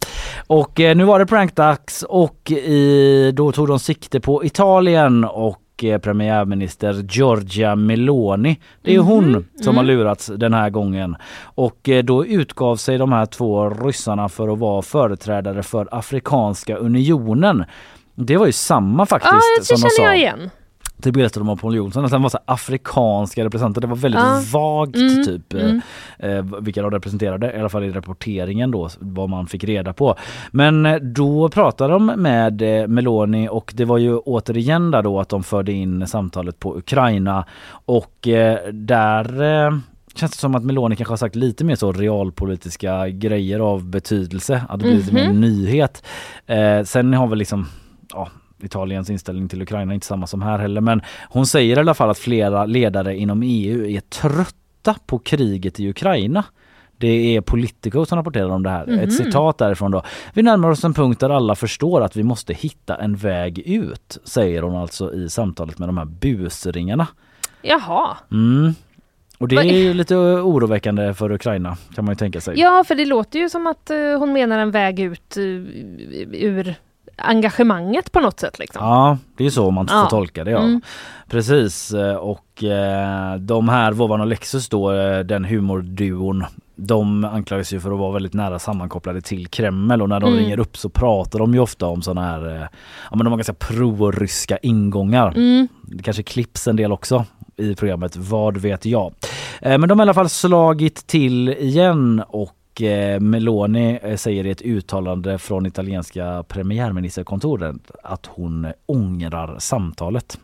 Och 0.48 0.80
eh, 0.80 0.96
nu 0.96 1.04
var 1.04 1.20
det 1.20 1.26
prankdags 1.26 2.04
och 2.04 2.52
i, 2.52 3.32
då 3.34 3.52
tog 3.52 3.68
de 3.68 3.80
sikte 3.80 4.20
på 4.20 4.46
Italien 4.46 5.24
och 5.24 5.84
eh, 5.84 5.98
premiärminister 5.98 6.94
Giorgia 7.10 7.76
Meloni. 7.76 8.60
Det 8.82 8.96
är 8.96 9.00
hon 9.00 9.46
som 9.62 9.78
har 9.78 9.84
mm. 9.84 9.98
lurats 9.98 10.28
den 10.28 10.54
här 10.54 10.70
gången. 10.70 11.16
Och 11.44 11.90
eh, 11.90 12.04
då 12.04 12.26
utgav 12.26 12.76
sig 12.76 12.98
de 12.98 13.12
här 13.12 13.26
två 13.26 13.70
ryssarna 13.70 14.30
för 14.30 14.54
att 14.54 14.60
vara 14.60 14.82
företrädare 14.82 15.64
för 15.64 15.88
Afrikanska 15.92 16.76
unionen. 16.76 17.66
Det 18.16 18.38
var 18.38 18.46
ju 18.46 18.52
samma 18.52 19.06
faktiskt 19.06 19.32
Ja, 19.34 19.60
det 19.60 19.66
som 19.66 19.76
de 19.76 19.80
känner 19.82 19.90
sa 19.90 20.04
jag 20.04 20.18
igen. 20.18 20.50
till 21.02 21.14
biljetter 21.14 21.42
av 21.52 21.56
Paul 21.58 21.76
Jonsson. 21.76 22.06
Att 22.06 22.12
han 22.12 22.22
var 22.22 22.30
så 22.30 22.40
afrikanska 22.46 23.44
representanter. 23.46 23.82
Det 23.82 23.88
var 23.88 23.96
väldigt 23.96 24.22
Ja. 24.22 24.42
vagt 24.54 24.96
Mm, 24.96 25.26
typ 25.26 25.54
eh, 25.54 25.64
mm. 25.66 25.82
eh, 26.20 26.62
vilka 26.62 26.82
de 26.82 26.92
representerade. 26.92 27.54
I 27.56 27.60
alla 27.60 27.70
fall 27.70 27.84
i 27.84 27.92
rapporteringen 27.92 28.72
då 28.72 28.90
vad 29.00 29.30
man 29.30 29.48
fick 29.48 29.64
reda 29.64 29.94
på. 29.94 30.16
Men 30.52 30.86
eh, 30.86 30.96
då 30.96 31.50
pratade 31.50 31.94
de 31.94 32.06
med 32.06 32.82
eh, 32.82 32.88
Meloni 32.88 33.48
och 33.52 33.72
det 33.76 33.86
var 33.86 33.98
ju 33.98 34.18
återigen 34.18 34.92
där 34.92 35.02
då 35.02 35.20
att 35.20 35.30
de 35.30 35.44
förde 35.44 35.72
in 35.72 36.08
samtalet 36.08 36.60
på 36.60 36.78
Ukraina 36.78 37.46
och 37.86 38.28
eh, 38.28 38.58
där 38.74 39.82
Känns 40.16 40.32
det 40.32 40.38
som 40.38 40.56
att 40.56 40.64
Meloni 40.64 40.96
kanske 40.96 41.12
har 41.12 41.18
sagt 41.18 41.36
lite 41.36 41.64
mer 41.66 41.76
så 41.76 41.92
realpolitiska 41.92 43.10
grejer 43.10 43.60
av 43.60 43.84
betydelse. 43.86 44.64
Att 44.70 44.80
det 44.80 44.84
blir 44.86 44.96
lite 44.96 45.14
mer 45.14 45.30
Mhm. 45.30 45.42
nyhet. 45.42 46.04
Eh, 46.46 46.84
sen 46.84 47.14
har 47.14 47.28
väl 47.28 47.40
liksom 47.40 47.68
ja, 48.14 48.30
Italiens 48.64 49.10
inställning 49.10 49.48
till 49.48 49.62
Ukraina 49.62 49.92
är 49.92 49.96
inte 49.96 50.08
samma 50.08 50.28
som 50.28 50.42
här 50.42 50.60
heller 50.60 50.82
men 50.82 51.02
hon 51.30 51.46
säger 51.46 51.78
i 51.78 51.80
alla 51.80 51.94
fall 51.94 52.10
att 52.10 52.18
flera 52.18 52.66
ledare 52.66 53.18
inom 53.18 53.44
EU 53.44 53.86
är 53.86 54.00
trötta 54.00 54.96
på 55.06 55.20
kriget 55.20 55.80
i 55.80 55.90
Ukraina. 55.90 56.44
Det 56.98 57.36
är 57.36 57.42
Politico 57.42 58.06
som 58.06 58.18
rapporterar 58.18 58.50
om 58.50 58.64
det 58.64 58.70
här. 58.70 58.88
Mhm. 58.88 59.00
Ett 59.00 59.14
citat 59.14 59.58
därifrån 59.58 59.92
då. 59.92 60.04
Vi 60.34 60.42
närmar 60.42 60.70
oss 60.70 60.84
en 60.84 60.94
punkt 60.94 61.20
där 61.20 61.30
alla 61.30 61.56
förstår 61.56 62.02
att 62.02 62.16
vi 62.16 62.24
måste 62.24 62.54
hitta 62.54 62.96
en 62.96 63.16
väg 63.16 63.60
ut, 63.60 64.18
säger 64.24 64.62
hon 64.62 64.76
alltså 64.76 65.14
i 65.14 65.30
samtalet 65.30 65.80
med 65.80 65.90
de 65.90 65.98
här 65.98 66.06
busringarna. 66.06 67.08
Jaha. 67.62 68.18
Mm. 68.32 68.74
Och 69.38 69.48
det 69.48 69.56
är 69.56 69.64
ju 69.64 69.94
lite 69.94 70.16
oroväckande 70.16 71.14
för 71.14 71.32
Ukraina 71.32 71.78
kan 71.96 72.06
man 72.06 72.12
ju 72.12 72.16
tänka 72.16 72.42
sig. 72.42 72.60
Ja, 72.60 72.84
för 72.88 72.96
det 72.96 73.06
låter 73.06 73.40
ju 73.40 73.50
som 73.50 73.68
att 73.68 73.90
eh, 73.90 74.20
hon 74.20 74.34
menar 74.34 74.60
en 74.60 74.72
väg 74.72 75.00
ut 75.00 75.38
eh, 75.38 75.44
ur 76.32 76.76
engagemanget 77.18 78.12
på 78.12 78.20
något 78.20 78.40
sätt. 78.40 78.60
Liksom. 78.60 78.86
Ja, 78.86 79.18
det 79.38 79.46
är 79.46 79.50
så 79.50 79.72
man 79.72 79.88
får 79.88 79.98
Ja. 79.98 80.06
tolka 80.10 80.44
det. 80.44 80.52
Ja. 80.52 80.60
Mm. 80.60 80.82
Precis 81.30 81.94
eh, 81.94 82.16
och 82.16 82.64
eh, 82.64 83.36
de 83.36 83.70
här 83.70 83.92
Vovan 83.92 84.22
och 84.22 84.28
Lexus 84.28 84.70
då, 84.70 84.92
eh, 84.94 85.20
den 85.20 85.46
humorduon 85.46 86.46
de 86.76 87.26
anklagas 87.26 87.74
ju 87.74 87.80
för 87.80 87.92
att 87.92 88.00
vara 88.00 88.12
väldigt 88.12 88.34
nära 88.34 88.60
sammankopplade 88.60 89.22
till 89.22 89.48
Kreml 89.48 90.02
och 90.02 90.10
när 90.10 90.20
de 90.20 90.28
Mm. 90.32 90.40
ringer 90.44 90.60
upp 90.60 90.78
så 90.78 90.90
pratar 90.90 91.40
de 91.40 91.54
ju 91.54 91.60
ofta 91.60 91.86
om 91.86 92.02
sådana 92.02 92.28
här, 92.28 92.48
eh, 92.56 92.62
ja 93.12 93.16
men 93.16 93.20
de 93.20 93.28
har 93.28 93.38
ganska 93.38 93.54
pro-ryska 93.54 94.58
ingångar. 94.58 95.28
Mm. 95.32 95.68
Det 95.84 96.04
kanske 96.04 96.24
klipps 96.24 96.68
en 96.68 96.76
del 96.76 96.92
också 96.92 97.26
i 97.58 97.76
programmet, 97.76 98.16
vad 98.16 98.58
vet 98.58 98.86
jag. 98.86 99.14
Eh, 99.62 99.78
Men 99.78 99.90
de 99.90 100.00
har 100.00 100.06
i 100.06 100.08
alla 100.10 100.14
fall 100.14 100.30
slagit 100.30 101.08
till 101.08 101.50
igen 101.50 102.24
och 102.28 102.56
eh, 102.84 103.20
Meloni 103.20 104.00
eh, 104.04 104.16
säger 104.16 104.46
i 104.46 104.50
ett 104.52 104.62
uttalande 104.62 105.38
från 105.38 105.66
italienska 105.66 106.44
premiärministerkontoret 106.48 107.76
att 108.04 108.26
hon 108.26 108.68
ångrar 108.86 109.56
samtalet. 109.60 110.40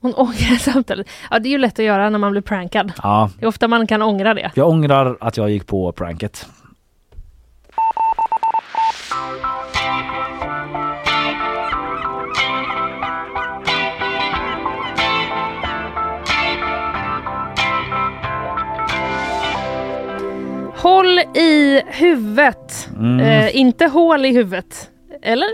Hon 0.00 0.14
ångrar 0.14 0.56
samtalet. 0.72 1.06
Ja, 1.30 1.38
det 1.38 1.48
är 1.48 1.50
ju 1.50 1.58
lätt 1.58 1.78
att 1.78 1.84
göra 1.84 2.10
när 2.10 2.18
man 2.18 2.32
blir 2.32 2.42
prankad. 2.42 2.92
Ja, 3.02 3.30
Det 3.38 3.44
är 3.44 3.48
ofta 3.48 3.68
man 3.68 3.86
kan 3.86 4.02
ångra 4.02 4.34
det. 4.34 4.50
jag 4.54 4.68
ångrar 4.68 5.16
att 5.20 5.36
jag 5.36 5.50
gick 5.50 5.66
på 5.66 5.92
pranket. 5.92 6.46
I 21.34 21.82
huvudet. 21.86 22.88
Mm. 22.96 23.20
Eh, 23.20 23.56
inte 23.56 23.86
hål 23.86 24.24
i 24.24 24.32
huvudet. 24.32 24.90
Eller? 25.22 25.48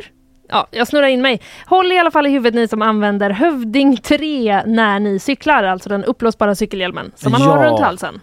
Ja, 0.48 0.66
jag 0.70 0.86
snurrar 0.88 1.06
in 1.06 1.22
mig. 1.22 1.40
Håll 1.66 1.92
i 1.92 1.98
alla 1.98 2.10
fall 2.10 2.26
i 2.26 2.30
huvudet 2.30 2.54
ni 2.54 2.68
som 2.68 2.82
använder 2.82 3.30
Hövding 3.30 3.96
3 3.96 4.62
när 4.66 5.00
ni 5.00 5.18
cyklar, 5.18 5.64
alltså 5.64 5.88
den 5.88 6.04
uppblåsbara 6.04 6.54
cykelhjälmen 6.54 7.12
som 7.16 7.32
man 7.32 7.42
har 7.42 7.64
Ja. 7.64 7.70
runt 7.70 7.80
halsen. 7.80 8.20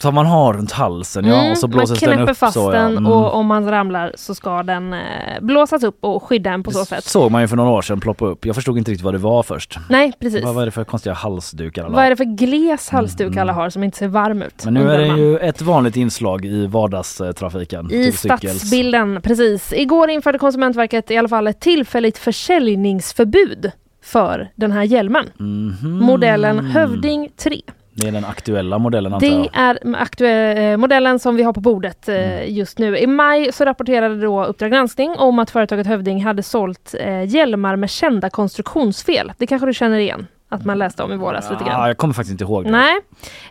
Som 0.00 0.14
man 0.14 0.26
har 0.26 0.52
runt 0.54 0.72
halsen 0.72 1.24
ja 1.24 1.34
Mm, 1.40 1.52
och 1.52 1.58
så 1.58 1.66
man 1.66 1.76
blåses 1.76 2.00
den 2.00 2.08
knäpper 2.14 2.32
upp 2.32 2.38
fast 2.38 2.54
så 2.54 2.72
ja. 2.72 2.78
den 2.78 2.92
Mm. 2.98 3.06
och 3.12 3.34
om 3.34 3.46
man 3.46 3.70
ramlar 3.70 4.12
så 4.14 4.34
ska 4.34 4.62
den 4.62 4.92
eh, 4.92 5.00
blåsas 5.40 5.82
upp 5.82 5.98
och 6.00 6.22
skydda 6.22 6.50
en 6.50 6.62
på 6.62 6.70
så 6.70 6.84
sätt. 6.84 7.04
såg 7.04 7.30
man 7.30 7.40
ju 7.42 7.48
för 7.48 7.56
några 7.56 7.70
år 7.70 7.82
sedan 7.82 8.00
ploppa 8.00 8.26
upp. 8.26 8.46
Jag 8.46 8.54
förstod 8.54 8.78
inte 8.78 8.90
riktigt 8.90 9.04
vad 9.04 9.14
det 9.14 9.18
var 9.18 9.42
först. 9.42 9.78
Nej, 9.88 10.12
precis. 10.20 10.44
Vad 10.44 10.54
var 10.54 10.64
det 10.64 10.70
för 10.70 10.84
konstiga 10.84 11.14
halsdukar 11.14 11.84
alla 11.84 11.96
Vad 11.96 12.04
är 12.04 12.10
det 12.10 12.16
för 12.16 12.24
gles 12.24 12.88
halsduk 12.90 13.36
alla 13.36 13.52
har 13.52 13.70
som 13.70 13.84
inte 13.84 13.98
ser 13.98 14.08
varm 14.08 14.42
ut? 14.42 14.64
Men 14.64 14.74
nu 14.74 14.90
är 14.90 14.98
det 14.98 15.06
man. 15.08 15.18
ju 15.18 15.38
ett 15.38 15.62
vanligt 15.62 15.96
inslag 15.96 16.44
i 16.44 16.66
vardagstrafiken. 16.66 17.90
I 17.92 18.12
stadsbilden, 18.12 19.20
precis. 19.22 19.72
Igår 19.72 20.10
införde 20.10 20.38
Konsumentverket 20.38 21.10
i 21.10 21.16
alla 21.16 21.28
fall 21.28 21.46
ett 21.46 21.60
tillfälligt 21.60 22.18
försäljningsförbud 22.18 23.72
för 24.04 24.48
den 24.54 24.72
här 24.72 24.82
hjälmen. 24.82 25.24
Mhm. 25.38 25.98
Modellen 26.04 26.58
Hövding 26.66 27.28
3. 27.36 27.60
Det 28.00 28.08
är 28.08 28.12
den 28.12 28.24
aktuella 28.24 28.78
modellen 28.78 29.14
antar 29.14 29.26
Det 29.28 29.34
jag. 29.34 29.48
är 29.52 29.96
aktuell, 29.96 30.76
modellen 30.76 31.18
som 31.18 31.36
vi 31.36 31.42
har 31.42 31.52
på 31.52 31.60
bordet 31.60 32.08
eh, 32.08 32.50
just 32.52 32.78
nu. 32.78 32.98
I 32.98 33.06
maj 33.06 33.52
så 33.52 33.64
rapporterade 33.64 34.20
då 34.20 34.44
Uppdrag 34.44 34.70
granskning 34.70 35.10
om 35.18 35.38
att 35.38 35.50
företaget 35.50 35.86
Hövding 35.86 36.24
hade 36.24 36.42
sålt 36.42 36.94
eh, 37.00 37.24
hjälmar 37.24 37.76
med 37.76 37.90
kända 37.90 38.30
konstruktionsfel. 38.30 39.32
Det 39.38 39.46
kanske 39.46 39.66
du 39.66 39.74
känner 39.74 39.98
igen? 39.98 40.26
Att 40.48 40.64
man 40.64 40.78
läste 40.78 41.02
om 41.02 41.12
i 41.12 41.16
våras 41.16 41.50
lite 41.50 41.64
grann. 41.64 41.80
Ja, 41.80 41.86
jag 41.88 41.96
kommer 41.96 42.14
faktiskt 42.14 42.32
inte 42.32 42.44
ihåg 42.44 42.64
det. 42.64 42.70
Nej. 42.70 42.98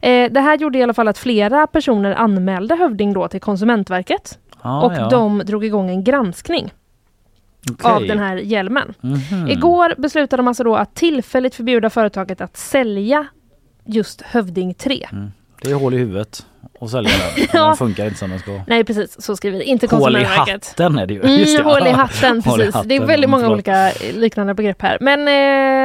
Eh, 0.01 0.31
det 0.31 0.39
här 0.41 0.57
gjorde 0.57 0.77
i 0.77 0.83
alla 0.83 0.93
fall 0.93 1.07
att 1.07 1.17
flera 1.17 1.67
personer 1.67 2.11
anmälde 2.15 2.75
Hövding 2.75 3.13
då 3.13 3.27
till 3.27 3.41
Konsumentverket. 3.41 4.37
Ah, 4.61 4.81
och 4.85 4.93
ja. 4.93 5.09
de 5.09 5.39
drog 5.45 5.65
igång 5.65 5.89
en 5.89 6.03
granskning 6.03 6.71
Okej. 7.71 7.91
av 7.91 8.01
den 8.07 8.19
här 8.19 8.35
hjälmen. 8.37 8.93
Mhm. 9.01 9.47
Igår 9.47 9.93
beslutade 9.97 10.39
de 10.39 10.47
alltså 10.47 10.63
då 10.63 10.75
att 10.75 10.95
tillfälligt 10.95 11.55
förbjuda 11.55 11.89
företaget 11.89 12.41
att 12.41 12.57
sälja 12.57 13.25
just 13.87 14.21
Hövding 14.21 14.73
3. 14.73 15.07
Mm. 15.11 15.31
Det 15.61 15.71
är 15.71 15.75
hål 15.75 15.93
i 15.93 15.97
huvudet 15.97 16.45
och 16.79 16.89
sälja 16.89 17.11
den. 17.11 17.47
Ja. 17.53 17.67
Den 17.67 17.77
funkar 17.77 18.05
inte 18.05 18.17
som 18.17 18.29
den 18.29 18.39
ska. 18.39 18.61
Nej 18.67 18.83
precis, 18.83 19.21
så 19.21 19.35
skriver 19.35 19.61
inte 19.61 19.95
Hål 19.95 20.17
i 20.17 20.23
hatten 20.23 20.99
är 20.99 21.05
det 21.05 21.13
ju. 21.13 21.21
Just 21.21 21.57
det. 21.57 21.61
Mm, 21.61 21.73
hål 21.73 21.87
i 21.87 21.91
hatten, 21.91 22.41
Hål 22.41 22.61
i 22.61 22.63
precis. 22.63 22.75
hatten, 22.75 22.89
Det 22.89 22.95
är 22.95 23.05
väldigt 23.05 23.29
många 23.29 23.49
olika 23.49 23.91
liknande 24.13 24.53
begrepp 24.53 24.81
här. 24.81 24.97
Men 25.01 25.27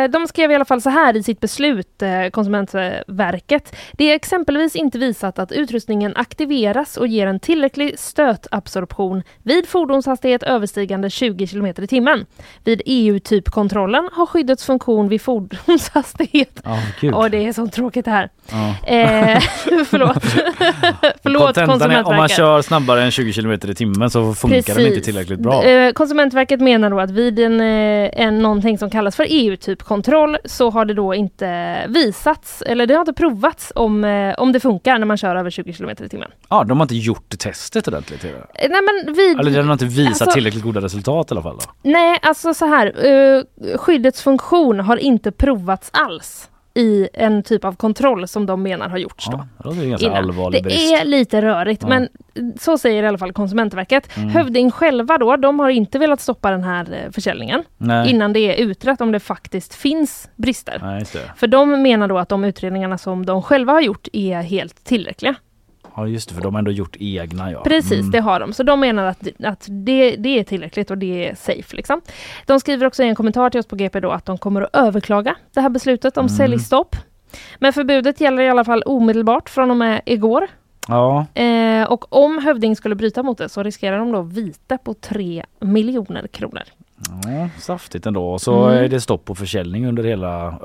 eh, 0.04 0.10
de 0.10 0.26
skrev 0.26 0.52
i 0.52 0.54
alla 0.54 0.64
fall 0.64 0.80
så 0.82 0.90
här 0.90 1.16
i 1.16 1.22
sitt 1.22 1.40
beslut, 1.40 2.02
eh, 2.02 2.30
Konsumentverket. 2.30 3.76
Det 3.92 4.10
är 4.10 4.14
exempelvis 4.14 4.76
inte 4.76 4.98
visat 4.98 5.38
att 5.38 5.52
utrustningen 5.52 6.16
aktiveras 6.16 6.96
och 6.96 7.06
ger 7.06 7.26
en 7.26 7.40
tillräcklig 7.40 7.98
stötabsorption 7.98 9.22
vid 9.42 9.68
fordonshastighet 9.68 10.42
överstigande 10.42 11.10
20 11.10 11.46
km 11.46 11.66
i 11.66 11.86
timmen. 11.86 12.26
Vid 12.64 12.82
EU-typkontrollen 12.86 14.08
har 14.12 14.26
skyddets 14.26 14.64
funktion 14.66 15.08
vid 15.08 15.22
fordonshastighet 15.22 16.60
Ja, 16.64 16.78
gud. 17.00 17.14
Åh, 17.14 17.26
det 17.28 17.46
är 17.46 17.52
så 17.52 17.66
tråkigt 17.66 18.04
det 18.04 18.10
här. 18.10 18.28
Ja. 18.50 18.88
Eh, 18.88 19.40
förlåt. 19.86 20.24
förlåt 21.22 21.56
är, 21.56 21.62
om 21.62 21.68
man 21.68 21.78
Konsumentverket. 21.78 22.36
kör 22.36 22.62
snabbare 22.62 23.02
än 23.02 23.10
20 23.10 23.32
km 23.32 23.52
i 23.52 23.74
timmen 23.74 24.10
så 24.10 24.34
funkar 24.34 24.74
den 24.74 24.86
inte 24.86 25.00
tillräckligt 25.00 25.40
bra. 25.40 25.64
Eh, 25.64 25.92
Konsumentverket 25.92 26.60
menar 26.60 26.90
då 26.90 27.00
att 27.00 27.10
vid 27.10 27.38
en, 27.38 27.60
eh, 27.60 28.10
en 28.12 28.38
någonting 28.38 28.78
som 28.78 28.90
kallas 28.90 29.16
för 29.16 29.26
EU-typkontroll 29.28 30.36
så 30.44 30.70
har 30.70 30.84
det 30.84 30.94
då 30.94 31.14
inte 31.14 31.78
visats, 31.88 32.62
eller 32.62 32.86
det 32.86 32.94
har 32.94 33.00
inte 33.00 33.12
provats 33.12 33.72
om, 33.74 34.04
eh, 34.04 34.34
om 34.38 34.52
det 34.52 34.60
funkar 34.60 34.98
när 34.98 35.06
man 35.06 35.16
kör 35.16 35.36
över 35.36 35.50
20 35.50 35.72
km 35.72 35.90
i 35.90 36.08
timmen. 36.08 36.28
Ja, 36.48 36.64
de 36.64 36.80
har 36.80 36.84
inte 36.84 36.94
gjort 36.94 37.38
testet 37.38 37.88
ordentligt. 37.88 38.22
Nej 38.22 38.70
men 38.70 39.14
vid... 39.14 39.40
Eller 39.40 39.50
den 39.50 39.66
har 39.66 39.72
inte 39.72 39.84
visat 39.84 40.22
Alltså- 40.22 40.34
tillräckligt 40.34 40.62
goda 40.64 40.80
resultat 40.80 41.30
i 41.30 41.34
alla 41.34 41.42
fall. 41.42 41.56
Då. 41.56 41.90
Nej, 41.90 42.18
alltså 42.22 42.54
så 42.54 42.66
här. 42.66 42.92
skyddets 43.78 44.22
funktion 44.22 44.80
har 44.80 44.96
inte 44.96 45.32
provats 45.32 45.90
alls 45.92 46.48
i 46.74 47.08
en 47.12 47.42
typ 47.42 47.64
av 47.64 47.76
kontroll 47.76 48.28
som 48.28 48.46
de 48.46 48.62
menar 48.62 48.88
har 48.88 48.98
gjorts 48.98 49.26
då. 49.30 49.46
Ja, 49.64 49.70
det 49.98 50.16
allvarlig 50.16 50.64
Det 50.64 50.94
är 50.94 51.04
lite 51.04 51.42
rörigt 51.42 51.82
Ja. 51.82 51.88
men 51.88 52.08
så 52.60 52.78
säger 52.78 53.02
i 53.02 53.06
alla 53.06 53.18
fall 53.18 53.32
Konsumentverket. 53.32 54.16
Mm. 54.16 54.28
Hövding 54.28 54.70
själva 54.70 55.18
då, 55.18 55.36
de 55.36 55.58
har 55.58 55.68
inte 55.68 55.98
velat 55.98 56.20
stoppa 56.20 56.50
den 56.50 56.64
här 56.64 56.92
eh, 56.92 57.10
försäljningen 57.10 57.62
Nej. 57.78 58.10
innan 58.10 58.32
det 58.32 58.40
är 58.40 58.64
utrett 58.66 59.00
om 59.00 59.12
det 59.12 59.20
faktiskt 59.20 59.74
finns 59.74 60.30
brister. 60.36 60.78
Nej. 60.82 61.04
För 61.36 61.46
de 61.46 61.82
menar 61.82 62.08
då 62.08 62.18
att 62.18 62.28
de 62.28 62.44
utredningarna 62.44 62.98
som 62.98 63.26
de 63.26 63.42
själva 63.42 63.72
har 63.72 63.80
gjort 63.80 64.08
är 64.12 64.42
helt 64.42 64.84
tillräckliga. 64.84 65.34
Ja, 65.96 66.06
just 66.06 66.28
det, 66.28 66.34
för 66.34 66.42
de 66.42 66.54
har 66.54 66.58
ändå 66.58 66.70
gjort 66.70 66.96
egna. 67.00 67.52
Ja. 67.52 67.62
Precis, 67.64 67.92
Mm. 68.00 68.10
det 68.10 68.20
har 68.20 68.40
de. 68.40 68.52
Så 68.52 68.62
de 68.62 68.80
menar 68.80 69.04
att, 69.04 69.28
att 69.44 69.66
det, 69.70 70.16
det 70.16 70.38
är 70.38 70.44
tillräckligt 70.44 70.90
och 70.90 70.98
det 70.98 71.28
är 71.28 71.34
safe. 71.34 71.76
Liksom. 71.76 72.00
De 72.46 72.60
skriver 72.60 72.86
också 72.86 73.02
i 73.02 73.08
en 73.08 73.14
kommentar 73.14 73.50
till 73.50 73.60
oss 73.60 73.66
på 73.66 73.76
GP 73.76 74.00
då 74.00 74.10
att 74.10 74.24
de 74.26 74.38
kommer 74.38 74.62
att 74.62 74.76
överklaga 74.76 75.34
det 75.54 75.60
här 75.60 75.68
beslutet 75.68 76.16
om 76.16 76.26
Mm. 76.26 76.36
säljstopp. 76.36 76.96
Men 77.58 77.72
förbudet 77.72 78.20
gäller 78.20 78.42
i 78.42 78.48
alla 78.48 78.64
fall 78.64 78.82
omedelbart 78.86 79.48
från 79.50 79.70
och 79.70 79.76
med 79.76 80.00
igår. 80.06 80.46
Ja, 80.88 81.26
Eh, 81.34 81.84
och 81.92 82.12
om 82.22 82.38
Hövding 82.44 82.76
skulle 82.76 82.94
bryta 82.94 83.22
mot 83.22 83.38
det 83.38 83.48
så 83.48 83.62
riskerar 83.62 83.98
de 83.98 84.12
då 84.12 84.22
vite 84.22 84.78
på 84.84 84.94
3 84.94 85.44
miljoner 85.60 86.26
kronor. 86.26 86.62
ja, 87.24 87.48
saftigt 87.60 88.06
ändå. 88.06 88.32
Och 88.32 88.40
så 88.40 88.64
Mm. 88.68 88.84
är 88.84 88.88
det 88.88 89.00
stopp 89.00 89.24
på 89.24 89.34
försäljning 89.34 89.86
under 89.86 90.04
hela 90.04 90.58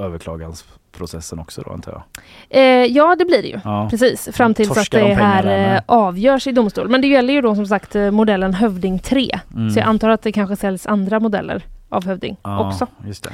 överklagansprocessen 0.98 1.40
också 1.40 1.62
då 1.62 1.72
antar 1.72 1.92
jag. 1.92 2.04
Eh, 2.50 2.86
ja, 2.86 3.16
det 3.16 3.26
blir 3.26 3.42
det 3.42 3.48
ju. 3.48 3.60
Ja. 3.64 3.88
Precis, 3.90 4.30
fram 4.34 4.54
tills 4.54 4.78
att 4.78 4.92
det 4.92 5.14
här 5.14 5.76
eh, 5.76 5.82
avgörs 5.86 6.48
i 6.48 6.52
domstol. 6.52 6.90
Men 6.90 7.02
det 7.02 7.08
gäller 7.08 7.34
ju 7.34 7.42
då 7.42 7.56
som 7.56 7.66
sagt 7.66 7.96
eh, 7.96 8.12
modellen 8.12 8.54
Hövding 8.54 9.00
3. 9.00 9.40
Mm. 9.56 9.70
Så 9.70 9.80
jag 9.80 9.88
antar 9.88 10.10
att 10.10 10.22
det 10.22 10.32
kanske 10.32 10.56
säljs 10.56 10.88
andra 10.88 11.20
modeller 11.20 11.64
av 11.90 12.06
Hövding 12.06 12.38
Ja, 12.44 12.68
också. 12.68 12.88
Just 13.08 13.24
det. 13.24 13.30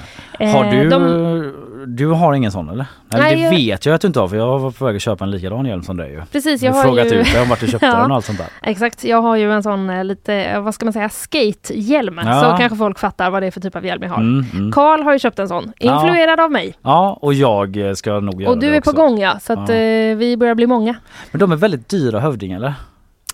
Eh, 0.45 0.51
Har 0.51 0.71
du, 0.71 0.89
de- 0.89 1.53
du 1.95 2.07
har 2.07 2.33
ingen 2.33 2.51
sån 2.51 2.69
eller? 2.69 2.85
Nej, 3.11 3.21
Nej, 3.21 3.35
det 3.35 3.41
jag- 3.41 3.49
vet 3.51 3.85
jag 3.85 3.95
att 3.95 4.01
du 4.01 4.07
inte 4.07 4.19
har 4.19 4.27
för 4.27 4.35
jag 4.35 4.59
var 4.59 4.71
på 4.71 4.85
väg 4.85 4.95
att 4.95 5.01
köpa 5.01 5.23
en 5.23 5.31
likadan 5.31 5.65
hjälm 5.65 5.83
som 5.83 5.97
dig 5.97 6.11
ju. 6.11 6.21
Precis, 6.31 6.61
jag 6.61 6.69
jag 6.71 6.75
har 6.77 6.83
frågat 6.83 7.05
ju- 7.05 7.09
ut 7.15 7.33
dig 7.33 7.41
om 7.41 7.49
vart 7.49 7.59
du 7.59 7.67
köpte 7.67 7.85
Ja. 7.85 7.95
den 7.95 8.11
och 8.11 8.15
allt 8.15 8.25
sånt 8.25 8.37
där. 8.37 8.47
Exakt, 8.61 9.03
jag 9.03 9.21
har 9.21 9.35
ju 9.35 9.51
en 9.51 9.63
sån 9.63 9.89
eh, 9.89 10.03
lite, 10.03 10.33
eh, 10.35 10.61
vad 10.61 10.75
ska 10.75 10.85
man 10.85 10.93
säga, 10.93 11.09
skatehjälm. 11.09 12.21
Ja. 12.25 12.41
Så 12.51 12.57
kanske 12.57 12.77
folk 12.77 12.99
fattar 12.99 13.29
vad 13.29 13.41
det 13.43 13.47
är 13.47 13.51
för 13.51 13.61
typ 13.61 13.75
av 13.75 13.85
hjälm 13.85 14.03
jag 14.03 14.09
har. 14.09 14.17
Mm, 14.17 14.45
mm. 14.53 14.71
Karl 14.71 15.01
har 15.03 15.13
ju 15.13 15.19
köpt 15.19 15.39
en 15.39 15.47
sån, 15.47 15.71
Ja. 15.77 15.95
influerad 15.95 16.39
av 16.39 16.51
mig. 16.51 16.73
Ja, 16.81 17.17
och 17.21 17.33
jag 17.33 17.97
ska 17.97 18.19
nog 18.19 18.41
göra 18.41 18.51
Och 18.51 18.59
du 18.59 18.67
är 18.75 18.81
på 18.81 18.89
också. 18.89 19.01
gång 19.01 19.19
ja, 19.19 19.39
så 19.39 19.53
att 19.53 19.69
Ja. 19.69 19.75
vi 20.15 20.37
börjar 20.39 20.55
bli 20.55 20.67
många. 20.67 20.95
Men 21.31 21.39
de 21.39 21.51
är 21.51 21.55
väldigt 21.55 21.89
dyra 21.89 22.19
Hövding 22.19 22.51
eller? 22.51 22.73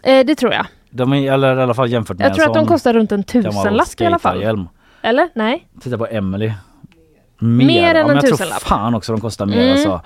Eh, 0.03 0.25
det 0.25 0.35
tror 0.35 0.53
jag. 0.53 0.65
De 0.91 1.13
är, 1.13 1.33
eller 1.33 1.57
i 1.59 1.61
alla 1.61 1.73
fall 1.73 1.89
jämfört 1.89 2.17
med 2.17 2.27
Jag 2.27 2.35
tror 2.35 2.47
att 2.47 2.53
de 2.53 2.65
kostar 2.65 2.93
runt 2.93 3.11
en 3.11 3.23
tusenlapp 3.23 3.65
i 3.65 3.67
alla 3.67 4.19
fall. 4.19 4.35
skaterhjälm. 4.35 4.67
Eller? 5.01 5.29
Nej? 5.35 5.67
Titta 5.81 5.97
på 5.97 6.07
Emily. 6.07 6.51
Mer, 7.41 7.65
Mer 7.65 7.95
än 7.95 8.07
ja, 8.07 8.09
en 8.09 8.15
jag 8.15 8.37
tror 8.37 8.59
fan 8.59 8.95
också 8.95 9.11
de 9.11 9.21
kostar 9.21 9.45
mer 9.45 9.57
Mm. 9.61 9.71
alltså. 9.71 10.01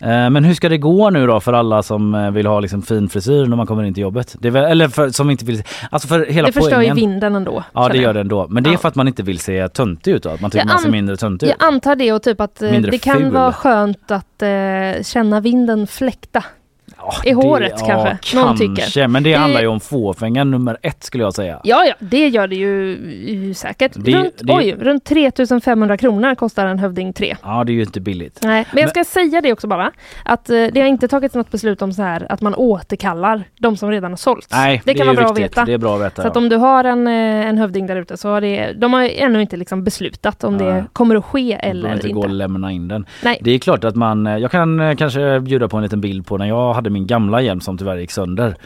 Eh, 0.00 0.30
Men 0.30 0.44
hur 0.44 0.54
ska 0.54 0.68
det 0.68 0.78
gå 0.78 1.10
nu 1.10 1.26
då 1.26 1.40
för 1.40 1.52
alla 1.52 1.82
som 1.82 2.14
eh, 2.14 2.30
vill 2.30 2.46
ha 2.46 2.60
liksom 2.60 2.82
fin 2.82 3.08
frisyr 3.08 3.46
när 3.46 3.56
man 3.56 3.66
kommer 3.66 3.82
in 3.84 3.94
till 3.94 4.00
jobbet? 4.02 4.36
Väl, 4.40 4.56
eller 4.64 4.88
för, 4.88 5.10
som 5.10 5.30
inte 5.30 5.44
vill, 5.44 5.62
alltså 5.90 6.08
för 6.08 6.26
hela 6.26 6.46
det 6.46 6.52
förstör 6.52 6.70
ju 6.70 6.76
poängen. 6.76 6.96
vinden 6.96 7.34
ändå. 7.34 7.64
Ja 7.72 7.88
det 7.88 7.98
gör 7.98 8.14
det 8.14 8.20
ändå. 8.20 8.46
Men 8.48 8.62
det 8.62 8.70
är 8.70 8.72
Ja. 8.72 8.78
för 8.78 8.88
att 8.88 8.94
man 8.94 9.08
inte 9.08 9.22
vill 9.22 9.38
se 9.38 9.68
töntig 9.68 10.12
ut 10.12 10.22
då? 10.22 10.28
Att 10.30 10.40
man 10.40 10.50
tycker 10.50 10.66
man 10.66 10.78
ser 10.78 10.90
mindre 10.90 11.16
töntig 11.16 11.46
ut? 11.46 11.54
Jag 11.58 11.68
antar 11.68 11.96
det 11.96 12.12
och 12.12 12.22
typ 12.22 12.40
att 12.40 12.62
eh, 12.62 12.70
Mindre 12.70 12.90
det 12.90 12.98
kan 12.98 13.16
ful. 13.16 13.30
vara 13.30 13.52
skönt 13.52 14.10
att 14.10 14.42
eh, 14.42 15.02
känna 15.02 15.40
vinden 15.40 15.86
fläkta. 15.86 16.44
Ja, 17.24 17.30
i 17.30 17.32
håret 17.32 17.72
kanske, 17.86 18.18
Ja, 18.36 18.44
någon 18.44 18.56
kanske. 18.58 18.84
tycker. 18.86 19.08
Men 19.08 19.22
det, 19.22 19.30
Det- 19.30 19.36
handlar 19.36 19.60
ju 19.60 19.66
om 19.66 19.80
fåfängan 19.80 20.50
nummer 20.50 20.76
ett 20.82 21.04
skulle 21.04 21.24
jag 21.24 21.34
säga. 21.34 21.60
Ja, 21.64 21.84
ja, 21.88 21.94
det 21.98 22.28
gör 22.28 22.46
det 22.46 22.56
ju, 22.56 23.54
säkert. 23.54 23.92
Det- 23.94 24.12
runt, 24.16 24.32
det- 24.38 24.52
oj, 24.52 24.74
runt 24.80 25.04
3500 25.04 25.96
kronor 25.96 26.34
kostar 26.34 26.66
en 26.66 26.78
Hövding 26.78 27.12
3. 27.12 27.36
Ja 27.42 27.64
det 27.64 27.72
är 27.72 27.74
ju 27.74 27.80
inte 27.82 28.00
billigt. 28.00 28.38
Nej, 28.42 28.66
men 28.72 28.80
jag 28.80 28.90
ska 28.90 29.04
säga 29.04 29.40
det 29.40 29.52
också 29.52 29.66
bara. 29.66 29.92
Att 30.24 30.50
eh, 30.50 30.66
det 30.72 30.80
har 30.80 30.86
inte 30.88 31.08
tagits 31.08 31.34
något 31.34 31.50
beslut 31.50 31.82
om 31.82 31.92
så 31.92 32.02
här 32.02 32.26
att 32.32 32.40
man 32.40 32.54
återkallar 32.54 33.44
de 33.58 33.76
som 33.76 33.90
redan 33.90 34.12
har 34.12 34.16
sålts. 34.16 34.48
Nej, 34.50 34.82
det 34.84 34.94
kan 34.94 35.06
vara 35.06 35.16
bra 35.16 35.32
viktigt. 35.32 35.44
att 35.44 35.50
veta. 35.58 35.64
Det 35.64 35.72
är 35.72 35.78
bra 35.78 35.94
att 35.96 36.00
veta. 36.02 36.22
Så 36.22 36.28
att 36.28 36.34
ja. 36.34 36.40
om 36.40 36.48
du 36.48 36.56
har 36.56 36.84
en, 36.84 37.06
eh, 37.06 37.12
en 37.48 37.58
hövding 37.58 37.86
där 37.86 37.96
ute 37.96 38.16
så 38.16 38.28
har 38.28 38.40
det, 38.40 38.72
de 38.72 38.92
har 38.92 39.02
ännu 39.02 39.40
inte 39.40 39.56
liksom 39.56 39.84
beslutat 39.84 40.44
om 40.44 40.56
Nej. 40.56 40.66
det 40.66 40.84
kommer 40.92 41.14
att 41.16 41.24
ske 41.24 41.52
eller 41.52 41.92
inte 41.94 42.06
inte. 42.06 42.14
gå 42.14 42.20
och 42.20 42.30
lämna 42.30 42.72
in 42.72 42.88
den. 42.88 43.06
Nej. 43.24 43.38
Det 43.40 43.50
är 43.50 43.58
klart 43.58 43.84
att 43.84 43.96
man, 43.96 44.26
eh, 44.26 44.36
jag 44.36 44.50
kan 44.50 44.96
kanske 44.96 45.40
bjuda 45.40 45.68
på 45.68 45.76
en 45.76 45.82
liten 45.82 46.00
bild 46.00 46.26
på 46.26 46.38
när 46.38 46.46
jag 46.46 46.72
hade 46.74 46.90
min 46.96 47.06
gamla 47.06 47.40
hjälm 47.40 47.60
som 47.60 47.78
tyvärr 47.78 47.96
gick 47.96 48.10
sönder. 48.10 48.48
Mhm. 48.48 48.56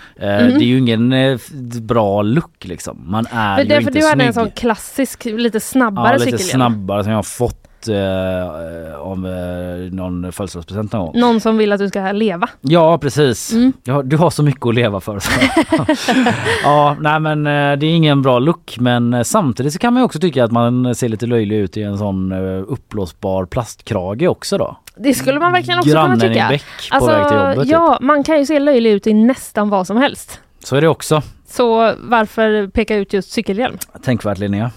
Det 0.58 0.64
är 0.64 0.66
ju 0.66 0.78
ingen 0.78 1.12
eh, 1.12 1.38
bra 1.82 2.22
look 2.22 2.64
liksom. 2.64 3.10
Man 3.10 3.26
är 3.30 3.56
För 3.56 3.62
ju 3.62 3.68
därför 3.68 3.88
inte 3.88 3.98
du 3.98 4.06
hade 4.06 4.24
en 4.24 4.32
sån 4.34 4.50
klassisk, 4.50 5.24
lite 5.24 5.60
snabbare 5.60 6.12
ja, 6.12 6.12
lite 6.12 6.38
cykelhjälm. 6.38 6.72
snabbare 6.72 7.02
som 7.02 7.10
jag 7.10 7.18
har 7.18 7.22
fått 7.22 7.56
fått 7.80 7.88
eh, 7.88 7.94
någon 9.92 10.32
födelsedagspresent 10.32 10.92
någon 10.92 11.06
gång. 11.06 11.20
Någon 11.20 11.40
som 11.40 11.56
vill 11.56 11.72
att 11.72 11.78
du 11.78 11.88
ska 11.88 12.12
leva. 12.12 12.48
Ja 12.60 12.98
precis. 12.98 13.52
Mm. 13.52 13.72
Ja, 13.84 14.02
du 14.02 14.16
har 14.16 14.30
så 14.30 14.42
mycket 14.42 14.66
att 14.66 14.74
leva 14.74 15.00
för. 15.00 15.20
Ja, 16.64 16.96
nej 17.00 17.20
men 17.20 17.44
det 17.44 17.86
är 17.86 17.96
ingen 17.96 18.22
bra 18.22 18.38
look 18.38 18.76
men 18.80 19.24
samtidigt 19.24 19.72
så 19.72 19.78
kan 19.78 19.94
man 19.94 20.00
ju 20.00 20.04
också 20.04 20.18
tycka 20.18 20.44
att 20.44 20.52
man 20.52 20.94
ser 20.94 21.08
lite 21.08 21.26
löjlig 21.26 21.56
ut 21.56 21.76
i 21.76 21.82
en 21.82 21.98
sån 21.98 22.32
eh, 22.32 22.64
uppblåsbar 22.68 23.46
plastkrage 23.46 24.28
också 24.28 24.58
då. 24.58 24.76
Det 25.02 25.14
skulle 25.14 25.40
man 25.40 25.52
verkligen 25.52 25.78
också 25.78 25.90
Grannen 25.90 26.20
kunna 26.20 26.32
i 26.32 26.34
tycka. 26.34 26.48
Bäck 26.48 26.64
på 26.98 27.06
väg 27.06 27.28
till 27.28 27.36
jobbet, 27.36 27.58
typ. 27.58 27.72
ja, 27.72 27.98
man 28.00 28.24
kan 28.24 28.38
ju 28.38 28.46
se 28.46 28.58
löjlig 28.58 28.90
ut 28.90 29.06
i 29.06 29.14
nästan 29.14 29.68
vad 29.70 29.86
som 29.86 29.96
helst. 29.96 30.40
Så 30.64 30.76
är 30.76 30.80
det 30.80 30.88
också. 30.88 31.22
Så 31.48 31.94
varför 31.98 32.68
peka 32.68 32.96
ut 32.96 33.12
just 33.12 33.32
cykelhjälm? 33.32 33.78
Tänkvärt 34.02 34.38
Linnea. 34.38 34.70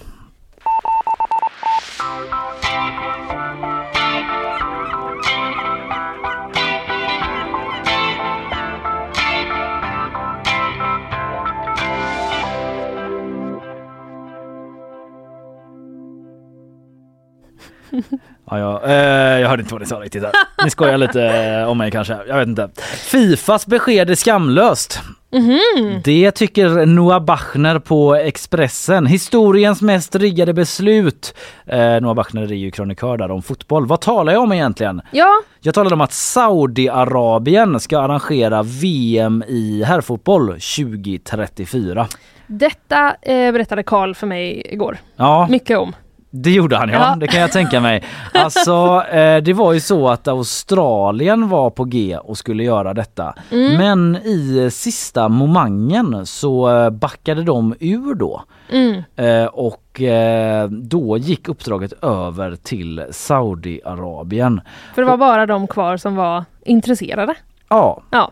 Ja, 18.50 18.60
ja, 18.60 18.82
eh, 18.86 19.40
jag 19.40 19.50
hörde 19.50 19.62
inte 19.62 19.74
vad 19.74 19.82
ni 19.82 19.88
sa 19.88 19.96
riktigt 19.96 20.22
där. 20.22 20.32
Ni 20.64 20.70
skojar 20.70 20.98
lite 20.98 21.24
eh, 21.24 21.70
om 21.70 21.78
mig 21.78 21.92
kanske. 21.92 22.18
Jag 22.28 22.38
vet 22.38 22.48
inte. 22.48 22.70
Fifas 22.98 23.66
besked 23.68 24.10
är 24.10 24.16
skamlöst. 24.16 25.02
Mhm. 25.32 26.02
Det 26.04 26.32
tycker 26.32 26.86
Noah 26.86 27.20
Bachner 27.26 27.80
på 27.80 28.16
Expressen. 28.16 29.06
Historiens 29.06 29.82
mest 29.82 30.16
riggade 30.16 30.54
beslut. 30.54 31.36
Eh, 31.66 31.80
Noah 32.02 32.14
Bachner 32.14 32.42
är 32.42 32.56
ju 32.56 32.72
krönikör 32.72 33.18
där 33.18 33.32
om 33.32 33.42
fotboll. 33.42 33.86
Vad 33.88 34.02
talar 34.02 34.34
jag 34.34 34.42
om 34.44 34.52
egentligen? 34.52 35.02
Ja, 35.12 35.42
Jag 35.62 35.74
talade 35.76 35.94
om 35.96 36.02
att 36.02 36.14
Saudiarabien 36.14 37.80
ska 37.80 38.00
arrangera 38.00 38.64
VM 38.64 39.44
i 39.48 39.84
herrfotboll 39.84 40.48
2034. 40.48 42.08
detta 42.48 43.16
eh, 43.22 43.52
berättade 43.52 43.84
Karl 43.84 44.14
för 44.14 44.28
mig 44.28 44.62
igår. 44.74 44.98
Ja, 45.16 45.48
Mycket 45.50 45.78
om. 45.78 45.96
Det 46.36 46.52
gjorde 46.52 46.78
han 46.78 46.90
ja. 46.90 47.00
Ja. 47.00 47.16
Det 47.16 47.28
kan 47.28 47.42
jag 47.42 47.52
tänka 47.52 47.80
mig. 47.80 48.04
Alltså 48.34 49.04
eh, 49.12 49.44
det 49.44 49.54
var 49.54 49.74
ju 49.74 49.80
så 49.80 50.10
att 50.10 50.28
Australien 50.28 51.50
var 51.50 51.70
på 51.70 51.84
G 51.84 52.18
och 52.18 52.38
skulle 52.38 52.64
göra 52.64 52.94
detta. 52.94 53.36
Mm. 53.52 53.78
Men 53.78 54.16
i 54.16 54.70
sista 54.72 55.30
momangen 55.30 56.26
så 56.26 56.70
eh, 56.70 56.90
backade 56.90 57.44
de 57.44 57.76
ur 57.80 58.14
då. 58.16 58.44
Mm. 58.70 59.04
Eh, 59.16 59.46
och 59.46 60.02
eh, 60.02 60.68
då 60.70 61.18
gick 61.18 61.50
uppdraget 61.50 61.94
över 62.04 62.56
till 62.56 63.06
Saudiarabien. 63.12 64.62
För 64.96 65.02
det 65.02 65.08
var 65.08 65.18
bara 65.18 65.46
de 65.46 65.68
kvar 65.68 65.98
som 65.98 66.16
var 66.16 66.46
intresserade. 66.66 67.36
Ja, 67.70 68.02
Ja. 68.12 68.32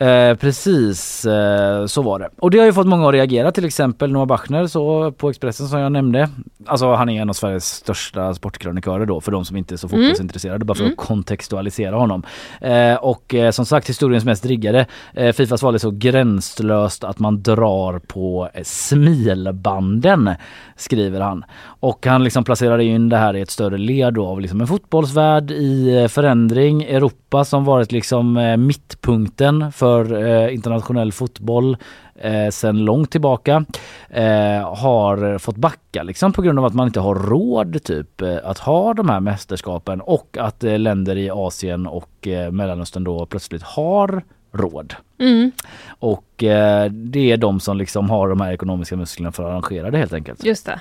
Eh, 0.00 0.34
precis 0.34 1.24
eh, 1.24 1.86
så 1.86 2.02
var 2.02 2.18
det. 2.18 2.28
Och 2.38 2.50
det 2.50 2.58
har 2.58 2.66
ju 2.66 2.72
fått 2.72 2.86
många 2.86 3.08
att 3.08 3.14
reagera, 3.14 3.52
till 3.52 3.64
exempel 3.64 4.12
Noah 4.12 4.26
Bachner 4.26 4.66
så 4.66 5.12
på 5.12 5.30
Expressen 5.30 5.68
som 5.68 5.80
jag 5.80 5.92
nämnde. 5.92 6.28
Alltså 6.66 6.94
han 6.94 7.08
är 7.08 7.22
en 7.22 7.28
av 7.28 7.32
Sveriges 7.34 7.64
största 7.74 8.34
sportkrönikörer 8.34 9.06
då 9.06 9.20
för 9.20 9.32
de 9.32 9.44
som 9.44 9.56
inte 9.56 9.74
är 9.74 9.76
så 9.76 9.86
Mm. 9.86 9.98
fotbollsintresserade 10.00 10.64
bara 10.64 10.74
för 10.74 10.82
Mm. 10.84 10.92
att 10.98 11.06
kontextualisera 11.06 11.96
honom. 11.96 12.22
Eh, 12.60 12.94
och 12.94 13.34
eh, 13.34 13.50
som 13.50 13.66
sagt 13.66 13.88
historiens 13.88 14.24
mest 14.24 14.46
riggade. 14.46 14.86
Eh, 15.14 15.32
Fifas 15.32 15.62
val 15.62 15.74
är 15.74 15.78
så 15.78 15.90
gränslöst 15.90 17.04
att 17.04 17.18
man 17.18 17.42
drar 17.42 17.98
på 17.98 18.48
eh, 18.54 18.62
smilbanden 18.64 20.30
skriver 20.76 21.20
han. 21.20 21.44
Och 21.80 22.06
han 22.06 22.24
liksom 22.24 22.44
placerar 22.44 22.78
in 22.78 23.08
det 23.08 23.16
här 23.16 23.36
i 23.36 23.40
ett 23.40 23.50
större 23.50 23.78
led 23.78 24.14
då 24.14 24.26
av 24.26 24.40
liksom 24.40 24.60
en 24.60 24.66
fotbollsvärld 24.66 25.50
i 25.50 26.06
förändring. 26.10 26.82
Europa 26.82 27.44
som 27.44 27.64
varit 27.64 27.92
liksom 27.92 28.54
mittpunkten 28.58 29.72
för 29.72 29.87
eh, 30.14 30.54
internationell 30.54 31.12
fotboll 31.12 31.76
eh, 32.14 32.50
sedan 32.50 32.84
långt 32.84 33.10
tillbaka 33.10 33.64
eh, 34.10 34.74
har 34.76 35.38
fått 35.38 35.56
backa 35.56 36.02
liksom 36.02 36.32
på 36.32 36.42
grund 36.42 36.58
av 36.58 36.64
att 36.64 36.74
man 36.74 36.86
inte 36.86 37.00
har 37.00 37.14
råd 37.14 37.82
typ 37.84 38.22
eh, 38.22 38.36
att 38.44 38.58
ha 38.58 38.94
de 38.94 39.08
här 39.08 39.20
mästerskapen 39.20 40.00
och 40.00 40.36
att 40.40 40.64
eh, 40.64 40.78
länder 40.78 41.16
i 41.16 41.30
Asien 41.30 41.86
och 41.86 42.28
eh, 42.28 42.50
Mellanöstern 42.50 43.04
då 43.04 43.26
plötsligt 43.26 43.62
har 43.62 44.22
råd. 44.52 44.94
Mm. 45.18 45.52
Och 45.88 46.44
eh, 46.44 46.90
det 46.90 47.32
är 47.32 47.36
de 47.36 47.60
som 47.60 47.76
liksom 47.78 48.10
har 48.10 48.28
de 48.28 48.40
här 48.40 48.52
ekonomiska 48.52 48.96
musklerna 48.96 49.32
för 49.32 49.42
att 49.42 49.50
arrangera 49.50 49.90
det 49.90 49.98
helt 49.98 50.12
enkelt. 50.12 50.44
Just 50.44 50.66
det. 50.66 50.80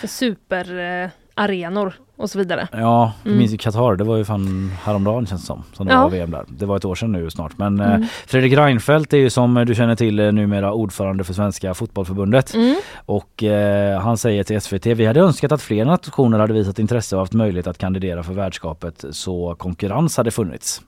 För 0.00 0.06
superarenor 0.06 1.04
eh, 1.04 1.10
arenor 1.34 1.94
och 2.18 2.30
så 2.30 2.38
vidare. 2.38 2.68
Ja, 2.72 3.12
jag 3.22 3.26
Mm. 3.30 3.38
minns 3.38 3.52
ju 3.52 3.56
Qatar, 3.56 3.96
det 3.96 4.04
var 4.04 4.16
ju 4.16 4.24
fan 4.24 4.72
häromdagen 4.84 5.26
känns 5.26 5.40
det 5.40 5.46
som, 5.46 5.62
som 5.72 5.86
det 5.86 5.92
Ja. 5.92 6.02
var 6.02 6.10
VM 6.10 6.30
där. 6.30 6.44
Det 6.48 6.66
var 6.66 6.76
ett 6.76 6.84
år 6.84 6.94
sedan 6.94 7.12
nu 7.12 7.30
snart. 7.30 7.58
Men 7.58 7.80
Mm. 7.80 8.02
eh, 8.02 8.08
Fredrik 8.26 8.52
Reinfeldt 8.58 9.12
är 9.12 9.18
ju 9.18 9.30
som 9.30 9.54
du 9.54 9.74
känner 9.74 9.96
till 9.96 10.18
eh, 10.20 10.32
numera 10.32 10.72
ordförande 10.72 11.24
för 11.24 11.34
Svenska 11.34 11.74
fotbollförbundet. 11.74 12.54
Mm. 12.54 12.76
Och 13.06 13.42
eh, 13.42 14.00
han 14.00 14.18
säger 14.18 14.44
till 14.44 14.60
SVT, 14.60 14.86
vi 14.86 15.06
hade 15.06 15.20
önskat 15.20 15.52
att 15.52 15.62
fler 15.62 15.84
nationer 15.84 16.38
hade 16.38 16.52
visat 16.52 16.78
intresse 16.78 17.16
och 17.16 17.22
haft 17.22 17.32
möjlighet 17.32 17.66
att 17.66 17.78
kandidera 17.78 18.22
för 18.22 18.32
värdskapet 18.32 19.04
så 19.10 19.54
konkurrens 19.58 20.16
hade 20.16 20.30
funnits. 20.30 20.82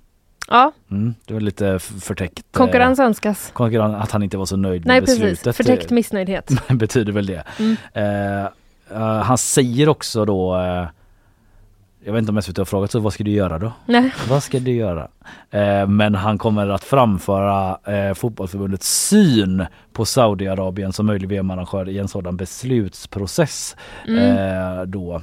Ja, 0.48 0.72
Mm, 0.90 1.14
det 1.26 1.34
var 1.34 1.40
lite 1.40 1.78
förtäckt. 1.78 2.38
eh, 2.38 2.58
konkurrens 2.58 2.98
önskas. 2.98 3.50
konkurrens, 3.52 3.96
att 4.04 4.10
han 4.10 4.22
inte 4.22 4.36
var 4.38 4.46
så 4.46 4.56
nöjd 4.56 4.86
Nej 4.86 5.00
med 5.00 5.06
precis, 5.06 5.20
beslutet. 5.20 5.56
förtäckt 5.56 5.90
missnöjdhet. 5.90 6.50
betyder 6.68 7.12
väl 7.12 7.26
det. 7.26 7.42
Mm. 7.58 7.76
Eh, 7.92 9.22
han 9.22 9.38
säger 9.38 9.88
också 9.88 10.24
då 10.24 10.56
eh, 10.60 10.86
jag 12.04 12.12
vet 12.12 12.18
inte 12.20 12.32
om 12.32 12.42
SVT 12.42 12.58
har 12.58 12.64
frågat 12.64 12.90
så 12.90 13.00
vad 13.00 13.12
ska 13.12 13.24
du 13.24 13.30
göra 13.30 13.58
då? 13.58 13.72
Nej. 13.86 14.14
Vad 14.28 14.42
ska 14.42 14.58
du 14.58 14.72
göra? 14.72 15.08
Eh, 15.50 15.86
men 15.86 16.14
han 16.14 16.38
kommer 16.38 16.68
att 16.68 16.84
framföra 16.84 17.78
eh, 17.94 18.14
fotbollförbundets 18.14 19.08
syn 19.08 19.66
på 20.00 20.04
Saudiarabien 20.04 20.92
som 20.92 21.06
möjlig 21.06 21.28
VM-arrangör 21.28 21.88
i 21.88 21.98
en 21.98 22.08
sådan 22.08 22.36
beslutsprocess. 22.36 23.76
Mm. 24.08 24.36
Eh, 24.36 24.82
då. 24.82 25.22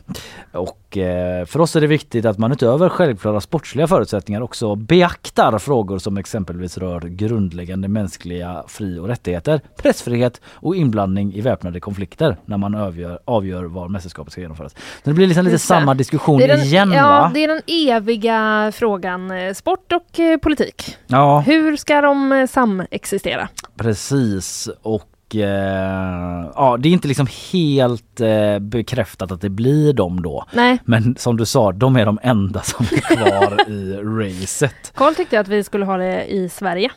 Och 0.52 0.98
eh, 0.98 1.46
för 1.46 1.60
oss 1.60 1.76
är 1.76 1.82
det 1.82 1.88
viktigt 1.88 2.26
att 2.26 2.38
man 2.38 2.52
utöver 2.52 2.90
självklara 2.90 3.42
sportsliga 3.42 3.88
förutsättningar 3.88 4.42
också 4.42 4.76
beaktar 4.76 5.60
frågor 5.60 5.98
som 5.98 6.18
exempelvis 6.18 6.78
rör 6.78 7.02
grundläggande 7.02 7.88
mänskliga 7.88 8.64
fri 8.68 9.00
och 9.00 9.08
rättigheter, 9.08 9.62
pressfrihet 9.78 10.42
och 10.46 10.76
inblandning 10.76 11.34
i 11.34 11.42
väpnade 11.42 11.80
konflikter 11.80 12.38
när 12.46 12.58
man 12.58 12.76
avgör, 12.76 13.20
avgör 13.26 13.64
var 13.64 13.88
mästerskapet 13.88 14.32
ska 14.32 14.42
genomföras. 14.42 14.74
Så 14.74 15.10
det 15.10 15.14
blir 15.14 15.28
liksom 15.28 15.46
lite 15.46 15.60
samma 15.60 15.94
diskussion 15.94 16.40
den, 16.40 16.60
igen 16.60 16.92
ja, 16.92 17.04
va? 17.04 17.32
det 17.34 17.44
är 17.44 17.48
den 17.48 17.62
eviga 17.68 18.72
frågan 18.76 19.32
eh, 19.32 19.54
sport 19.54 19.92
och 19.92 20.20
eh, 20.20 20.38
politik. 20.38 20.98
Ja. 21.08 21.40
Hur 21.40 21.78
ska 21.78 22.02
de 22.02 22.32
eh, 22.32 22.48
samexistera? 22.48 23.50
Precis 23.78 24.67
och 24.82 25.36
eh, 25.36 26.52
ja 26.56 26.78
det 26.80 26.90
är 26.90 26.94
inte 26.94 27.08
liksom 27.08 27.28
helt 27.52 28.22
eh, 28.22 28.60
bekräftat 28.60 29.32
att 29.32 29.42
det 29.42 29.50
blir 29.50 29.94
dem 29.94 30.22
då. 30.22 30.46
Nej. 30.54 30.78
Men 30.86 31.16
som 31.16 31.38
du 31.38 31.46
sa, 31.46 31.72
de 31.72 31.96
är 31.96 32.06
de 32.06 32.20
enda 32.24 32.62
som 32.62 32.86
är 32.92 33.16
kvar 33.16 33.70
i 33.70 33.94
racet. 33.94 34.94
Karl 34.96 35.14
tyckte 35.14 35.40
att 35.40 35.48
vi 35.48 35.64
skulle 35.64 35.86
ha 35.86 35.98
det 35.98 36.26
i 36.26 36.50
Sverige. 36.50 36.92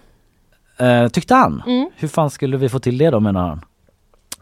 Eh, 0.77 1.09
tyckte 1.09 1.35
han? 1.35 1.63
Mm. 1.67 1.91
Hur 1.97 2.09
fan 2.09 2.31
skulle 2.31 2.57
vi 2.57 2.69
få 2.69 2.79
till 2.79 2.99
det 2.99 3.11
då 3.11 3.21
menar 3.21 3.49
han? 3.49 3.61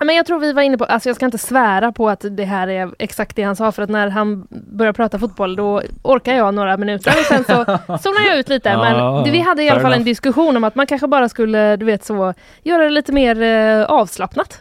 Men 0.01 0.17
jag 0.17 0.27
tror 0.27 0.41
vi 0.41 0.53
var 0.53 0.63
inne 0.63 0.79
på, 0.79 0.85
alltså 0.85 1.09
jag 1.09 1.17
ska 1.17 1.25
inte 1.25 1.39
svära 1.39 1.93
på 1.93 2.09
att 2.11 2.25
det 2.31 2.45
här 2.45 2.69
är 2.69 2.91
exakt 2.99 3.37
det 3.37 3.43
han 3.43 3.57
sa 3.57 3.73
för 3.73 3.83
att 3.83 3.89
när 3.91 4.09
han 4.09 4.47
börjar 4.51 4.93
prata 4.93 5.19
fotboll 5.19 5.57
då 5.57 5.83
orkar 6.03 6.35
jag 6.35 6.55
några 6.55 6.77
minuter 6.77 7.11
och 7.19 7.25
sen 7.25 7.45
så 7.45 7.55
zonar 7.99 8.27
jag 8.29 8.39
ut 8.39 8.49
lite. 8.49 8.77
Men 8.77 9.25
vi 9.25 9.41
hade 9.41 9.63
i 9.63 9.71
alla 9.71 9.81
fall 9.81 9.93
en 9.93 10.05
diskussion 10.05 10.57
om 10.57 10.65
att 10.65 10.75
man 10.75 10.87
kanske 10.87 11.07
bara 11.07 11.29
skulle, 11.29 11.77
du 11.77 11.87
vet 11.87 12.05
så, 12.05 12.35
göra 12.63 12.83
det 12.85 12.91
lite 12.91 13.13
mer 13.13 13.43
eh, 13.43 13.85
avslappnat. 13.85 14.61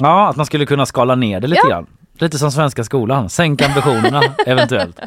Ja, 0.00 0.28
att 0.28 0.36
man 0.36 0.46
skulle 0.46 0.66
kunna 0.66 0.86
skala 0.86 1.14
ner 1.14 1.40
det 1.40 1.46
lite 1.46 1.60
Ja. 1.64 1.68
grann. 1.68 1.86
Lite 2.18 2.38
som 2.38 2.52
svenska 2.52 2.84
skolan, 2.84 3.28
sänk 3.28 3.62
ambitionerna 3.62 4.22
eventuellt. 4.46 5.00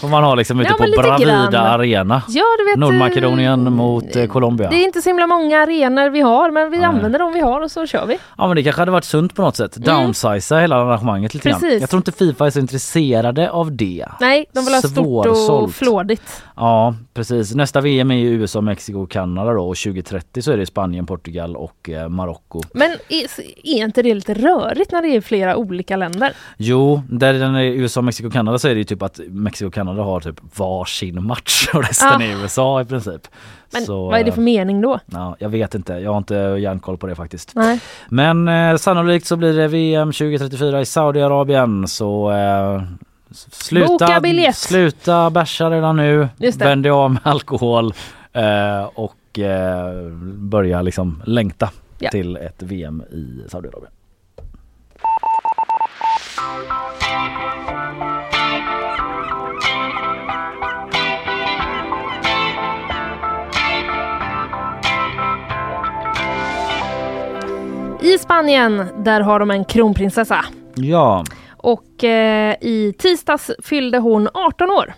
Får 0.00 0.08
man 0.08 0.24
ha 0.24 0.34
liksom 0.34 0.60
ute 0.60 0.74
Ja, 0.78 0.84
på 0.84 1.02
Bravida 1.02 1.48
grann. 1.50 1.66
Arena. 1.66 2.22
Ja, 2.28 2.44
du 2.58 2.64
vet. 2.64 2.78
Nordmakedonien 2.78 3.66
eh, 3.66 3.72
mot 3.72 4.16
eh, 4.16 4.26
Colombia. 4.26 4.70
Det 4.70 4.76
är 4.76 4.84
inte 4.84 5.02
så 5.02 5.08
himla 5.08 5.26
många 5.26 5.58
arenor 5.62 6.10
vi 6.10 6.20
har 6.20 6.50
men 6.50 6.70
vi 6.70 6.76
Nej. 6.76 6.86
använder 6.86 7.18
de 7.18 7.32
vi 7.32 7.40
har 7.40 7.60
och 7.60 7.70
så 7.70 7.86
kör 7.86 8.06
vi. 8.06 8.18
Ja 8.38 8.46
men 8.46 8.56
det 8.56 8.62
kanske 8.62 8.80
hade 8.80 8.90
varit 8.92 9.04
sunt 9.04 9.34
på 9.34 9.42
något 9.42 9.56
sätt. 9.56 9.76
Mm. 9.76 9.88
Downsiza 9.88 10.58
hela 10.58 10.76
arrangemanget 10.76 11.34
lite 11.34 11.48
grann. 11.48 11.78
Jag 11.80 11.90
tror 11.90 11.98
inte 11.98 12.12
Fifa 12.12 12.46
är 12.46 12.50
så 12.50 12.58
intresserade 12.58 13.50
av 13.50 13.76
det. 13.76 14.06
Nej, 14.20 14.46
de 14.52 14.64
vill 14.64 14.74
ha 14.74 14.82
stort 14.82 15.26
och 15.26 15.72
flådigt. 15.72 16.42
Ja 16.56 16.94
precis. 17.14 17.54
Nästa 17.54 17.80
VM 17.80 18.10
är 18.10 18.14
ju 18.14 18.28
USA, 18.28 18.60
Mexiko 18.60 19.02
och 19.02 19.10
Kanada 19.10 19.52
då 19.52 19.68
och 19.68 19.76
2030 19.76 20.42
så 20.42 20.52
är 20.52 20.56
det 20.56 20.66
Spanien, 20.66 21.06
Portugal 21.06 21.56
och 21.56 21.90
eh, 21.90 22.08
Marocko. 22.08 22.60
Men 22.74 22.90
är, 23.08 23.26
är 23.64 23.84
inte 23.84 24.02
det 24.02 24.14
lite 24.14 24.34
rörigt 24.34 24.92
när 24.92 25.02
det 25.02 25.08
är 25.08 25.20
flera 25.20 25.56
olika 25.56 25.96
länder? 25.96 26.32
Jo, 26.56 27.02
där 27.08 27.32
den 27.32 27.54
är 27.54 27.62
USA, 27.62 28.02
Mexiko 28.02 28.30
Kanada 28.30 28.58
så 28.58 28.68
är 28.68 28.72
det 28.74 28.78
ju 28.78 28.84
typ 28.84 29.02
att 29.02 29.20
Mexiko 29.28 29.66
och 29.68 29.74
Kanada 29.74 30.02
har 30.02 30.20
typ 30.20 30.40
varsin 30.58 31.24
match 31.26 31.68
och 31.74 31.82
resten 31.84 32.08
Ah. 32.08 32.22
är 32.24 32.42
USA 32.42 32.80
i 32.80 32.84
princip. 32.84 33.28
Men 33.72 33.82
Så, 33.86 34.04
vad 34.06 34.20
är 34.20 34.24
det 34.24 34.32
för 34.32 34.40
mening 34.40 34.80
då? 34.80 34.98
Ja, 35.06 35.36
jag 35.38 35.48
vet 35.48 35.74
inte, 35.74 35.92
jag 35.92 36.10
har 36.10 36.18
inte 36.18 36.34
järnkoll 36.34 36.98
på 36.98 37.06
det 37.06 37.14
faktiskt. 37.14 37.52
Nej. 37.54 37.80
Men 38.08 38.48
eh, 38.48 38.76
sannolikt 38.76 39.26
så 39.26 39.36
blir 39.36 39.52
det 39.52 39.68
VM 39.68 40.12
2034 40.12 40.80
i 40.80 40.84
Saudiarabien 40.86 41.88
så 41.88 42.30
eh, 42.32 42.82
Sluta, 43.52 43.86
Boka 43.86 44.20
biljett. 44.20 44.56
sluta 44.56 45.30
bärsa 45.30 45.70
redan 45.70 45.96
nu. 45.96 46.28
Vänd 46.58 46.82
dig 46.82 46.90
av 46.92 47.10
med 47.10 47.20
alkohol 47.24 47.94
eh, 48.32 48.82
och 48.94 49.38
eh, 49.38 50.08
börja 50.38 50.82
liksom 50.82 51.22
längta 51.26 51.70
Ja. 51.98 52.10
till 52.10 52.36
ett 52.36 52.62
VM 52.62 53.02
i 53.02 53.42
Saudiarabien. 53.48 53.92
I 68.02 68.18
Spanien, 68.18 68.86
där 69.04 69.20
har 69.20 69.38
de 69.40 69.50
en 69.50 69.64
kronprinsessa. 69.64 70.44
Ja, 70.74 71.24
Och 71.56 72.04
eh, 72.04 72.54
i 72.60 72.94
tisdags 72.98 73.50
fyllde 73.62 73.98
hon 73.98 74.28
18 74.34 74.70
år. 74.70 74.94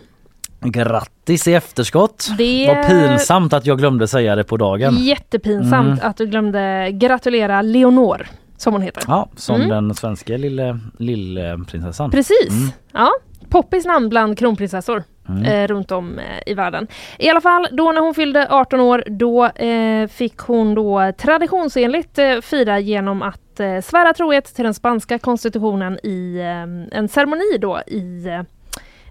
grattis 0.61 1.49
i 1.49 1.55
efterskott. 1.55 2.27
Det 2.39 2.67
Vad 2.77 2.87
pinsamt 2.89 3.53
att 3.53 3.67
jag 3.67 3.79
glömde 3.79 4.09
säga 4.09 4.37
det 4.37 4.45
på 4.45 4.57
dagen. 4.57 4.95
Jättepinsamt 4.97 5.87
Mm. 6.01 6.11
att 6.11 6.17
du 6.17 6.27
glömde 6.27 6.89
gratulera 6.93 7.63
Leonor, 7.63 8.27
som 8.57 8.73
hon 8.73 8.83
heter. 8.83 9.03
Ja, 9.09 9.29
som 9.37 9.57
Mm. 9.57 9.69
den 9.69 9.95
svenska 9.95 10.37
lille, 10.37 10.79
lillprinsessan. 10.99 12.11
Precis. 12.11 12.49
Mm. 12.51 12.69
Ja, 12.93 13.11
poppis 13.49 13.85
namn 13.87 14.09
bland 14.09 14.39
kronprinsessor. 14.39 15.03
Mm. 15.29 15.43
Eh, 15.45 15.67
runt 15.69 15.91
om 15.93 16.19
eh, 16.19 16.25
i 16.47 16.55
världen. 16.55 16.87
I 17.19 17.29
alla 17.31 17.41
fall, 17.41 17.69
då 17.73 17.93
när 17.93 18.01
hon 18.01 18.15
fyllde 18.15 18.47
18 18.51 18.81
år, 18.81 19.05
då 19.07 19.47
eh, 19.47 20.09
fick 20.09 20.39
hon 20.39 20.75
då 20.75 21.13
traditionsenligt 21.19 22.19
eh, 22.19 22.41
fira 22.41 22.79
genom 22.79 23.23
att 23.23 23.61
eh, 23.61 23.81
svära 23.81 24.13
trohet 24.15 24.55
till 24.55 24.65
den 24.65 24.75
spanska 24.75 25.19
konstitutionen 25.19 25.99
i 26.03 26.39
eh, 26.41 26.99
en 26.99 27.09
ceremoni 27.09 27.59
då 27.61 27.81
i 27.87 28.27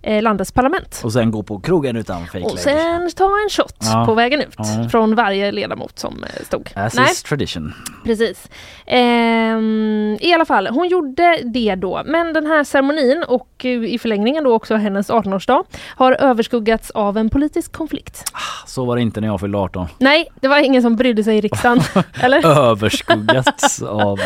eh, 0.04 0.22
landets 0.22 0.52
parlament. 0.52 1.02
Och 1.04 1.14
sen 1.14 1.32
gå 1.32 1.44
på 1.44 1.60
krogen 1.60 1.96
utan 1.96 2.26
fake 2.26 2.44
Och 2.46 2.60
sen 2.60 3.12
ta 3.16 3.24
en 3.44 3.50
shot 3.50 3.76
Ja. 3.80 4.06
på 4.06 4.14
vägen 4.14 4.42
ut 4.42 4.54
Ja. 4.58 4.90
från 4.92 5.16
varje 5.16 5.52
ledamot 5.52 6.00
som 6.00 6.24
eh, 6.24 6.46
stod. 6.46 6.70
As 6.76 6.94
Nej. 6.96 7.12
is 7.12 7.24
tradition. 7.24 7.74
Precis. 8.06 8.50
Ehm, 8.86 10.18
I 10.22 10.34
alla 10.34 10.46
fall, 10.46 10.68
hon 10.68 10.88
gjorde 10.88 11.40
det 11.44 11.76
då. 11.76 12.02
Men 12.06 12.34
den 12.34 12.46
här 12.46 12.64
ceremonin 12.64 13.24
och 13.28 13.50
eh, 13.66 13.72
i 13.84 14.00
förlängningen 14.00 14.44
då 14.44 14.54
också 14.54 14.76
hennes 14.76 15.10
18-årsdag 15.10 15.64
har 15.96 16.12
överskuggats 16.12 16.92
av 16.92 17.18
en 17.18 17.30
politisk 17.30 17.72
konflikt. 17.72 18.24
Så 18.66 18.86
var 18.86 18.96
det 18.96 19.02
inte 19.02 19.22
när 19.22 19.28
jag 19.28 19.40
fyllde 19.40 19.58
18. 19.58 19.88
Nej, 19.98 20.28
det 20.42 20.48
var 20.48 20.58
ingen 20.60 20.82
som 20.82 20.96
brydde 20.96 21.24
sig 21.24 21.38
i 21.38 21.42
riksdagen. 21.42 21.82
eller? 22.22 22.48
Överskuggats 22.48 23.82
av 23.82 24.20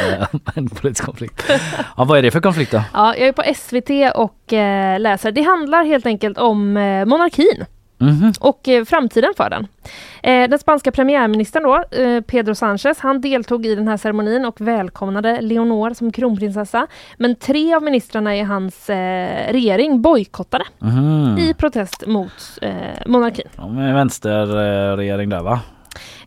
en 0.56 0.70
politisk 0.70 1.06
konflikt. 1.06 1.44
Ja, 1.98 2.04
vad 2.04 2.18
är 2.18 2.22
det 2.22 2.32
för 2.32 2.42
konflikt 2.42 2.72
då? 2.72 2.84
Ja, 2.94 3.16
jag 3.18 3.28
är 3.28 3.32
på 3.34 3.44
SVT 3.56 4.16
och 4.18 4.34
eh, 4.54 5.00
läser. 5.00 5.32
Det 5.32 5.42
handlar 5.42 5.84
helt 5.84 6.06
enkelt 6.06 6.38
om 6.38 6.78
eh, 6.78 7.06
monarkin. 7.06 7.66
Mhm. 8.00 8.34
och 8.40 8.68
eh, 8.68 8.86
framtiden 8.86 9.34
för 9.38 9.50
den. 9.50 9.68
Eh, 10.24 10.50
den 10.50 10.60
spanska 10.60 10.92
premiärministern 10.92 11.64
då, 11.64 11.76
eh, 11.76 12.22
Pedro 12.22 12.54
Sánchez, 12.54 12.96
han 13.00 13.22
deltog 13.22 13.66
i 13.66 13.76
den 13.76 13.88
här 13.88 13.98
ceremonin 13.98 14.46
och 14.46 14.62
välkomnade 14.62 15.42
Leonor 15.42 15.94
som 15.94 16.12
kronprinsessa. 16.12 16.88
Men 17.18 17.36
tre 17.36 17.74
av 17.76 17.84
ministrarna 17.84 18.36
i 18.36 18.42
hans 18.42 18.90
regering 19.50 20.02
bojkottade 20.02 20.64
Mhm. 20.80 21.38
i 21.40 21.54
protest 21.54 22.08
mot 22.08 22.32
monarkin. 23.06 23.48
Ja, 23.56 23.68
med 23.68 23.94
vänsterregering 23.94 25.30
där 25.30 25.42
va? 25.42 25.60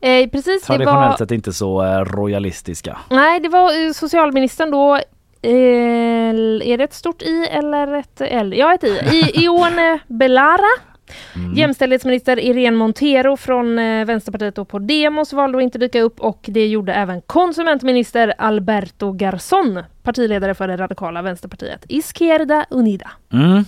Eh, 0.00 0.28
precis, 0.30 0.60
det 0.62 0.66
Traditionellt 0.66 1.10
var, 1.10 1.16
sett 1.16 1.30
inte 1.30 1.52
så 1.52 1.82
eh, 1.84 1.98
royalistiska. 2.04 2.98
nej, 3.10 3.40
det 3.40 3.48
var 3.48 3.86
eh, 3.86 3.92
socialministern 3.92 4.70
då 4.70 4.98
är 5.42 6.78
det 6.78 6.84
ett 6.84 6.94
stort 6.94 7.22
i 7.22 7.46
eller 7.50 7.94
ett 7.94 8.20
L? 8.20 8.54
Ja, 8.56 8.74
ett 8.74 8.84
i. 8.84 8.88
I 8.88 9.44
Ione 9.44 9.98
Belara 10.06 10.90
Mm. 11.36 11.54
Jämställdhetsminister 11.54 12.40
Irene 12.40 12.76
Montero 12.76 13.36
från 13.36 13.78
eh, 13.78 14.04
Vänsterpartiet 14.04 14.58
och 14.58 14.68
Podemos 14.68 15.32
valde 15.32 15.58
att 15.58 15.62
inte 15.62 15.78
dyka 15.78 16.00
upp 16.00 16.20
och 16.20 16.44
det 16.48 16.66
gjorde 16.66 16.92
även 16.92 17.22
konsumentminister 17.22 18.34
Alberto 18.38 19.12
Garzón, 19.12 19.84
partiledare 20.02 20.54
för 20.54 20.68
det 20.68 20.76
radikala 20.76 21.22
vänsterpartiet 21.22 21.84
Izquierda 21.88 22.66
Unida. 22.70 23.10
Mm. 23.32 23.64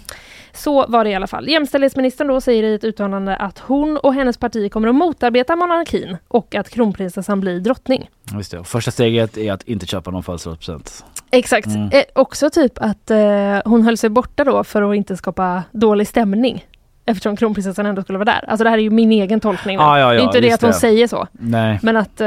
Så 0.55 0.87
var 0.87 1.05
det 1.05 1.11
i 1.11 1.15
alla 1.15 1.27
fall. 1.27 1.49
Jämställdhetsministern 1.49 2.29
då 2.29 2.41
säger 2.41 2.63
i 2.63 2.75
ett 2.75 2.85
uttalande 2.85 3.37
att 3.37 3.59
hon 3.59 3.97
och 3.97 4.15
hennes 4.15 4.39
parti 4.39 4.73
kommer 4.73 4.89
att 4.89 4.95
motarbeta 4.95 5.57
monarkin 5.57 6.17
och 6.29 6.55
att 6.55 6.69
kronprinsessan 6.71 7.41
blir 7.41 7.61
drottning. 7.61 8.11
Just 8.37 8.51
det. 8.51 8.65
Första 8.65 8.91
steget 8.91 9.37
är 9.39 9.53
att 9.53 9.63
inte 9.63 9.87
köpa 9.87 10.11
någon 10.11 10.23
födelsedagspresent. 10.23 11.05
Exakt. 11.31 11.67
Mm. 11.67 11.89
Eh, 11.93 12.03
också 12.15 12.51
typ 12.51 12.73
att 12.77 13.11
eh, 13.11 13.19
hon 13.65 13.83
höll 13.83 13.97
sig 13.97 14.11
borta 14.11 14.45
då 14.45 14.65
för 14.65 14.83
att 14.91 14.97
inte 14.97 15.17
skapa 15.17 15.63
dålig 15.73 16.09
stämning. 16.09 16.67
Eftersom 17.07 17.37
kronprinsessan 17.37 17.87
ändå 17.87 18.03
skulle 18.03 18.19
vara 18.19 18.25
där. 18.33 18.45
Alltså 18.49 18.65
det 18.65 18.71
här 18.71 18.79
är 18.79 18.83
ju 18.83 18.91
min 18.91 19.13
egen 19.13 19.41
tolkning. 19.41 19.77
nu. 19.77 19.83
Ja, 19.83 19.99
ja, 19.99 20.09
det 20.11 20.17
är 20.21 20.25
inte 20.25 20.41
det 20.41 20.53
att 20.53 20.61
hon 20.63 20.71
det. 20.71 20.77
säger 20.77 21.07
så. 21.07 21.27
Nej. 21.33 21.79
Men 21.83 21.97
att 21.97 22.21
eh, 22.21 22.27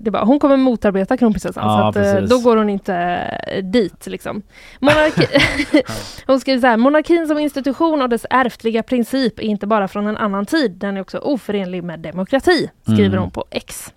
det 0.00 0.10
bara, 0.12 0.24
hon 0.24 0.38
kommer 0.38 0.56
motarbeta 0.56 1.16
kronprinsessan. 1.16 1.64
Ja, 1.66 1.78
så 1.78 1.88
att, 1.88 2.06
eh, 2.06 2.12
precis. 2.12 2.30
då 2.30 2.38
går 2.38 2.56
hon 2.56 2.70
inte 2.70 2.94
eh, 2.94 3.64
dit. 3.64 4.06
Liksom. 4.06 4.42
Monarki 4.80 5.26
hon 6.26 6.40
skriver 6.40 6.60
så 6.60 6.66
här, 6.66 6.76
monarkin 6.76 7.26
som 7.28 7.38
institution 7.38 8.02
och 8.02 8.08
dess 8.08 8.26
ärftliga 8.30 8.82
princip 8.82 9.38
är 9.38 9.42
inte 9.42 9.66
bara 9.66 9.88
från 9.88 10.06
en 10.06 10.16
annan 10.16 10.46
tid, 10.46 10.70
den 10.72 10.96
är 10.96 11.00
också 11.00 11.18
oförenlig 11.18 11.84
med 11.84 12.00
demokrati, 12.00 12.70
skriver 12.82 13.04
Mm. 13.06 13.20
hon 13.20 13.30
på 13.30 13.44
X. 13.50 13.92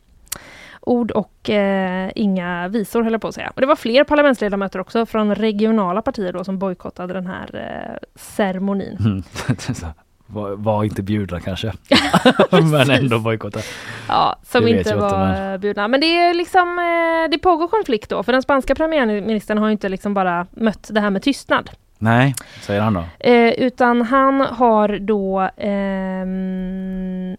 Ord 0.85 1.11
och 1.11 1.49
eh, 1.49 2.11
inga 2.15 2.67
visor 2.67 3.03
höll 3.03 3.11
jag 3.11 3.21
på 3.21 3.27
att 3.27 3.35
säga. 3.35 3.51
Och 3.55 3.61
det 3.61 3.67
var 3.67 3.75
fler 3.75 4.03
parlamentsledamöter 4.03 4.79
också 4.79 5.05
från 5.05 5.35
regionala 5.35 6.01
partier 6.01 6.33
då 6.33 6.43
som 6.43 6.59
bojkottade 6.59 7.13
den 7.13 7.27
här 7.27 7.49
eh, 7.55 8.07
ceremonin. 8.15 8.97
Mm. 8.99 9.23
Var, 10.27 10.51
var 10.51 10.83
inte 10.83 11.03
bjudna 11.03 11.39
kanske. 11.39 11.73
Men 12.71 12.89
ändå 12.89 13.19
bojkotta. 13.19 13.59
Ja, 14.07 14.39
som 14.43 14.67
inte 14.67 14.95
var 14.95 15.19
men- 15.19 15.59
bjudna. 15.59 15.87
Men 15.87 16.01
det 16.01 16.05
är 16.17 16.33
liksom, 16.33 16.79
eh, 16.79 17.31
det 17.31 17.37
pågår 17.37 17.67
konflikt 17.67 18.09
då, 18.09 18.23
för 18.23 18.31
den 18.31 18.41
spanska 18.41 18.75
premiärministern 18.75 19.57
har 19.57 19.67
ju 19.67 19.71
inte 19.71 19.89
liksom 19.89 20.13
bara 20.13 20.47
mött 20.51 20.87
det 20.91 20.99
här 21.01 21.09
med 21.09 21.21
tystnad. 21.21 21.69
Nej, 21.97 22.35
säger 22.61 22.81
han 22.81 22.93
då. 22.93 23.03
Eh, 23.19 23.53
utan 23.53 24.01
han 24.01 24.41
har 24.41 24.99
då... 24.99 25.41
Eh, 25.41 26.25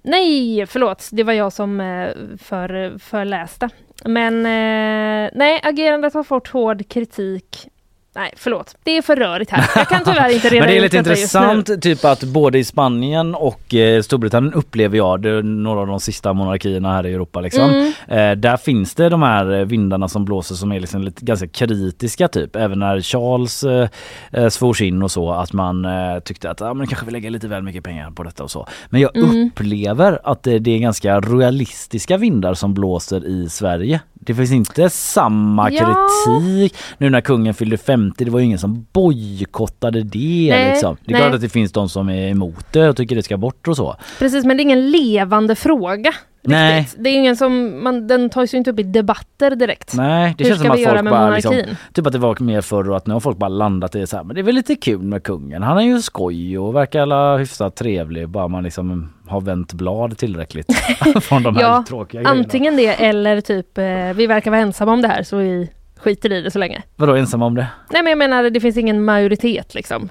nej, 0.03 0.67
förlåt. 0.67 1.09
Det 1.13 1.23
var 1.23 1.33
jag 1.33 1.53
som 1.53 1.81
eh, 1.81 2.09
för, 2.43 2.99
förläste. 2.99 3.69
Men 4.05 4.35
eh, 4.47 5.31
nej, 5.35 5.61
agerandet 5.63 6.15
har 6.15 6.23
fått 6.23 6.49
hård 6.49 6.89
kritik. 6.89 7.69
Nej, 8.17 8.33
förlåt. 8.37 8.77
Det 8.85 8.97
är 8.97 9.03
för 9.03 9.17
rörigt 9.17 9.51
här. 9.51 9.71
Jag 9.77 9.89
kan 9.89 10.05
tyvärr 10.05 10.35
inte 10.35 10.49
reda 10.49 10.61
Men 10.61 10.69
det 10.69 10.75
är 10.75 10.77
ut 10.77 10.83
lite 10.83 10.97
intressant 10.97 11.83
typ 11.83 12.05
att 12.05 12.25
både 12.25 12.59
i 12.59 12.65
Spanien 12.65 13.35
och 13.35 13.75
eh, 13.75 14.03
Storbritannien 14.03 14.55
upplever 14.55 14.97
jag, 14.97 15.21
det 15.23 15.31
är 15.31 15.43
några 15.43 15.81
av 15.81 15.87
de 15.87 16.01
sista 16.01 16.33
monarkierna 16.33 16.93
här 16.93 17.07
i 17.07 17.15
Europa 17.15 17.41
liksom. 17.41 17.71
Mm. 17.71 17.93
Eh, 18.09 18.37
där 18.37 18.57
finns 18.57 18.95
det 18.95 19.09
de 19.09 19.23
här 19.23 19.53
eh, 19.53 19.65
vindarna 19.65 20.09
som 20.09 20.25
blåser 20.25 20.55
som 20.55 20.73
är 20.73 20.81
liksom 20.81 21.03
lite 21.03 21.25
ganska 21.25 21.49
kritiska 21.49 22.29
typ. 22.29 22.57
Även 22.57 22.79
när 22.79 23.01
Charles 23.01 23.65
eh, 23.65 23.89
eh, 24.33 24.49
svors 24.49 24.83
in 24.83 25.03
och 25.03 25.11
så 25.11 25.33
att 25.33 25.53
man 25.53 25.85
eh, 25.85 26.19
tyckte 26.25 26.51
att 26.51 26.63
ah, 26.63 26.75
men 26.75 26.87
kanske 26.87 27.07
vi 27.07 27.13
lägger 27.13 27.31
lite 27.31 27.49
väl 27.49 27.63
mycket 27.63 27.85
pengar 27.85 28.11
på 28.11 28.23
detta 28.23 28.45
och 28.45 28.51
så. 28.51 28.67
Men 28.89 29.01
jag 29.01 29.17
Mm. 29.17 29.47
upplever 29.47 30.19
att 30.25 30.43
det, 30.43 30.59
det 30.59 30.71
är 30.71 30.79
ganska 30.79 31.21
royalistiska 31.21 32.17
vindar 32.17 32.55
som 32.55 32.75
blåser 32.75 33.27
i 33.27 33.49
Sverige. 33.49 34.01
Det 34.27 34.35
finns 34.35 34.53
inte 34.53 34.91
samma 34.91 35.71
Ja. 35.73 36.09
kritik 36.27 36.75
nu 36.99 37.11
när 37.11 37.21
kungen 37.21 37.55
fyllde 37.55 37.77
50. 37.79 38.25
Det 38.25 38.31
var 38.31 38.39
ju 38.39 38.45
ingen 38.45 38.59
som 38.59 38.87
bojkottade 38.93 40.03
det 40.03 40.49
Nej, 40.51 40.71
liksom. 40.73 40.97
Det 41.05 41.11
är 41.11 41.13
nej. 41.13 41.23
klart 41.23 41.35
att 41.35 41.41
det 41.41 41.49
finns 41.49 41.73
de 41.73 41.89
som 41.89 42.09
är 42.09 42.29
emot 42.29 42.67
det 42.73 42.89
och 42.89 42.97
tycker 42.97 43.17
det 43.17 43.23
ska 43.23 43.37
bort 43.37 43.69
och 43.69 43.77
så. 43.77 43.97
Precis, 44.19 44.45
men 44.45 44.57
det 44.57 44.61
är 44.61 44.65
ingen 44.65 44.91
levande 44.91 45.55
fråga. 45.55 46.13
Nej. 46.49 46.81
Riktigt. 46.81 47.05
Det 47.05 47.11
är 47.11 47.15
ingen 47.15 47.37
som, 47.37 47.83
man, 47.83 48.07
den 48.07 48.31
tas 48.31 48.55
ju 48.55 48.59
inte 48.59 48.71
upp 48.71 48.79
i 48.81 48.83
debatter 48.83 49.51
direkt. 49.51 49.95
Nej, 49.95 50.35
det 50.39 50.45
Hur 50.45 50.51
känns 50.51 50.63
som 50.63 50.71
att 50.71 50.83
folk 50.83 51.11
bara 51.11 51.31
liksom, 51.31 51.63
Typ 51.93 52.07
att 52.07 52.13
det 52.13 52.19
var 52.19 52.37
mer 52.41 52.61
förr 52.61 52.91
och 52.91 52.97
att 52.97 53.07
nu 53.07 53.13
har 53.13 53.21
folk 53.21 53.37
bara 53.39 53.49
landat 53.49 53.95
i 53.95 54.07
så 54.07 54.17
här, 54.17 54.25
men 54.25 54.35
det 54.35 54.41
är 54.41 54.43
väl 54.43 54.55
lite 54.55 54.77
kul 54.77 55.03
med 55.03 55.23
kungen. 55.23 55.63
Han 55.63 55.79
är 55.79 55.83
ju 55.83 56.03
skoj 56.03 56.59
och 56.59 56.75
verkar 56.75 57.03
alla 57.03 57.37
hyfsat 57.37 57.77
trevlig 57.77 58.29
bara 58.29 58.49
man 58.49 58.65
liksom 58.65 59.13
har 59.27 59.41
vänt 59.41 59.73
blad 59.73 60.19
tillräckligt 60.19 60.73
från 61.23 61.43
de 61.43 61.57
här 61.57 61.63
Ja, 61.63 61.85
tråkiga 61.89 62.23
grejerna. 62.23 62.41
Antingen 62.41 62.77
det 62.77 62.87
eller 62.87 63.41
typ, 63.41 63.79
eh, 63.79 63.85
vi 64.15 64.27
verkar 64.27 64.51
vara 64.51 64.61
ensamma 64.61 64.93
om 64.93 65.03
det 65.03 65.09
här 65.09 65.23
så 65.23 65.37
vi 65.37 65.71
skiter 65.97 66.33
i 66.33 66.41
det 66.43 66.51
så 66.51 66.59
länge. 66.59 66.83
Vadå 66.97 67.15
ensamma 67.15 67.47
om 67.47 67.55
det? 67.55 67.67
Nej 67.91 68.03
men 68.03 68.11
jag 68.11 68.19
menar 68.19 68.51
det 68.51 68.61
finns 68.61 68.77
ingen 68.77 69.05
majoritet 69.05 69.75
liksom 69.75 70.09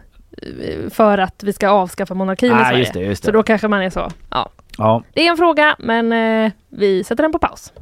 för 0.90 1.18
att 1.18 1.44
vi 1.44 1.54
ska 1.54 1.70
avskaffa 1.70 2.14
monarkin 2.14 2.52
i 2.52 2.54
Ah, 2.54 2.64
Sverige. 2.66 2.80
just 2.80 2.94
det, 2.94 3.00
just 3.00 3.24
det. 3.24 3.26
Så 3.26 3.32
då 3.32 3.44
kanske 3.44 3.68
man 3.68 3.82
är 3.82 3.90
så, 3.90 4.10
ja. 4.32 4.50
Ja, 4.78 5.04
Det 5.14 5.28
är 5.28 5.32
en 5.32 5.38
fråga 5.38 5.76
men 5.80 6.12
eh, 6.46 6.52
vi 6.70 7.04
sätter 7.04 7.24
den 7.24 7.32
på 7.32 7.40
paus. 7.40 7.74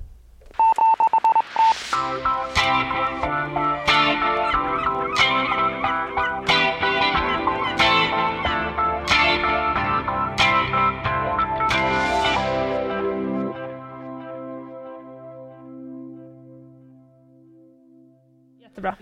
Jättebra. 18.61 18.95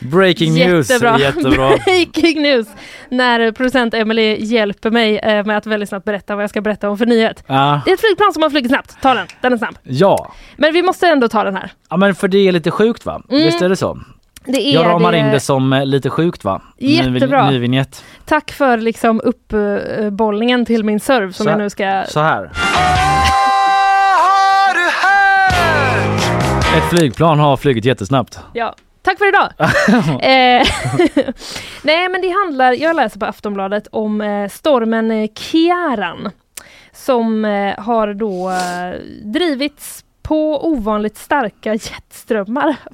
Breaking 0.00 0.54
news. 0.54 0.90
Jättebra. 0.90 1.18
Jättebra. 1.18 1.68
Breaking 1.84 2.42
news! 2.42 2.66
När 3.08 3.52
producent 3.52 3.94
Emily 3.94 4.36
hjälper 4.40 4.90
mig 4.90 5.18
eh, 5.18 5.44
med 5.46 5.56
att 5.56 5.66
väldigt 5.66 5.88
snabbt 5.88 6.04
berätta 6.04 6.34
vad 6.36 6.42
jag 6.42 6.50
ska 6.50 6.60
berätta 6.60 6.90
om 6.90 6.98
för 6.98 7.06
nyhet. 7.06 7.44
Ja. 7.46 7.80
Det 7.84 7.90
är 7.90 7.94
ett 7.94 8.00
flygplan 8.00 8.32
som 8.32 8.42
har 8.42 8.50
flugit 8.50 8.70
snabbt. 8.70 8.96
Ta 9.02 9.14
den, 9.14 9.26
den 9.40 9.52
är 9.52 9.56
snabb. 9.56 9.78
ja. 9.82 10.32
Men 10.56 10.72
vi 10.72 10.82
måste 10.82 11.06
ändå 11.06 11.28
ta 11.28 11.44
den 11.44 11.56
här. 11.56 11.70
Ja 11.90 11.96
men 11.96 12.14
för 12.14 12.28
det 12.28 12.48
är 12.48 12.52
lite 12.52 12.70
sjukt 12.70 13.06
va? 13.06 13.22
Mm. 13.30 13.44
Visst 13.44 13.62
är 13.62 13.68
det 13.68 13.76
så? 13.76 13.98
Det 14.44 14.66
är 14.68 14.74
Jag 14.74 14.86
ramar 14.86 15.12
det. 15.12 15.18
in 15.18 15.26
det 15.26 15.40
som 15.40 15.72
eh, 15.72 15.86
lite 15.86 16.10
sjukt 16.10 16.44
va? 16.44 16.62
Jättebra. 16.78 17.46
Ny, 17.46 17.52
ny 17.52 17.58
vignett. 17.58 18.04
Tack 18.24 18.50
för 18.52 18.76
liksom 18.76 19.20
uppbollningen 19.24 20.66
till 20.66 20.84
min 20.84 21.00
serv 21.00 21.32
som 21.32 21.44
Så- 21.44 21.50
jag 21.50 21.58
nu 21.58 21.70
ska... 21.70 22.04
Så 22.08 22.20
här. 22.20 22.50
Ett 26.76 26.84
flygplan 26.90 27.38
har 27.38 27.56
flugit 27.56 27.84
jättesnabbt. 27.84 28.38
Ja. 28.52 28.74
Tack 29.02 29.18
för 29.18 29.28
idag! 29.28 29.48
eh, 30.22 30.66
nej 31.82 32.08
men 32.08 32.20
det 32.22 32.28
handlar, 32.44 32.72
jag 32.72 32.96
läser 32.96 33.20
på 33.20 33.26
Aftonbladet 33.26 33.86
om 33.92 34.20
eh, 34.20 34.48
stormen 34.48 35.10
eh, 35.10 35.28
Kiaran 35.34 36.30
som 36.92 37.44
eh, 37.44 37.74
har 37.78 38.14
då 38.14 38.52
drivits 39.32 40.04
på 40.22 40.66
ovanligt 40.68 41.16
starka 41.16 41.74
jetströmmar. 41.74 42.76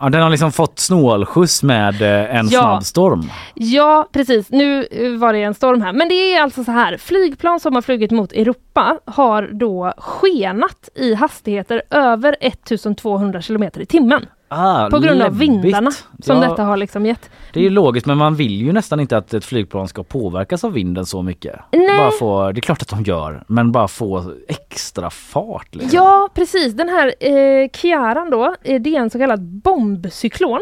Ja, 0.00 0.08
den 0.08 0.22
har 0.22 0.30
liksom 0.30 0.52
fått 0.52 0.78
snålskjuts 0.78 1.62
med 1.62 2.02
en 2.02 2.48
Ja. 2.48 2.60
snabb 2.60 2.84
storm. 2.84 3.30
Ja 3.54 4.08
precis, 4.12 4.50
nu 4.50 4.86
var 5.18 5.32
det 5.32 5.42
en 5.42 5.54
storm 5.54 5.82
här. 5.82 5.92
Men 5.92 6.08
det 6.08 6.14
är 6.34 6.42
alltså 6.42 6.64
så 6.64 6.70
här, 6.72 6.96
flygplan 6.96 7.60
som 7.60 7.74
har 7.74 7.82
flugit 7.82 8.10
mot 8.10 8.32
Europa 8.32 8.98
har 9.04 9.42
då 9.52 9.92
skenat 9.98 10.88
i 10.94 11.14
hastigheter 11.14 11.82
över 11.90 12.36
1200 12.40 13.42
kilometer 13.42 13.80
i 13.80 13.86
timmen. 13.86 14.26
Ah, 14.54 14.90
På 14.90 14.98
grund 14.98 15.22
av 15.22 15.32
läbbigt. 15.32 15.40
vindarna 15.64 15.90
som 16.22 16.42
Ja, 16.42 16.48
detta 16.48 16.62
har 16.62 16.76
liksom 16.76 17.06
gett. 17.06 17.30
Det 17.52 17.60
är 17.60 17.64
ju 17.64 17.70
logiskt 17.70 18.06
men 18.06 18.18
man 18.18 18.34
vill 18.34 18.52
ju 18.62 18.72
nästan 18.72 19.00
inte 19.00 19.16
att 19.16 19.34
ett 19.34 19.44
flygplan 19.44 19.88
ska 19.88 20.02
påverkas 20.02 20.64
av 20.64 20.72
vinden 20.72 21.06
så 21.06 21.22
mycket. 21.22 21.60
Nej. 21.72 21.98
Bara 21.98 22.10
få, 22.10 22.52
det 22.52 22.58
är 22.58 22.60
klart 22.62 22.82
att 22.82 22.88
de 22.88 23.02
gör, 23.02 23.44
men 23.46 23.72
bara 23.72 23.88
få 23.88 24.32
extra 24.48 25.10
fart. 25.10 25.74
Liksom. 25.74 25.90
Ja 25.96 26.28
precis, 26.34 26.74
den 26.74 26.88
här 26.88 27.06
eh, 27.20 27.68
Kiaran 27.72 28.30
då, 28.30 28.54
eh, 28.62 28.80
det 28.80 28.96
är 28.96 29.00
en 29.00 29.10
så 29.10 29.18
kallad 29.18 29.40
bombcyklon. 29.42 30.60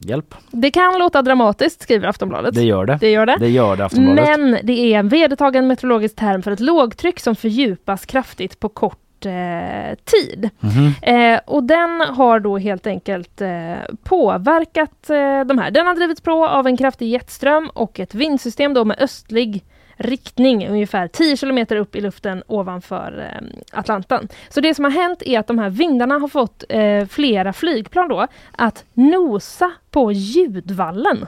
Hjälp, 0.00 0.34
Det 0.50 0.70
kan 0.70 0.98
låta 0.98 1.22
dramatiskt 1.22 1.82
skriver 1.82 2.08
Aftonbladet. 2.08 2.54
det 2.54 2.62
gör 2.62 2.86
det. 2.86 2.98
Det 3.00 3.10
gör 3.10 3.26
det. 3.26 3.36
Det 3.40 3.48
gör 3.48 3.76
det 3.76 3.84
Aftonbladet. 3.84 4.38
Men 4.40 4.58
det 4.62 4.72
är 4.72 4.98
en 4.98 5.08
vedertagen 5.08 5.66
meteorologisk 5.66 6.16
term 6.16 6.42
för 6.42 6.50
ett 6.50 6.60
lågtryck 6.60 7.20
som 7.20 7.36
fördjupas 7.36 8.06
kraftigt 8.06 8.60
på 8.60 8.68
kort 8.68 8.98
eh, 9.26 9.94
tid. 10.04 10.50
Mhm. 10.60 10.94
Eh, 11.02 11.40
och 11.46 11.62
den 11.62 12.00
har 12.00 12.40
då 12.40 12.58
helt 12.58 12.86
enkelt 12.86 13.40
eh, 13.40 13.76
påverkat 14.02 15.10
eh, 15.10 15.44
de 15.44 15.58
här. 15.58 15.70
Den 15.70 15.86
har 15.86 15.94
drivits 15.94 16.20
på 16.20 16.46
av 16.46 16.66
en 16.66 16.76
kraftig 16.76 17.08
jetström 17.08 17.70
och 17.74 18.00
ett 18.00 18.14
vindsystem 18.14 18.74
då 18.74 18.84
med 18.84 18.96
östlig 19.00 19.64
riktning 19.98 20.68
ungefär 20.68 21.08
10 21.08 21.36
kilometer 21.36 21.76
upp 21.76 21.96
i 21.96 22.00
luften 22.00 22.42
ovanför 22.46 23.30
eh, 23.32 23.78
Atlanten. 23.78 24.28
Så 24.48 24.60
det 24.60 24.74
som 24.74 24.84
har 24.84 24.92
hänt 24.92 25.22
är 25.22 25.38
att 25.38 25.46
de 25.46 25.58
här 25.58 25.70
vindarna 25.70 26.18
har 26.18 26.28
fått 26.28 26.64
eh, 26.68 27.06
flera 27.06 27.52
flygplan 27.52 28.08
då 28.08 28.26
att 28.52 28.84
nosa 28.94 29.72
på 29.90 30.12
ljudvallen 30.12 31.26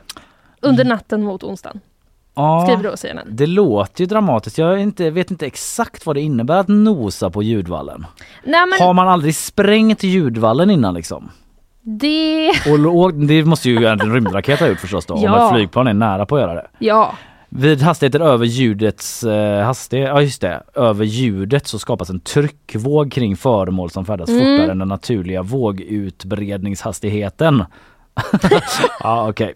under 0.60 0.84
natten 0.84 1.22
mot 1.22 1.42
onsdagen. 1.42 1.80
Ja, 2.40 2.64
Skriver 2.66 2.82
då 2.90 2.96
CNN. 2.96 3.26
det 3.30 3.46
låter 3.46 4.00
ju 4.00 4.06
dramatiskt. 4.06 4.58
Jag 4.58 4.80
inte, 4.80 5.10
vet 5.10 5.30
inte 5.30 5.46
exakt 5.46 6.06
vad 6.06 6.16
det 6.16 6.20
innebär 6.20 6.58
att 6.58 6.68
nosa 6.68 7.30
på 7.30 7.42
ljudvallen. 7.42 8.06
Nej 8.44 8.66
men 8.66 8.80
Har 8.86 8.92
man 8.94 9.08
aldrig 9.08 9.34
sprängt 9.36 10.02
ljudvallen 10.02 10.70
innan 10.70 10.94
liksom? 10.94 11.30
det... 11.82 12.50
Och, 12.68 13.00
och 13.00 13.14
det 13.14 13.44
måste 13.44 13.70
ju 13.70 13.86
en 13.86 13.98
rymdraket 14.14 14.60
ha 14.60 14.66
gjort 14.68 14.80
förstås 14.80 15.06
då, 15.06 15.14
om 15.14 15.22
Ja. 15.22 15.46
ett 15.46 15.52
flygplan 15.54 15.86
är 15.86 15.94
nära 15.94 16.26
på 16.26 16.36
att 16.36 16.42
göra 16.42 16.54
det. 16.54 16.66
Ja. 16.78 17.12
Vid 17.48 17.82
hastigheter 17.82 18.20
över 18.20 18.46
ljudets 18.46 19.24
eh, 19.24 19.64
hastighet, 19.64 20.08
ja 20.08 20.22
just 20.22 20.40
det, 20.40 20.62
över 20.74 21.04
ljudet 21.04 21.66
så 21.66 21.78
skapas 21.78 22.10
en 22.10 22.20
tryckvåg 22.20 23.12
kring 23.12 23.36
föremål 23.36 23.90
som 23.90 24.04
färdas 24.04 24.28
Mm. 24.28 24.40
fortare 24.40 24.72
än 24.72 24.78
den 24.78 24.88
naturliga 24.88 25.42
vågutbredningshastigheten. 25.42 27.64
ja 29.02 29.28
okej. 29.28 29.54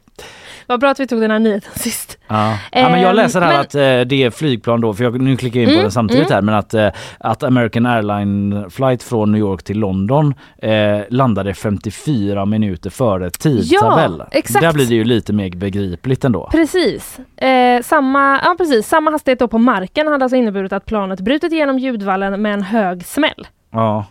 Vad 0.67 0.81
bra 0.81 0.91
att 0.91 1.01
vi 1.01 1.07
tog 1.07 1.21
den 1.21 1.31
här 1.31 1.39
nyheten 1.39 1.71
sist. 1.75 2.19
Ja. 2.29 2.59
ja 2.73 2.89
men 2.89 3.01
jag 3.01 3.11
Ehm, 3.11 3.17
läser 3.17 3.41
här 3.41 3.49
men- 3.53 3.61
att 3.61 3.75
eh, 3.75 3.81
det 3.81 4.23
är 4.25 4.31
flygplan 4.31 4.81
då, 4.81 4.95
för 4.95 5.05
jag, 5.05 5.21
nu 5.21 5.37
klickar 5.37 5.61
jag 5.61 5.63
in 5.63 5.69
på 5.69 5.73
Mm, 5.73 5.83
den 5.83 5.93
samtidigt 5.93 6.31
mm. 6.31 6.35
här, 6.35 6.43
men 6.43 6.55
att, 6.55 6.75
eh, 6.75 6.89
att 7.19 7.43
American 7.43 7.87
Airline 7.87 8.71
flight 8.71 9.03
från 9.03 9.33
New 9.33 9.39
York 9.41 9.63
till 9.63 9.79
London 9.79 10.35
eh, 10.59 10.99
landade 11.09 11.55
54 11.55 12.45
minuter 12.47 12.91
före 12.91 13.31
tidtabell. 13.31 14.17
Ja, 14.19 14.27
exakt. 14.31 14.63
Där 14.63 14.73
blir 14.73 14.87
det 14.87 14.95
ju 14.95 15.05
lite 15.05 15.33
mer 15.33 15.51
begripligt 15.51 16.25
ändå. 16.25 16.49
Precis. 16.53 17.19
Eh, 17.37 17.83
samma, 17.83 18.41
ja, 18.45 18.55
precis. 18.59 18.89
Samma 18.89 19.11
hastighet 19.11 19.39
då 19.39 19.49
på 19.49 19.59
marken 19.59 20.07
hade 20.07 20.25
alltså 20.25 20.37
inneburit 20.37 20.73
att 20.73 20.87
planet 20.87 21.21
brutit 21.21 21.53
igenom 21.53 21.79
ljudvallen 21.79 22.43
med 22.43 22.55
en 22.55 22.63
hög 22.63 23.05
smäll. 23.07 23.47
Ja. 23.73 24.05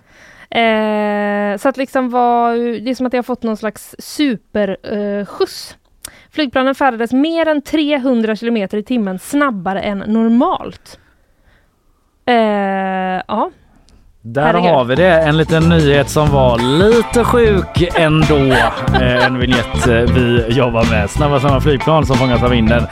Eh, 0.60 1.58
så 1.58 1.70
att 1.70 1.78
liksom 1.78 2.10
var, 2.10 2.56
det 2.84 2.90
är 2.92 2.96
som 2.96 3.06
att 3.06 3.12
det 3.12 3.18
har 3.18 3.24
fått 3.24 3.44
någon 3.44 3.58
slags 3.58 3.96
superskjuts. 4.00 4.92
Eh, 4.92 5.26
skjuts. 5.26 5.78
Flygplanen 6.34 6.76
färdades 6.76 7.14
mer 7.14 7.48
än 7.48 7.62
300 7.62 8.36
kilometer 8.36 8.78
i 8.78 8.84
timmen 8.84 9.20
snabbare 9.20 9.82
än 9.82 9.98
normalt. 9.98 11.00
Eh, 12.26 12.36
ja, 13.28 13.52
där 14.26 14.42
Herregud. 14.44 14.72
har 14.72 14.84
vi 14.86 14.96
det, 14.96 15.08
en 15.22 15.38
liten 15.38 15.70
nyhet 15.70 16.10
som 16.10 16.30
var 16.32 16.60
lite 16.80 17.24
sjuk 17.24 17.90
ändå. 17.96 18.36
Eh, 18.94 19.26
en 19.26 19.40
vignett 19.40 19.88
eh, 19.88 19.94
vi 19.94 20.46
jobbar 20.50 20.92
med. 20.92 21.10
Snabba 21.10 21.40
snabba 21.40 21.60
flygplan 21.60 22.06
som 22.06 22.16
fångas 22.16 22.44
av 22.44 22.50
vinden. 22.50 22.86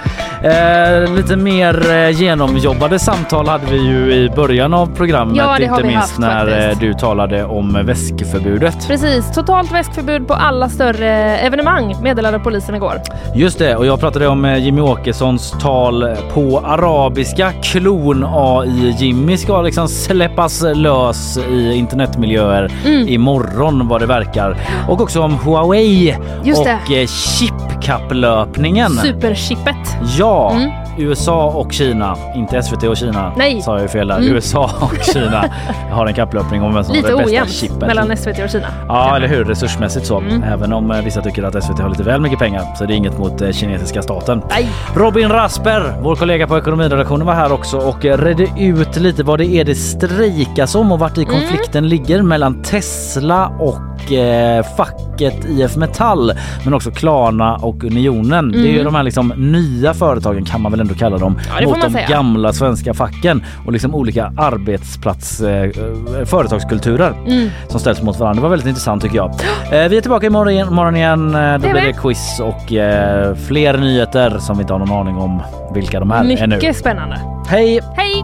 Eh, 0.43 1.15
lite 1.15 1.35
mer 1.35 2.07
genomjobbade 2.09 2.99
samtal 2.99 3.47
hade 3.47 3.65
vi 3.65 3.77
ju 3.77 4.13
i 4.13 4.29
början 4.29 4.73
av 4.73 4.95
programmet. 4.95 5.37
Ja, 5.37 5.55
det 5.57 5.63
inte 5.63 5.83
minst 5.83 5.97
haft 5.97 6.19
när 6.19 6.47
faktiskt. 6.47 6.81
du 6.81 6.93
talade 6.93 7.43
om 7.45 7.85
väskförbudet. 7.85 8.87
precis. 8.87 9.31
Totalt 9.35 9.71
väskförbud 9.71 10.27
på 10.27 10.33
alla 10.33 10.69
större 10.69 11.37
evenemang 11.37 11.95
meddelade 12.03 12.39
polisen 12.39 12.75
igår. 12.75 13.01
Just 13.35 13.59
det, 13.59 13.75
och 13.75 13.85
jag 13.85 13.99
pratade 13.99 14.27
om 14.27 14.55
Jimmy 14.59 14.81
Åkessons 14.81 15.51
tal 15.61 16.15
på 16.33 16.61
arabiska. 16.65 17.51
Klon 17.63 18.25
AI 18.29 18.95
Jimmy 18.99 19.37
ska 19.37 19.61
liksom 19.61 19.87
släppas 19.87 20.63
lös 20.75 21.20
i 21.37 21.73
internetmiljöer 21.75 22.71
Mm. 22.85 23.07
imorgon 23.07 23.87
vad 23.87 24.01
det 24.01 24.05
verkar. 24.07 24.57
Och 24.87 25.01
också 25.01 25.21
om 25.21 25.33
Huawei 25.45 26.17
Just 26.43 26.63
det. 26.63 26.77
och 26.85 26.91
eh, 26.91 27.07
chipkapplöpningen. 27.07 28.91
Superchippet. 28.91 29.75
Ja, 30.17 30.51
Mm. 30.51 30.71
USA 30.97 31.45
och 31.45 31.71
Kina, 31.73 32.15
inte 32.35 32.63
SVT 32.63 32.83
och 32.83 32.97
Kina 32.97 33.31
Nej. 33.37 33.61
sa 33.61 33.73
jag 33.73 33.81
ju 33.81 33.87
fel 33.87 34.07
där. 34.07 34.17
Mm. 34.17 34.33
USA 34.33 34.71
och 34.81 34.95
Kina 35.13 35.45
har 35.91 36.05
en 36.05 36.13
kapplöpning 36.13 36.61
om 36.61 36.73
vem 36.73 36.83
som 36.83 36.95
Lite 36.95 37.11
har 37.13 37.19
det 37.19 37.25
bästa 37.25 37.47
chippet. 37.47 37.79
mellan 37.87 38.17
SVT 38.17 38.39
och 38.43 38.49
Kina. 38.49 38.67
Ja, 38.87 39.15
eller 39.15 39.27
hur? 39.27 39.43
Resursmässigt 39.45 40.05
så. 40.05 40.17
Mm. 40.19 40.43
Även 40.43 40.73
om 40.73 40.91
eh, 40.91 41.01
vissa 41.01 41.21
tycker 41.21 41.43
att 41.43 41.63
SVT 41.63 41.79
har 41.79 41.89
lite 41.89 42.03
väl 42.03 42.21
mycket 42.21 42.39
pengar 42.39 42.63
så 42.77 42.85
det 42.85 42.93
är 42.93 42.95
inget 42.95 43.17
mot 43.17 43.41
eh, 43.41 43.51
kinesiska 43.51 44.01
staten. 44.01 44.41
Nej. 44.49 44.67
Robin 44.95 45.29
Rasper, 45.29 45.93
vår 46.01 46.15
kollega 46.15 46.47
på 46.47 46.57
ekonomiredaktionen 46.57 47.27
var 47.27 47.33
här 47.33 47.51
också 47.51 47.77
och 47.77 48.05
eh, 48.05 48.17
redde 48.17 48.47
ut 48.57 48.97
lite 48.97 49.23
vad 49.23 49.39
det 49.39 49.45
är 49.47 49.63
det 49.65 49.75
strejkas 49.75 50.75
om 50.75 50.91
och 50.91 50.99
vart 50.99 51.17
i 51.17 51.21
Mm. 51.21 51.33
konflikten 51.33 51.87
ligger 51.89 52.21
mellan 52.21 52.63
Tesla 52.63 53.47
och 53.59 53.77
eh, 54.11 54.65
facket 54.77 55.45
IF 55.49 55.75
Metall 55.75 56.31
men 56.65 56.73
också 56.73 56.91
Klarna 56.91 57.55
och 57.55 57.83
Unionen. 57.83 58.51
Det 58.51 58.57
är 58.57 58.61
ju 58.61 58.71
Mm. 58.71 58.85
de 58.85 58.95
här 58.95 59.03
liksom 59.03 59.33
nya 59.37 59.93
företagen 59.93 60.45
kan 60.45 60.61
man 60.61 60.71
väl 60.71 60.81
ändå 60.81 60.93
kalla 60.93 61.17
dem 61.17 61.39
Ja, 61.59 61.67
mot 61.67 61.81
de 61.81 61.91
säga. 61.91 62.07
gamla 62.07 62.53
svenska 62.53 62.93
facken 62.93 63.43
och 63.65 63.71
liksom 63.71 63.95
olika 63.95 64.33
arbetsplats 64.37 65.41
eh, 65.41 65.63
eh, 65.63 66.25
företagskulturer 66.25 67.13
Mm. 67.27 67.49
som 67.67 67.79
ställs 67.79 68.01
mot 68.01 68.19
varandra. 68.19 68.35
Det 68.35 68.41
var 68.43 68.49
väldigt 68.49 68.67
intressant 68.67 69.01
tycker 69.03 69.15
jag. 69.15 69.29
Eh, 69.71 69.89
vi 69.89 69.97
är 69.97 70.01
tillbaka 70.01 70.25
imorgon. 70.27 70.53
Imorgon 70.53 70.95
igen. 70.95 71.35
Eh, 71.35 71.53
då 71.53 71.59
blir 71.59 71.73
det 71.81 71.93
quiz 71.93 72.39
och 72.39 72.73
eh, 72.73 73.35
fler 73.35 73.77
nyheter 73.77 74.37
som 74.39 74.57
vi 74.57 74.61
inte 74.61 74.73
har 74.73 74.79
någon 74.79 74.91
aning 74.91 75.15
om 75.17 75.41
vilka 75.73 75.99
de 75.99 76.11
är 76.11 76.43
ännu. 76.43 76.55
Mycket 76.55 76.77
spännande. 76.77 77.19
Hej! 77.47 77.79
Hej! 77.95 78.23